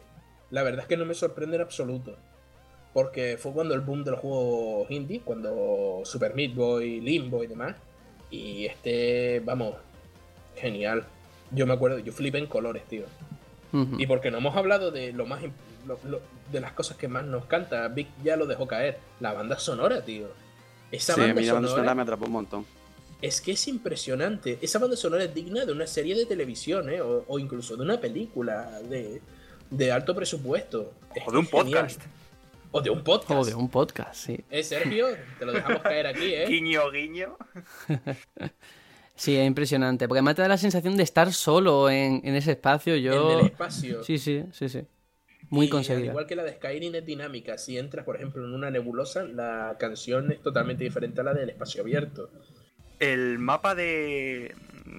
La 0.51 0.63
verdad 0.63 0.81
es 0.81 0.87
que 0.87 0.97
no 0.97 1.05
me 1.05 1.13
sorprende 1.13 1.55
en 1.57 1.61
absoluto. 1.61 2.15
Porque 2.93 3.37
fue 3.37 3.51
cuando 3.51 3.73
el 3.75 3.81
boom 3.81 4.03
de 4.03 4.11
los 4.11 4.19
juegos 4.21 4.89
indie, 4.89 5.19
cuando 5.23 6.01
Super 6.03 6.33
Meat 6.33 6.55
Boy, 6.55 6.99
Limbo 7.01 7.43
y 7.43 7.47
demás. 7.47 7.75
Y 8.31 8.65
este, 8.65 9.41
vamos, 9.45 9.75
genial. 10.55 11.05
Yo 11.51 11.67
me 11.67 11.73
acuerdo, 11.73 11.99
yo 11.99 12.11
flipé 12.11 12.39
en 12.39 12.47
colores, 12.47 12.83
tío. 12.89 13.03
Y 13.97 14.07
porque 14.07 14.31
no 14.31 14.37
hemos 14.39 14.55
hablado 14.55 14.89
de 14.91 15.11
lo 15.13 15.25
más 15.27 15.43
im- 15.43 15.51
lo- 15.87 15.99
lo- 16.05 16.21
de 16.51 16.59
las 16.59 16.73
cosas 16.73 16.97
que 16.97 17.07
más 17.07 17.23
nos 17.25 17.45
canta, 17.45 17.87
Vic 17.87 18.07
ya 18.23 18.35
lo 18.35 18.45
dejó 18.45 18.67
caer. 18.67 18.99
La 19.19 19.33
banda 19.33 19.57
sonora, 19.59 20.03
tío. 20.03 20.27
Esa 20.91 21.13
Sí, 21.15 21.21
a 21.21 21.23
banda 21.25 21.41
mí 21.41 21.47
la 21.47 21.53
banda 21.53 21.67
sonora 21.69 21.81
sonora 21.83 21.95
me 21.95 22.01
atrapó 22.03 22.25
un 22.25 22.31
montón. 22.31 22.65
es 23.21 23.41
que 23.41 23.51
es 23.53 23.67
impresionante. 23.67 24.59
Esa 24.61 24.79
banda 24.79 24.95
sonora 24.95 25.23
es 25.23 25.33
digna 25.33 25.65
de 25.65 25.71
una 25.71 25.87
serie 25.87 26.15
de 26.15 26.25
televisión, 26.25 26.89
¿eh? 26.89 27.01
o, 27.01 27.23
o 27.27 27.39
incluso 27.39 27.75
de 27.75 27.83
una 27.83 27.99
película 27.99 28.79
de, 28.89 29.21
de 29.69 29.91
alto 29.91 30.15
presupuesto. 30.15 30.93
Es 31.15 31.23
O 31.27 31.31
de 31.31 31.37
un 31.39 31.47
genial. 31.47 31.65
podcast. 31.87 32.01
O 32.71 32.81
de 32.81 32.89
un 32.89 33.03
podcast. 33.03 33.31
O 33.41 33.45
de 33.45 33.55
un 33.55 33.69
podcast, 33.69 34.13
sí. 34.15 34.39
Eh, 34.51 34.61
Sergio, 34.63 35.07
te 35.39 35.45
lo 35.45 35.53
dejamos 35.53 35.81
caer 35.81 36.05
aquí, 36.07 36.33
¿eh? 36.33 36.45
Guiño, 36.49 36.91
guiño. 36.91 37.37
Sí, 39.15 39.35
es 39.35 39.47
impresionante. 39.47 40.07
Porque 40.07 40.19
además 40.19 40.35
te 40.35 40.43
da 40.43 40.47
la 40.47 40.57
sensación 40.59 40.95
de 40.95 41.01
estar 41.01 41.33
solo 41.33 41.89
en, 41.89 42.21
en 42.23 42.35
ese 42.35 42.51
espacio. 42.51 42.95
Yo. 42.97 43.31
En 43.31 43.39
el 43.39 43.45
espacio. 43.47 44.03
Sí, 44.03 44.19
sí, 44.19 44.43
sí, 44.51 44.69
sí. 44.69 44.81
Muy 45.49 45.67
Y, 45.67 45.69
Al 45.91 46.05
igual 46.05 46.25
que 46.27 46.35
la 46.35 46.43
de 46.43 46.53
Skyrim 46.53 46.95
es 46.95 47.05
dinámica. 47.05 47.57
Si 47.57 47.77
entras, 47.77 48.03
por 48.05 48.15
ejemplo, 48.17 48.43
en 48.45 48.53
una 48.53 48.69
nebulosa, 48.69 49.23
la 49.23 49.75
canción 49.79 50.31
es 50.31 50.41
totalmente 50.41 50.83
diferente 50.83 51.21
a 51.21 51.23
la 51.23 51.33
del 51.33 51.49
espacio 51.49 51.81
abierto. 51.81 52.29
El 52.99 53.39
mapa 53.39 53.73
de 53.75 54.53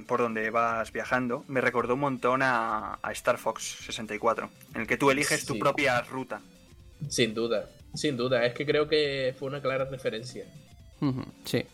por 0.07 0.21
donde 0.21 0.51
vas 0.51 0.93
viajando 0.93 1.45
me 1.49 1.61
recordó 1.61 1.95
un 1.95 2.01
montón 2.01 2.43
a, 2.43 2.99
a 3.03 3.13
Star 3.13 3.39
Fox 3.39 3.79
64, 3.85 4.49
en 4.75 4.81
el 4.83 4.87
que 4.87 4.97
tú 4.97 5.11
eliges 5.11 5.45
tu 5.45 5.55
Sí. 5.55 5.59
propia 5.61 6.01
ruta. 6.03 6.41
Sin 7.09 7.35
duda, 7.35 7.69
sin 7.95 8.17
duda. 8.17 8.45
Es 8.47 8.55
que 8.55 8.65
creo 8.65 8.89
que 8.89 9.35
fue 9.39 9.49
una 9.49 9.61
clara 9.61 9.85
referencia. 9.85 10.45
Sí. 11.45 11.65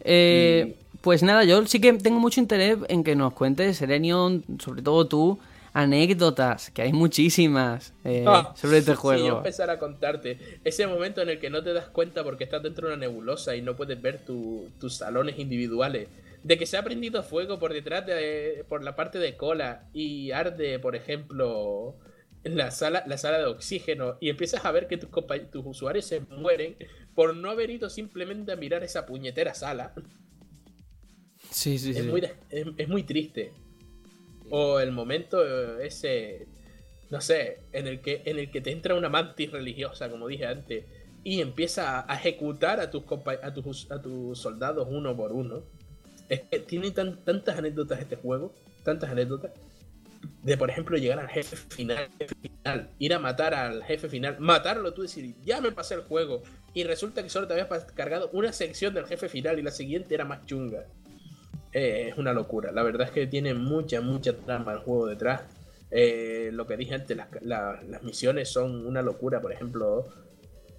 Eh, 0.00 0.76
Pues 1.00 1.22
nada, 1.22 1.44
yo 1.44 1.66
sí 1.66 1.80
que 1.80 1.92
tengo 1.92 2.18
mucho 2.18 2.40
interés 2.40 2.78
en 2.88 3.04
que 3.04 3.14
nos 3.14 3.34
cuentes, 3.34 3.76
Serenion, 3.76 4.42
sobre 4.58 4.80
todo 4.80 5.06
tú, 5.06 5.38
anécdotas, 5.74 6.70
que 6.70 6.82
hay 6.82 6.92
muchísimas 6.92 7.92
eh, 8.04 8.24
Ah, 8.26 8.54
sobre 8.56 8.78
este 8.78 8.92
Si 8.92 8.96
yo 8.96 9.00
juego. 9.00 9.36
empezar 9.38 9.68
a 9.70 9.78
contarte 9.78 10.38
ese 10.64 10.86
momento 10.86 11.20
en 11.20 11.28
el 11.28 11.40
que 11.40 11.50
no 11.50 11.62
te 11.62 11.72
das 11.74 11.88
cuenta 11.88 12.22
porque 12.24 12.44
estás 12.44 12.62
dentro 12.62 12.88
de 12.88 12.94
una 12.94 13.00
nebulosa 13.06 13.54
y 13.56 13.60
no 13.62 13.76
puedes 13.76 14.00
ver 14.00 14.24
tu- 14.24 14.70
tus 14.80 14.94
salones 14.96 15.38
individuales 15.38 16.08
de 16.44 16.58
que 16.58 16.66
se 16.66 16.76
ha 16.76 16.84
prendido 16.84 17.22
fuego 17.22 17.58
por 17.58 17.72
detrás 17.72 18.06
de 18.06 18.64
por 18.68 18.84
la 18.84 18.94
parte 18.96 19.18
de 19.18 19.36
cola 19.36 19.88
y 19.92 20.30
arde, 20.30 20.78
por 20.78 20.94
ejemplo, 20.94 21.96
en 22.44 22.56
la 22.56 22.70
sala, 22.70 23.02
la 23.06 23.18
sala 23.18 23.38
de 23.38 23.46
oxígeno 23.46 24.16
y 24.20 24.28
empiezas 24.28 24.64
a 24.64 24.70
ver 24.70 24.86
que 24.86 24.96
tus, 24.98 25.10
compa- 25.10 25.50
tus 25.50 25.64
usuarios 25.66 26.04
se 26.04 26.20
mueren 26.20 26.76
por 27.14 27.34
no 27.34 27.50
haber 27.50 27.70
ido 27.70 27.88
simplemente 27.90 28.52
a 28.52 28.56
mirar 28.56 28.84
esa 28.84 29.06
puñetera 29.06 29.54
sala. 29.54 29.92
Sí, 31.50 31.78
sí, 31.78 31.92
sí. 31.94 31.98
Es 32.00 32.06
muy, 32.06 32.20
de- 32.20 32.34
es, 32.50 32.66
es 32.76 32.88
muy 32.88 33.02
triste. 33.02 33.52
O 34.50 34.78
el 34.80 34.92
momento 34.92 35.44
eh, 35.44 35.86
ese, 35.86 36.46
no 37.10 37.20
sé, 37.20 37.60
en 37.72 37.86
el 37.86 38.00
que 38.00 38.22
en 38.24 38.38
el 38.38 38.50
que 38.50 38.60
te 38.60 38.70
entra 38.70 38.94
una 38.94 39.08
mantis 39.08 39.50
religiosa, 39.50 40.10
como 40.10 40.28
dije 40.28 40.46
antes, 40.46 40.84
y 41.22 41.40
empieza 41.40 42.04
a 42.10 42.16
ejecutar 42.16 42.80
a 42.80 42.90
tus 42.90 43.04
a 43.42 43.54
tus, 43.54 43.90
a 43.90 44.00
tus 44.02 44.38
soldados 44.38 44.86
uno 44.90 45.16
por 45.16 45.32
uno. 45.32 45.62
Es 46.28 46.40
que 46.42 46.58
tiene 46.60 46.90
tan- 46.90 47.22
tantas 47.24 47.58
anécdotas 47.58 48.00
este 48.00 48.16
juego, 48.16 48.54
tantas 48.82 49.10
anécdotas. 49.10 49.52
De 50.42 50.56
por 50.56 50.70
ejemplo 50.70 50.96
llegar 50.96 51.18
al 51.18 51.28
jefe 51.28 51.56
final, 51.56 52.08
ir 52.98 53.12
a 53.14 53.18
matar 53.18 53.54
al 53.54 53.82
jefe 53.84 54.08
final, 54.08 54.36
matarlo 54.38 54.94
tú 54.94 55.02
decir, 55.02 55.34
ya 55.44 55.60
me 55.60 55.70
pasé 55.72 55.94
el 55.94 56.00
juego. 56.02 56.42
Y 56.72 56.84
resulta 56.84 57.22
que 57.22 57.28
solo 57.28 57.46
te 57.46 57.52
habías 57.52 57.84
cargado 57.92 58.30
una 58.32 58.52
sección 58.52 58.94
del 58.94 59.06
jefe 59.06 59.28
final 59.28 59.58
y 59.58 59.62
la 59.62 59.70
siguiente 59.70 60.14
era 60.14 60.24
más 60.24 60.44
chunga. 60.46 60.84
Eh, 61.74 62.08
es 62.10 62.16
una 62.18 62.32
locura. 62.32 62.70
La 62.72 62.82
verdad 62.82 63.08
es 63.08 63.12
que 63.12 63.26
tiene 63.26 63.52
mucha, 63.52 64.00
mucha 64.00 64.32
trama 64.34 64.72
el 64.72 64.78
juego 64.78 65.06
detrás. 65.06 65.42
Eh, 65.90 66.50
lo 66.52 66.66
que 66.66 66.76
dije 66.76 66.94
antes, 66.94 67.16
las, 67.16 67.28
la- 67.42 67.82
las 67.88 68.02
misiones 68.02 68.48
son 68.48 68.86
una 68.86 69.02
locura. 69.02 69.40
Por 69.42 69.52
ejemplo, 69.52 70.06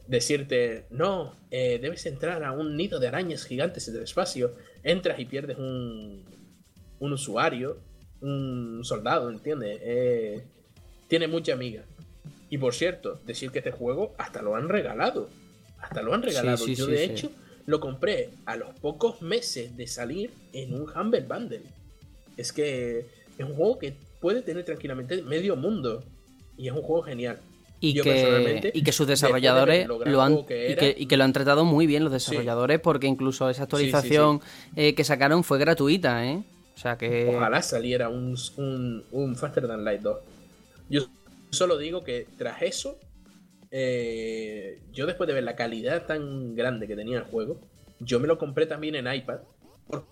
decirte, 0.07 0.85
no, 0.89 1.35
eh, 1.51 1.79
debes 1.81 2.05
entrar 2.05 2.43
a 2.43 2.51
un 2.51 2.77
nido 2.77 2.99
de 2.99 3.07
arañas 3.07 3.45
gigantes 3.45 3.87
en 3.87 3.97
el 3.97 4.03
espacio. 4.03 4.55
Entras 4.83 5.19
y 5.19 5.25
pierdes 5.25 5.57
un, 5.57 6.23
un 6.99 7.13
usuario, 7.13 7.77
un 8.21 8.81
soldado, 8.83 9.29
¿entiendes? 9.29 9.79
Eh, 9.83 10.43
tiene 11.07 11.27
mucha 11.27 11.53
amiga. 11.53 11.83
Y 12.49 12.57
por 12.57 12.73
cierto, 12.73 13.19
decir 13.25 13.51
que 13.51 13.59
este 13.59 13.71
juego 13.71 14.13
hasta 14.17 14.41
lo 14.41 14.55
han 14.55 14.69
regalado. 14.69 15.29
Hasta 15.79 16.01
lo 16.01 16.13
han 16.13 16.21
regalado. 16.23 16.57
sí, 16.57 16.75
Yo 16.75 16.85
sí, 16.85 16.91
de 16.91 17.03
hecho 17.03 17.31
lo 17.65 17.79
compré 17.79 18.31
a 18.45 18.55
los 18.55 18.69
pocos 18.79 19.21
meses 19.21 19.75
de 19.75 19.87
salir 19.87 20.31
en 20.53 20.73
un 20.73 20.89
Humble 20.89 21.21
Bundle. 21.21 21.63
Es 22.37 22.53
que 22.53 23.07
es 23.37 23.45
un 23.45 23.55
juego 23.55 23.79
que 23.79 23.95
puede 24.19 24.41
tener 24.41 24.63
tranquilamente 24.65 25.21
medio 25.23 25.55
mundo. 25.55 26.03
Y 26.57 26.67
es 26.67 26.73
un 26.73 26.81
juego 26.81 27.03
genial. 27.03 27.39
Y 27.79 27.93
Yo 27.93 28.03
que, 28.03 28.71
y 28.73 28.83
que 28.83 28.91
sus 28.91 29.05
de 29.05 29.13
desarrolladores 29.13 29.87
lo 29.87 30.21
han, 30.21 30.45
que, 30.45 30.95
y 30.97 31.05
que 31.07 31.17
lo 31.17 31.23
han 31.23 31.33
tratado 31.33 31.65
muy 31.65 31.85
bien 31.85 32.03
los 32.03 32.13
desarrolladores 32.13 32.79
porque 32.79 33.05
incluso 33.05 33.49
esa 33.49 33.63
actualización 33.63 34.41
eh, 34.75 34.95
que 34.95 35.03
sacaron 35.03 35.43
fue 35.43 35.59
gratuita, 35.59 36.25
¿eh? 36.25 36.43
O 36.75 36.77
sea 36.77 36.97
que... 36.97 37.27
Ojalá 37.35 37.61
saliera 37.61 38.09
un, 38.09 38.37
un, 38.57 39.03
un 39.11 39.35
Faster 39.35 39.67
Than 39.67 39.83
Light 39.83 40.01
2. 40.01 40.17
Yo 40.89 41.01
solo 41.51 41.77
digo 41.77 42.03
que 42.03 42.27
tras 42.37 42.61
eso, 42.61 42.97
eh, 43.77 44.79
yo 44.93 45.05
después 45.05 45.27
de 45.27 45.33
ver 45.33 45.43
la 45.43 45.57
calidad 45.57 46.05
tan 46.05 46.55
grande 46.55 46.87
que 46.87 46.95
tenía 46.95 47.17
el 47.17 47.25
juego, 47.25 47.59
yo 47.99 48.21
me 48.21 48.27
lo 48.27 48.37
compré 48.37 48.65
también 48.67 48.95
en 48.95 49.13
iPad. 49.13 49.39
por- 49.87 50.05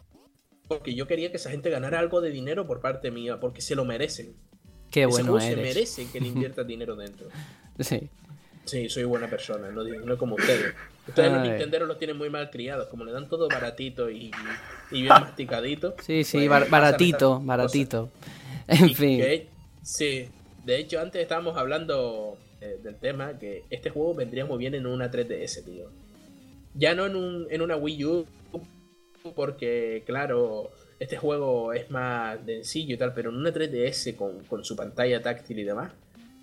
Porque 0.67 0.93
yo 0.95 1.07
quería 1.07 1.31
que 1.31 1.37
esa 1.37 1.49
gente 1.49 1.69
ganara 1.69 1.99
algo 1.99 2.19
de 2.19 2.29
dinero 2.31 2.67
por 2.67 2.81
parte 2.81 3.09
mía, 3.09 3.39
porque 3.39 3.61
se 3.61 3.75
lo 3.75 3.85
merecen. 3.85 4.35
Qué 4.91 5.01
Ese 5.03 5.09
bueno 5.11 5.31
juego 5.31 5.39
se 5.39 5.53
eres. 5.53 5.63
merece 5.75 6.07
que 6.11 6.19
le 6.19 6.27
inviertas 6.35 6.67
dinero 6.67 6.95
dentro. 6.97 7.27
Sí. 7.79 8.09
Sí, 8.65 8.89
soy 8.89 9.03
buena 9.05 9.29
persona, 9.29 9.69
no, 9.71 10.17
como 10.17 10.35
ustedes. 10.35 10.73
Ustedes 11.07 11.31
los 11.33 11.41
nintenderos 11.41 11.87
los 11.87 11.97
tienen 11.99 12.17
muy 12.17 12.29
mal 12.29 12.49
criados, 12.49 12.87
como 12.87 13.03
le 13.05 13.11
dan 13.13 13.27
todo 13.29 13.47
baratito 13.49 14.09
y, 14.09 14.31
y 14.91 15.01
bien 15.01 15.07
masticadito. 15.07 15.95
Sí, 16.03 16.23
sí, 16.25 16.37
pues 16.37 16.49
bar- 16.49 16.69
baratito, 16.69 17.39
baratito. 17.41 18.09
En 18.67 18.89
Y 18.89 18.93
fin. 18.95 19.19
que- 19.19 19.47
sí, 19.81 20.27
de 20.65 20.77
hecho 20.79 20.99
antes 21.01 21.21
estábamos 21.21 21.57
hablando 21.57 22.37
eh, 22.63 22.79
del 22.81 22.95
tema 22.95 23.37
que 23.37 23.63
este 23.69 23.89
juego 23.89 24.15
vendría 24.15 24.45
muy 24.45 24.57
bien 24.57 24.73
en 24.75 24.85
una 24.85 25.11
3DS, 25.11 25.63
tío. 25.65 25.89
Ya 26.75 26.95
no 26.95 27.05
en, 27.05 27.15
un, 27.15 27.47
en 27.49 27.61
una 27.61 27.75
Wii 27.75 28.05
U, 28.05 28.25
porque 29.35 30.03
claro, 30.05 30.71
este 30.99 31.17
juego 31.17 31.73
es 31.73 31.89
más 31.91 32.39
sencillo 32.45 32.95
y 32.95 32.97
tal, 32.97 33.13
pero 33.13 33.29
en 33.29 33.37
una 33.37 33.51
3DS 33.53 34.15
con, 34.15 34.43
con 34.45 34.63
su 34.63 34.75
pantalla 34.75 35.21
táctil 35.21 35.59
y 35.59 35.63
demás, 35.63 35.91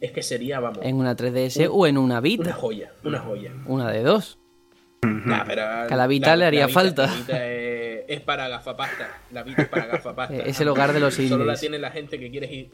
es 0.00 0.12
que 0.12 0.22
sería, 0.22 0.60
vamos, 0.60 0.78
En 0.82 0.96
una 0.96 1.16
3DS 1.16 1.68
o 1.70 1.86
en 1.86 1.98
una 1.98 2.04
una 2.14 2.20
Vita. 2.20 2.52
joya, 2.52 2.92
una 3.04 3.18
joya. 3.20 3.52
Una 3.66 3.90
de 3.90 4.02
dos. 4.02 4.38
Nah, 5.02 5.44
pero 5.46 5.62
Que 5.88 5.94
a 5.94 5.96
la 5.96 6.06
Vita 6.06 6.36
le 6.36 6.44
haría 6.46 6.66
Vita- 6.66 6.74
falta. 6.80 7.06
la 7.06 7.14
Vita 7.16 7.46
es, 7.48 8.04
es 8.08 8.20
para 8.20 8.48
gafapasta. 8.48 9.08
La 9.32 9.42
Vita 9.42 9.62
es 9.62 9.68
para 9.68 9.86
gafapasta. 9.92 10.36
Es 10.36 10.60
el 10.60 10.68
hogar 10.68 10.92
de 10.92 11.00
los 11.00 11.14
Solo 11.14 11.38
la 11.38 11.42
indies. 11.44 11.60
tiene 11.60 11.78
la 11.78 11.90
gente 11.90 12.18
que 12.18 12.30
quiere 12.30 12.52
ir, 12.52 12.70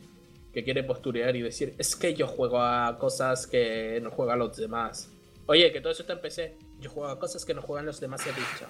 que 0.56 0.64
quiere 0.64 0.82
posturear 0.84 1.36
y 1.36 1.42
decir, 1.42 1.74
es 1.76 1.94
que 1.94 2.14
yo 2.14 2.26
juego 2.26 2.62
a 2.62 2.96
cosas 2.98 3.46
que 3.46 4.00
no 4.02 4.10
juegan 4.10 4.38
los 4.38 4.56
demás. 4.56 5.10
Oye, 5.44 5.70
que 5.70 5.82
todo 5.82 5.92
eso 5.92 6.00
está 6.00 6.14
en 6.14 6.22
PC. 6.22 6.56
Yo 6.80 6.88
juego 6.88 7.10
a 7.10 7.18
cosas 7.18 7.44
que 7.44 7.52
no 7.52 7.60
juegan 7.60 7.84
los 7.84 8.00
demás, 8.00 8.22
he 8.26 8.30
dicho. 8.30 8.64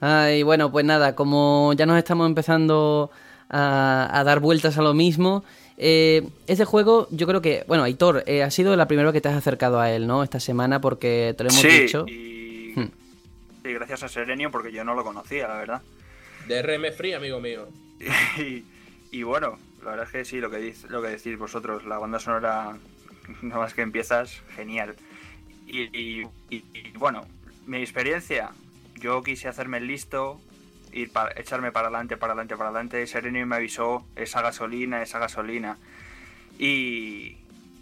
Ay, 0.00 0.42
bueno, 0.42 0.70
pues 0.70 0.84
nada, 0.84 1.14
como 1.14 1.72
ya 1.72 1.86
nos 1.86 1.96
estamos 1.96 2.26
empezando 2.26 3.10
a, 3.48 4.06
a 4.12 4.22
dar 4.22 4.40
vueltas 4.40 4.76
a 4.76 4.82
lo 4.82 4.92
mismo, 4.92 5.44
eh, 5.78 6.28
este 6.46 6.66
juego 6.66 7.08
yo 7.10 7.26
creo 7.26 7.40
que, 7.40 7.64
bueno, 7.66 7.84
Aitor, 7.84 8.22
eh, 8.26 8.42
ha 8.42 8.50
sido 8.50 8.76
la 8.76 8.86
primera 8.86 9.08
vez 9.08 9.14
que 9.14 9.22
te 9.22 9.30
has 9.30 9.36
acercado 9.36 9.80
a 9.80 9.90
él, 9.90 10.06
¿no? 10.06 10.22
Esta 10.22 10.40
semana 10.40 10.78
porque 10.82 11.34
te 11.38 11.42
lo 11.42 11.48
hemos 11.48 11.62
sí, 11.62 11.68
dicho. 11.68 12.04
Y, 12.06 12.74
Hmm. 12.76 12.90
y 13.64 13.72
gracias 13.72 14.02
a 14.02 14.08
Serenio 14.08 14.50
porque 14.50 14.72
yo 14.72 14.84
no 14.84 14.92
lo 14.94 15.04
conocía, 15.04 15.48
la 15.48 15.56
verdad. 15.56 15.82
DRM 16.48 16.92
Free, 16.92 17.14
amigo 17.14 17.40
mío. 17.40 17.66
Y, 18.38 18.64
y 19.10 19.22
bueno, 19.22 19.58
la 19.88 19.96
verdad 19.96 20.06
es 20.06 20.12
que 20.12 20.24
sí, 20.24 20.40
lo 20.40 20.50
que, 20.50 20.58
dice- 20.58 20.88
lo 20.88 21.00
que 21.02 21.08
decís 21.08 21.38
vosotros, 21.38 21.84
la 21.86 21.98
banda 21.98 22.18
sonora, 22.20 22.76
nada 23.42 23.60
más 23.60 23.74
que 23.74 23.82
empiezas, 23.82 24.42
genial. 24.54 24.94
Y, 25.66 25.82
y- 25.98 26.26
y- 26.50 26.64
y, 26.74 26.92
bueno, 26.98 27.26
mi 27.66 27.78
experiencia, 27.78 28.50
yo 28.96 29.22
quise 29.22 29.48
hacerme 29.48 29.78
el 29.78 29.86
listo, 29.86 30.40
ir 30.92 31.10
pa- 31.12 31.30
echarme 31.36 31.72
para 31.72 31.88
adelante, 31.88 32.16
para 32.16 32.32
adelante, 32.32 32.56
para 32.56 32.70
adelante. 32.70 33.06
Serenio 33.06 33.46
me 33.46 33.56
avisó, 33.56 34.06
esa 34.16 34.40
gasolina, 34.42 35.02
esa 35.02 35.18
gasolina. 35.18 35.76
Y, 36.58 37.36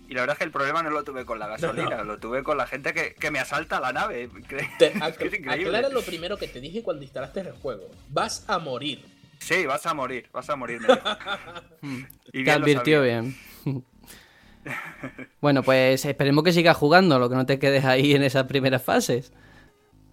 y 0.09 0.15
la 0.15 0.21
verdad 0.23 0.35
es 0.35 0.39
que 0.39 0.45
el 0.45 0.51
problema 0.51 0.83
no 0.83 0.91
lo 0.91 1.03
tuve 1.05 1.25
con 1.25 1.39
la 1.39 1.47
gasolina, 1.49 2.03
lo 2.05 2.19
tuve 2.19 2.43
con 2.43 2.57
la 2.59 2.67
gente 2.67 2.93
que, 2.93 3.15
que 3.15 3.31
me 3.31 3.39
asalta 3.39 3.81
la 3.81 3.93
nave. 3.93 4.29
Te, 4.79 4.93
ac- 4.95 5.49
aclara 5.49 5.89
lo 5.89 6.03
primero 6.03 6.37
que 6.37 6.49
te 6.49 6.61
dije 6.61 6.83
cuando 6.83 7.03
instalaste 7.03 7.41
el 7.41 7.53
juego. 7.53 7.89
Vas 8.11 8.45
a 8.49 8.59
morir. 8.59 9.05
Sí, 9.47 9.65
vas 9.65 9.87
a 9.87 9.95
morir, 9.95 10.27
vas 10.33 10.51
a 10.51 10.57
morir. 10.57 10.81
me 10.81 10.89
dijo. 10.89 12.07
Y 12.33 12.45
Te 12.45 12.51
advirtió 12.51 13.03
bien. 13.03 13.37
bueno, 15.41 15.63
pues 15.63 16.05
esperemos 16.05 16.43
que 16.45 16.53
sigas 16.53 16.77
jugando, 16.77 17.19
lo 17.19 17.29
que 17.29 17.37
no 17.37 17.47
te 17.47 17.59
quedes 17.59 17.85
ahí 17.85 18.13
en 18.15 18.23
esas 18.23 18.45
primeras 18.45 18.83
fases. 18.83 19.33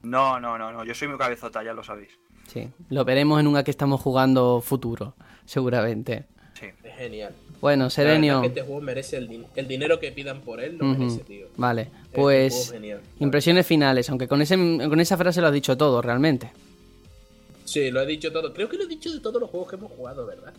No, 0.03 0.39
no, 0.39 0.57
no, 0.57 0.72
no, 0.72 0.84
yo 0.85 0.93
soy 0.93 1.07
muy 1.07 1.18
cabezota, 1.18 1.64
ya 1.64 1.73
lo 1.73 1.84
sabéis. 1.84 2.10
Sí, 2.47 2.69
lo 2.89 3.05
veremos 3.05 3.39
en 3.39 3.47
una 3.47 3.64
que 3.64 3.72
estamos 3.72 4.01
jugando 4.01 4.61
futuro, 4.61 5.15
seguramente. 5.45 6.26
Sí. 6.53 6.68
Es 6.84 6.95
genial. 6.97 7.34
Bueno, 7.61 7.89
Serenio. 7.89 8.41
que 8.41 8.47
este 8.47 8.61
juego 8.61 8.81
merece 8.81 9.18
el, 9.18 9.30
din- 9.30 9.47
el 9.55 9.68
dinero 9.68 9.99
que 9.99 10.11
pidan 10.11 10.41
por 10.41 10.60
él, 10.60 10.77
lo 10.77 10.85
merece, 10.85 11.22
tío. 11.23 11.47
Vale, 11.55 11.84
Es 11.84 11.89
pues 12.14 12.76
impresiones 13.19 13.65
finales, 13.65 14.10
aunque 14.10 14.27
con, 14.27 14.41
ese, 14.41 14.55
con 14.55 14.99
esa 14.99 15.18
frase 15.18 15.39
lo 15.41 15.47
has 15.47 15.53
dicho 15.53 15.76
todo, 15.77 16.01
realmente. 16.01 16.51
Sí, 17.74 17.90
lo 17.91 18.02
he 18.02 18.06
dicho 18.06 18.32
todo. 18.32 18.54
Creo 18.54 18.70
que 18.70 18.78
lo 18.78 18.84
he 18.84 18.88
dicho 18.88 19.12
de 19.12 19.20
todos 19.20 19.41
los 19.41 19.50
juegos 19.50 19.70
que 19.70 19.76
hemos 19.78 19.91
jugado, 19.91 20.26
¿verdad? 20.28 20.54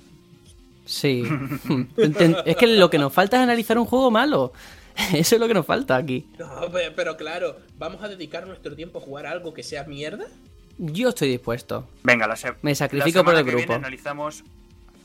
Sí. 0.84 1.22
Es 2.44 2.56
que 2.56 2.66
lo 2.66 2.90
que 2.90 2.98
nos 2.98 3.12
falta 3.12 3.36
es 3.36 3.42
analizar 3.42 3.78
un 3.78 3.86
juego 3.86 4.10
malo. 4.10 4.52
Eso 5.14 5.36
es 5.36 5.40
lo 5.40 5.46
que 5.48 5.54
nos 5.54 5.64
falta 5.66 5.96
aquí. 5.96 6.26
No, 6.38 6.70
pe- 6.72 6.90
pero 6.90 7.16
claro, 7.16 7.56
¿vamos 7.78 8.02
a 8.02 8.08
dedicar 8.08 8.46
nuestro 8.46 8.74
tiempo 8.74 8.98
a 8.98 9.02
jugar 9.02 9.26
a 9.26 9.30
algo 9.30 9.54
que 9.54 9.62
sea 9.62 9.84
mierda? 9.84 10.26
Yo 10.76 11.10
estoy 11.10 11.28
dispuesto. 11.28 11.88
Venga, 12.02 12.26
la, 12.26 12.36
Me 12.62 12.74
sacrifico 12.74 13.18
la 13.20 13.24
por 13.24 13.32
semana 13.34 13.38
el 13.40 13.44
que 13.44 13.50
viene 13.52 13.62
grupo. 13.62 13.74
analizamos 13.86 14.42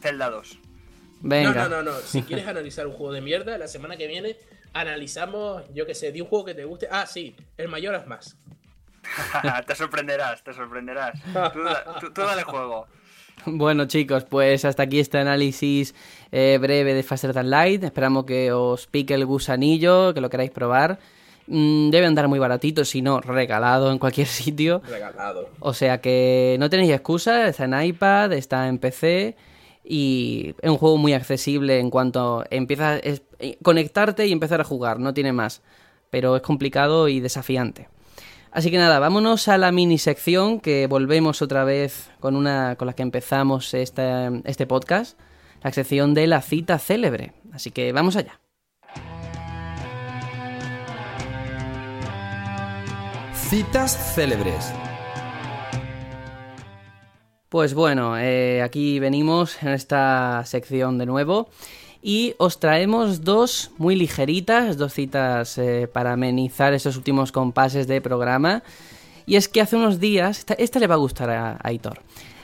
Zelda 0.02 0.30
2. 0.32 0.58
Venga. 1.22 1.54
No, 1.54 1.70
no, 1.70 1.84
no, 1.84 1.92
no. 1.92 1.98
Si 2.00 2.24
quieres 2.24 2.48
analizar 2.48 2.88
un 2.88 2.94
juego 2.94 3.14
de 3.14 3.22
mierda, 3.22 3.56
la 3.60 3.68
semana 3.68 3.96
que 3.98 4.08
viene 4.08 4.36
analizamos, 4.74 5.64
yo 5.76 5.86
que 5.86 5.94
sé, 5.96 6.12
de 6.12 6.22
un 6.24 6.28
juego 6.28 6.46
que 6.46 6.56
te 6.56 6.66
guste. 6.66 6.88
Ah, 6.92 7.06
sí, 7.06 7.36
el 7.58 7.68
Mayoras 7.68 8.08
más. 8.08 8.36
te 9.68 9.76
sorprenderás, 9.76 10.44
te 10.44 10.54
sorprenderás. 10.54 11.20
Tú, 11.54 11.64
da- 11.64 12.00
tú- 12.00 12.12
tú 12.12 12.22
dale 12.22 12.44
juego. 12.44 12.88
Bueno 13.46 13.86
chicos, 13.86 14.26
pues 14.26 14.66
hasta 14.66 14.84
aquí 14.84 15.00
este 15.00 15.18
análisis 15.18 15.96
eh, 16.32 16.58
breve 16.62 16.94
de 16.94 17.04
Faster 17.04 17.34
Than 17.34 17.50
Light. 17.50 17.84
Esperamos 17.84 18.26
que 18.26 18.52
os 18.52 18.88
pique 18.88 19.14
el 19.14 19.26
gusanillo, 19.26 20.14
que 20.14 20.20
lo 20.22 20.30
queráis 20.30 20.52
probar. 20.52 21.00
Mm, 21.48 21.90
debe 21.90 22.06
andar 22.06 22.28
muy 22.28 22.38
baratito, 22.38 22.84
si 22.86 23.02
no, 23.02 23.22
regalado 23.22 23.92
en 23.92 23.98
cualquier 23.98 24.28
sitio. 24.42 24.82
Regalado. 24.88 25.50
O 25.62 25.74
sea 25.74 26.02
que 26.02 26.58
no 26.60 26.70
tenéis 26.70 26.92
excusa, 26.92 27.48
está 27.48 27.64
en 27.66 27.82
iPad, 27.82 28.34
está 28.34 28.68
en 28.68 28.78
PC 28.78 29.36
y 29.86 30.54
es 30.62 30.70
un 30.70 30.78
juego 30.78 30.98
muy 30.98 31.14
accesible 31.14 31.80
en 31.80 31.90
cuanto 31.90 32.44
empiezas 32.52 33.00
es, 33.04 33.24
eh, 33.40 33.58
conectarte 33.64 34.28
y 34.28 34.32
empezar 34.34 34.60
a 34.62 34.66
jugar, 34.66 35.00
no 35.00 35.14
tiene 35.14 35.32
más, 35.34 35.62
pero 36.10 36.36
es 36.36 36.42
complicado 36.42 37.08
y 37.08 37.22
desafiante. 37.22 37.88
Así 38.52 38.72
que 38.72 38.78
nada, 38.78 39.00
vámonos 39.00 39.48
a 39.48 39.58
la 39.58 39.72
mini 39.72 39.98
sección 40.00 40.60
que 40.60 40.88
volvemos 40.88 41.42
otra 41.42 41.64
vez 41.64 42.10
con 42.20 42.36
una 42.36 42.76
con 42.78 42.88
la 42.88 42.94
que 42.94 43.04
empezamos 43.04 43.74
esta- 43.74 44.32
este 44.46 44.66
podcast, 44.66 45.20
la 45.64 45.72
sección 45.72 46.14
de 46.14 46.28
la 46.28 46.42
cita 46.42 46.80
célebre. 46.80 47.34
Así 47.54 47.72
que 47.72 47.92
vamos 47.94 48.16
allá. 48.16 48.40
Citas 53.34 54.14
célebres. 54.16 54.74
Pues 57.50 57.74
bueno, 57.74 58.16
eh, 58.18 58.62
aquí 58.62 59.00
venimos 59.00 59.62
en 59.64 59.70
esta 59.70 60.44
sección 60.46 61.00
de 61.00 61.08
nuevo 61.08 61.50
y 62.02 62.36
os 62.38 62.60
traemos 62.60 63.24
dos 63.24 63.72
muy 63.78 63.96
ligeritas, 63.96 64.78
dos 64.78 64.94
citas 64.94 65.58
eh, 65.58 65.90
para 65.92 66.14
amenizar 66.14 66.74
esos 66.74 66.96
últimos 66.96 67.32
compases 67.32 67.88
de 67.88 68.02
programa. 68.02 68.64
Y 69.26 69.36
es 69.36 69.48
que 69.48 69.62
hace 69.62 69.76
unos 69.76 70.00
días, 70.00 70.46
esta, 70.58 70.80
le 70.80 70.88
va 70.88 70.96
a 70.96 71.00
gustar 71.00 71.30
a, 71.30 71.52
a 71.52 71.60
Aitor. 71.64 72.02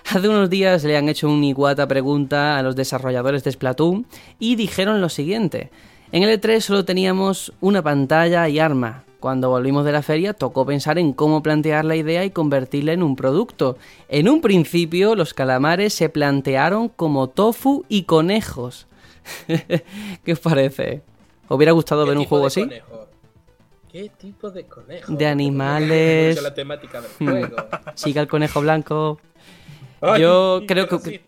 Hace 0.10 0.30
unos 0.30 0.50
días 0.50 0.84
le 0.84 0.98
han 0.98 1.10
hecho 1.10 1.30
una 1.30 1.46
iguata 1.46 1.88
pregunta 1.88 2.58
a 2.58 2.62
los 2.62 2.76
desarrolladores 2.76 3.44
de 3.44 3.52
Splatoon 3.52 4.06
y 4.40 4.56
dijeron 4.56 5.02
lo 5.02 5.10
siguiente. 5.10 5.72
En 6.12 6.22
el 6.22 6.40
E3 6.40 6.60
solo 6.60 6.86
teníamos 6.86 7.52
una 7.60 7.82
pantalla 7.82 8.48
y 8.48 8.60
arma. 8.60 9.04
Cuando 9.20 9.50
volvimos 9.50 9.86
de 9.86 9.92
la 9.92 10.04
feria 10.04 10.34
tocó 10.34 10.68
pensar 10.68 11.00
en 11.00 11.12
cómo 11.12 11.42
plantear 11.42 11.84
la 11.84 11.96
idea 11.96 12.24
y 12.24 12.30
convertirla 12.30 12.94
en 12.94 13.02
un 13.02 13.16
producto. 13.16 13.78
En 14.08 14.30
un 14.30 14.42
principio 14.42 15.16
los 15.16 15.34
calamares 15.34 15.96
se 15.96 16.10
plantearon 16.10 16.90
como 16.90 17.28
tofu 17.30 17.86
y 17.90 18.04
conejos. 18.04 18.86
¿Qué 20.24 20.32
os 20.34 20.40
parece? 20.40 21.02
¿Os 21.48 21.56
hubiera 21.58 21.72
gustado 21.72 22.04
¿Qué 22.04 22.10
ver 22.10 22.18
un 22.18 22.26
juego 22.26 22.48
así? 22.48 22.62
conejo? 22.62 23.10
¿Qué 23.92 24.10
tipo 24.18 24.52
de 24.52 24.66
conejo? 24.66 25.14
De 25.14 25.26
animales. 25.28 26.36
Mucho 26.36 26.42
la 26.50 26.54
temática 26.54 27.02
del 27.02 27.12
juego. 27.12 27.56
Siga 27.96 28.22
el 28.22 28.28
conejo 28.28 28.62
blanco. 28.62 29.20
Ay, 30.02 30.22
Yo 30.22 30.62
creo 30.68 30.88
que, 30.88 31.22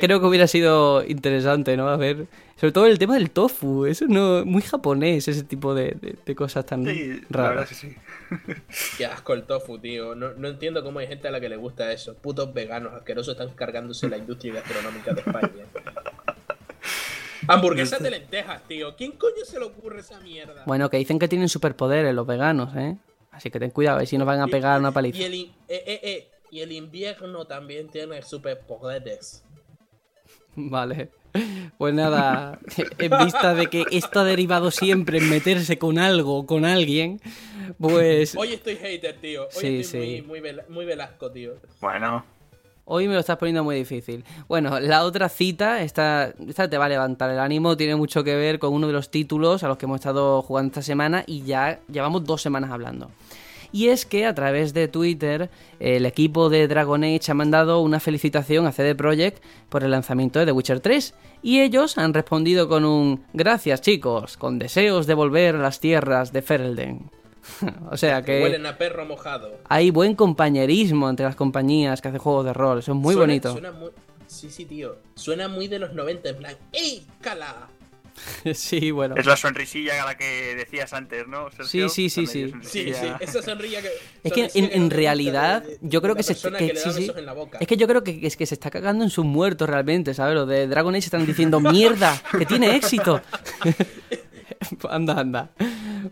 creo 0.00 0.18
que 0.20 0.26
hubiera 0.26 0.46
sido 0.48 1.04
interesante, 1.04 1.76
¿no? 1.76 1.88
A 1.88 1.96
ver, 1.96 2.26
sobre 2.56 2.72
todo 2.72 2.86
el 2.86 2.98
tema 2.98 3.14
del 3.14 3.30
tofu, 3.30 3.84
eso 3.84 4.06
no 4.08 4.44
muy 4.46 4.62
japonés, 4.62 5.28
ese 5.28 5.44
tipo 5.44 5.74
de, 5.74 5.94
de- 6.00 6.16
de 6.24 6.34
cosas 6.34 6.64
tan 6.64 6.84
Sí, 6.86 7.20
la 7.28 7.42
verdad 7.42 7.54
raras. 7.56 7.72
es 7.72 7.80
que 7.80 7.88
sí. 7.88 7.96
Qué 8.96 9.06
asco 9.06 9.34
el 9.34 9.44
tofu, 9.44 9.78
tío. 9.78 10.14
No, 10.14 10.32
no 10.32 10.48
entiendo 10.48 10.82
cómo 10.82 10.98
hay 11.00 11.06
gente 11.06 11.28
a 11.28 11.30
la 11.30 11.38
que 11.40 11.50
le 11.50 11.56
gusta 11.56 11.92
eso. 11.92 12.14
Putos 12.14 12.52
veganos 12.54 12.94
asquerosos 12.94 13.34
están 13.38 13.54
cargándose 13.54 14.08
la 14.08 14.16
industria 14.16 14.54
gastronómica 14.54 15.12
de 15.12 15.20
España. 15.20 15.64
Hamburguesas 17.48 18.02
de 18.02 18.10
lentejas, 18.10 18.62
tío. 18.66 18.94
¿Quién 18.96 19.12
coño 19.12 19.44
se 19.44 19.58
le 19.58 19.64
ocurre 19.66 20.00
esa 20.00 20.20
mierda? 20.20 20.62
Bueno, 20.66 20.88
que 20.90 20.96
dicen 20.98 21.18
que 21.18 21.28
tienen 21.28 21.48
superpoderes 21.48 22.14
los 22.14 22.26
veganos, 22.26 22.74
¿eh? 22.76 22.96
Así 23.30 23.50
que 23.50 23.58
ten 23.58 23.70
cuidado, 23.70 23.96
a 23.96 23.98
ver 23.98 24.06
si 24.06 24.16
nos 24.16 24.26
van 24.26 24.40
a 24.40 24.46
pegar 24.46 24.78
una 24.80 24.90
Y 24.90 24.92
paliza. 24.92 25.24
el, 25.24 25.34
in- 25.34 25.52
eh, 25.68 25.82
eh, 25.86 26.00
eh, 26.02 26.28
y 26.50 26.60
el 26.60 26.70
invierno 26.72 27.46
también 27.46 27.88
tiene 27.88 28.22
superpoderes. 28.22 29.44
Vale. 30.56 31.10
Pues 31.78 31.92
nada, 31.92 32.60
en 32.98 33.18
vista 33.18 33.54
de 33.54 33.66
que 33.66 33.84
esto 33.90 34.20
ha 34.20 34.24
derivado 34.24 34.70
siempre 34.70 35.18
en 35.18 35.28
meterse 35.28 35.78
con 35.78 35.98
algo 35.98 36.38
o 36.38 36.46
con 36.46 36.64
alguien, 36.64 37.20
pues 37.80 38.36
Hoy 38.36 38.52
estoy 38.52 38.76
hater, 38.76 39.16
tío. 39.20 39.42
Hoy 39.46 39.50
Sí, 39.50 39.80
estoy 39.80 40.16
sí. 40.18 40.22
Muy, 40.22 40.40
muy 40.68 40.84
velasco, 40.84 41.32
tío. 41.32 41.54
Bueno, 41.80 42.24
Hoy 42.86 43.08
me 43.08 43.14
lo 43.14 43.20
estás 43.20 43.38
poniendo 43.38 43.64
muy 43.64 43.76
difícil. 43.76 44.24
Bueno, 44.46 44.78
la 44.78 45.04
otra 45.04 45.30
cita, 45.30 45.80
esta, 45.82 46.34
esta 46.46 46.68
te 46.68 46.76
va 46.76 46.84
a 46.84 46.88
levantar 46.90 47.30
el 47.30 47.38
ánimo, 47.38 47.78
tiene 47.78 47.96
mucho 47.96 48.22
que 48.22 48.36
ver 48.36 48.58
con 48.58 48.74
uno 48.74 48.86
de 48.86 48.92
los 48.92 49.10
títulos 49.10 49.62
a 49.62 49.68
los 49.68 49.78
que 49.78 49.86
hemos 49.86 49.96
estado 49.96 50.42
jugando 50.42 50.68
esta 50.68 50.82
semana 50.82 51.24
y 51.26 51.44
ya 51.44 51.80
llevamos 51.90 52.24
dos 52.24 52.42
semanas 52.42 52.70
hablando. 52.70 53.10
Y 53.72 53.88
es 53.88 54.04
que 54.04 54.26
a 54.26 54.34
través 54.34 54.74
de 54.74 54.86
Twitter 54.86 55.50
el 55.80 56.04
equipo 56.04 56.50
de 56.50 56.68
Dragon 56.68 57.02
Age 57.02 57.32
ha 57.32 57.34
mandado 57.34 57.80
una 57.80 58.00
felicitación 58.00 58.66
a 58.66 58.72
CD 58.72 58.94
Projekt 58.94 59.42
por 59.70 59.82
el 59.82 59.90
lanzamiento 59.90 60.38
de 60.38 60.44
The 60.44 60.52
Witcher 60.52 60.80
3 60.80 61.14
y 61.42 61.60
ellos 61.60 61.96
han 61.96 62.12
respondido 62.12 62.68
con 62.68 62.84
un 62.84 63.24
gracias 63.32 63.80
chicos, 63.80 64.36
con 64.36 64.58
deseos 64.58 65.06
de 65.06 65.14
volver 65.14 65.56
a 65.56 65.58
las 65.58 65.80
tierras 65.80 66.32
de 66.32 66.42
Ferelden. 66.42 67.10
o 67.90 67.96
sea 67.96 68.22
que 68.22 68.42
Huelen 68.42 68.66
a 68.66 68.76
perro 68.78 69.04
mojado. 69.04 69.58
hay 69.68 69.90
buen 69.90 70.14
compañerismo 70.14 71.08
entre 71.10 71.26
las 71.26 71.36
compañías 71.36 72.00
que 72.00 72.08
hacen 72.08 72.20
juegos 72.20 72.44
de 72.44 72.52
rol, 72.52 72.78
eso 72.78 72.92
es 72.92 72.98
muy 72.98 73.14
Suena- 73.14 73.26
bonito. 73.32 73.52
Suena 73.52 73.72
muy... 73.72 73.90
Sí, 74.26 74.50
sí, 74.50 74.64
tío. 74.64 74.96
Suena 75.14 75.46
muy 75.48 75.68
de 75.68 75.78
los 75.78 75.92
90, 75.94 76.28
en 76.30 76.36
plan, 76.36 76.56
¡Ey, 76.72 77.06
cala! 77.20 77.68
sí, 78.54 78.92
bueno. 78.92 79.16
es 79.16 79.26
la 79.26 79.36
sonrisilla 79.36 80.00
a 80.02 80.06
la 80.06 80.16
que 80.16 80.54
decías 80.54 80.92
antes, 80.92 81.26
¿no? 81.26 81.50
Sergio? 81.50 81.88
Sí, 81.88 82.08
sí, 82.08 82.26
sí, 82.26 82.46
sí. 82.46 82.52
Sí, 82.62 82.94
sí, 82.94 83.06
esa 83.20 83.42
sonrilla 83.42 83.82
que. 83.82 83.90
Es 84.22 84.32
que 84.32 84.48
en, 84.54 84.90
realidad 84.90 85.62
de- 85.62 85.78
yo 85.82 86.00
creo 86.00 86.14
que 86.14 86.22
se 86.22 86.34
que- 86.34 86.76
sí, 86.76 86.92
sí. 86.92 87.10
Es 87.60 87.66
que 87.66 87.76
yo 87.76 87.88
creo 87.88 88.04
que 88.04 88.20
es 88.24 88.36
que 88.36 88.46
se 88.46 88.54
está 88.54 88.70
cagando 88.70 89.02
en 89.02 89.10
sus 89.10 89.24
muertos 89.24 89.68
realmente, 89.68 90.14
¿sabes? 90.14 90.36
Los 90.36 90.48
de 90.48 90.68
Dragon 90.68 90.94
Age 90.94 91.06
están 91.06 91.26
diciendo 91.26 91.58
mierda, 91.60 92.20
que 92.38 92.46
tiene 92.46 92.76
éxito. 92.76 93.20
anda, 94.90 95.20
anda. 95.20 95.50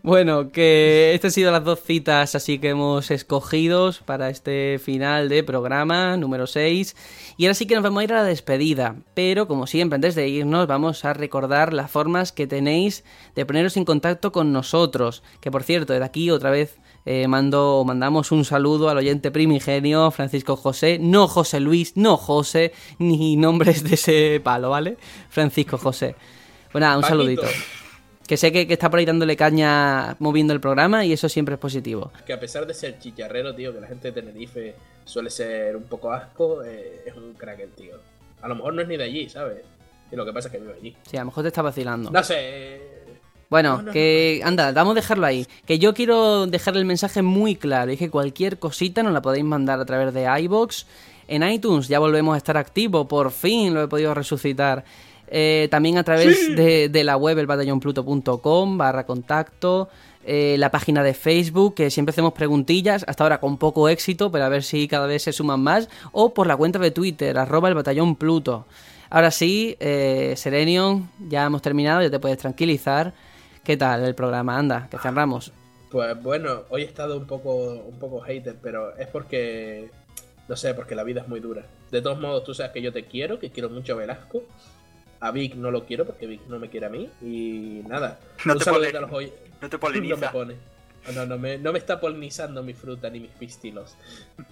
Bueno, 0.03 0.51
que 0.51 1.13
estas 1.15 1.31
han 1.31 1.35
sido 1.35 1.53
las 1.53 1.65
dos 1.65 1.81
citas 1.83 2.35
así 2.35 2.59
que 2.59 2.71
hemos 2.71 3.11
escogido 3.11 3.93
para 4.05 4.31
este 4.31 4.81
final 4.83 5.29
de 5.29 5.45
programa 5.45 6.17
número 6.17 6.47
6. 6.47 6.97
Y 7.37 7.45
ahora 7.45 7.55
sí 7.55 7.67
que 7.67 7.75
nos 7.75 7.83
vamos 7.83 8.01
a 8.01 8.05
ir 8.05 8.13
a 8.13 8.17
la 8.17 8.25
despedida. 8.25 8.97
Pero 9.15 9.47
como 9.47 9.67
siempre, 9.67 9.97
antes 9.97 10.15
de 10.15 10.29
irnos, 10.29 10.67
vamos 10.67 11.05
a 11.05 11.13
recordar 11.13 11.73
las 11.73 11.91
formas 11.91 12.33
que 12.33 12.47
tenéis 12.47 13.05
de 13.35 13.45
poneros 13.47 13.77
en 13.77 13.85
contacto 13.85 14.33
con 14.33 14.53
nosotros. 14.53 15.23
Que 15.41 15.51
por 15.51 15.63
cierto, 15.63 15.93
desde 15.93 16.05
aquí 16.05 16.31
otra 16.31 16.51
vez 16.51 16.79
eh, 17.05 17.27
mando, 17.29 17.83
mandamos 17.87 18.33
un 18.33 18.45
saludo 18.45 18.89
al 18.89 18.99
oyente 18.99 19.31
primigenio, 19.31 20.11
Francisco 20.11 20.57
José, 20.57 20.99
no 21.01 21.27
José 21.27 21.61
Luis, 21.61 21.97
no 21.97 22.17
José, 22.17 22.73
ni 22.99 23.37
nombres 23.37 23.83
de 23.83 23.95
ese 23.95 24.41
palo, 24.43 24.71
¿vale? 24.71 24.97
Francisco 25.29 25.79
José. 25.79 26.15
Bueno, 26.73 26.87
nada, 26.87 26.97
un 26.97 27.03
Paquito. 27.03 27.19
saludito. 27.19 27.82
Que 28.33 28.39
sé 28.39 28.51
que, 28.51 28.67
que 28.67 28.73
está 28.73 28.89
por 28.89 28.99
ahí 28.99 29.05
dándole 29.05 29.37
caña 29.37 30.17
moviendo 30.19 30.55
el 30.55 30.61
programa 30.63 31.05
y 31.05 31.13
eso 31.13 31.29
siempre 31.29 31.57
es 31.57 31.61
positivo. 31.61 32.11
Que 32.25 32.33
a 32.33 32.41
pesar 32.41 32.67
de 32.67 32.73
ser 32.73 32.99
chicharrero, 32.99 33.55
tío, 33.55 33.75
que 33.75 33.81
la 33.83 33.87
gente 33.87 34.11
de 34.11 34.23
Tenerife 34.23 34.75
suele 35.05 35.29
ser 35.29 35.77
un 35.77 35.83
poco 35.83 36.11
asco, 36.11 36.65
eh, 36.65 37.03
es 37.05 37.15
un 37.15 37.35
crack 37.35 37.61
el 37.61 37.73
tío. 37.73 37.97
A 38.41 38.49
lo 38.49 38.55
mejor 38.55 38.73
no 38.73 38.81
es 38.81 38.89
ni 38.89 38.97
de 38.97 39.05
allí, 39.05 39.29
¿sabes? 39.29 39.59
Y 40.11 40.17
lo 40.17 40.25
que 40.25 40.33
pasa 40.33 40.49
es 40.49 40.53
que 40.53 40.61
vive 40.61 40.73
allí. 40.81 40.97
Sí, 41.11 41.19
a 41.19 41.21
lo 41.21 41.27
mejor 41.27 41.43
te 41.45 41.49
está 41.49 41.61
vacilando. 41.61 42.11
No 42.11 42.23
sé. 42.23 42.81
Bueno, 43.51 43.77
No, 43.77 43.83
no, 43.83 43.93
que 43.93 44.41
anda, 44.43 44.73
vamos 44.73 44.93
a 44.93 44.95
dejarlo 44.95 45.27
ahí. 45.27 45.47
Que 45.67 45.79
yo 45.79 45.93
quiero 45.93 46.47
dejar 46.47 46.75
el 46.79 46.87
mensaje 46.87 47.21
muy 47.21 47.57
claro. 47.57 47.91
Y 47.91 47.95
es 47.97 47.99
que 47.99 48.09
cualquier 48.09 48.59
cosita 48.59 49.03
nos 49.03 49.13
la 49.13 49.21
podéis 49.21 49.45
mandar 49.45 49.79
a 49.79 49.85
través 49.85 50.15
de 50.15 50.25
iBox. 50.45 50.87
En 51.29 51.43
iTunes 51.43 51.87
ya 51.87 51.99
volvemos 51.99 52.33
a 52.33 52.39
estar 52.39 52.57
activo. 52.57 53.07
Por 53.07 53.31
fin 53.31 53.75
lo 53.75 53.83
he 53.83 53.89
podido 53.89 54.15
resucitar. 54.15 54.87
Eh, 55.35 55.69
también 55.71 55.97
a 55.97 56.05
través 56.05 56.55
de, 56.55 56.91
de 56.91 57.05
la 57.05 57.17
web 57.17 57.39
elbatallonpluto.com 57.39 58.77
barra 58.77 59.07
contacto. 59.07 59.89
eh, 60.25 60.57
la 60.59 60.71
página 60.71 61.03
de 61.03 61.15
Facebook, 61.15 61.75
que 61.75 61.91
siempre 61.91 62.11
hacemos 62.11 62.33
preguntillas, 62.35 63.05
hasta 63.09 63.25
ahora 63.25 63.41
con 63.41 63.57
poco 63.59 63.89
éxito, 63.89 64.31
pero 64.31 64.45
a 64.45 64.49
ver 64.49 64.63
si 64.63 64.87
cada 64.87 65.07
vez 65.07 65.23
se 65.23 65.33
suman 65.33 65.61
más. 65.61 65.89
O 66.13 66.33
por 66.35 66.47
la 66.47 66.57
cuenta 66.57 66.79
de 66.79 66.91
Twitter, 66.91 67.37
arroba 67.39 67.69
el 67.69 67.75
batallón 67.75 68.15
Pluto. 68.17 68.67
Ahora 69.11 69.31
sí, 69.31 69.77
eh, 69.81 70.35
Serenion, 70.37 71.11
ya 71.29 71.45
hemos 71.45 71.61
terminado, 71.63 72.03
ya 72.03 72.11
te 72.11 72.19
puedes 72.21 72.39
tranquilizar. 72.39 73.13
¿Qué 73.65 73.77
tal 73.77 74.05
el 74.05 74.15
programa? 74.15 74.59
Anda, 74.59 74.89
que 74.91 74.99
cerramos. 74.99 75.53
Pues 75.91 76.21
bueno, 76.23 76.63
hoy 76.71 76.83
he 76.83 76.87
estado 76.87 77.17
un 77.19 77.27
poco, 77.27 77.73
un 77.75 77.99
poco 77.99 78.21
hater, 78.21 78.57
pero 78.63 78.97
es 78.97 79.07
porque. 79.09 79.91
No 80.49 80.57
sé, 80.57 80.75
porque 80.75 80.95
la 80.95 81.05
vida 81.05 81.21
es 81.23 81.29
muy 81.29 81.41
dura. 81.41 81.65
De 81.91 82.01
todos 82.03 82.19
modos, 82.21 82.45
tú 82.45 82.55
sabes 82.55 82.73
que 82.73 82.83
yo 82.83 82.93
te 82.93 83.05
quiero, 83.07 83.39
que 83.39 83.51
quiero 83.51 83.71
mucho 83.71 83.93
a 83.93 83.97
Velasco. 83.97 84.43
A 85.23 85.31
Vic 85.31 85.55
no 85.55 85.71
lo 85.71 85.87
quiero 85.87 86.05
porque 86.05 86.27
Vic 86.27 86.43
no 86.49 86.59
me 86.59 86.69
quiere 86.69 86.87
a 86.87 86.89
mí. 86.91 87.09
Y 87.23 87.83
nada. 87.89 88.19
No 88.45 88.57
te 88.57 88.65
saludito 88.65 88.93
pone- 88.93 88.99
a 88.99 89.01
los 89.03 89.13
oy- 89.13 89.33
No 89.61 89.69
te 89.71 89.77
No 89.79 89.79
me 89.79 89.79
poliniza. 89.79 90.33
pone. 90.33 90.55
No, 91.15 91.27
no, 91.27 91.37
me, 91.37 91.59
no 91.59 91.73
me 91.73 91.79
está 91.81 91.99
polinizando 92.01 92.63
mi 92.63 92.75
fruta 92.75 93.11
ni 93.11 93.19
mis 93.19 93.31
pistilos. 93.33 93.97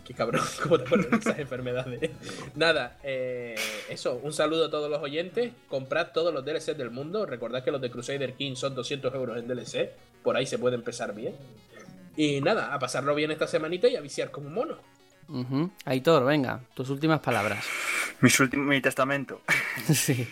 Qué 0.05 0.15
cabrón, 0.15 0.43
¿cómo 0.63 0.79
te 0.81 0.85
ponen 0.91 1.15
esas 1.15 1.39
enfermedades? 1.39 2.11
Nada, 2.57 2.97
eh, 3.05 3.55
eso, 3.89 4.19
un 4.23 4.33
saludo 4.33 4.67
a 4.67 4.71
todos 4.71 4.91
los 4.91 5.01
oyentes. 5.01 5.53
Comprad 5.69 6.09
todos 6.13 6.35
los 6.35 6.45
DLCs 6.45 6.77
del 6.77 6.91
mundo. 6.91 7.25
Recordad 7.27 7.63
que 7.63 7.71
los 7.71 7.81
de 7.81 7.91
Crusader 7.91 8.33
King 8.35 8.57
son 8.57 8.75
200 8.75 9.15
euros 9.15 9.39
en 9.39 9.47
DLC. 9.47 9.91
Por 10.25 10.37
ahí 10.37 10.45
se 10.47 10.59
puede 10.59 10.75
empezar 10.75 11.15
bien. 11.15 11.35
Y 12.17 12.41
nada, 12.41 12.75
a 12.75 12.79
pasarlo 12.81 13.15
bien 13.15 13.31
esta 13.31 13.47
semanita 13.47 13.87
y 13.87 13.95
a 13.95 14.01
viciar 14.01 14.33
como 14.33 14.49
un 14.49 14.55
mono. 14.55 14.77
Ujú. 15.29 15.71
Aitor, 15.85 16.25
venga, 16.25 16.61
tus 16.75 16.91
últimas 16.91 17.21
palabras. 17.21 17.65
Mis 18.21 18.39
últimos- 18.41 18.67
mi 18.67 18.81
testamento. 18.81 19.41
sí. 19.95 20.27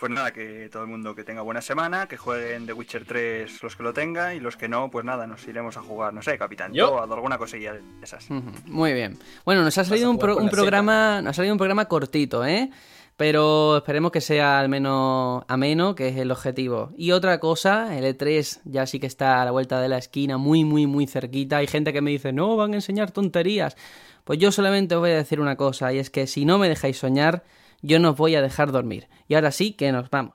Pues 0.00 0.10
nada, 0.10 0.32
que 0.32 0.68
todo 0.72 0.82
el 0.84 0.88
mundo 0.88 1.14
que 1.14 1.24
tenga 1.24 1.42
buena 1.42 1.60
semana, 1.60 2.06
que 2.08 2.16
jueguen 2.16 2.64
The 2.66 2.72
Witcher 2.72 3.04
3 3.04 3.62
los 3.62 3.76
que 3.76 3.82
lo 3.82 3.92
tengan 3.92 4.34
y 4.34 4.40
los 4.40 4.56
que 4.56 4.66
no, 4.66 4.90
pues 4.90 5.04
nada, 5.04 5.26
nos 5.26 5.46
iremos 5.46 5.76
a 5.76 5.82
jugar, 5.82 6.14
no 6.14 6.22
sé, 6.22 6.38
Capitán 6.38 6.72
Yo. 6.72 6.88
Toad 6.88 7.10
o 7.10 7.14
alguna 7.14 7.36
cosilla 7.36 7.74
de 7.74 7.82
esas. 8.02 8.28
Muy 8.64 8.94
bien. 8.94 9.18
Bueno, 9.44 9.62
nos 9.62 9.76
ha 9.76 9.84
salido 9.84 10.10
un, 10.10 10.18
pro- 10.18 10.38
un 10.38 10.48
programa, 10.48 11.20
nos 11.20 11.30
ha 11.30 11.34
salido 11.34 11.52
un 11.54 11.58
programa 11.58 11.84
cortito, 11.84 12.46
¿eh? 12.46 12.70
Pero 13.16 13.76
esperemos 13.76 14.12
que 14.12 14.22
sea 14.22 14.58
al 14.58 14.70
menos 14.70 15.44
ameno, 15.46 15.94
que 15.94 16.08
es 16.08 16.16
el 16.16 16.30
objetivo. 16.30 16.90
Y 16.96 17.10
otra 17.12 17.38
cosa, 17.38 17.98
el 17.98 18.04
E3 18.16 18.60
ya 18.64 18.86
sí 18.86 18.98
que 18.98 19.06
está 19.06 19.42
a 19.42 19.44
la 19.44 19.50
vuelta 19.50 19.78
de 19.82 19.90
la 19.90 19.98
esquina, 19.98 20.38
muy, 20.38 20.64
muy, 20.64 20.86
muy 20.86 21.06
cerquita. 21.06 21.58
Hay 21.58 21.66
gente 21.66 21.92
que 21.92 22.00
me 22.00 22.10
dice, 22.12 22.32
no, 22.32 22.56
van 22.56 22.72
a 22.72 22.76
enseñar 22.76 23.10
tonterías. 23.10 23.76
Pues 24.24 24.38
yo 24.38 24.50
solamente 24.50 24.94
os 24.94 25.02
voy 25.02 25.10
a 25.10 25.16
decir 25.16 25.38
una 25.38 25.56
cosa, 25.56 25.92
y 25.92 25.98
es 25.98 26.08
que 26.08 26.26
si 26.26 26.46
no 26.46 26.56
me 26.56 26.70
dejáis 26.70 26.96
soñar, 26.96 27.42
yo 27.82 27.98
no 27.98 28.10
os 28.10 28.16
voy 28.16 28.34
a 28.34 28.42
dejar 28.42 28.72
dormir. 28.72 29.08
Y 29.28 29.34
ahora 29.34 29.50
sí 29.50 29.72
que 29.72 29.92
nos 29.92 30.10
vamos. 30.10 30.34